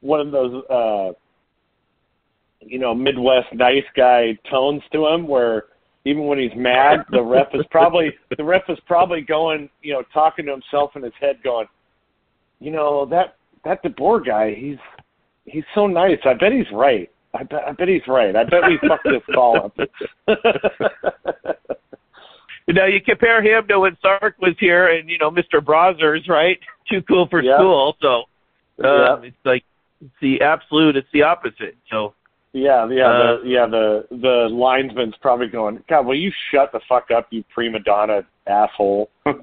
one 0.00 0.20
of 0.20 0.30
those 0.30 0.64
uh 0.70 1.12
you 2.66 2.78
know 2.78 2.94
Midwest 2.94 3.52
nice 3.52 3.84
guy 3.96 4.38
tones 4.50 4.82
to 4.92 5.06
him 5.06 5.26
where 5.26 5.64
even 6.04 6.26
when 6.26 6.38
he's 6.38 6.54
mad, 6.54 7.00
the 7.10 7.22
ref 7.22 7.48
is 7.54 7.64
probably 7.70 8.12
the 8.36 8.44
ref 8.44 8.62
is 8.68 8.78
probably 8.86 9.22
going, 9.22 9.70
you 9.82 9.92
know, 9.92 10.02
talking 10.12 10.46
to 10.46 10.52
himself 10.52 10.92
in 10.96 11.02
his 11.02 11.12
head, 11.20 11.36
going, 11.42 11.66
you 12.60 12.70
know, 12.70 13.06
that 13.06 13.36
that 13.64 13.82
DeBoer 13.82 14.24
guy, 14.24 14.54
he's 14.54 14.78
he's 15.44 15.64
so 15.74 15.86
nice. 15.86 16.18
I 16.24 16.34
bet 16.34 16.52
he's 16.52 16.70
right. 16.72 17.10
I 17.34 17.42
bet 17.42 17.62
I 17.66 17.72
bet 17.72 17.88
he's 17.88 18.06
right. 18.06 18.36
I 18.36 18.44
bet 18.44 18.60
we 18.68 18.78
fucked 18.86 19.04
this 19.04 19.22
call 19.34 19.64
up. 19.64 19.76
you 22.66 22.74
know, 22.74 22.86
you 22.86 23.00
compare 23.04 23.42
him 23.42 23.66
to 23.68 23.80
when 23.80 23.96
Sark 24.02 24.36
was 24.40 24.54
here, 24.60 24.88
and 24.88 25.08
you 25.08 25.18
know, 25.18 25.30
Mr. 25.30 25.60
Brazers, 25.60 26.28
right? 26.28 26.58
Too 26.90 27.02
cool 27.02 27.26
for 27.30 27.42
school. 27.42 27.96
So 28.02 28.24
um, 28.86 29.24
it's 29.24 29.36
like 29.44 29.64
it's 30.02 30.14
the 30.20 30.42
absolute. 30.42 30.96
It's 30.96 31.08
the 31.12 31.22
opposite. 31.22 31.76
So 31.90 32.14
Yeah, 32.54 32.88
yeah, 32.88 33.08
Uh, 33.08 33.42
the 33.42 33.48
yeah 33.48 33.66
the 33.66 34.06
the 34.12 34.48
linesman's 34.48 35.16
probably 35.20 35.48
going. 35.48 35.82
God, 35.88 36.06
will 36.06 36.14
you 36.14 36.30
shut 36.52 36.70
the 36.70 36.78
fuck 36.88 37.10
up, 37.10 37.26
you 37.30 37.42
prima 37.52 37.80
donna 37.80 38.24
asshole? 38.46 39.10
uh, 39.26 39.34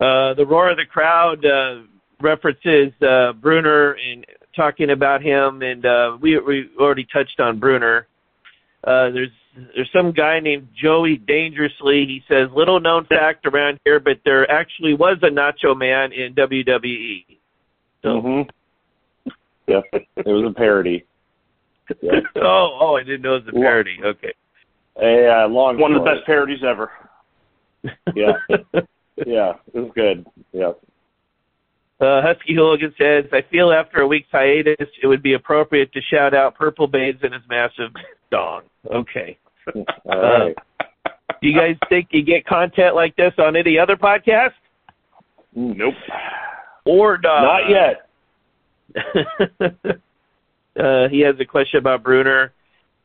the 0.00 0.46
roar 0.48 0.70
of 0.70 0.78
the 0.78 0.86
crowd 0.90 1.44
uh, 1.44 1.82
references 2.22 2.90
uh, 3.02 3.34
Bruener 3.34 3.96
and 4.02 4.24
talking 4.56 4.88
about 4.90 5.22
him, 5.22 5.60
and 5.60 5.84
uh, 5.84 6.16
we 6.18 6.38
we 6.38 6.70
already 6.80 7.06
touched 7.12 7.38
on 7.38 7.60
Bruener. 7.60 8.06
Uh, 8.82 9.10
there's 9.10 9.28
there's 9.74 9.90
some 9.92 10.12
guy 10.12 10.40
named 10.40 10.68
Joey 10.74 11.18
Dangerously. 11.18 12.06
He 12.06 12.24
says 12.28 12.48
little 12.56 12.80
known 12.80 13.04
fact 13.04 13.44
around 13.44 13.78
here, 13.84 14.00
but 14.00 14.20
there 14.24 14.50
actually 14.50 14.94
was 14.94 15.18
a 15.22 15.28
Nacho 15.28 15.76
Man 15.76 16.12
in 16.12 16.34
WWE. 16.34 17.26
So, 18.02 18.20
hmm 18.22 18.42
Yep, 19.70 19.84
it 19.92 20.26
was 20.26 20.50
a 20.50 20.54
parody. 20.54 21.04
Yeah. 22.02 22.20
oh, 22.36 22.78
oh, 22.80 22.96
I 22.96 23.04
didn't 23.04 23.22
know 23.22 23.36
it 23.36 23.44
was 23.44 23.54
a 23.54 23.58
parody. 23.58 23.98
Okay. 24.04 24.34
A 25.00 25.44
uh, 25.44 25.48
long 25.48 25.78
One 25.78 25.92
of 25.94 26.02
the 26.02 26.10
best 26.10 26.26
parodies 26.26 26.62
ever. 26.68 26.90
Yeah, 28.14 28.32
yeah, 29.26 29.52
it 29.72 29.80
was 29.80 29.90
good. 29.94 30.26
Yeah. 30.52 30.72
Uh, 31.98 32.20
Husky 32.20 32.54
Hooligan 32.54 32.94
says, 32.98 33.24
I 33.32 33.40
feel 33.50 33.72
after 33.72 34.00
a 34.00 34.06
week's 34.06 34.28
hiatus, 34.30 34.88
it 35.02 35.06
would 35.06 35.22
be 35.22 35.32
appropriate 35.32 35.90
to 35.94 36.00
shout 36.02 36.34
out 36.34 36.56
Purple 36.56 36.86
Banes 36.86 37.20
and 37.22 37.32
his 37.32 37.42
massive 37.48 37.90
dong. 38.30 38.64
Okay. 38.92 39.38
All 39.74 40.20
right. 40.20 40.54
Do 41.40 41.48
you 41.48 41.56
guys 41.56 41.76
think 41.88 42.08
you 42.10 42.22
get 42.22 42.44
content 42.44 42.94
like 42.94 43.16
this 43.16 43.32
on 43.38 43.56
any 43.56 43.78
other 43.78 43.96
podcast? 43.96 44.52
Nope. 45.54 45.94
Or 46.84 47.18
not? 47.22 47.42
Not 47.42 47.70
yet. 47.70 48.09
uh, 50.78 51.08
he 51.08 51.20
has 51.20 51.36
a 51.38 51.44
question 51.44 51.78
about 51.78 52.02
Bruener. 52.02 52.50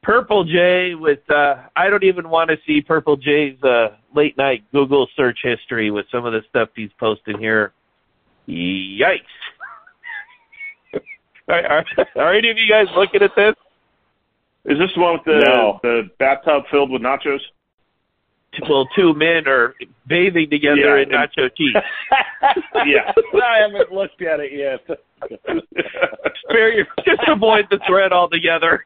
Purple 0.04 0.44
J 0.44 0.94
with 0.94 1.28
uh 1.32 1.56
I 1.76 1.90
don't 1.90 2.04
even 2.04 2.30
want 2.30 2.52
to 2.52 2.58
see 2.68 2.80
Purple 2.80 3.18
J's 3.18 3.62
uh 3.64 3.96
late 4.14 4.38
night 4.38 4.64
Google 4.72 5.08
search 5.16 5.40
history 5.42 5.90
with 5.90 6.06
some 6.12 6.26
of 6.26 6.34
the 6.34 6.42
stuff 6.48 6.70
he's 6.76 6.92
posting 7.00 7.40
here. 7.40 7.74
Yikes. 8.48 9.22
are, 11.48 11.66
are, 11.66 11.86
are 12.18 12.34
any 12.36 12.52
of 12.52 12.58
you 12.58 12.70
guys 12.72 12.86
looking 12.96 13.24
at 13.24 13.32
this? 13.36 13.56
Is 14.66 14.78
this 14.78 14.90
the 14.96 15.02
one 15.02 15.14
with 15.14 15.26
the 15.26 15.44
No. 15.44 15.80
the 15.82 16.10
bathtub 16.20 16.66
filled 16.70 16.92
with 16.92 17.02
nachos? 17.02 17.40
Well, 18.70 18.88
two 18.96 19.14
men 19.16 19.48
are 19.48 19.74
bathing 20.08 20.50
together 20.50 21.00
Yeah, 21.00 21.04
in 21.04 21.10
nacho 21.10 21.50
cheese. 21.56 21.76
Yeah. 22.86 23.12
I 23.44 23.58
haven't 23.62 23.92
looked 23.92 24.22
at 24.22 24.40
it 24.40 24.52
yet. 24.54 25.00
Spare 26.50 26.74
your, 26.74 26.86
just 27.06 27.22
avoid 27.28 27.66
the 27.70 27.80
thread 27.88 28.12
altogether. 28.12 28.86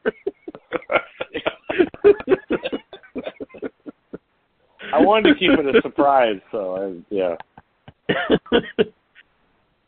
I 4.92 5.00
wanted 5.00 5.34
to 5.34 5.38
keep 5.38 5.50
it 5.50 5.76
a 5.76 5.82
surprise, 5.82 6.40
so 6.50 6.76
I, 6.76 7.14
yeah. 7.14 7.36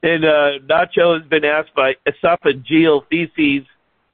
and 0.02 0.24
uh, 0.24 0.58
Nacho 0.68 1.18
has 1.18 1.28
been 1.28 1.44
asked 1.44 1.74
by 1.74 1.94
esophageal 2.06 3.06
feces 3.08 3.66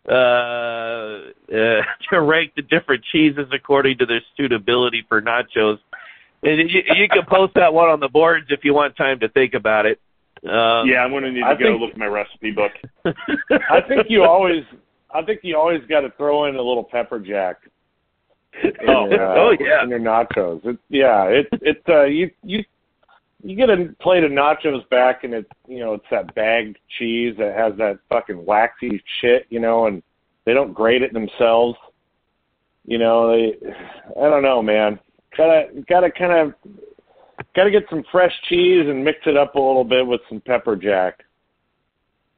uh, 0.08 0.12
uh, 0.12 1.82
to 2.10 2.20
rank 2.20 2.52
the 2.56 2.62
different 2.62 3.04
cheeses 3.12 3.46
according 3.52 3.98
to 3.98 4.06
their 4.06 4.22
suitability 4.36 5.04
for 5.08 5.20
nachos. 5.20 5.78
And 6.42 6.70
you, 6.70 6.82
you 6.94 7.08
can 7.08 7.24
post 7.28 7.54
that 7.56 7.74
one 7.74 7.88
on 7.88 8.00
the 8.00 8.08
boards 8.08 8.46
if 8.50 8.60
you 8.62 8.72
want 8.72 8.96
time 8.96 9.20
to 9.20 9.28
think 9.28 9.54
about 9.54 9.86
it. 9.86 10.00
Um, 10.44 10.88
yeah, 10.88 10.98
I'm 11.04 11.10
gonna 11.10 11.30
need 11.32 11.40
to 11.40 11.46
I 11.46 11.54
go 11.54 11.64
think- 11.70 11.80
look 11.80 11.90
at 11.92 11.98
my 11.98 12.06
recipe 12.06 12.50
book. 12.52 12.72
I 13.70 13.80
think 13.86 14.06
you 14.08 14.22
always, 14.24 14.64
I 15.12 15.22
think 15.22 15.40
you 15.42 15.56
always 15.56 15.80
got 15.88 16.00
to 16.02 16.10
throw 16.16 16.44
in 16.46 16.54
a 16.56 16.62
little 16.62 16.84
pepper 16.84 17.18
jack. 17.18 17.56
in 18.62 18.72
Oh, 18.88 19.10
uh, 19.10 19.34
oh, 19.36 19.56
yeah. 19.58 19.82
in 19.82 19.88
your 19.90 19.98
nachos. 20.00 20.64
It, 20.64 20.78
yeah, 20.88 21.24
it 21.24 21.48
it 21.62 21.82
uh, 21.88 22.04
you 22.04 22.30
you 22.44 22.64
you 23.42 23.56
get 23.56 23.70
a 23.70 23.94
plate 24.00 24.24
of 24.24 24.30
nachos 24.30 24.88
back, 24.90 25.24
and 25.24 25.34
it's 25.34 25.50
you 25.66 25.80
know 25.80 25.94
it's 25.94 26.06
that 26.10 26.34
bagged 26.34 26.78
cheese 26.98 27.34
that 27.38 27.56
has 27.56 27.76
that 27.78 27.98
fucking 28.08 28.44
waxy 28.44 29.02
shit, 29.20 29.46
you 29.50 29.60
know, 29.60 29.86
and 29.86 30.02
they 30.44 30.54
don't 30.54 30.72
grate 30.72 31.02
it 31.02 31.12
themselves. 31.12 31.76
You 32.86 32.98
know, 32.98 33.30
they, 33.36 33.54
I 34.16 34.30
don't 34.30 34.42
know, 34.42 34.62
man. 34.62 34.98
Gotta 35.36 35.68
gotta 35.88 36.10
kind 36.10 36.32
of 36.32 36.54
gotta 37.54 37.70
get 37.70 37.84
some 37.90 38.04
fresh 38.10 38.32
cheese 38.48 38.86
and 38.88 39.04
mix 39.04 39.18
it 39.26 39.36
up 39.36 39.54
a 39.54 39.60
little 39.60 39.84
bit 39.84 40.06
with 40.06 40.20
some 40.28 40.40
pepper 40.40 40.76
jack. 40.76 41.24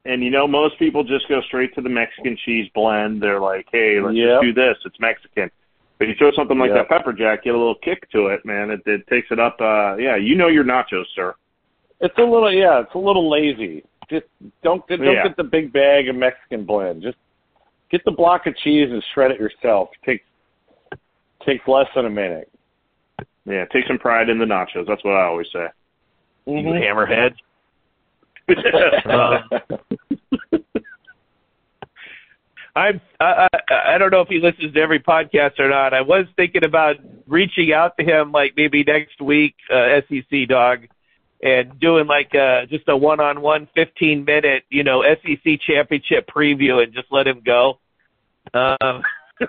And 0.05 0.23
you 0.23 0.31
know, 0.31 0.47
most 0.47 0.79
people 0.79 1.03
just 1.03 1.27
go 1.29 1.41
straight 1.41 1.75
to 1.75 1.81
the 1.81 1.89
Mexican 1.89 2.37
cheese 2.43 2.69
blend. 2.73 3.21
They're 3.21 3.39
like, 3.39 3.67
"Hey, 3.71 3.99
let's 4.01 4.15
Yep. 4.15 4.27
just 4.29 4.41
do 4.43 4.53
this. 4.53 4.77
It's 4.85 4.99
Mexican." 4.99 5.51
But 5.99 6.07
you 6.07 6.15
throw 6.15 6.31
something 6.31 6.57
like 6.57 6.69
Yep. 6.69 6.89
that 6.89 6.89
pepper 6.89 7.13
jack, 7.13 7.43
get 7.43 7.53
a 7.53 7.57
little 7.57 7.75
kick 7.75 8.09
to 8.11 8.27
it, 8.27 8.43
man. 8.43 8.71
It, 8.71 8.81
it 8.87 9.05
takes 9.07 9.29
it 9.31 9.39
up. 9.39 9.61
uh 9.61 9.95
Yeah, 9.99 10.15
you 10.15 10.35
know 10.35 10.47
your 10.47 10.63
nachos, 10.63 11.05
sir. 11.15 11.35
It's 11.99 12.17
a 12.17 12.23
little 12.23 12.51
yeah, 12.51 12.79
it's 12.81 12.95
a 12.95 12.97
little 12.97 13.29
lazy. 13.29 13.83
Just 14.09 14.25
don't 14.63 14.85
don't 14.87 15.01
Yeah. 15.03 15.23
get 15.23 15.37
the 15.37 15.43
big 15.43 15.71
bag 15.71 16.09
of 16.09 16.15
Mexican 16.15 16.63
blend. 16.65 17.03
Just 17.03 17.17
get 17.91 18.03
the 18.05 18.11
block 18.11 18.47
of 18.47 18.55
cheese 18.57 18.89
and 18.91 19.03
shred 19.13 19.29
it 19.31 19.39
yourself. 19.39 19.89
takes 20.03 20.25
takes 21.45 21.67
less 21.67 21.87
than 21.95 22.05
a 22.05 22.09
minute. 22.09 22.50
Yeah, 23.45 23.65
take 23.71 23.85
some 23.87 23.97
pride 23.97 24.29
in 24.29 24.37
the 24.37 24.45
nachos. 24.45 24.85
That's 24.87 25.03
what 25.03 25.15
I 25.15 25.25
always 25.25 25.47
say. 25.51 25.67
you 26.45 26.53
Mhm. 26.53 26.81
hammerhead. 26.81 27.33
Um, 29.05 30.59
I'm 32.75 33.01
I, 33.19 33.47
I 33.69 33.95
I 33.95 33.97
don't 33.97 34.11
know 34.11 34.21
if 34.21 34.29
he 34.29 34.39
listens 34.39 34.73
to 34.73 34.79
every 34.79 34.99
podcast 34.99 35.59
or 35.59 35.69
not. 35.69 35.93
I 35.93 36.01
was 36.01 36.25
thinking 36.37 36.63
about 36.63 36.95
reaching 37.27 37.73
out 37.73 37.97
to 37.97 38.05
him 38.05 38.31
like 38.31 38.53
maybe 38.55 38.83
next 38.83 39.21
week, 39.21 39.55
uh, 39.73 39.99
SEC 40.07 40.47
dog, 40.47 40.87
and 41.43 41.79
doing 41.79 42.07
like 42.07 42.33
uh 42.33 42.65
just 42.67 42.87
a 42.87 42.95
one-on-one 42.95 43.67
15 43.75 44.23
minute, 44.25 44.63
you 44.69 44.83
know, 44.83 45.03
SEC 45.03 45.59
championship 45.67 46.29
preview 46.33 46.81
and 46.81 46.93
just 46.93 47.07
let 47.11 47.27
him 47.27 47.41
go. 47.45 47.79
Um, 48.53 49.03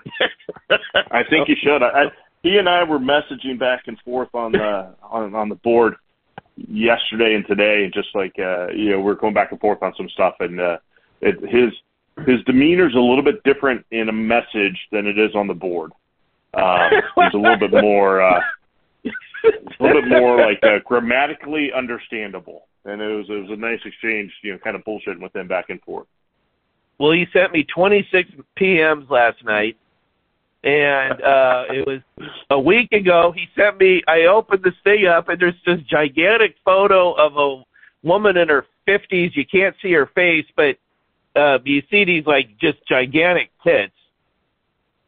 I 1.11 1.23
think 1.29 1.47
you 1.47 1.55
should. 1.61 1.81
I, 1.81 1.87
I, 1.87 2.03
he 2.43 2.57
and 2.57 2.69
I 2.69 2.83
were 2.83 2.99
messaging 2.99 3.57
back 3.57 3.83
and 3.87 3.97
forth 4.01 4.29
on 4.33 4.51
the 4.51 4.93
on 5.03 5.33
on 5.33 5.49
the 5.49 5.55
board 5.55 5.95
yesterday 6.57 7.35
and 7.35 7.47
today, 7.47 7.83
and 7.85 7.93
just 7.93 8.09
like 8.13 8.35
uh, 8.37 8.67
you 8.67 8.91
know, 8.91 8.99
we're 8.99 9.15
going 9.15 9.33
back 9.33 9.51
and 9.51 9.59
forth 9.59 9.81
on 9.81 9.93
some 9.97 10.09
stuff, 10.09 10.35
and 10.39 10.59
uh, 10.59 10.77
it, 11.21 11.39
his 11.41 11.73
his 12.27 12.43
demeanor's 12.45 12.93
a 12.93 12.99
little 12.99 13.23
bit 13.23 13.41
different 13.43 13.85
in 13.91 14.09
a 14.09 14.13
message 14.13 14.77
than 14.91 15.07
it 15.07 15.17
is 15.17 15.33
on 15.35 15.47
the 15.47 15.53
board. 15.53 15.91
Um, 16.53 16.89
he's 17.15 17.33
a 17.33 17.37
little 17.37 17.57
bit 17.57 17.71
more 17.71 18.21
uh, 18.21 18.39
a 19.05 19.83
little 19.83 20.01
bit 20.01 20.09
more 20.09 20.37
like 20.39 20.59
uh, 20.63 20.79
grammatically 20.85 21.71
understandable. 21.75 22.67
and 22.85 23.01
it 23.01 23.07
was 23.07 23.25
it 23.29 23.41
was 23.41 23.49
a 23.51 23.55
nice 23.55 23.79
exchange. 23.85 24.31
You 24.43 24.53
know, 24.53 24.59
kind 24.59 24.75
of 24.75 24.83
bullshitting 24.83 25.21
with 25.21 25.35
him 25.35 25.47
back 25.47 25.69
and 25.69 25.81
forth. 25.81 26.07
Well, 26.99 27.11
he 27.11 27.25
sent 27.33 27.51
me 27.51 27.65
26 27.73 28.29
PMs 28.57 29.09
last 29.09 29.43
night, 29.43 29.77
and 30.63 31.21
uh 31.21 31.63
it 31.69 31.85
was 31.85 32.01
a 32.49 32.59
week 32.59 32.91
ago. 32.93 33.33
He 33.35 33.47
sent 33.55 33.79
me. 33.79 34.01
I 34.07 34.25
opened 34.25 34.63
this 34.63 34.73
thing 34.83 35.05
up, 35.05 35.27
and 35.29 35.39
there's 35.39 35.53
this 35.65 35.79
gigantic 35.89 36.55
photo 36.63 37.13
of 37.13 37.35
a 37.35 37.63
woman 38.07 38.37
in 38.37 38.49
her 38.49 38.65
50s. 38.87 39.35
You 39.35 39.45
can't 39.45 39.75
see 39.81 39.91
her 39.91 40.09
face, 40.15 40.45
but 40.55 40.77
uh 41.35 41.59
you 41.65 41.81
see 41.91 42.05
these 42.05 42.25
like 42.25 42.57
just 42.59 42.77
gigantic 42.87 43.49
tits. 43.63 43.93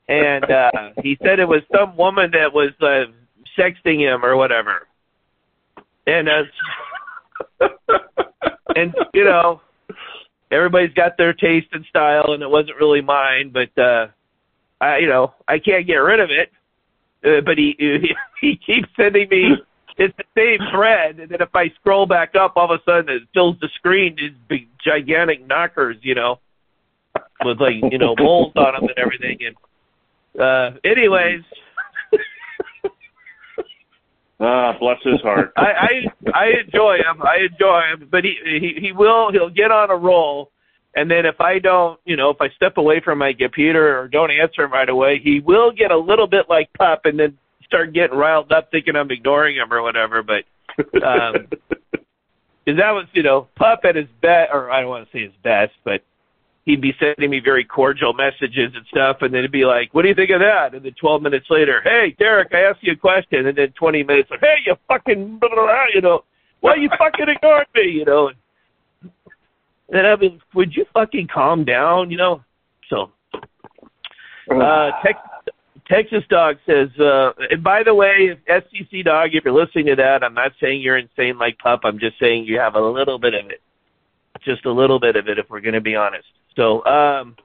And 0.10 0.44
uh 0.44 0.91
he 1.02 1.18
said 1.23 1.40
it 1.40 1.48
was 1.48 1.61
some 1.76 1.95
woman 1.95 2.32
that 2.32 2.53
was 2.53 2.72
uh 2.82 3.11
sexting 3.57 3.99
him 3.99 4.26
or 4.26 4.36
whatever. 4.36 4.88
And 6.06 6.27
uh 6.27 6.44
and 8.76 8.94
you 9.14 9.23
know, 9.23 9.61
everybody's 10.52 10.94
got 10.94 11.18
their 11.18 11.34
taste 11.34 11.68
and 11.72 11.86
style 11.86 12.34
and 12.34 12.44
it 12.44 12.49
wasn't 12.49 12.76
really 12.76 13.02
mine, 13.02 13.53
but 13.53 13.82
uh 13.82 14.07
I 14.86 14.98
you 14.99 15.07
know, 15.07 15.34
I 15.48 15.60
can't 15.60 15.88
get 15.88 15.95
rid 15.95 16.20
of 16.20 16.30
it. 16.30 16.52
Uh, 17.26 17.41
but 17.41 17.57
he, 17.57 17.76
he 17.78 18.16
he 18.41 18.56
keeps 18.57 18.90
sending 18.95 19.28
me 19.30 19.56
it's 19.98 20.14
the 20.18 20.26
same 20.36 20.60
thread 20.74 21.20
and 21.20 21.32
then 21.32 21.41
if 21.41 21.56
I 21.56 21.70
scroll 21.80 22.06
back 22.06 22.36
up 22.36 22.53
all 22.57 22.72
of 22.72 22.80
a 22.80 22.84
sudden 22.84 23.16
it 23.16 23.24
fills 23.34 23.56
the 23.62 23.70
screen 23.76 24.16
these 24.18 24.34
big 24.49 24.68
gigantic 24.84 25.48
knockers, 25.48 25.95
you 26.02 26.16
know, 26.16 26.40
with 27.45 27.62
like, 27.62 27.76
you 27.90 27.98
know, 27.98 28.14
moles 28.20 28.52
on 28.57 28.74
them 28.74 28.84
and 28.84 28.98
everything 28.98 29.40
and 29.41 29.56
uh 30.41 30.78
anyways 30.84 31.44
Ah, 34.38 34.76
bless 34.78 34.98
his 35.02 35.22
heart. 35.22 35.53
I, 35.56 35.62
I 35.64 36.32
I 36.34 36.45
enjoy 36.66 36.98
him. 36.98 37.22
I 37.22 37.48
enjoy 37.49 37.82
him, 37.94 38.10
but 38.12 38.26
he 38.26 38.36
he 38.44 38.82
he 38.82 38.91
will 38.91 39.32
he'll 39.32 39.49
get 39.49 39.72
on 39.72 39.90
a 39.90 39.95
roll, 39.95 40.52
and 40.96 41.12
then 41.12 41.26
if 41.26 41.42
I 41.42 41.60
don't, 41.60 42.00
you 42.06 42.16
know, 42.16 42.30
if 42.30 42.38
I 42.40 42.50
step 42.50 42.78
away 42.78 43.02
from 43.04 43.20
my 43.20 43.34
computer 43.34 44.00
or 44.00 44.08
don't 44.08 44.32
answer 44.32 44.64
him 44.64 44.72
right 44.72 44.88
away, 44.88 45.20
he 45.22 45.42
will 45.42 45.72
get 45.72 45.92
a 45.92 45.98
little 45.98 46.28
bit 46.28 46.46
like 46.50 46.72
pup, 46.74 47.02
and 47.04 47.20
then 47.20 47.38
start 47.66 47.94
getting 47.94 48.18
riled 48.18 48.52
up, 48.52 48.72
thinking 48.72 48.96
I'm 48.96 49.12
ignoring 49.12 49.58
him 49.58 49.72
or 49.74 49.82
whatever. 49.82 50.24
But 50.24 50.46
um, 51.04 51.48
because 51.92 52.80
that 52.80 52.92
was 52.92 53.06
you 53.14 53.24
know 53.24 53.48
pup 53.56 53.82
at 53.84 53.96
his 53.96 54.08
best, 54.22 54.52
or 54.54 54.72
I 54.72 54.82
don't 54.82 54.90
want 54.90 55.10
to 55.10 55.18
say 55.18 55.24
his 55.24 55.36
best, 55.44 55.74
but 55.84 56.02
he'd 56.64 56.82
be 56.82 56.94
sending 56.98 57.30
me 57.30 57.42
very 57.44 57.66
cordial 57.66 58.14
messages 58.14 58.72
and 58.74 58.86
stuff, 58.88 59.18
and 59.22 59.34
then 59.34 59.40
it'd 59.40 59.52
be 59.52 59.66
like, 59.66 59.94
"What 59.94 60.04
do 60.04 60.08
you 60.08 60.16
think 60.16 60.32
of 60.32 60.40
that?" 60.40 60.74
And 60.74 60.86
then 60.86 60.94
12 61.00 61.22
minutes 61.22 61.48
later, 61.50 61.82
"Hey, 61.84 62.16
Derek, 62.18 62.54
I 62.54 62.62
asked 62.62 62.84
you 62.84 62.94
a 62.94 62.96
question," 62.96 63.48
and 63.48 63.58
then 63.58 63.74
20 63.74 64.04
minutes 64.04 64.32
later, 64.32 64.46
"Hey, 64.46 64.58
you 64.66 64.76
fucking," 64.88 65.40
blah, 65.40 65.50
blah, 65.54 65.64
blah, 65.66 65.86
you 65.94 66.02
know, 66.02 66.24
why 66.62 66.72
are 66.72 66.78
you 66.78 66.90
fucking 66.98 67.28
ignored 67.28 67.68
me, 67.76 67.92
you 67.92 68.06
know? 68.06 68.30
And 68.30 68.38
I 69.94 70.16
mean, 70.16 70.41
would 70.53 70.76
you 70.76 70.86
fucking 70.94 71.28
calm 71.34 71.64
down, 71.64 72.12
you 72.12 72.18
know? 72.18 72.44
So, 72.90 73.12
uh, 74.52 74.91
Tex- 75.03 75.20
Texas 75.88 76.24
Dog 76.30 76.57
says, 76.66 76.90
uh, 76.99 77.34
and 77.52 77.64
by 77.64 77.84
the 77.84 77.94
way, 77.94 78.36
if 78.48 78.66
SEC 78.70 79.03
Dog, 79.03 79.30
if 79.34 79.45
you're 79.45 79.53
listening 79.53 79.86
to 79.88 79.95
that, 79.95 80.24
I'm 80.24 80.34
not 80.34 80.53
saying 80.60 80.82
you're 80.82 80.98
insane 80.98 81.38
like 81.38 81.60
Pup. 81.60 81.82
I'm 81.84 81.99
just 81.99 82.20
saying 82.20 82.45
you 82.45 82.60
have 82.60 82.76
a 82.76 82.82
little 82.82 83.20
bit 83.20 83.36
of 83.36 83.45
it, 83.52 83.62
just 84.44 84.66
a 84.66 84.72
little 84.72 84.99
bit 84.99 85.16
of 85.16 85.28
it, 85.28 85.38
if 85.38 85.49
we're 85.49 85.62
going 85.62 85.76
to 85.76 85.82
be 85.82 85.95
honest. 85.95 86.28
So, 86.56 86.84
um, 86.86 87.36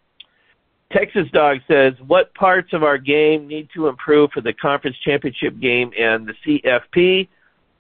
Texas 0.93 1.29
Dog 1.33 1.59
says, 1.69 1.95
what 2.07 2.35
parts 2.35 2.73
of 2.73 2.83
our 2.83 2.99
game 2.99 3.47
need 3.47 3.69
to 3.75 3.87
improve 3.87 4.31
for 4.33 4.41
the 4.41 4.53
conference 4.53 4.97
championship 5.05 5.61
game 5.61 5.93
and 5.99 6.27
the 6.27 6.35
CFP? 6.45 7.29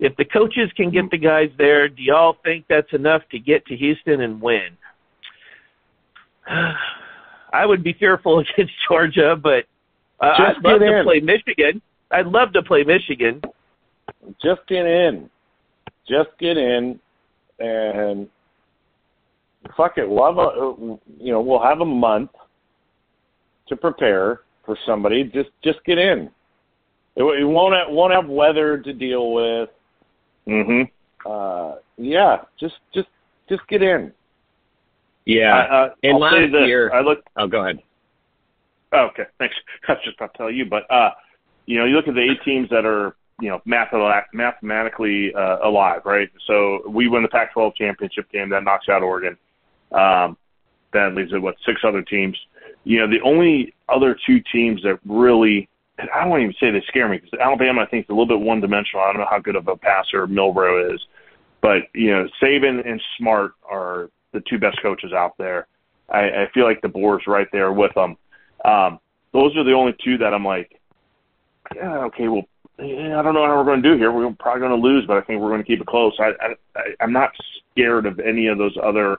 If 0.00 0.16
the 0.16 0.24
coaches 0.24 0.70
can 0.76 0.90
get 0.90 1.10
the 1.10 1.18
guys 1.18 1.50
there, 1.58 1.86
do 1.88 2.02
y'all 2.02 2.38
think 2.42 2.64
that's 2.68 2.90
enough 2.92 3.22
to 3.30 3.38
get 3.38 3.66
to 3.66 3.76
Houston 3.76 4.22
and 4.22 4.40
win? 4.40 4.70
I 7.52 7.66
would 7.66 7.84
be 7.84 7.92
fearful 7.92 8.38
against 8.56 8.72
Georgia, 8.88 9.36
but 9.36 9.66
uh, 10.20 10.36
Just 10.38 10.58
I'd 10.58 10.64
love 10.64 10.80
to 10.80 10.98
in. 10.98 11.04
play 11.04 11.20
Michigan. 11.20 11.82
I'd 12.10 12.26
love 12.26 12.52
to 12.54 12.62
play 12.62 12.82
Michigan. 12.82 13.42
Just 14.42 14.66
get 14.68 14.86
in. 14.86 15.28
Just 16.08 16.30
get 16.40 16.56
in, 16.56 16.98
and 17.58 18.28
fuck 19.76 19.98
it. 19.98 20.08
We'll 20.08 20.26
have 20.26 20.38
a, 20.38 20.98
you 21.22 21.32
know, 21.32 21.40
we'll 21.40 21.62
have 21.62 21.80
a 21.80 21.84
month 21.84 22.30
to 23.68 23.76
prepare 23.76 24.40
for 24.64 24.76
somebody. 24.86 25.24
Just, 25.24 25.50
just 25.62 25.78
get 25.84 25.98
in. 25.98 26.30
It, 27.16 27.22
it 27.22 27.44
won't 27.44 27.74
have, 27.74 27.94
won't 27.94 28.12
have 28.12 28.26
weather 28.26 28.78
to 28.78 28.92
deal 28.92 29.32
with. 29.32 29.68
Mm-hmm. 30.48 31.30
Uh, 31.30 31.76
yeah, 31.96 32.38
just, 32.58 32.76
just, 32.94 33.08
just 33.48 33.66
get 33.68 33.82
in. 33.82 34.12
Yeah. 35.26 35.58
Uh, 35.58 35.88
and 36.02 36.14
I'll 36.14 36.20
last 36.20 36.50
year, 36.66 36.92
I 36.92 37.00
look. 37.00 37.20
oh, 37.36 37.46
go 37.46 37.62
ahead. 37.62 37.80
Oh, 38.92 39.08
okay, 39.12 39.24
thanks. 39.38 39.54
I 39.88 39.92
was 39.92 40.00
just 40.04 40.16
about 40.16 40.32
to 40.34 40.38
tell 40.38 40.50
you, 40.50 40.64
but 40.64 40.90
uh, 40.90 41.10
you 41.66 41.78
know, 41.78 41.84
you 41.84 41.94
look 41.94 42.08
at 42.08 42.14
the 42.14 42.22
eight 42.22 42.42
teams 42.44 42.68
that 42.70 42.84
are 42.84 43.14
you 43.40 43.48
know 43.48 43.60
mathematic- 43.64 44.32
mathematically 44.32 45.32
uh, 45.34 45.58
alive, 45.62 46.02
right? 46.04 46.28
So 46.46 46.80
we 46.88 47.08
win 47.08 47.22
the 47.22 47.28
Pac-12 47.28 47.76
championship 47.76 48.30
game, 48.32 48.48
that 48.50 48.64
knocks 48.64 48.88
out 48.88 49.02
Oregon. 49.02 49.36
Um, 49.92 50.36
that 50.92 51.14
leaves 51.14 51.32
it 51.32 51.40
what 51.40 51.56
six 51.64 51.82
other 51.84 52.02
teams. 52.02 52.36
You 52.84 53.00
know, 53.00 53.08
the 53.08 53.20
only 53.22 53.74
other 53.88 54.16
two 54.26 54.40
teams 54.52 54.82
that 54.82 54.98
really 55.06 55.68
I 56.14 56.24
don't 56.24 56.40
even 56.40 56.54
say 56.60 56.70
they 56.70 56.82
scare 56.88 57.08
me 57.08 57.18
because 57.18 57.38
Alabama 57.40 57.82
I 57.82 57.86
think 57.86 58.06
is 58.06 58.10
a 58.10 58.12
little 58.12 58.26
bit 58.26 58.40
one 58.40 58.60
dimensional. 58.60 59.04
I 59.04 59.12
don't 59.12 59.20
know 59.20 59.28
how 59.30 59.38
good 59.38 59.56
of 59.56 59.68
a 59.68 59.76
passer 59.76 60.26
Milroe 60.26 60.94
is, 60.94 61.00
but 61.60 61.82
you 61.94 62.10
know, 62.10 62.28
Saban 62.42 62.88
and 62.88 63.00
Smart 63.18 63.52
are 63.68 64.10
the 64.32 64.42
two 64.48 64.58
best 64.58 64.80
coaches 64.82 65.12
out 65.12 65.36
there. 65.38 65.66
I, 66.08 66.20
I 66.20 66.48
feel 66.52 66.64
like 66.64 66.80
DeBoer's 66.82 67.26
right 67.26 67.48
there 67.52 67.72
with 67.72 67.92
them. 67.94 68.16
Um, 68.64 68.98
those 69.32 69.56
are 69.56 69.64
the 69.64 69.72
only 69.72 69.94
two 70.04 70.18
that 70.18 70.34
I'm 70.34 70.44
like, 70.44 70.80
yeah, 71.74 71.98
okay, 72.04 72.28
well, 72.28 72.42
I 72.78 73.22
don't 73.22 73.34
know 73.34 73.46
how 73.46 73.56
we're 73.56 73.64
going 73.64 73.82
to 73.82 73.88
do 73.92 73.96
here. 73.96 74.10
We're 74.10 74.34
probably 74.38 74.60
going 74.60 74.80
to 74.80 74.88
lose, 74.88 75.04
but 75.06 75.18
I 75.18 75.20
think 75.20 75.40
we're 75.40 75.50
going 75.50 75.62
to 75.62 75.66
keep 75.66 75.80
it 75.80 75.86
close. 75.86 76.16
I, 76.18 76.32
I, 76.74 76.80
I'm 77.00 77.12
not 77.12 77.30
scared 77.72 78.06
of 78.06 78.18
any 78.20 78.46
of 78.46 78.58
those 78.58 78.76
other 78.82 79.18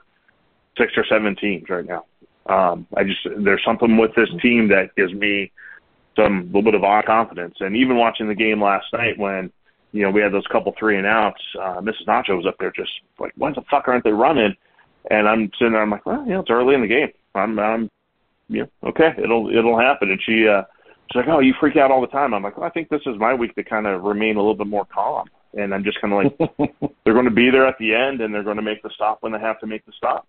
six 0.76 0.92
or 0.96 1.04
seven 1.08 1.36
teams 1.36 1.68
right 1.68 1.86
now. 1.86 2.04
Um, 2.46 2.86
I 2.96 3.04
just 3.04 3.20
there's 3.44 3.62
something 3.64 3.96
with 3.96 4.14
this 4.16 4.28
team 4.42 4.68
that 4.68 4.94
gives 4.96 5.12
me 5.12 5.52
some 6.16 6.46
little 6.46 6.62
bit 6.62 6.74
of 6.74 6.84
odd 6.84 7.06
confidence. 7.06 7.54
And 7.60 7.76
even 7.76 7.96
watching 7.96 8.28
the 8.28 8.34
game 8.34 8.62
last 8.62 8.86
night 8.92 9.18
when 9.18 9.50
you 9.92 10.02
know 10.02 10.10
we 10.10 10.20
had 10.20 10.32
those 10.32 10.46
couple 10.50 10.74
three 10.78 10.96
and 10.96 11.06
outs, 11.06 11.40
uh, 11.60 11.80
Mrs. 11.80 12.06
Nacho 12.06 12.36
was 12.36 12.46
up 12.46 12.56
there 12.58 12.72
just 12.74 12.90
like, 13.18 13.32
why 13.36 13.52
the 13.52 13.62
fuck 13.70 13.88
aren't 13.88 14.04
they 14.04 14.12
running? 14.12 14.54
And 15.10 15.28
I'm 15.28 15.50
sitting 15.58 15.72
there, 15.72 15.82
I'm 15.82 15.90
like, 15.90 16.06
well, 16.06 16.24
you 16.24 16.32
know, 16.32 16.40
it's 16.40 16.50
early 16.50 16.74
in 16.74 16.80
the 16.80 16.86
game. 16.86 17.08
I'm, 17.34 17.58
I'm, 17.58 17.90
you 18.48 18.62
know, 18.62 18.90
okay, 18.90 19.10
it'll, 19.22 19.50
it'll 19.50 19.78
happen. 19.78 20.10
And 20.10 20.20
she, 20.24 20.46
uh, 20.46 20.62
she's 21.10 21.16
like, 21.16 21.28
oh, 21.28 21.40
you 21.40 21.54
freak 21.58 21.76
out 21.76 21.90
all 21.90 22.00
the 22.00 22.06
time. 22.06 22.34
I'm 22.34 22.42
like, 22.42 22.56
well, 22.56 22.66
I 22.66 22.70
think 22.70 22.88
this 22.88 23.00
is 23.06 23.18
my 23.18 23.34
week 23.34 23.54
to 23.56 23.64
kind 23.64 23.86
of 23.86 24.02
remain 24.02 24.36
a 24.36 24.38
little 24.38 24.54
bit 24.54 24.66
more 24.66 24.86
calm. 24.92 25.28
And 25.54 25.74
I'm 25.74 25.84
just 25.84 26.00
kind 26.00 26.14
of 26.14 26.38
like, 26.38 26.72
they're 27.04 27.14
going 27.14 27.26
to 27.26 27.30
be 27.30 27.50
there 27.50 27.66
at 27.66 27.76
the 27.78 27.94
end, 27.94 28.20
and 28.20 28.32
they're 28.32 28.44
going 28.44 28.56
to 28.56 28.62
make 28.62 28.82
the 28.82 28.90
stop 28.94 29.18
when 29.20 29.32
they 29.32 29.40
have 29.40 29.60
to 29.60 29.66
make 29.66 29.84
the 29.84 29.92
stop. 29.96 30.26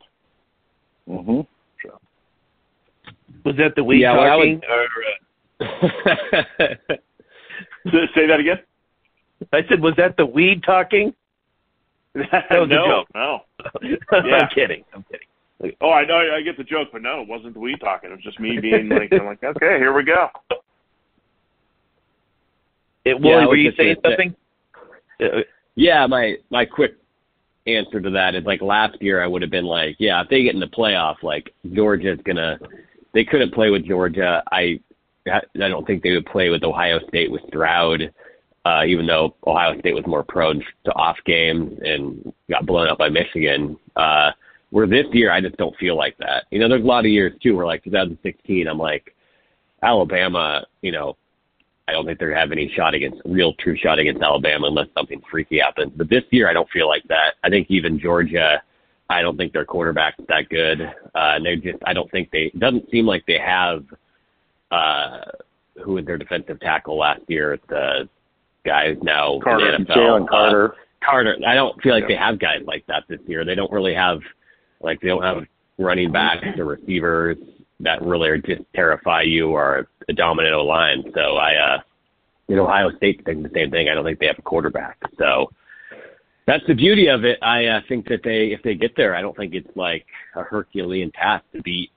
Mm-hmm. 1.07 1.41
So. 1.85 1.99
Was 3.45 3.55
that 3.57 3.75
the 3.75 3.83
weed 3.83 4.01
Yeah, 4.01 4.13
well, 4.13 4.23
I 4.23 4.29
talking? 4.29 4.61
or, 4.67 4.81
uh, 4.81 4.85
Say 5.61 5.67
that 8.27 8.39
again. 8.39 8.59
I 9.51 9.61
said, 9.67 9.81
was 9.81 9.93
that 9.97 10.15
the 10.17 10.25
weed 10.25 10.63
talking? 10.63 11.13
That 12.15 12.45
was 12.51 12.69
no, 12.69 12.83
a 12.83 12.87
joke. 12.87 13.07
no. 13.15 13.39
I'm 14.11 14.49
kidding. 14.53 14.83
I'm 14.93 15.03
kidding. 15.11 15.27
Oh, 15.81 15.89
I 15.91 16.05
know. 16.05 16.17
I 16.17 16.41
get 16.43 16.57
the 16.57 16.63
joke, 16.63 16.89
but 16.91 17.01
no, 17.01 17.21
it 17.21 17.27
wasn't 17.27 17.55
the 17.55 17.59
weed 17.59 17.79
talking. 17.79 18.11
It 18.11 18.13
was 18.13 18.23
just 18.23 18.39
me 18.39 18.59
being 18.59 18.87
like, 18.89 19.11
I'm 19.11 19.25
like, 19.25 19.43
okay, 19.43 19.79
here 19.79 19.93
we 19.93 20.03
go. 20.03 20.27
It, 23.05 23.17
Yeah, 23.21 23.31
I 23.31 23.33
Willie, 23.35 23.41
was 23.41 23.47
were 23.49 23.55
you 23.57 23.69
just 23.69 23.77
saying 23.77 23.97
gonna 24.01 24.15
something? 24.15 24.33
Yeah, 25.75 26.07
my 26.07 26.35
my 26.49 26.63
quick 26.65 26.95
answer 27.67 27.99
to 27.99 28.09
that 28.11 28.33
is 28.35 28.45
like 28.45 28.61
last 28.61 29.01
year 29.01 29.21
I 29.21 29.27
would 29.27 29.41
have 29.41 29.51
been 29.51 29.65
like, 29.65 29.97
yeah, 29.99 30.21
if 30.21 30.29
they 30.29 30.43
get 30.43 30.53
in 30.53 30.61
the 30.61 30.67
playoff, 30.67 31.21
like 31.21 31.53
Georgia's 31.73 32.19
gonna, 32.25 32.57
they 33.13 33.25
couldn't 33.25 33.53
play 33.53 33.71
with 33.71 33.85
Georgia. 33.85 34.41
I 34.51 34.79
I 35.27 35.41
don't 35.55 35.85
think 35.85 36.03
they 36.03 36.11
would 36.11 36.25
play 36.25 36.49
with 36.49 36.63
Ohio 36.63 36.99
State 37.07 37.31
with 37.31 37.41
Stroud, 37.47 38.13
uh, 38.65 38.83
even 38.85 39.05
though 39.05 39.35
Ohio 39.47 39.79
State 39.79 39.95
was 39.95 40.05
more 40.05 40.23
prone 40.23 40.63
to 40.85 40.91
off 40.93 41.17
games 41.25 41.79
and 41.83 42.33
got 42.49 42.65
blown 42.65 42.87
up 42.87 42.97
by 42.97 43.09
Michigan. 43.09 43.77
Uh, 43.95 44.31
where 44.71 44.87
this 44.87 45.05
year 45.13 45.31
I 45.31 45.39
just 45.39 45.55
don't 45.57 45.77
feel 45.77 45.95
like 45.95 46.17
that. 46.17 46.45
You 46.49 46.59
know, 46.59 46.67
there's 46.67 46.83
a 46.83 46.87
lot 46.87 47.05
of 47.05 47.11
years 47.11 47.33
too 47.43 47.55
where 47.55 47.65
like 47.65 47.83
2016 47.83 48.67
I'm 48.67 48.79
like 48.79 49.15
Alabama, 49.83 50.65
you 50.81 50.91
know, 50.91 51.15
I 51.87 51.91
don't 51.91 52.05
think 52.05 52.17
they're 52.17 52.35
have 52.35 52.51
any 52.51 52.71
shot 52.75 52.93
against 52.93 53.21
real 53.25 53.53
true 53.55 53.77
shot 53.77 53.99
against 53.99 54.23
Alabama 54.23 54.67
unless 54.67 54.87
something 54.95 55.21
freaky 55.29 55.59
happens. 55.59 55.91
But 55.95 56.09
this 56.09 56.23
year, 56.31 56.49
I 56.49 56.53
don't 56.53 56.69
feel 56.69 56.87
like 56.87 57.03
that. 57.09 57.35
I 57.43 57.49
think 57.49 57.67
even 57.69 57.99
Georgia, 57.99 58.63
I 59.09 59.21
don't 59.21 59.37
think 59.37 59.51
their 59.51 59.65
quarterback's 59.65 60.23
that 60.29 60.49
good. 60.49 60.81
Uh, 60.81 61.35
and 61.35 61.45
they 61.45 61.57
just, 61.57 61.77
I 61.85 61.93
don't 61.93 62.09
think 62.09 62.31
they. 62.31 62.51
It 62.53 62.59
doesn't 62.59 62.89
seem 62.89 63.05
like 63.05 63.25
they 63.25 63.37
have. 63.37 63.85
Uh, 64.73 65.31
who 65.83 65.93
was 65.93 66.05
their 66.05 66.17
defensive 66.17 66.59
tackle 66.59 66.97
last 66.97 67.21
year? 67.27 67.59
The 67.67 68.09
guy 68.65 68.93
who's 68.93 69.03
now 69.03 69.39
Carter. 69.43 69.75
in 69.75 69.83
the 69.83 69.89
NFL. 69.89 69.97
Jalen 69.97 70.23
Uh, 70.23 70.27
Carter. 70.27 70.75
Carter. 71.03 71.37
I 71.45 71.55
don't 71.55 71.81
feel 71.81 71.93
like 71.93 72.07
they 72.07 72.15
have 72.15 72.39
guys 72.39 72.61
like 72.65 72.85
that 72.87 73.03
this 73.09 73.19
year. 73.27 73.43
They 73.43 73.55
don't 73.55 73.71
really 73.71 73.93
have 73.93 74.19
like 74.81 75.01
they 75.01 75.09
don't 75.09 75.23
have 75.23 75.43
running 75.77 76.11
backs 76.11 76.45
or 76.57 76.65
receivers 76.65 77.37
that 77.79 78.01
really 78.01 78.29
are 78.29 78.37
just 78.37 78.61
terrify 78.75 79.21
you 79.21 79.49
or 79.49 79.87
a 80.07 80.13
dominant 80.13 80.55
O 80.55 80.63
line. 80.63 81.03
So 81.13 81.37
I, 81.37 81.55
uh, 81.55 81.77
you 82.47 82.55
know, 82.55 82.65
Ohio 82.65 82.91
State 82.97 83.23
thinks 83.25 83.49
the 83.49 83.53
same 83.53 83.71
thing. 83.71 83.89
I 83.89 83.93
don't 83.93 84.03
think 84.03 84.19
they 84.19 84.27
have 84.27 84.39
a 84.39 84.43
quarterback. 84.43 84.97
So 85.17 85.51
that's 86.45 86.63
the 86.67 86.73
beauty 86.73 87.07
of 87.07 87.23
it. 87.23 87.39
I 87.41 87.65
uh, 87.65 87.81
think 87.87 88.07
that 88.09 88.21
they, 88.23 88.47
if 88.47 88.61
they 88.63 88.75
get 88.75 88.95
there, 88.95 89.15
I 89.15 89.21
don't 89.21 89.35
think 89.35 89.53
it's 89.53 89.75
like 89.75 90.05
a 90.35 90.43
Herculean 90.43 91.11
task 91.11 91.45
to 91.55 91.61
beat, 91.61 91.91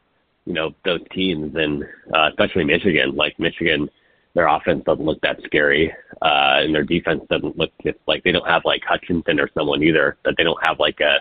you 0.46 0.52
know, 0.52 0.74
those 0.84 1.00
teams, 1.12 1.54
and 1.56 1.84
uh, 2.14 2.28
especially 2.30 2.64
Michigan. 2.64 3.14
Like 3.14 3.38
Michigan, 3.38 3.90
their 4.34 4.46
offense 4.46 4.84
doesn't 4.86 5.04
look 5.04 5.20
that 5.20 5.40
scary, 5.44 5.92
uh, 6.22 6.62
and 6.62 6.74
their 6.74 6.84
defense 6.84 7.22
doesn't 7.28 7.58
look 7.58 7.72
just 7.84 7.98
like 8.06 8.22
they 8.24 8.32
don't 8.32 8.48
have 8.48 8.62
like 8.64 8.82
Hutchinson 8.88 9.40
or 9.40 9.50
someone 9.54 9.82
either. 9.82 10.16
That 10.24 10.34
they 10.38 10.44
don't 10.44 10.64
have 10.64 10.78
like 10.78 11.00
a 11.00 11.18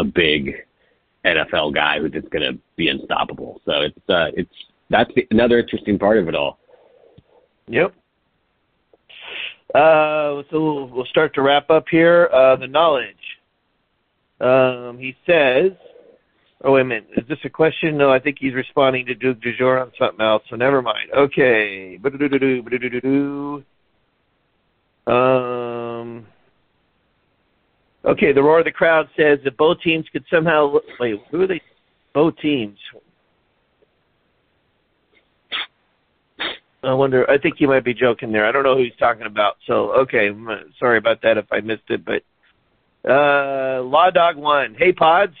a 0.00 0.04
big 0.04 0.54
NFL 1.24 1.74
guy 1.74 1.98
who's 1.98 2.12
just 2.12 2.30
going 2.30 2.52
to 2.52 2.58
be 2.76 2.88
unstoppable. 2.88 3.60
So 3.66 3.82
it's 3.82 4.08
uh, 4.08 4.30
it's 4.34 4.54
that's 4.90 5.10
the, 5.14 5.26
another 5.30 5.58
interesting 5.58 5.98
part 5.98 6.18
of 6.18 6.28
it 6.28 6.34
all. 6.34 6.58
Yep. 7.66 7.94
Uh, 9.74 10.42
so 10.50 10.84
we'll 10.84 11.04
start 11.06 11.34
to 11.34 11.42
wrap 11.42 11.68
up 11.68 11.86
here. 11.90 12.30
Uh, 12.32 12.56
the 12.56 12.66
knowledge. 12.66 13.16
Um, 14.40 14.98
he 14.98 15.16
says, 15.26 15.72
"Oh 16.62 16.72
wait 16.72 16.82
a 16.82 16.84
minute, 16.84 17.08
is 17.16 17.26
this 17.28 17.38
a 17.44 17.50
question? 17.50 17.96
No, 17.96 18.10
I 18.10 18.18
think 18.18 18.38
he's 18.40 18.54
responding 18.54 19.06
to 19.06 19.14
Duke 19.14 19.38
DeJour 19.40 19.80
on 19.80 19.92
something 19.98 20.20
else. 20.20 20.42
So 20.50 20.56
never 20.56 20.82
mind. 20.82 21.10
Okay. 21.16 21.98
Um. 25.06 26.26
Okay, 28.04 28.32
the 28.32 28.42
roar 28.42 28.60
of 28.60 28.64
the 28.64 28.72
crowd 28.72 29.08
says 29.16 29.38
that 29.44 29.56
both 29.56 29.80
teams 29.80 30.06
could 30.12 30.24
somehow 30.30 30.78
wait. 31.00 31.20
Who 31.30 31.42
are 31.42 31.46
they? 31.46 31.60
Both 32.14 32.36
teams. 32.38 32.78
I 36.82 36.94
wonder. 36.94 37.28
I 37.28 37.38
think 37.38 37.56
he 37.58 37.66
might 37.66 37.84
be 37.84 37.92
joking 37.92 38.30
there. 38.30 38.46
I 38.46 38.52
don't 38.52 38.62
know 38.62 38.76
who 38.76 38.84
he's 38.84 38.96
talking 38.98 39.26
about. 39.26 39.56
So 39.66 39.92
okay, 40.02 40.30
sorry 40.78 40.98
about 40.98 41.20
that 41.22 41.36
if 41.36 41.46
I 41.50 41.60
missed 41.60 41.90
it. 41.90 42.04
But 42.04 42.22
uh, 43.08 43.82
Law 43.82 44.10
Dog 44.10 44.36
one. 44.36 44.76
Hey 44.78 44.92
Pods, 44.92 45.34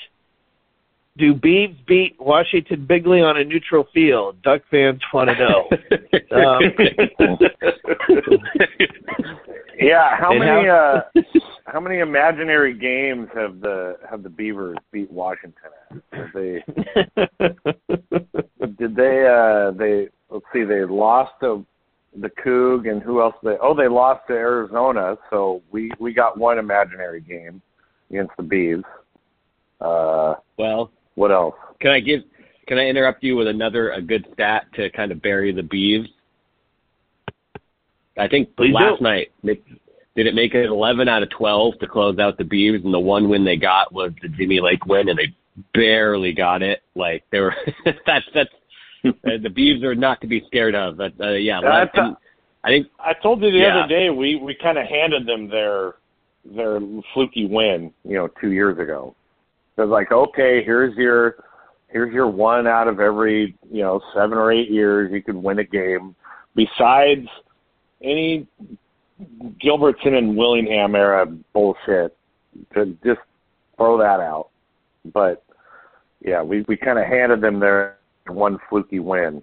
do 1.18 1.34
Beavs 1.34 1.76
beat 1.86 2.16
Washington 2.18 2.86
Bigley 2.86 3.20
on 3.20 3.36
a 3.36 3.44
neutral 3.44 3.86
field? 3.92 4.40
Duck 4.42 4.62
fans 4.70 5.00
want 5.12 5.28
to 5.30 5.36
know. 5.36 5.68
um, 6.36 6.60
yeah, 9.78 10.16
how 10.18 10.30
And 10.30 10.40
many 10.40 10.66
how- 10.68 11.02
uh 11.16 11.22
how 11.66 11.80
many 11.80 11.98
imaginary 11.98 12.72
games 12.72 13.28
have 13.34 13.60
the 13.60 13.98
have 14.10 14.22
the 14.22 14.30
Beavers 14.30 14.78
beat 14.90 15.10
Washington 15.10 15.70
at? 15.90 15.96
Have 16.18 16.28
they 16.34 16.64
did 18.78 18.96
they 18.96 19.26
uh 19.26 19.70
they 19.72 20.08
let's 20.30 20.44
see 20.52 20.64
they 20.64 20.84
lost 20.84 21.32
to 21.40 21.64
the 22.20 22.30
Coug 22.44 22.88
and 22.90 23.02
who 23.02 23.20
else 23.20 23.34
they 23.42 23.56
oh 23.62 23.74
they 23.74 23.88
lost 23.88 24.26
to 24.28 24.32
Arizona 24.32 25.16
so 25.30 25.62
we 25.70 25.90
we 25.98 26.12
got 26.14 26.38
one 26.38 26.58
imaginary 26.58 27.20
game 27.20 27.60
against 28.10 28.32
the 28.38 28.42
Beavs. 28.42 28.84
Uh 29.80 30.34
Well, 30.58 30.90
what 31.18 31.30
else? 31.32 31.54
can 31.80 31.90
I 31.90 32.00
give? 32.00 32.20
Can 32.66 32.78
I 32.78 32.86
interrupt 32.86 33.22
you 33.22 33.36
with 33.36 33.48
another 33.48 33.92
a 33.92 34.02
good 34.02 34.26
stat 34.34 34.66
to 34.74 34.90
kind 34.90 35.10
of 35.10 35.22
bury 35.22 35.52
the 35.52 35.62
Beavs? 35.62 36.08
I 38.18 38.28
think 38.28 38.54
Please 38.56 38.74
last 38.74 38.98
do. 38.98 39.04
night 39.04 39.32
did 39.44 40.26
it 40.26 40.34
make 40.34 40.52
it 40.52 40.66
11 40.66 41.08
out 41.08 41.22
of 41.22 41.30
12 41.30 41.78
to 41.78 41.86
close 41.86 42.18
out 42.18 42.36
the 42.38 42.44
Beavs, 42.44 42.84
and 42.84 42.92
the 42.92 42.98
one 42.98 43.28
win 43.28 43.44
they 43.44 43.56
got 43.56 43.92
was 43.92 44.10
the 44.20 44.28
Jimmy 44.28 44.60
Lake 44.60 44.84
win, 44.84 45.08
and 45.08 45.16
they 45.16 45.32
barely 45.74 46.32
got 46.32 46.60
it. 46.60 46.82
Like 46.96 47.24
they 47.30 47.38
were 47.40 47.54
that's 47.84 48.26
that's 48.34 48.50
uh, 49.04 49.10
the 49.24 49.48
Beavs 49.48 49.82
are 49.84 49.94
not 49.94 50.20
to 50.20 50.26
be 50.26 50.42
scared 50.48 50.74
of. 50.74 50.96
But 50.96 51.12
uh, 51.20 51.32
yeah, 51.34 51.60
I 51.60 51.86
think 52.66 52.88
I 52.98 53.12
told 53.22 53.42
you 53.42 53.52
the 53.52 53.58
Yeah. 53.58 53.78
other 53.78 53.88
day 53.88 54.10
we 54.10 54.36
we 54.36 54.54
kind 54.54 54.78
of 54.78 54.86
handed 54.86 55.26
them 55.26 55.48
their 55.48 55.94
their 56.44 56.80
fluky 57.14 57.46
win, 57.46 57.92
you 58.04 58.16
know, 58.16 58.28
two 58.40 58.52
years 58.52 58.78
ago. 58.78 59.14
Was 59.78 59.88
like, 59.88 60.10
okay, 60.10 60.64
here's 60.64 60.96
your 60.96 61.36
here's 61.86 62.12
your 62.12 62.26
one 62.26 62.66
out 62.66 62.88
of 62.88 62.98
every 62.98 63.56
you 63.70 63.82
know 63.82 64.00
seven 64.12 64.36
or 64.36 64.50
eight 64.50 64.70
years 64.70 65.12
you 65.12 65.22
could 65.22 65.36
win 65.36 65.60
a 65.60 65.64
game. 65.64 66.16
Besides 66.56 67.28
any 68.02 68.48
Gilbertson 69.62 70.14
and 70.18 70.36
Willingham 70.36 70.96
era 70.96 71.26
bullshit, 71.52 72.16
to 72.74 72.86
just 73.04 73.20
throw 73.76 73.98
that 73.98 74.18
out. 74.18 74.48
But 75.12 75.44
yeah, 76.24 76.42
we 76.42 76.64
we 76.66 76.76
kind 76.76 76.98
of 76.98 77.06
handed 77.06 77.40
them 77.40 77.60
their 77.60 77.98
one 78.26 78.58
fluky 78.68 78.98
win. 78.98 79.42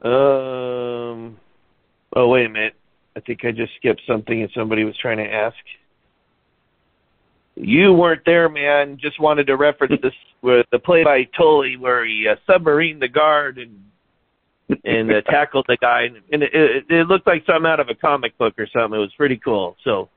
Um. 0.00 1.36
Oh 2.14 2.28
wait 2.28 2.46
a 2.46 2.48
minute. 2.48 2.74
I 3.14 3.20
think 3.20 3.44
I 3.44 3.52
just 3.52 3.74
skipped 3.76 4.02
something 4.06 4.40
and 4.40 4.50
somebody 4.54 4.84
was 4.84 4.96
trying 4.96 5.18
to 5.18 5.30
ask. 5.30 5.56
You 7.56 7.94
weren't 7.94 8.22
there, 8.26 8.48
man. 8.48 8.98
Just 9.00 9.18
wanted 9.18 9.46
to 9.46 9.56
reference 9.56 10.00
this 10.02 10.12
with 10.42 10.66
the 10.70 10.78
play 10.78 11.04
by 11.04 11.24
Tuli 11.36 11.76
where 11.76 12.04
he 12.04 12.28
uh, 12.28 12.36
submarined 12.48 13.00
the 13.00 13.08
guard 13.08 13.58
and 13.58 13.82
and 14.84 15.12
uh, 15.12 15.22
tackled 15.22 15.64
the 15.68 15.76
guy, 15.80 16.08
and 16.32 16.42
it, 16.42 16.50
it, 16.52 16.84
it 16.90 17.06
looked 17.06 17.26
like 17.26 17.44
something 17.46 17.66
out 17.66 17.80
of 17.80 17.88
a 17.88 17.94
comic 17.94 18.36
book 18.36 18.54
or 18.58 18.66
something. 18.72 18.98
It 18.98 19.00
was 19.00 19.12
pretty 19.16 19.36
cool. 19.36 19.76
So 19.84 20.08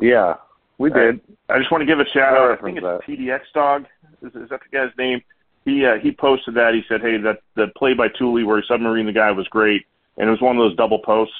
Yeah, 0.00 0.34
we 0.78 0.90
did. 0.90 1.20
I 1.48 1.58
just 1.58 1.70
want 1.70 1.82
to 1.82 1.86
give 1.86 2.00
a 2.00 2.08
shout 2.08 2.34
out. 2.34 2.38
I 2.38 2.46
referenced 2.48 2.80
think 2.80 3.02
it's 3.08 3.20
PDX 3.20 3.40
Dog. 3.54 3.86
Is, 4.22 4.34
is 4.34 4.48
that 4.48 4.60
the 4.60 4.76
guy's 4.76 4.90
name? 4.98 5.20
He 5.64 5.84
uh, 5.84 5.98
he 6.02 6.10
posted 6.10 6.54
that. 6.54 6.72
He 6.74 6.82
said, 6.88 7.00
"Hey, 7.00 7.18
that 7.18 7.40
the 7.54 7.66
play 7.76 7.94
by 7.94 8.08
Tuli 8.08 8.44
where 8.44 8.60
he 8.60 8.66
submarine 8.66 9.06
the 9.06 9.12
guy 9.12 9.30
was 9.30 9.46
great, 9.48 9.84
and 10.16 10.28
it 10.28 10.30
was 10.30 10.40
one 10.40 10.56
of 10.56 10.60
those 10.60 10.76
double 10.76 10.98
posts 11.00 11.34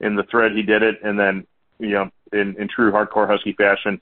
in 0.00 0.16
the 0.16 0.24
thread. 0.24 0.52
He 0.52 0.62
did 0.62 0.82
it, 0.82 0.96
and 1.02 1.18
then 1.18 1.46
you 1.78 1.90
know, 1.90 2.10
in 2.32 2.56
in 2.58 2.68
true 2.68 2.90
hardcore 2.90 3.28
Husky 3.28 3.52
fashion, 3.52 4.00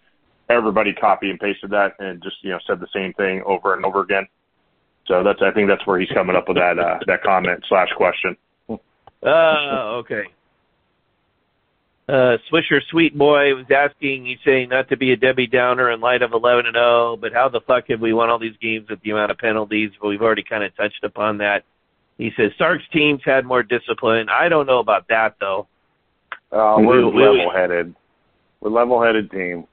everybody 0.48 0.92
copy 0.92 1.30
and 1.30 1.38
pasted 1.38 1.70
that 1.70 1.94
and 1.98 2.22
just 2.22 2.36
you 2.42 2.50
know 2.50 2.58
said 2.66 2.80
the 2.80 2.88
same 2.94 3.12
thing 3.14 3.42
over 3.46 3.74
and 3.74 3.84
over 3.84 4.00
again. 4.00 4.26
So 5.06 5.22
that's 5.22 5.40
I 5.42 5.50
think 5.52 5.68
that's 5.68 5.86
where 5.86 5.98
he's 5.98 6.10
coming 6.10 6.36
up 6.36 6.48
with 6.48 6.56
that 6.58 6.78
uh, 6.78 6.98
that 7.06 7.22
comment 7.22 7.64
slash 7.68 7.88
question. 7.96 8.36
Oh, 9.22 10.02
okay. 10.04 10.24
Uh, 12.08 12.38
Swisher 12.50 12.80
Sweet 12.90 13.18
Boy 13.18 13.54
was 13.54 13.66
asking, 13.70 14.24
he's 14.24 14.38
saying 14.42 14.70
not 14.70 14.88
to 14.88 14.96
be 14.96 15.12
a 15.12 15.16
Debbie 15.16 15.46
Downer 15.46 15.90
in 15.90 16.00
light 16.00 16.22
of 16.22 16.32
11 16.32 16.64
and 16.64 16.74
0, 16.74 17.18
but 17.20 17.34
how 17.34 17.50
the 17.50 17.60
fuck 17.60 17.88
have 17.88 18.00
we 18.00 18.14
won 18.14 18.30
all 18.30 18.38
these 18.38 18.56
games 18.62 18.88
with 18.88 19.02
the 19.02 19.10
amount 19.10 19.30
of 19.30 19.36
penalties? 19.36 19.90
But 20.00 20.08
we've 20.08 20.22
already 20.22 20.42
kind 20.42 20.64
of 20.64 20.74
touched 20.74 21.04
upon 21.04 21.36
that. 21.38 21.64
He 22.16 22.30
says 22.34 22.52
Sark's 22.56 22.84
teams 22.94 23.20
had 23.24 23.44
more 23.44 23.62
discipline. 23.62 24.28
I 24.30 24.48
don't 24.48 24.64
know 24.66 24.78
about 24.78 25.08
that 25.08 25.34
though. 25.38 25.66
Uh, 26.50 26.76
we're 26.78 27.04
We- 27.04 27.12
we- 27.12 27.22
level-headed. 27.24 27.94
We're 28.60 28.70
level-headed 28.70 29.30
team. 29.30 29.66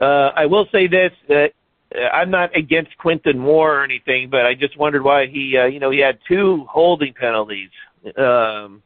Uh, 0.00 0.30
I 0.34 0.46
will 0.46 0.66
say 0.72 0.86
this 0.86 1.12
that 1.28 1.52
uh, 1.94 2.08
I'm 2.12 2.30
not 2.30 2.56
against 2.56 2.96
Quentin 2.98 3.38
Moore 3.38 3.80
or 3.80 3.84
anything, 3.84 4.28
but 4.30 4.46
I 4.46 4.54
just 4.54 4.76
wondered 4.76 5.02
why 5.02 5.26
he, 5.26 5.56
uh, 5.56 5.66
you 5.66 5.80
know, 5.80 5.90
he 5.90 6.00
had 6.00 6.18
two 6.26 6.66
holding 6.68 7.14
penalties. 7.14 7.70
Um, 8.16 8.82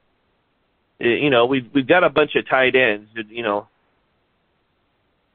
you 0.98 1.30
know, 1.30 1.46
we've 1.46 1.68
we've 1.72 1.86
got 1.86 2.04
a 2.04 2.10
bunch 2.10 2.34
of 2.34 2.48
tight 2.48 2.74
ends. 2.74 3.08
You 3.28 3.42
know, 3.42 3.68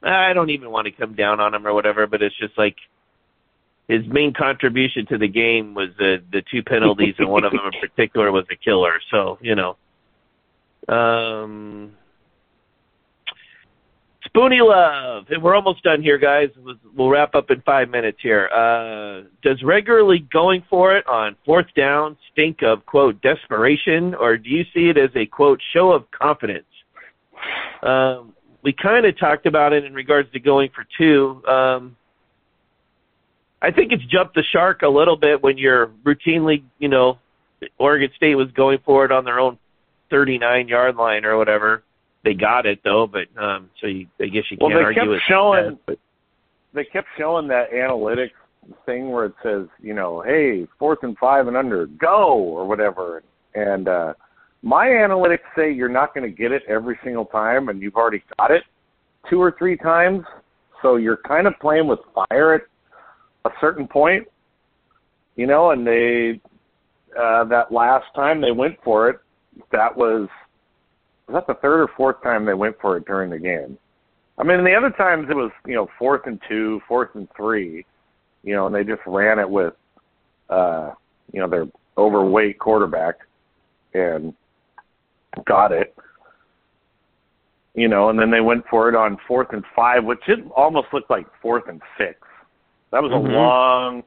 I 0.02 0.32
don't 0.32 0.50
even 0.50 0.70
want 0.70 0.86
to 0.86 0.92
come 0.92 1.14
down 1.14 1.40
on 1.40 1.54
him 1.54 1.66
or 1.66 1.74
whatever, 1.74 2.06
but 2.06 2.22
it's 2.22 2.36
just 2.38 2.56
like 2.58 2.76
his 3.88 4.06
main 4.06 4.32
contribution 4.32 5.06
to 5.06 5.18
the 5.18 5.28
game 5.28 5.74
was 5.74 5.88
the 5.98 6.22
the 6.32 6.42
two 6.50 6.62
penalties, 6.62 7.14
and 7.18 7.28
one 7.28 7.44
of 7.44 7.52
them 7.52 7.60
in 7.72 7.80
particular 7.88 8.30
was 8.30 8.44
a 8.50 8.56
killer. 8.56 9.00
So 9.10 9.38
you 9.40 9.54
know, 9.54 9.76
um, 10.94 11.92
Spoonie 14.34 14.66
Love, 14.66 15.26
and 15.30 15.42
we're 15.42 15.54
almost 15.54 15.82
done 15.84 16.02
here, 16.02 16.18
guys. 16.18 16.50
We'll- 16.56 16.74
We'll 16.96 17.08
wrap 17.08 17.34
up 17.34 17.50
in 17.50 17.60
five 17.62 17.88
minutes 17.90 18.20
here. 18.20 18.48
Uh, 18.52 19.22
does 19.42 19.62
regularly 19.64 20.20
going 20.20 20.62
for 20.70 20.96
it 20.96 21.06
on 21.08 21.34
fourth 21.44 21.66
down 21.74 22.16
stink 22.30 22.62
of 22.62 22.86
quote 22.86 23.20
desperation, 23.20 24.14
or 24.14 24.36
do 24.36 24.48
you 24.48 24.64
see 24.72 24.88
it 24.88 24.96
as 24.96 25.10
a 25.16 25.26
quote 25.26 25.60
show 25.72 25.90
of 25.90 26.08
confidence? 26.12 26.66
Um, 27.82 28.32
we 28.62 28.72
kind 28.72 29.06
of 29.06 29.18
talked 29.18 29.46
about 29.46 29.72
it 29.72 29.84
in 29.84 29.92
regards 29.92 30.30
to 30.32 30.40
going 30.40 30.70
for 30.70 30.84
two. 30.96 31.42
Um, 31.48 31.96
I 33.60 33.70
think 33.72 33.92
it's 33.92 34.04
jumped 34.04 34.34
the 34.34 34.44
shark 34.44 34.82
a 34.82 34.88
little 34.88 35.16
bit 35.16 35.42
when 35.42 35.58
you're 35.58 35.88
routinely, 36.04 36.62
you 36.78 36.88
know, 36.88 37.18
Oregon 37.78 38.10
State 38.14 38.36
was 38.36 38.50
going 38.52 38.78
for 38.84 39.04
it 39.04 39.10
on 39.10 39.24
their 39.24 39.40
own 39.40 39.58
39 40.10 40.68
yard 40.68 40.96
line 40.96 41.24
or 41.24 41.36
whatever. 41.36 41.82
They 42.24 42.34
got 42.34 42.66
it 42.66 42.80
though, 42.84 43.06
but 43.06 43.28
um, 43.42 43.70
so 43.80 43.86
you, 43.86 44.06
I 44.20 44.26
guess 44.26 44.44
you 44.50 44.56
Well, 44.60 44.70
can't 44.70 44.82
argue 44.82 45.10
with 45.10 45.20
showing- 45.28 45.64
that, 45.66 45.86
but 45.86 45.98
They 46.72 46.84
kept 46.84 47.08
showing 47.18 47.46
that 47.48 47.70
analytics 47.70 48.30
thing 48.86 49.10
where 49.10 49.26
it 49.26 49.34
says, 49.42 49.66
you 49.80 49.92
know, 49.92 50.22
hey, 50.22 50.66
fourth 50.78 51.00
and 51.02 51.16
five 51.18 51.46
and 51.48 51.56
under, 51.56 51.86
go 51.86 52.32
or 52.38 52.66
whatever. 52.66 53.22
And 53.54 53.88
uh 53.88 54.14
my 54.62 54.86
analytics 54.86 55.44
say 55.54 55.70
you're 55.70 55.90
not 55.90 56.14
going 56.14 56.24
to 56.28 56.34
get 56.34 56.50
it 56.50 56.62
every 56.66 56.98
single 57.04 57.26
time, 57.26 57.68
and 57.68 57.82
you've 57.82 57.96
already 57.96 58.22
got 58.38 58.50
it 58.50 58.62
two 59.28 59.40
or 59.40 59.54
three 59.58 59.76
times. 59.76 60.24
So 60.80 60.96
you're 60.96 61.18
kind 61.18 61.46
of 61.46 61.52
playing 61.60 61.86
with 61.86 61.98
fire 62.14 62.54
at 62.54 62.62
a 63.44 63.50
certain 63.60 63.86
point, 63.86 64.26
you 65.36 65.46
know. 65.46 65.72
And 65.72 65.86
they 65.86 66.40
uh, 67.18 67.44
that 67.44 67.70
last 67.70 68.06
time 68.14 68.40
they 68.40 68.52
went 68.52 68.76
for 68.82 69.10
it, 69.10 69.18
that 69.70 69.94
was 69.94 70.28
was 71.26 71.34
that 71.34 71.46
the 71.46 71.58
third 71.60 71.80
or 71.80 71.88
fourth 71.96 72.22
time 72.22 72.44
they 72.44 72.54
went 72.54 72.76
for 72.80 72.96
it 72.96 73.06
during 73.06 73.30
the 73.30 73.38
game. 73.38 73.78
I 74.38 74.42
mean, 74.42 74.64
the 74.64 74.74
other 74.74 74.90
times 74.90 75.28
it 75.30 75.36
was 75.36 75.50
you 75.66 75.74
know 75.74 75.88
fourth 75.98 76.22
and 76.26 76.40
two, 76.48 76.80
fourth 76.88 77.10
and 77.14 77.28
three, 77.36 77.84
you 78.42 78.54
know, 78.54 78.66
and 78.66 78.74
they 78.74 78.84
just 78.84 79.02
ran 79.06 79.38
it 79.38 79.48
with 79.48 79.74
uh, 80.50 80.92
you 81.32 81.40
know 81.40 81.48
their 81.48 81.66
overweight 81.96 82.58
quarterback 82.58 83.16
and 83.94 84.34
got 85.46 85.72
it. 85.72 85.94
You 87.74 87.88
know, 87.88 88.08
and 88.08 88.18
then 88.18 88.30
they 88.30 88.40
went 88.40 88.64
for 88.70 88.88
it 88.88 88.94
on 88.94 89.18
fourth 89.26 89.48
and 89.52 89.64
five, 89.74 90.04
which 90.04 90.20
it 90.28 90.40
almost 90.56 90.88
looked 90.92 91.10
like 91.10 91.26
fourth 91.42 91.64
and 91.68 91.80
six. 91.98 92.20
That 92.92 93.02
was 93.02 93.10
Mhm. 93.10 93.28
a 93.28 93.32
long 93.32 94.04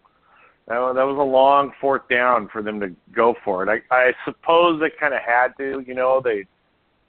that 0.68 0.94
that 0.96 1.04
was 1.04 1.18
a 1.18 1.24
long 1.24 1.72
fourth 1.80 2.08
down 2.10 2.50
for 2.50 2.62
them 2.62 2.80
to 2.82 2.94
go 3.14 3.34
for 3.44 3.64
it. 3.64 3.84
I, 3.90 3.96
I 3.96 4.14
suppose 4.26 4.80
they 4.82 4.90
kind 4.90 5.14
of 5.14 5.22
had 5.22 5.56
to. 5.58 5.84
You 5.86 5.94
know, 5.94 6.22
they. 6.24 6.46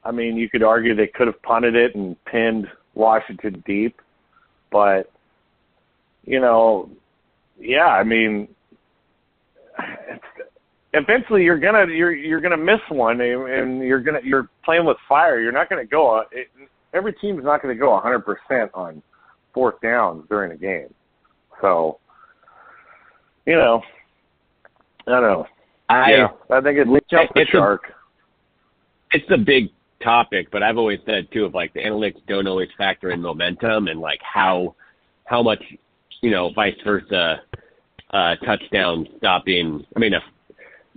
I 0.05 0.11
mean, 0.11 0.37
you 0.37 0.49
could 0.49 0.63
argue 0.63 0.95
they 0.95 1.09
could 1.09 1.27
have 1.27 1.41
punted 1.43 1.75
it 1.75 1.95
and 1.95 2.17
pinned 2.25 2.67
Washington 2.95 3.63
deep, 3.67 4.01
but 4.71 5.11
you 6.25 6.41
know, 6.41 6.91
yeah. 7.59 7.87
I 7.89 8.05
mean, 8.05 8.49
eventually 10.95 11.45
you're 11.45 11.59
gonna 11.59 11.87
you're 11.93 12.15
you're 12.15 12.41
gonna 12.41 12.57
miss 12.57 12.81
one, 12.89 13.21
and 13.21 13.83
you're 13.83 14.01
gonna 14.01 14.21
you're 14.23 14.49
playing 14.65 14.85
with 14.85 14.97
fire. 15.09 15.41
You're 15.41 15.53
not 15.53 15.69
gonna 15.69 15.85
go. 15.85 16.19
Uh, 16.19 16.25
it, 16.33 16.49
every 16.95 17.13
team's 17.15 17.45
not 17.45 17.63
gonna 17.63 17.75
go 17.75 18.01
100% 18.01 18.69
on 18.75 19.03
fourth 19.53 19.81
downs 19.83 20.25
during 20.29 20.53
a 20.53 20.57
game. 20.57 20.93
So, 21.61 21.99
you 23.47 23.55
know, 23.55 23.83
I 25.07 25.11
don't 25.13 25.23
know. 25.23 25.47
I 25.89 26.11
yeah, 26.11 26.29
I 26.51 26.61
think 26.61 26.79
it 26.79 26.87
jumped 27.11 27.35
the 27.35 27.41
it's 27.41 27.51
a- 27.51 27.53
shark. 27.53 27.83
it's 29.13 29.31
a 29.31 29.39
big 29.39 29.71
topic, 30.03 30.49
but 30.51 30.63
I've 30.63 30.79
always 30.79 31.01
said 31.07 31.29
too, 31.33 31.45
of 31.45 31.55
like 31.55 31.73
the 31.75 31.81
analytics 31.81 32.21
don't 32.27 32.47
always 32.47 32.69
factor 32.77 33.11
in 33.11 33.21
momentum 33.21 33.89
and 33.89 34.01
like 34.01 34.21
how 34.23 34.75
how 35.25 35.43
much 35.43 35.63
you 36.21 36.31
know 36.31 36.51
vice 36.55 36.77
versa 36.85 37.41
uh, 38.11 38.37
touchdown 38.37 39.07
stopping. 39.19 39.85
I 39.97 39.99
mean, 39.99 40.15
if 40.15 40.23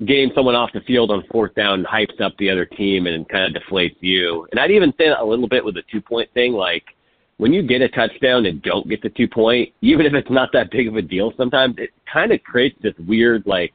getting 0.06 0.32
someone 0.36 0.56
off 0.56 0.72
the 0.73 0.82
field 0.82 1.11
on 1.11 1.23
fourth 1.32 1.53
down 1.56 1.86
hypes 1.86 2.19
up 2.22 2.36
the 2.38 2.49
other 2.49 2.65
team 2.65 3.07
and 3.07 3.28
kind 3.30 3.56
of 3.56 3.61
deflates 3.61 3.98
you. 3.99 4.48
And 4.52 4.60
I'd 4.60 4.72
even 4.72 4.91
say 4.98 5.10
that 5.10 5.19
a 5.19 5.26
little 5.26 5.48
bit 5.48 5.64
with 5.64 5.76
the 5.76 5.84
two 5.91 6.02
point 6.02 6.30
thing, 6.34 6.53
like. 6.53 6.84
When 7.38 7.52
you 7.52 7.64
get 7.64 7.82
a 7.82 7.90
touchdown 7.90 8.45
and 8.45 8.61
don't 8.61 8.88
get 8.88 9.02
the 9.02 9.10
two 9.10 9.28
point, 9.28 9.73
even 9.82 10.06
if 10.06 10.14
it's 10.14 10.30
not 10.30 10.49
that 10.53 10.69
big 10.69 10.88
of 10.88 10.95
a 10.95 11.02
deal, 11.02 11.34
sometimes 11.38 11.73
it 11.80 11.90
kind 12.06 12.32
of 12.32 12.44
creates 12.44 12.80
this 12.84 12.94
weird 13.07 13.48
like 13.48 13.73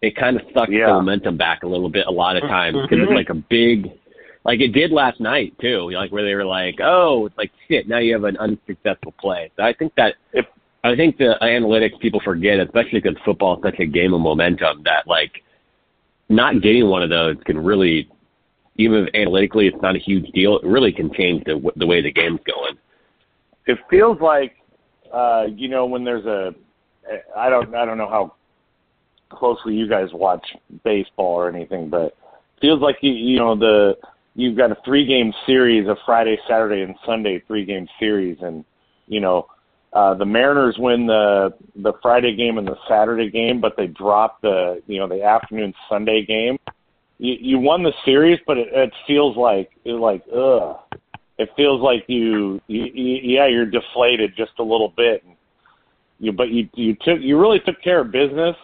it 0.00 0.16
kind 0.16 0.36
of 0.36 0.42
sucks 0.54 0.70
the 0.70 0.86
momentum 0.86 1.36
back 1.36 1.62
a 1.62 1.66
little 1.66 1.88
bit 1.88 2.06
a 2.06 2.10
lot 2.10 2.36
of 2.36 2.42
times 2.42 2.76
because 2.82 2.98
it's 3.02 3.12
like 3.12 3.30
a 3.30 3.34
big 3.34 3.90
like 4.48 4.60
it 4.60 4.72
did 4.72 4.90
last 4.90 5.20
night 5.20 5.52
too 5.60 5.90
like 5.90 6.10
where 6.10 6.24
they 6.24 6.34
were 6.34 6.44
like 6.44 6.78
oh 6.82 7.26
it's 7.26 7.36
like 7.36 7.52
shit 7.68 7.86
now 7.86 7.98
you 7.98 8.14
have 8.14 8.24
an 8.24 8.36
unsuccessful 8.38 9.12
play. 9.20 9.50
So 9.56 9.62
i 9.62 9.74
think 9.74 9.92
that 9.96 10.14
if 10.32 10.46
i 10.84 10.96
think 10.96 11.18
the 11.18 11.36
analytics 11.42 12.00
people 12.00 12.20
forget 12.24 12.58
especially 12.58 13.00
because 13.00 13.18
football 13.26 13.58
is 13.58 13.62
such 13.62 13.78
a 13.78 13.84
game 13.84 14.14
of 14.14 14.22
momentum 14.22 14.82
that 14.84 15.06
like 15.06 15.44
not 16.30 16.62
getting 16.62 16.88
one 16.88 17.02
of 17.02 17.10
those 17.10 17.36
can 17.44 17.62
really 17.62 18.08
even 18.76 19.06
if 19.06 19.14
analytically 19.14 19.66
it's 19.66 19.82
not 19.82 19.94
a 19.94 19.98
huge 19.98 20.30
deal 20.32 20.56
it 20.56 20.64
really 20.64 20.92
can 20.92 21.12
change 21.12 21.44
the 21.44 21.60
the 21.76 21.86
way 21.86 22.00
the 22.00 22.12
game's 22.12 22.40
going. 22.46 22.78
It 23.66 23.78
feels 23.90 24.18
like 24.20 24.56
uh 25.12 25.44
you 25.54 25.68
know 25.68 25.84
when 25.84 26.04
there's 26.04 26.24
a 26.24 26.54
I 27.36 27.50
don't 27.50 27.74
I 27.74 27.84
don't 27.84 27.98
know 27.98 28.08
how 28.08 28.34
closely 29.28 29.74
you 29.74 29.86
guys 29.86 30.08
watch 30.14 30.46
baseball 30.84 31.34
or 31.34 31.50
anything, 31.50 31.90
but 31.90 32.06
it 32.06 32.60
feels 32.62 32.80
like 32.80 32.96
you 33.02 33.12
you 33.12 33.38
know 33.38 33.54
the 33.54 33.96
you've 34.38 34.56
got 34.56 34.70
a 34.70 34.76
three 34.84 35.04
game 35.04 35.32
series, 35.44 35.88
a 35.88 35.96
Friday, 36.06 36.38
Saturday, 36.48 36.82
and 36.82 36.94
Sunday 37.04 37.42
three 37.46 37.64
game 37.64 37.88
series, 37.98 38.38
and 38.40 38.64
you 39.08 39.20
know 39.20 39.48
uh, 39.92 40.14
the 40.14 40.24
Mariners 40.24 40.76
win 40.78 41.06
the 41.06 41.52
the 41.76 41.92
Friday 42.00 42.34
game 42.36 42.56
and 42.56 42.66
the 42.66 42.76
Saturday 42.88 43.28
game, 43.28 43.60
but 43.60 43.76
they 43.76 43.88
drop 43.88 44.40
the 44.40 44.80
you 44.86 44.98
know 44.98 45.08
the 45.08 45.22
afternoon 45.22 45.74
Sunday 45.88 46.24
game. 46.24 46.56
You 47.18 47.34
you 47.40 47.58
won 47.58 47.82
the 47.82 47.92
series, 48.04 48.38
but 48.46 48.56
it, 48.56 48.68
it 48.72 48.92
feels 49.06 49.36
like 49.36 49.70
it 49.84 49.94
like 49.94 50.22
ugh. 50.34 50.78
It 51.38 51.50
feels 51.56 51.80
like 51.80 52.04
you, 52.08 52.60
you, 52.66 52.84
you 52.94 53.34
yeah 53.34 53.46
you're 53.48 53.66
deflated 53.66 54.34
just 54.36 54.52
a 54.58 54.62
little 54.62 54.92
bit. 54.96 55.24
You 56.20 56.32
but 56.32 56.50
you 56.50 56.68
you 56.74 56.94
took 56.94 57.20
you 57.20 57.40
really 57.40 57.60
took 57.60 57.82
care 57.82 58.00
of 58.00 58.12
business, 58.12 58.56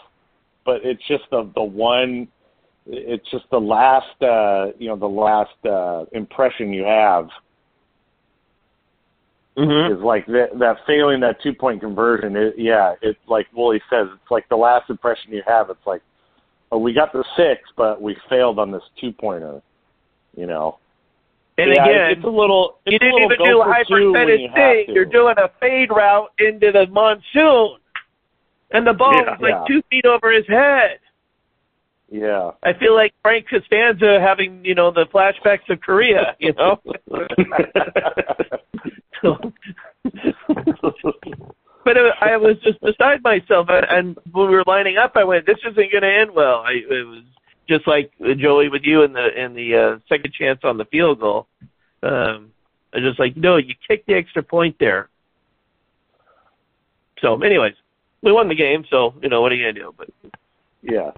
but 0.64 0.84
it's 0.84 1.02
just 1.08 1.24
the 1.32 1.50
the 1.54 1.62
one 1.64 2.28
it's 2.86 3.28
just 3.30 3.44
the 3.50 3.58
last 3.58 4.20
uh 4.22 4.66
you 4.78 4.88
know 4.88 4.96
the 4.96 5.06
last 5.06 5.54
uh 5.64 6.04
impression 6.12 6.72
you 6.72 6.84
have 6.84 7.28
Mm-hmm. 9.56 9.94
is 9.94 10.02
like 10.02 10.26
that 10.26 10.48
that 10.58 10.78
failing 10.84 11.20
that 11.20 11.40
two 11.40 11.52
point 11.54 11.80
conversion 11.80 12.34
it, 12.34 12.54
yeah 12.58 12.94
it's 13.02 13.20
like 13.28 13.46
Wooly 13.54 13.80
says 13.88 14.08
it's 14.12 14.28
like 14.28 14.48
the 14.48 14.56
last 14.56 14.90
impression 14.90 15.32
you 15.32 15.44
have 15.46 15.70
it's 15.70 15.86
like 15.86 16.02
oh 16.72 16.78
we 16.78 16.92
got 16.92 17.12
the 17.12 17.24
six 17.36 17.60
but 17.76 18.02
we 18.02 18.16
failed 18.28 18.58
on 18.58 18.72
this 18.72 18.82
two 19.00 19.12
pointer 19.12 19.62
you 20.36 20.46
know 20.46 20.78
And 21.56 21.70
yeah, 21.70 21.84
again, 21.84 22.10
it's 22.18 22.24
a 22.24 22.28
little 22.28 22.80
it's 22.84 22.94
you 22.94 22.98
didn't 22.98 23.22
even 23.22 23.38
do 23.44 23.60
a 23.60 23.64
high 23.64 23.84
percentage 23.84 24.40
you 24.40 24.50
thing. 24.56 24.86
You're 24.88 25.04
doing 25.04 25.36
a 25.38 25.48
fade 25.60 25.90
route 25.90 26.32
into 26.40 26.72
the 26.72 26.88
monsoon, 26.88 27.78
and 28.72 28.84
the 28.84 28.92
ball 28.92 29.12
Yeah. 29.14 29.30
was 29.30 29.40
like 29.40 29.54
Yeah. 29.54 29.64
two 29.68 29.82
feet 29.88 30.04
over 30.04 30.32
his 30.32 30.48
head. 30.48 30.98
Yeah 32.14 32.52
I 32.62 32.74
feel 32.74 32.94
like 32.94 33.12
Frank 33.22 33.48
Costanza 33.48 34.20
having 34.20 34.64
you 34.64 34.74
know 34.74 34.92
the 34.92 35.06
flashbacks 35.06 35.68
of 35.68 35.80
Korea. 35.80 36.36
You 36.38 36.52
know. 36.52 36.80
but 41.84 41.96
I 42.20 42.36
was 42.36 42.56
just 42.62 42.80
beside 42.80 43.22
myself, 43.22 43.66
and, 43.68 44.16
when 44.32 44.48
we 44.48 44.54
were 44.54 44.64
lining 44.66 44.96
up, 44.96 45.12
I 45.16 45.24
went, 45.24 45.46
"This 45.46 45.58
isn't 45.62 45.90
going 45.90 46.02
to 46.02 46.12
end 46.12 46.34
well." 46.34 46.62
I 46.64 46.72
it 46.72 47.06
was 47.06 47.22
just 47.68 47.86
like 47.86 48.12
Joey 48.36 48.68
with 48.68 48.82
you 48.84 49.02
in 49.02 49.12
the 49.12 49.42
in 49.42 49.54
the 49.54 49.76
uh, 49.76 49.98
second 50.08 50.32
chance 50.34 50.60
on 50.62 50.78
the 50.78 50.84
field 50.84 51.20
goal. 51.20 51.46
Um, 52.02 52.52
I 52.92 52.98
was 52.98 53.10
just 53.10 53.18
like, 53.18 53.36
no, 53.36 53.56
you 53.56 53.74
kicked 53.88 54.06
the 54.06 54.14
extra 54.14 54.42
point 54.42 54.76
there. 54.78 55.08
So, 57.20 57.40
anyways, 57.42 57.74
we 58.22 58.30
won 58.30 58.48
the 58.48 58.54
game. 58.54 58.84
So, 58.90 59.14
you 59.22 59.30
know, 59.30 59.40
what 59.40 59.50
are 59.50 59.56
you 59.56 59.64
gonna 59.64 59.72
do? 59.72 59.94
But 59.96 60.10
yeah 60.84 61.10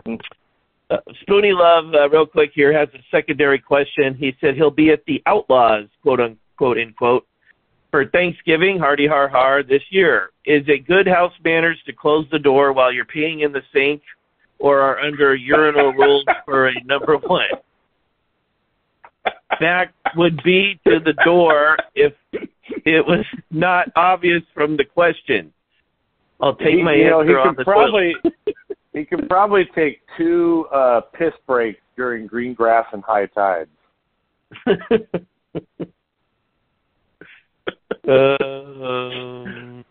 uh, 0.90 0.98
Spoony 1.22 1.52
Love, 1.52 1.94
uh, 1.94 2.08
real 2.10 2.26
quick 2.26 2.50
here, 2.54 2.76
has 2.76 2.88
a 2.94 3.02
secondary 3.10 3.58
question. 3.58 4.14
He 4.14 4.34
said 4.40 4.54
he'll 4.54 4.70
be 4.70 4.90
at 4.90 5.04
the 5.06 5.22
Outlaws, 5.26 5.86
quote 6.02 6.20
unquote, 6.20 6.78
end 6.78 6.96
quote, 6.96 7.26
for 7.90 8.06
Thanksgiving, 8.06 8.78
hardy 8.78 9.06
har 9.06 9.28
har, 9.28 9.62
this 9.62 9.82
year. 9.90 10.30
Is 10.44 10.62
it 10.68 10.86
good 10.86 11.06
house 11.06 11.32
manners 11.44 11.78
to 11.86 11.92
close 11.92 12.26
the 12.30 12.38
door 12.38 12.72
while 12.72 12.92
you're 12.92 13.04
peeing 13.06 13.44
in 13.44 13.52
the 13.52 13.62
sink, 13.72 14.02
or 14.58 14.80
are 14.80 15.00
under 15.00 15.34
urinal 15.34 15.92
rules 15.98 16.24
for 16.44 16.68
a 16.68 16.74
number 16.84 17.16
one? 17.16 17.46
That 19.60 19.92
would 20.16 20.42
be 20.44 20.78
to 20.86 21.00
the 21.00 21.14
door 21.24 21.78
if 21.94 22.12
it 22.84 23.04
was 23.06 23.24
not 23.50 23.88
obvious 23.96 24.42
from 24.54 24.76
the 24.76 24.84
question. 24.84 25.52
I'll 26.40 26.54
take 26.56 26.74
He- 26.74 26.82
my 26.82 26.94
you 26.94 27.10
know, 27.10 27.20
answer 27.20 27.30
he 27.32 27.36
on 27.36 27.48
could 27.48 27.56
the 27.58 27.64
probably 27.64 28.14
he 28.96 29.04
could 29.04 29.28
probably 29.28 29.64
take 29.74 30.00
two 30.16 30.66
uh 30.72 31.02
piss 31.12 31.32
breaks 31.46 31.80
during 31.96 32.26
green 32.26 32.54
grass 32.54 32.86
and 32.92 33.04
high 33.04 33.26
tides 33.26 33.70
Um, 38.08 39.84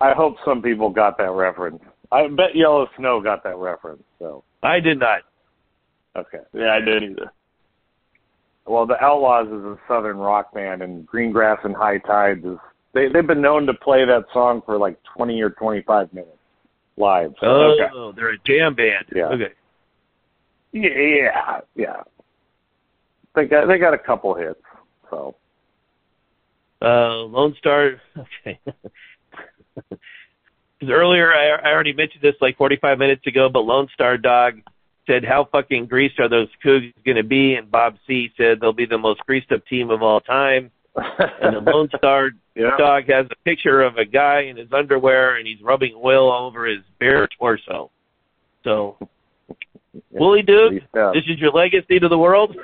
I 0.00 0.12
hope 0.12 0.36
some 0.44 0.60
people 0.60 0.90
got 0.90 1.16
that 1.18 1.30
reference. 1.30 1.82
I 2.12 2.28
bet 2.28 2.54
Yellow 2.54 2.86
Snow 2.98 3.20
got 3.22 3.42
that 3.44 3.56
reference. 3.56 4.02
So 4.18 4.44
I 4.62 4.80
did 4.80 4.98
not. 5.00 5.22
okay. 6.16 6.40
Yeah, 6.52 6.74
I 6.74 6.80
didn't 6.80 7.12
either. 7.12 7.32
Well, 8.66 8.86
the 8.86 9.02
Outlaws 9.02 9.46
is 9.46 9.64
a 9.64 9.78
southern 9.88 10.18
rock 10.18 10.52
band, 10.52 10.82
and 10.82 11.06
Green 11.06 11.32
Grass 11.32 11.58
and 11.64 11.74
High 11.74 11.98
Tides 11.98 12.44
is 12.44 12.58
they 12.92 13.08
they've 13.08 13.26
been 13.26 13.40
known 13.40 13.64
to 13.66 13.74
play 13.74 14.04
that 14.04 14.24
song 14.32 14.60
for 14.66 14.76
like 14.76 14.98
twenty 15.16 15.40
or 15.40 15.50
twenty 15.50 15.82
five 15.82 16.12
minutes 16.12 16.35
live. 16.96 17.34
Oh, 17.42 17.76
okay. 17.78 18.16
they're 18.16 18.34
a 18.34 18.38
jam 18.46 18.74
band. 18.74 19.06
Yeah. 19.14 19.26
Okay. 19.26 19.52
Yeah, 20.72 20.90
yeah, 20.90 21.60
yeah. 21.74 22.02
They 23.34 23.46
got 23.46 23.66
they 23.66 23.78
got 23.78 23.94
a 23.94 23.98
couple 23.98 24.34
hits. 24.34 24.60
So 25.10 25.36
Uh, 26.82 27.22
Lone 27.24 27.54
Star. 27.58 28.00
Okay. 28.46 28.58
Earlier 30.82 31.32
I, 31.32 31.48
I 31.48 31.72
already 31.72 31.92
mentioned 31.92 32.22
this 32.22 32.34
like 32.40 32.56
45 32.56 32.98
minutes 32.98 33.26
ago, 33.26 33.48
but 33.48 33.60
Lone 33.60 33.88
Star 33.94 34.18
Dog 34.18 34.60
said, 35.06 35.24
"How 35.24 35.44
fucking 35.50 35.86
greased 35.86 36.18
are 36.18 36.28
those 36.28 36.48
Cougs 36.64 36.92
going 37.04 37.16
to 37.16 37.22
be?" 37.22 37.54
And 37.54 37.70
Bob 37.70 37.96
C 38.06 38.30
said, 38.36 38.60
"They'll 38.60 38.72
be 38.72 38.86
the 38.86 38.98
most 38.98 39.20
greased 39.20 39.52
up 39.52 39.66
team 39.66 39.90
of 39.90 40.02
all 40.02 40.20
time." 40.20 40.70
And 40.96 41.56
the 41.56 41.70
Lone 41.70 41.88
Star 41.96 42.30
Yeah. 42.54 42.70
dog 42.78 43.04
has 43.08 43.26
a 43.30 43.36
picture 43.44 43.82
of 43.82 43.98
a 43.98 44.04
guy 44.06 44.40
in 44.42 44.56
his 44.56 44.72
underwear, 44.72 45.36
and 45.36 45.46
he's 45.46 45.60
rubbing 45.60 45.92
oil 46.02 46.30
all 46.30 46.46
over 46.46 46.64
his 46.66 46.78
bare 46.98 47.28
torso. 47.38 47.90
So, 48.64 48.96
Wooly 50.10 50.40
dude, 50.42 50.82
Yeah. 50.94 51.12
this 51.12 51.24
is 51.28 51.38
your 51.38 51.52
legacy 51.52 51.98
to 52.00 52.08
the 52.08 52.16
world. 52.16 52.56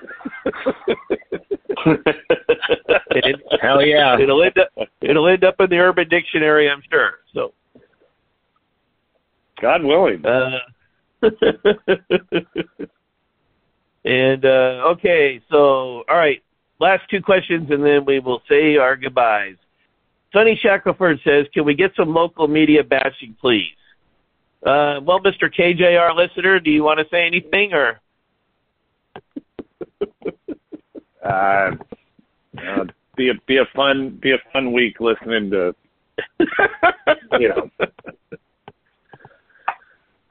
it, 3.11 3.37
Hell 3.61 3.83
yeah. 3.85 4.19
It'll 4.19 4.43
end 4.43 4.57
up 4.59 4.89
it'll 5.03 5.29
end 5.29 5.45
up 5.45 5.57
in 5.61 5.69
the 5.69 5.77
Urban 5.79 6.09
Dictionary, 6.09 6.71
I'm 6.71 6.83
sure. 6.91 7.19
So. 7.35 7.53
God 9.61 9.85
willing. 9.85 10.25
Uh, 10.27 10.59
and 14.05 14.45
uh, 14.45 14.83
okay, 14.93 15.41
so 15.51 16.03
all 16.09 16.17
right, 16.17 16.43
last 16.83 17.05
two 17.09 17.23
questions, 17.23 17.71
and 17.71 17.85
then 17.85 18.05
we 18.05 18.19
will 18.19 18.43
say 18.49 18.77
our 18.77 18.97
goodbyes. 18.97 19.57
Sonny 20.33 20.59
Shackelford 20.61 21.21
says, 21.25 21.47
"Can 21.55 21.65
we 21.65 21.75
get 21.75 21.95
some 21.97 22.13
local 22.13 22.49
media 22.49 22.83
bashing, 22.83 23.37
please?" 23.41 23.77
Uh, 24.65 25.01
well, 25.03 25.21
Mr. 25.21 25.53
KJR 25.53 26.15
listener, 26.15 26.61
do 26.61 26.71
you 26.71 26.85
want 26.85 26.99
to 26.99 27.07
say 27.11 27.27
anything, 27.27 27.73
or 27.73 28.01
Uh, 31.23 31.71
uh, 32.59 32.85
be 33.17 33.29
a 33.29 33.35
be 33.47 33.59
a 33.59 33.65
fun 33.77 34.19
be 34.21 34.33
a 34.33 34.39
fun 34.53 34.73
week 34.73 34.99
listening 34.99 35.51
to 35.51 35.73
you 37.39 37.49
know 37.49 37.71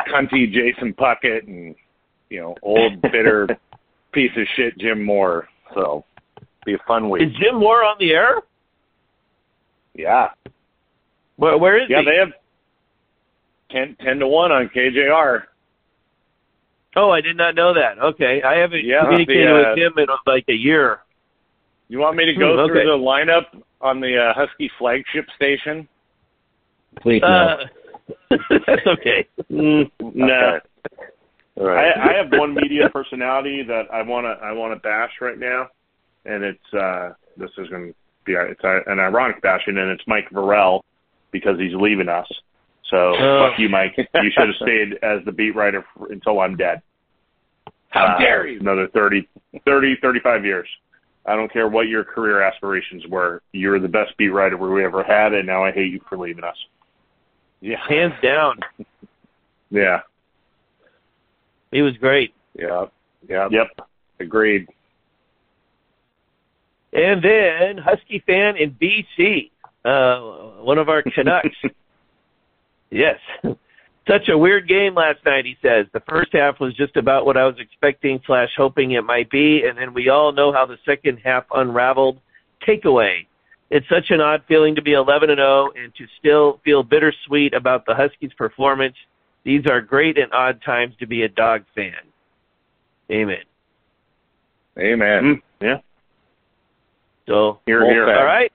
cunty 0.06 0.52
Jason 0.52 0.94
Puckett 0.94 1.48
and 1.48 1.76
you 2.30 2.42
know 2.42 2.56
old 2.62 3.02
bitter 3.02 3.48
piece 4.12 4.32
of 4.36 4.46
shit 4.56 4.78
Jim 4.78 5.02
Moore. 5.02 5.48
So 5.74 6.04
be 6.66 6.74
a 6.74 6.78
fun 6.88 7.10
week. 7.10 7.24
is 7.24 7.34
Jim 7.42 7.60
Moore 7.60 7.84
on 7.84 7.96
the 8.00 8.12
air? 8.12 8.42
Yeah, 9.94 10.30
Where, 11.36 11.58
where 11.58 11.78
is 11.82 11.90
yeah. 11.90 12.00
he? 12.00 12.06
They 12.06 12.16
have 12.18 12.30
10, 13.72 13.98
10 14.04 14.20
to 14.20 14.28
one 14.28 14.52
on 14.52 14.70
KJR. 14.74 15.44
Oh, 16.96 17.10
I 17.10 17.22
did 17.22 17.38
not 17.38 17.56
know 17.56 17.74
that. 17.74 18.00
Okay, 18.00 18.42
I 18.42 18.58
haven't 18.58 18.84
Yeah, 18.86 19.04
communicated 19.04 19.48
the, 19.48 19.52
uh, 19.52 19.70
with 19.72 19.78
him 19.80 19.94
in 19.98 20.08
like 20.26 20.46
a 20.50 20.54
year. 20.54 21.00
You 21.90 22.00
want 22.00 22.16
me 22.16 22.26
to 22.26 22.34
go 22.34 22.56
Hmm, 22.58 22.68
through 22.68 22.80
okay. 22.82 22.86
the 22.86 22.98
lineup 22.98 23.62
on 23.82 24.00
the 24.00 24.18
uh, 24.18 24.34
Husky 24.34 24.70
flagship 24.78 25.26
station? 25.36 25.88
Please 27.02 27.22
no. 27.22 27.28
Uh, 27.28 27.66
that's 28.68 28.88
okay. 28.88 29.28
Mm, 29.52 29.90
no. 30.00 30.34
Okay. 30.34 30.60
All 31.58 31.66
right. 31.66 31.98
I, 31.98 32.12
I 32.12 32.14
have 32.18 32.28
one 32.32 32.54
media 32.54 32.90
personality 32.90 33.64
that 33.64 33.84
I 33.92 34.02
want 34.02 34.26
to 34.26 34.46
I 34.46 34.52
want 34.54 34.74
to 34.74 34.80
bash 34.80 35.12
right 35.22 35.38
now, 35.38 35.68
and 36.26 36.44
it's 36.44 36.74
uh 36.74 37.14
this 37.38 37.50
is 37.58 37.68
going 37.70 37.88
to 37.90 37.96
be 38.26 38.34
it's 38.34 38.64
a, 38.64 38.82
an 38.88 39.00
ironic 39.00 39.42
bashing, 39.42 39.78
and 39.78 39.90
it's 39.92 40.04
Mike 40.08 40.30
Vorel 40.32 40.82
because 41.32 41.58
he's 41.60 41.74
leaving 41.76 42.10
us. 42.10 42.28
So 42.90 43.16
Oh. 43.18 43.50
fuck 43.50 43.60
you, 43.60 43.70
Mike. 43.70 43.96
You 43.98 44.32
should 44.32 44.48
have 44.48 44.56
stayed 44.62 45.00
as 45.02 45.24
the 45.26 45.32
beat 45.32 45.56
writer 45.56 45.80
f 45.80 46.10
until 46.10 46.40
I'm 46.42 46.58
dead. 46.58 46.82
How 47.90 48.06
Uh, 48.06 48.20
dare 48.20 48.48
you? 48.48 48.60
Another 48.60 48.88
30, 48.90 49.28
30, 49.66 49.96
35 50.02 50.46
years. 50.46 50.68
I 51.26 51.36
don't 51.36 51.52
care 51.52 51.68
what 51.68 51.88
your 51.88 52.04
career 52.04 52.42
aspirations 52.42 53.06
were. 53.08 53.42
You're 53.54 53.80
the 53.80 53.88
best 53.88 54.16
beat 54.18 54.30
writer 54.30 54.58
we 54.58 54.84
ever 54.84 55.04
had, 55.04 55.34
and 55.34 55.46
now 55.48 55.64
I 55.64 55.72
hate 55.72 55.92
you 55.92 56.02
for 56.10 56.18
leaving 56.18 56.44
us. 56.44 56.56
Yeah. 57.62 57.78
Hands 57.88 58.14
down, 58.24 58.60
Yeah. 59.70 60.02
he 61.72 61.82
was 61.82 61.96
great. 61.98 62.34
Yeah. 62.54 62.86
Yeah. 63.30 63.48
Yep. 63.52 63.68
Agreed. 64.20 64.68
And 66.94 67.24
then 67.24 67.78
Husky 67.78 68.24
fan 68.26 68.56
in 68.58 68.72
BC, 68.72 69.52
uh, 69.86 70.62
one 70.64 70.78
of 70.78 70.90
our 70.90 71.02
Canucks. 71.02 71.56
yes. 72.90 73.18
Such 74.08 74.30
a 74.30 74.38
weird 74.38 74.68
game 74.68 74.96
last 74.96 75.20
night, 75.26 75.46
he 75.46 75.56
says. 75.62 75.86
The 75.94 76.02
first 76.10 76.34
half 76.34 76.60
was 76.60 76.76
just 76.76 76.98
about 76.98 77.26
what 77.26 77.38
I 77.38 77.46
was 77.46 77.56
expecting 77.60 78.20
slash 78.26 78.50
hoping 78.58 78.92
it 78.92 79.04
might 79.04 79.30
be, 79.30 79.64
and 79.64 79.78
then 79.78 79.94
we 79.94 80.10
all 80.10 80.32
know 80.32 80.52
how 80.52 80.66
the 80.66 80.78
second 80.86 81.20
half 81.24 81.46
unraveled. 81.54 82.20
Takeaway. 82.68 83.26
It's 83.70 83.88
such 83.88 84.10
an 84.10 84.20
odd 84.20 84.44
feeling 84.48 84.76
to 84.76 84.82
be 84.82 84.94
11 84.94 85.30
and 85.30 85.38
0 85.38 85.70
and 85.78 85.96
to 85.96 86.06
still 86.20 86.60
feel 86.66 86.84
bittersweet 86.84 87.54
about 87.54 87.86
the 87.86 87.96
Huskies' 87.96 88.34
performance. 88.38 88.96
These 89.46 89.66
are 89.66 89.80
great 89.82 90.18
and 90.18 90.32
odd 90.34 90.62
times 90.62 90.94
to 91.00 91.08
be 91.08 91.24
a 91.24 91.30
dog 91.30 91.64
fan. 91.74 91.94
Amen. 93.10 93.44
Amen. 94.78 95.24
Mm, 95.24 95.42
yeah. 95.62 95.78
So, 97.32 97.60
Here, 97.66 97.86
here. 97.86 98.06
all 98.14 98.26
right. 98.26 98.52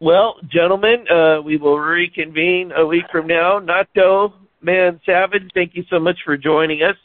Well, 0.00 0.34
gentlemen, 0.52 1.06
uh, 1.08 1.40
we 1.42 1.56
will 1.58 1.78
reconvene 1.78 2.72
a 2.76 2.84
week 2.84 3.04
from 3.12 3.28
now. 3.28 3.60
Nacho, 3.60 4.32
man, 4.60 5.00
Savage, 5.06 5.48
thank 5.54 5.76
you 5.76 5.84
so 5.88 6.00
much 6.00 6.16
for 6.24 6.36
joining 6.36 6.82
us. 6.82 6.96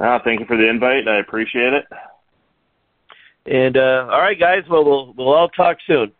Ah, 0.00 0.18
thank 0.24 0.40
you 0.40 0.46
for 0.46 0.56
the 0.56 0.66
invite. 0.66 1.06
I 1.06 1.18
appreciate 1.18 1.74
it. 1.74 1.84
And 3.44 3.76
uh, 3.76 4.08
all 4.10 4.20
right, 4.20 4.40
guys. 4.40 4.62
Well, 4.70 4.84
we'll 4.84 5.12
we'll 5.18 5.34
all 5.34 5.50
talk 5.50 5.76
soon. 5.86 6.12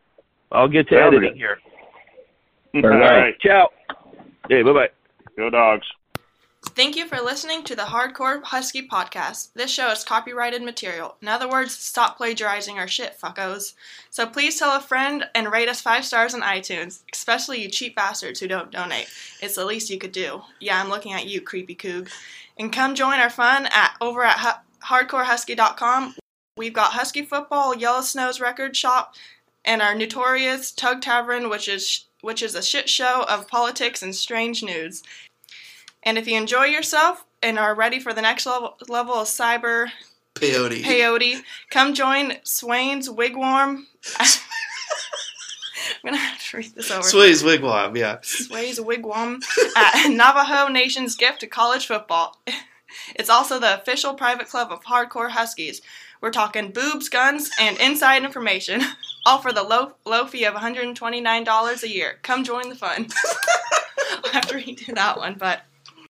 I'll 0.51 0.69
get 0.69 0.89
to 0.89 0.97
Sounds 0.97 1.15
editing 1.17 1.37
here. 1.37 1.57
All 2.75 2.91
right. 2.91 3.39
Ciao. 3.41 3.69
Hey, 4.49 4.63
bye 4.63 4.73
bye. 4.73 4.89
Go 5.37 5.49
dogs. 5.49 5.87
Thank 6.65 6.97
you 6.97 7.07
for 7.07 7.21
listening 7.21 7.65
to 7.65 7.77
the 7.77 7.83
Hardcore 7.83 8.43
Husky 8.43 8.87
podcast. 8.89 9.53
This 9.53 9.71
show 9.71 9.91
is 9.91 10.05
copyrighted 10.05 10.63
material. 10.63 11.17
In 11.21 11.29
other 11.29 11.49
words, 11.49 11.77
stop 11.77 12.17
plagiarizing 12.17 12.79
our 12.79 12.89
shit, 12.89 13.19
fuckos. 13.21 13.75
So 14.11 14.27
please 14.27 14.59
tell 14.59 14.75
a 14.75 14.81
friend 14.81 15.29
and 15.35 15.53
rate 15.53 15.69
us 15.69 15.83
five 15.83 16.05
stars 16.05 16.35
on 16.35 16.41
iTunes, 16.41 17.03
especially 17.13 17.61
you 17.61 17.69
cheap 17.69 17.95
bastards 17.95 18.41
who 18.41 18.49
don't 18.49 18.71
donate. 18.71 19.09
It's 19.43 19.57
the 19.57 19.67
least 19.67 19.91
you 19.91 19.99
could 19.99 20.13
do. 20.13 20.43
Yeah, 20.61 20.81
I'm 20.81 20.89
looking 20.89 21.13
at 21.13 21.27
you, 21.27 21.43
creepy 21.43 21.75
coog. 21.75 22.09
And 22.59 22.73
come 22.73 22.95
join 22.95 23.19
our 23.19 23.31
fun 23.31 23.67
at 23.67 23.95
over 24.01 24.25
at 24.25 24.39
hu- 24.39 24.87
hardcorehusky.com. 24.87 26.15
We've 26.57 26.73
got 26.73 26.93
Husky 26.93 27.23
Football, 27.23 27.77
Yellow 27.77 28.03
Snow's 28.03 28.41
record 28.41 28.77
shop, 28.77 29.15
and 29.65 29.83
our 29.83 29.95
notorious 29.95 30.71
Tug 30.71 31.03
Tavern, 31.03 31.51
which 31.51 31.69
is 31.69 32.07
which 32.23 32.41
is 32.41 32.55
a 32.55 32.63
shit 32.63 32.89
show 32.89 33.27
of 33.29 33.49
politics 33.49 34.01
and 34.01 34.15
strange 34.15 34.63
news. 34.63 35.03
And 36.03 36.19
if 36.19 36.27
you 36.27 36.37
enjoy 36.37 36.65
yourself 36.67 37.25
and 37.43 37.59
are 37.59 37.75
ready 37.75 38.01
for 38.01 38.13
the 38.13 38.23
next 38.23 38.47
level, 38.47 38.77
level 38.89 39.15
of 39.15 39.29
cyber 39.29 39.89
Peyote. 40.35 40.83
peyote, 40.83 41.43
come 41.71 41.95
join 41.95 42.35
Swain's 42.45 43.09
Wigwam. 43.09 43.85
I'm 46.05 46.11
gonna 46.11 46.17
have 46.17 46.43
to 46.51 46.57
read 46.57 46.75
this 46.75 46.91
over. 46.91 47.03
Sway's 47.03 47.43
Wigwam, 47.43 47.97
yeah. 47.97 48.19
Sway's 48.23 48.79
Wigwam 48.81 49.41
at 49.77 50.09
Navajo 50.11 50.69
Nation's 50.69 51.17
gift 51.17 51.41
to 51.41 51.47
college 51.47 51.87
football. 51.87 52.37
It's 53.15 53.31
also 53.31 53.59
the 53.59 53.81
official 53.81 54.13
private 54.13 54.51
club 54.51 54.71
of 54.71 54.85
hardcore 54.85 55.31
Huskies. 55.31 55.81
We're 56.21 56.31
talking 56.31 56.73
boobs, 56.73 57.09
guns, 57.09 57.51
and 57.59 57.79
inside 57.81 58.23
information, 58.23 58.83
all 59.25 59.39
for 59.39 59.51
the 59.51 59.63
low 59.63 59.95
low 60.05 60.27
fee 60.27 60.45
of 60.45 60.53
$129 60.53 61.83
a 61.83 61.89
year. 61.89 62.19
Come 62.23 62.45
join 62.45 62.69
the 62.69 62.75
fun. 62.75 63.09
I'll 64.25 64.33
have 64.33 64.47
to 64.49 64.57
redo 64.57 64.95
that 64.95 65.17
one, 65.17 65.37
but 65.39 65.63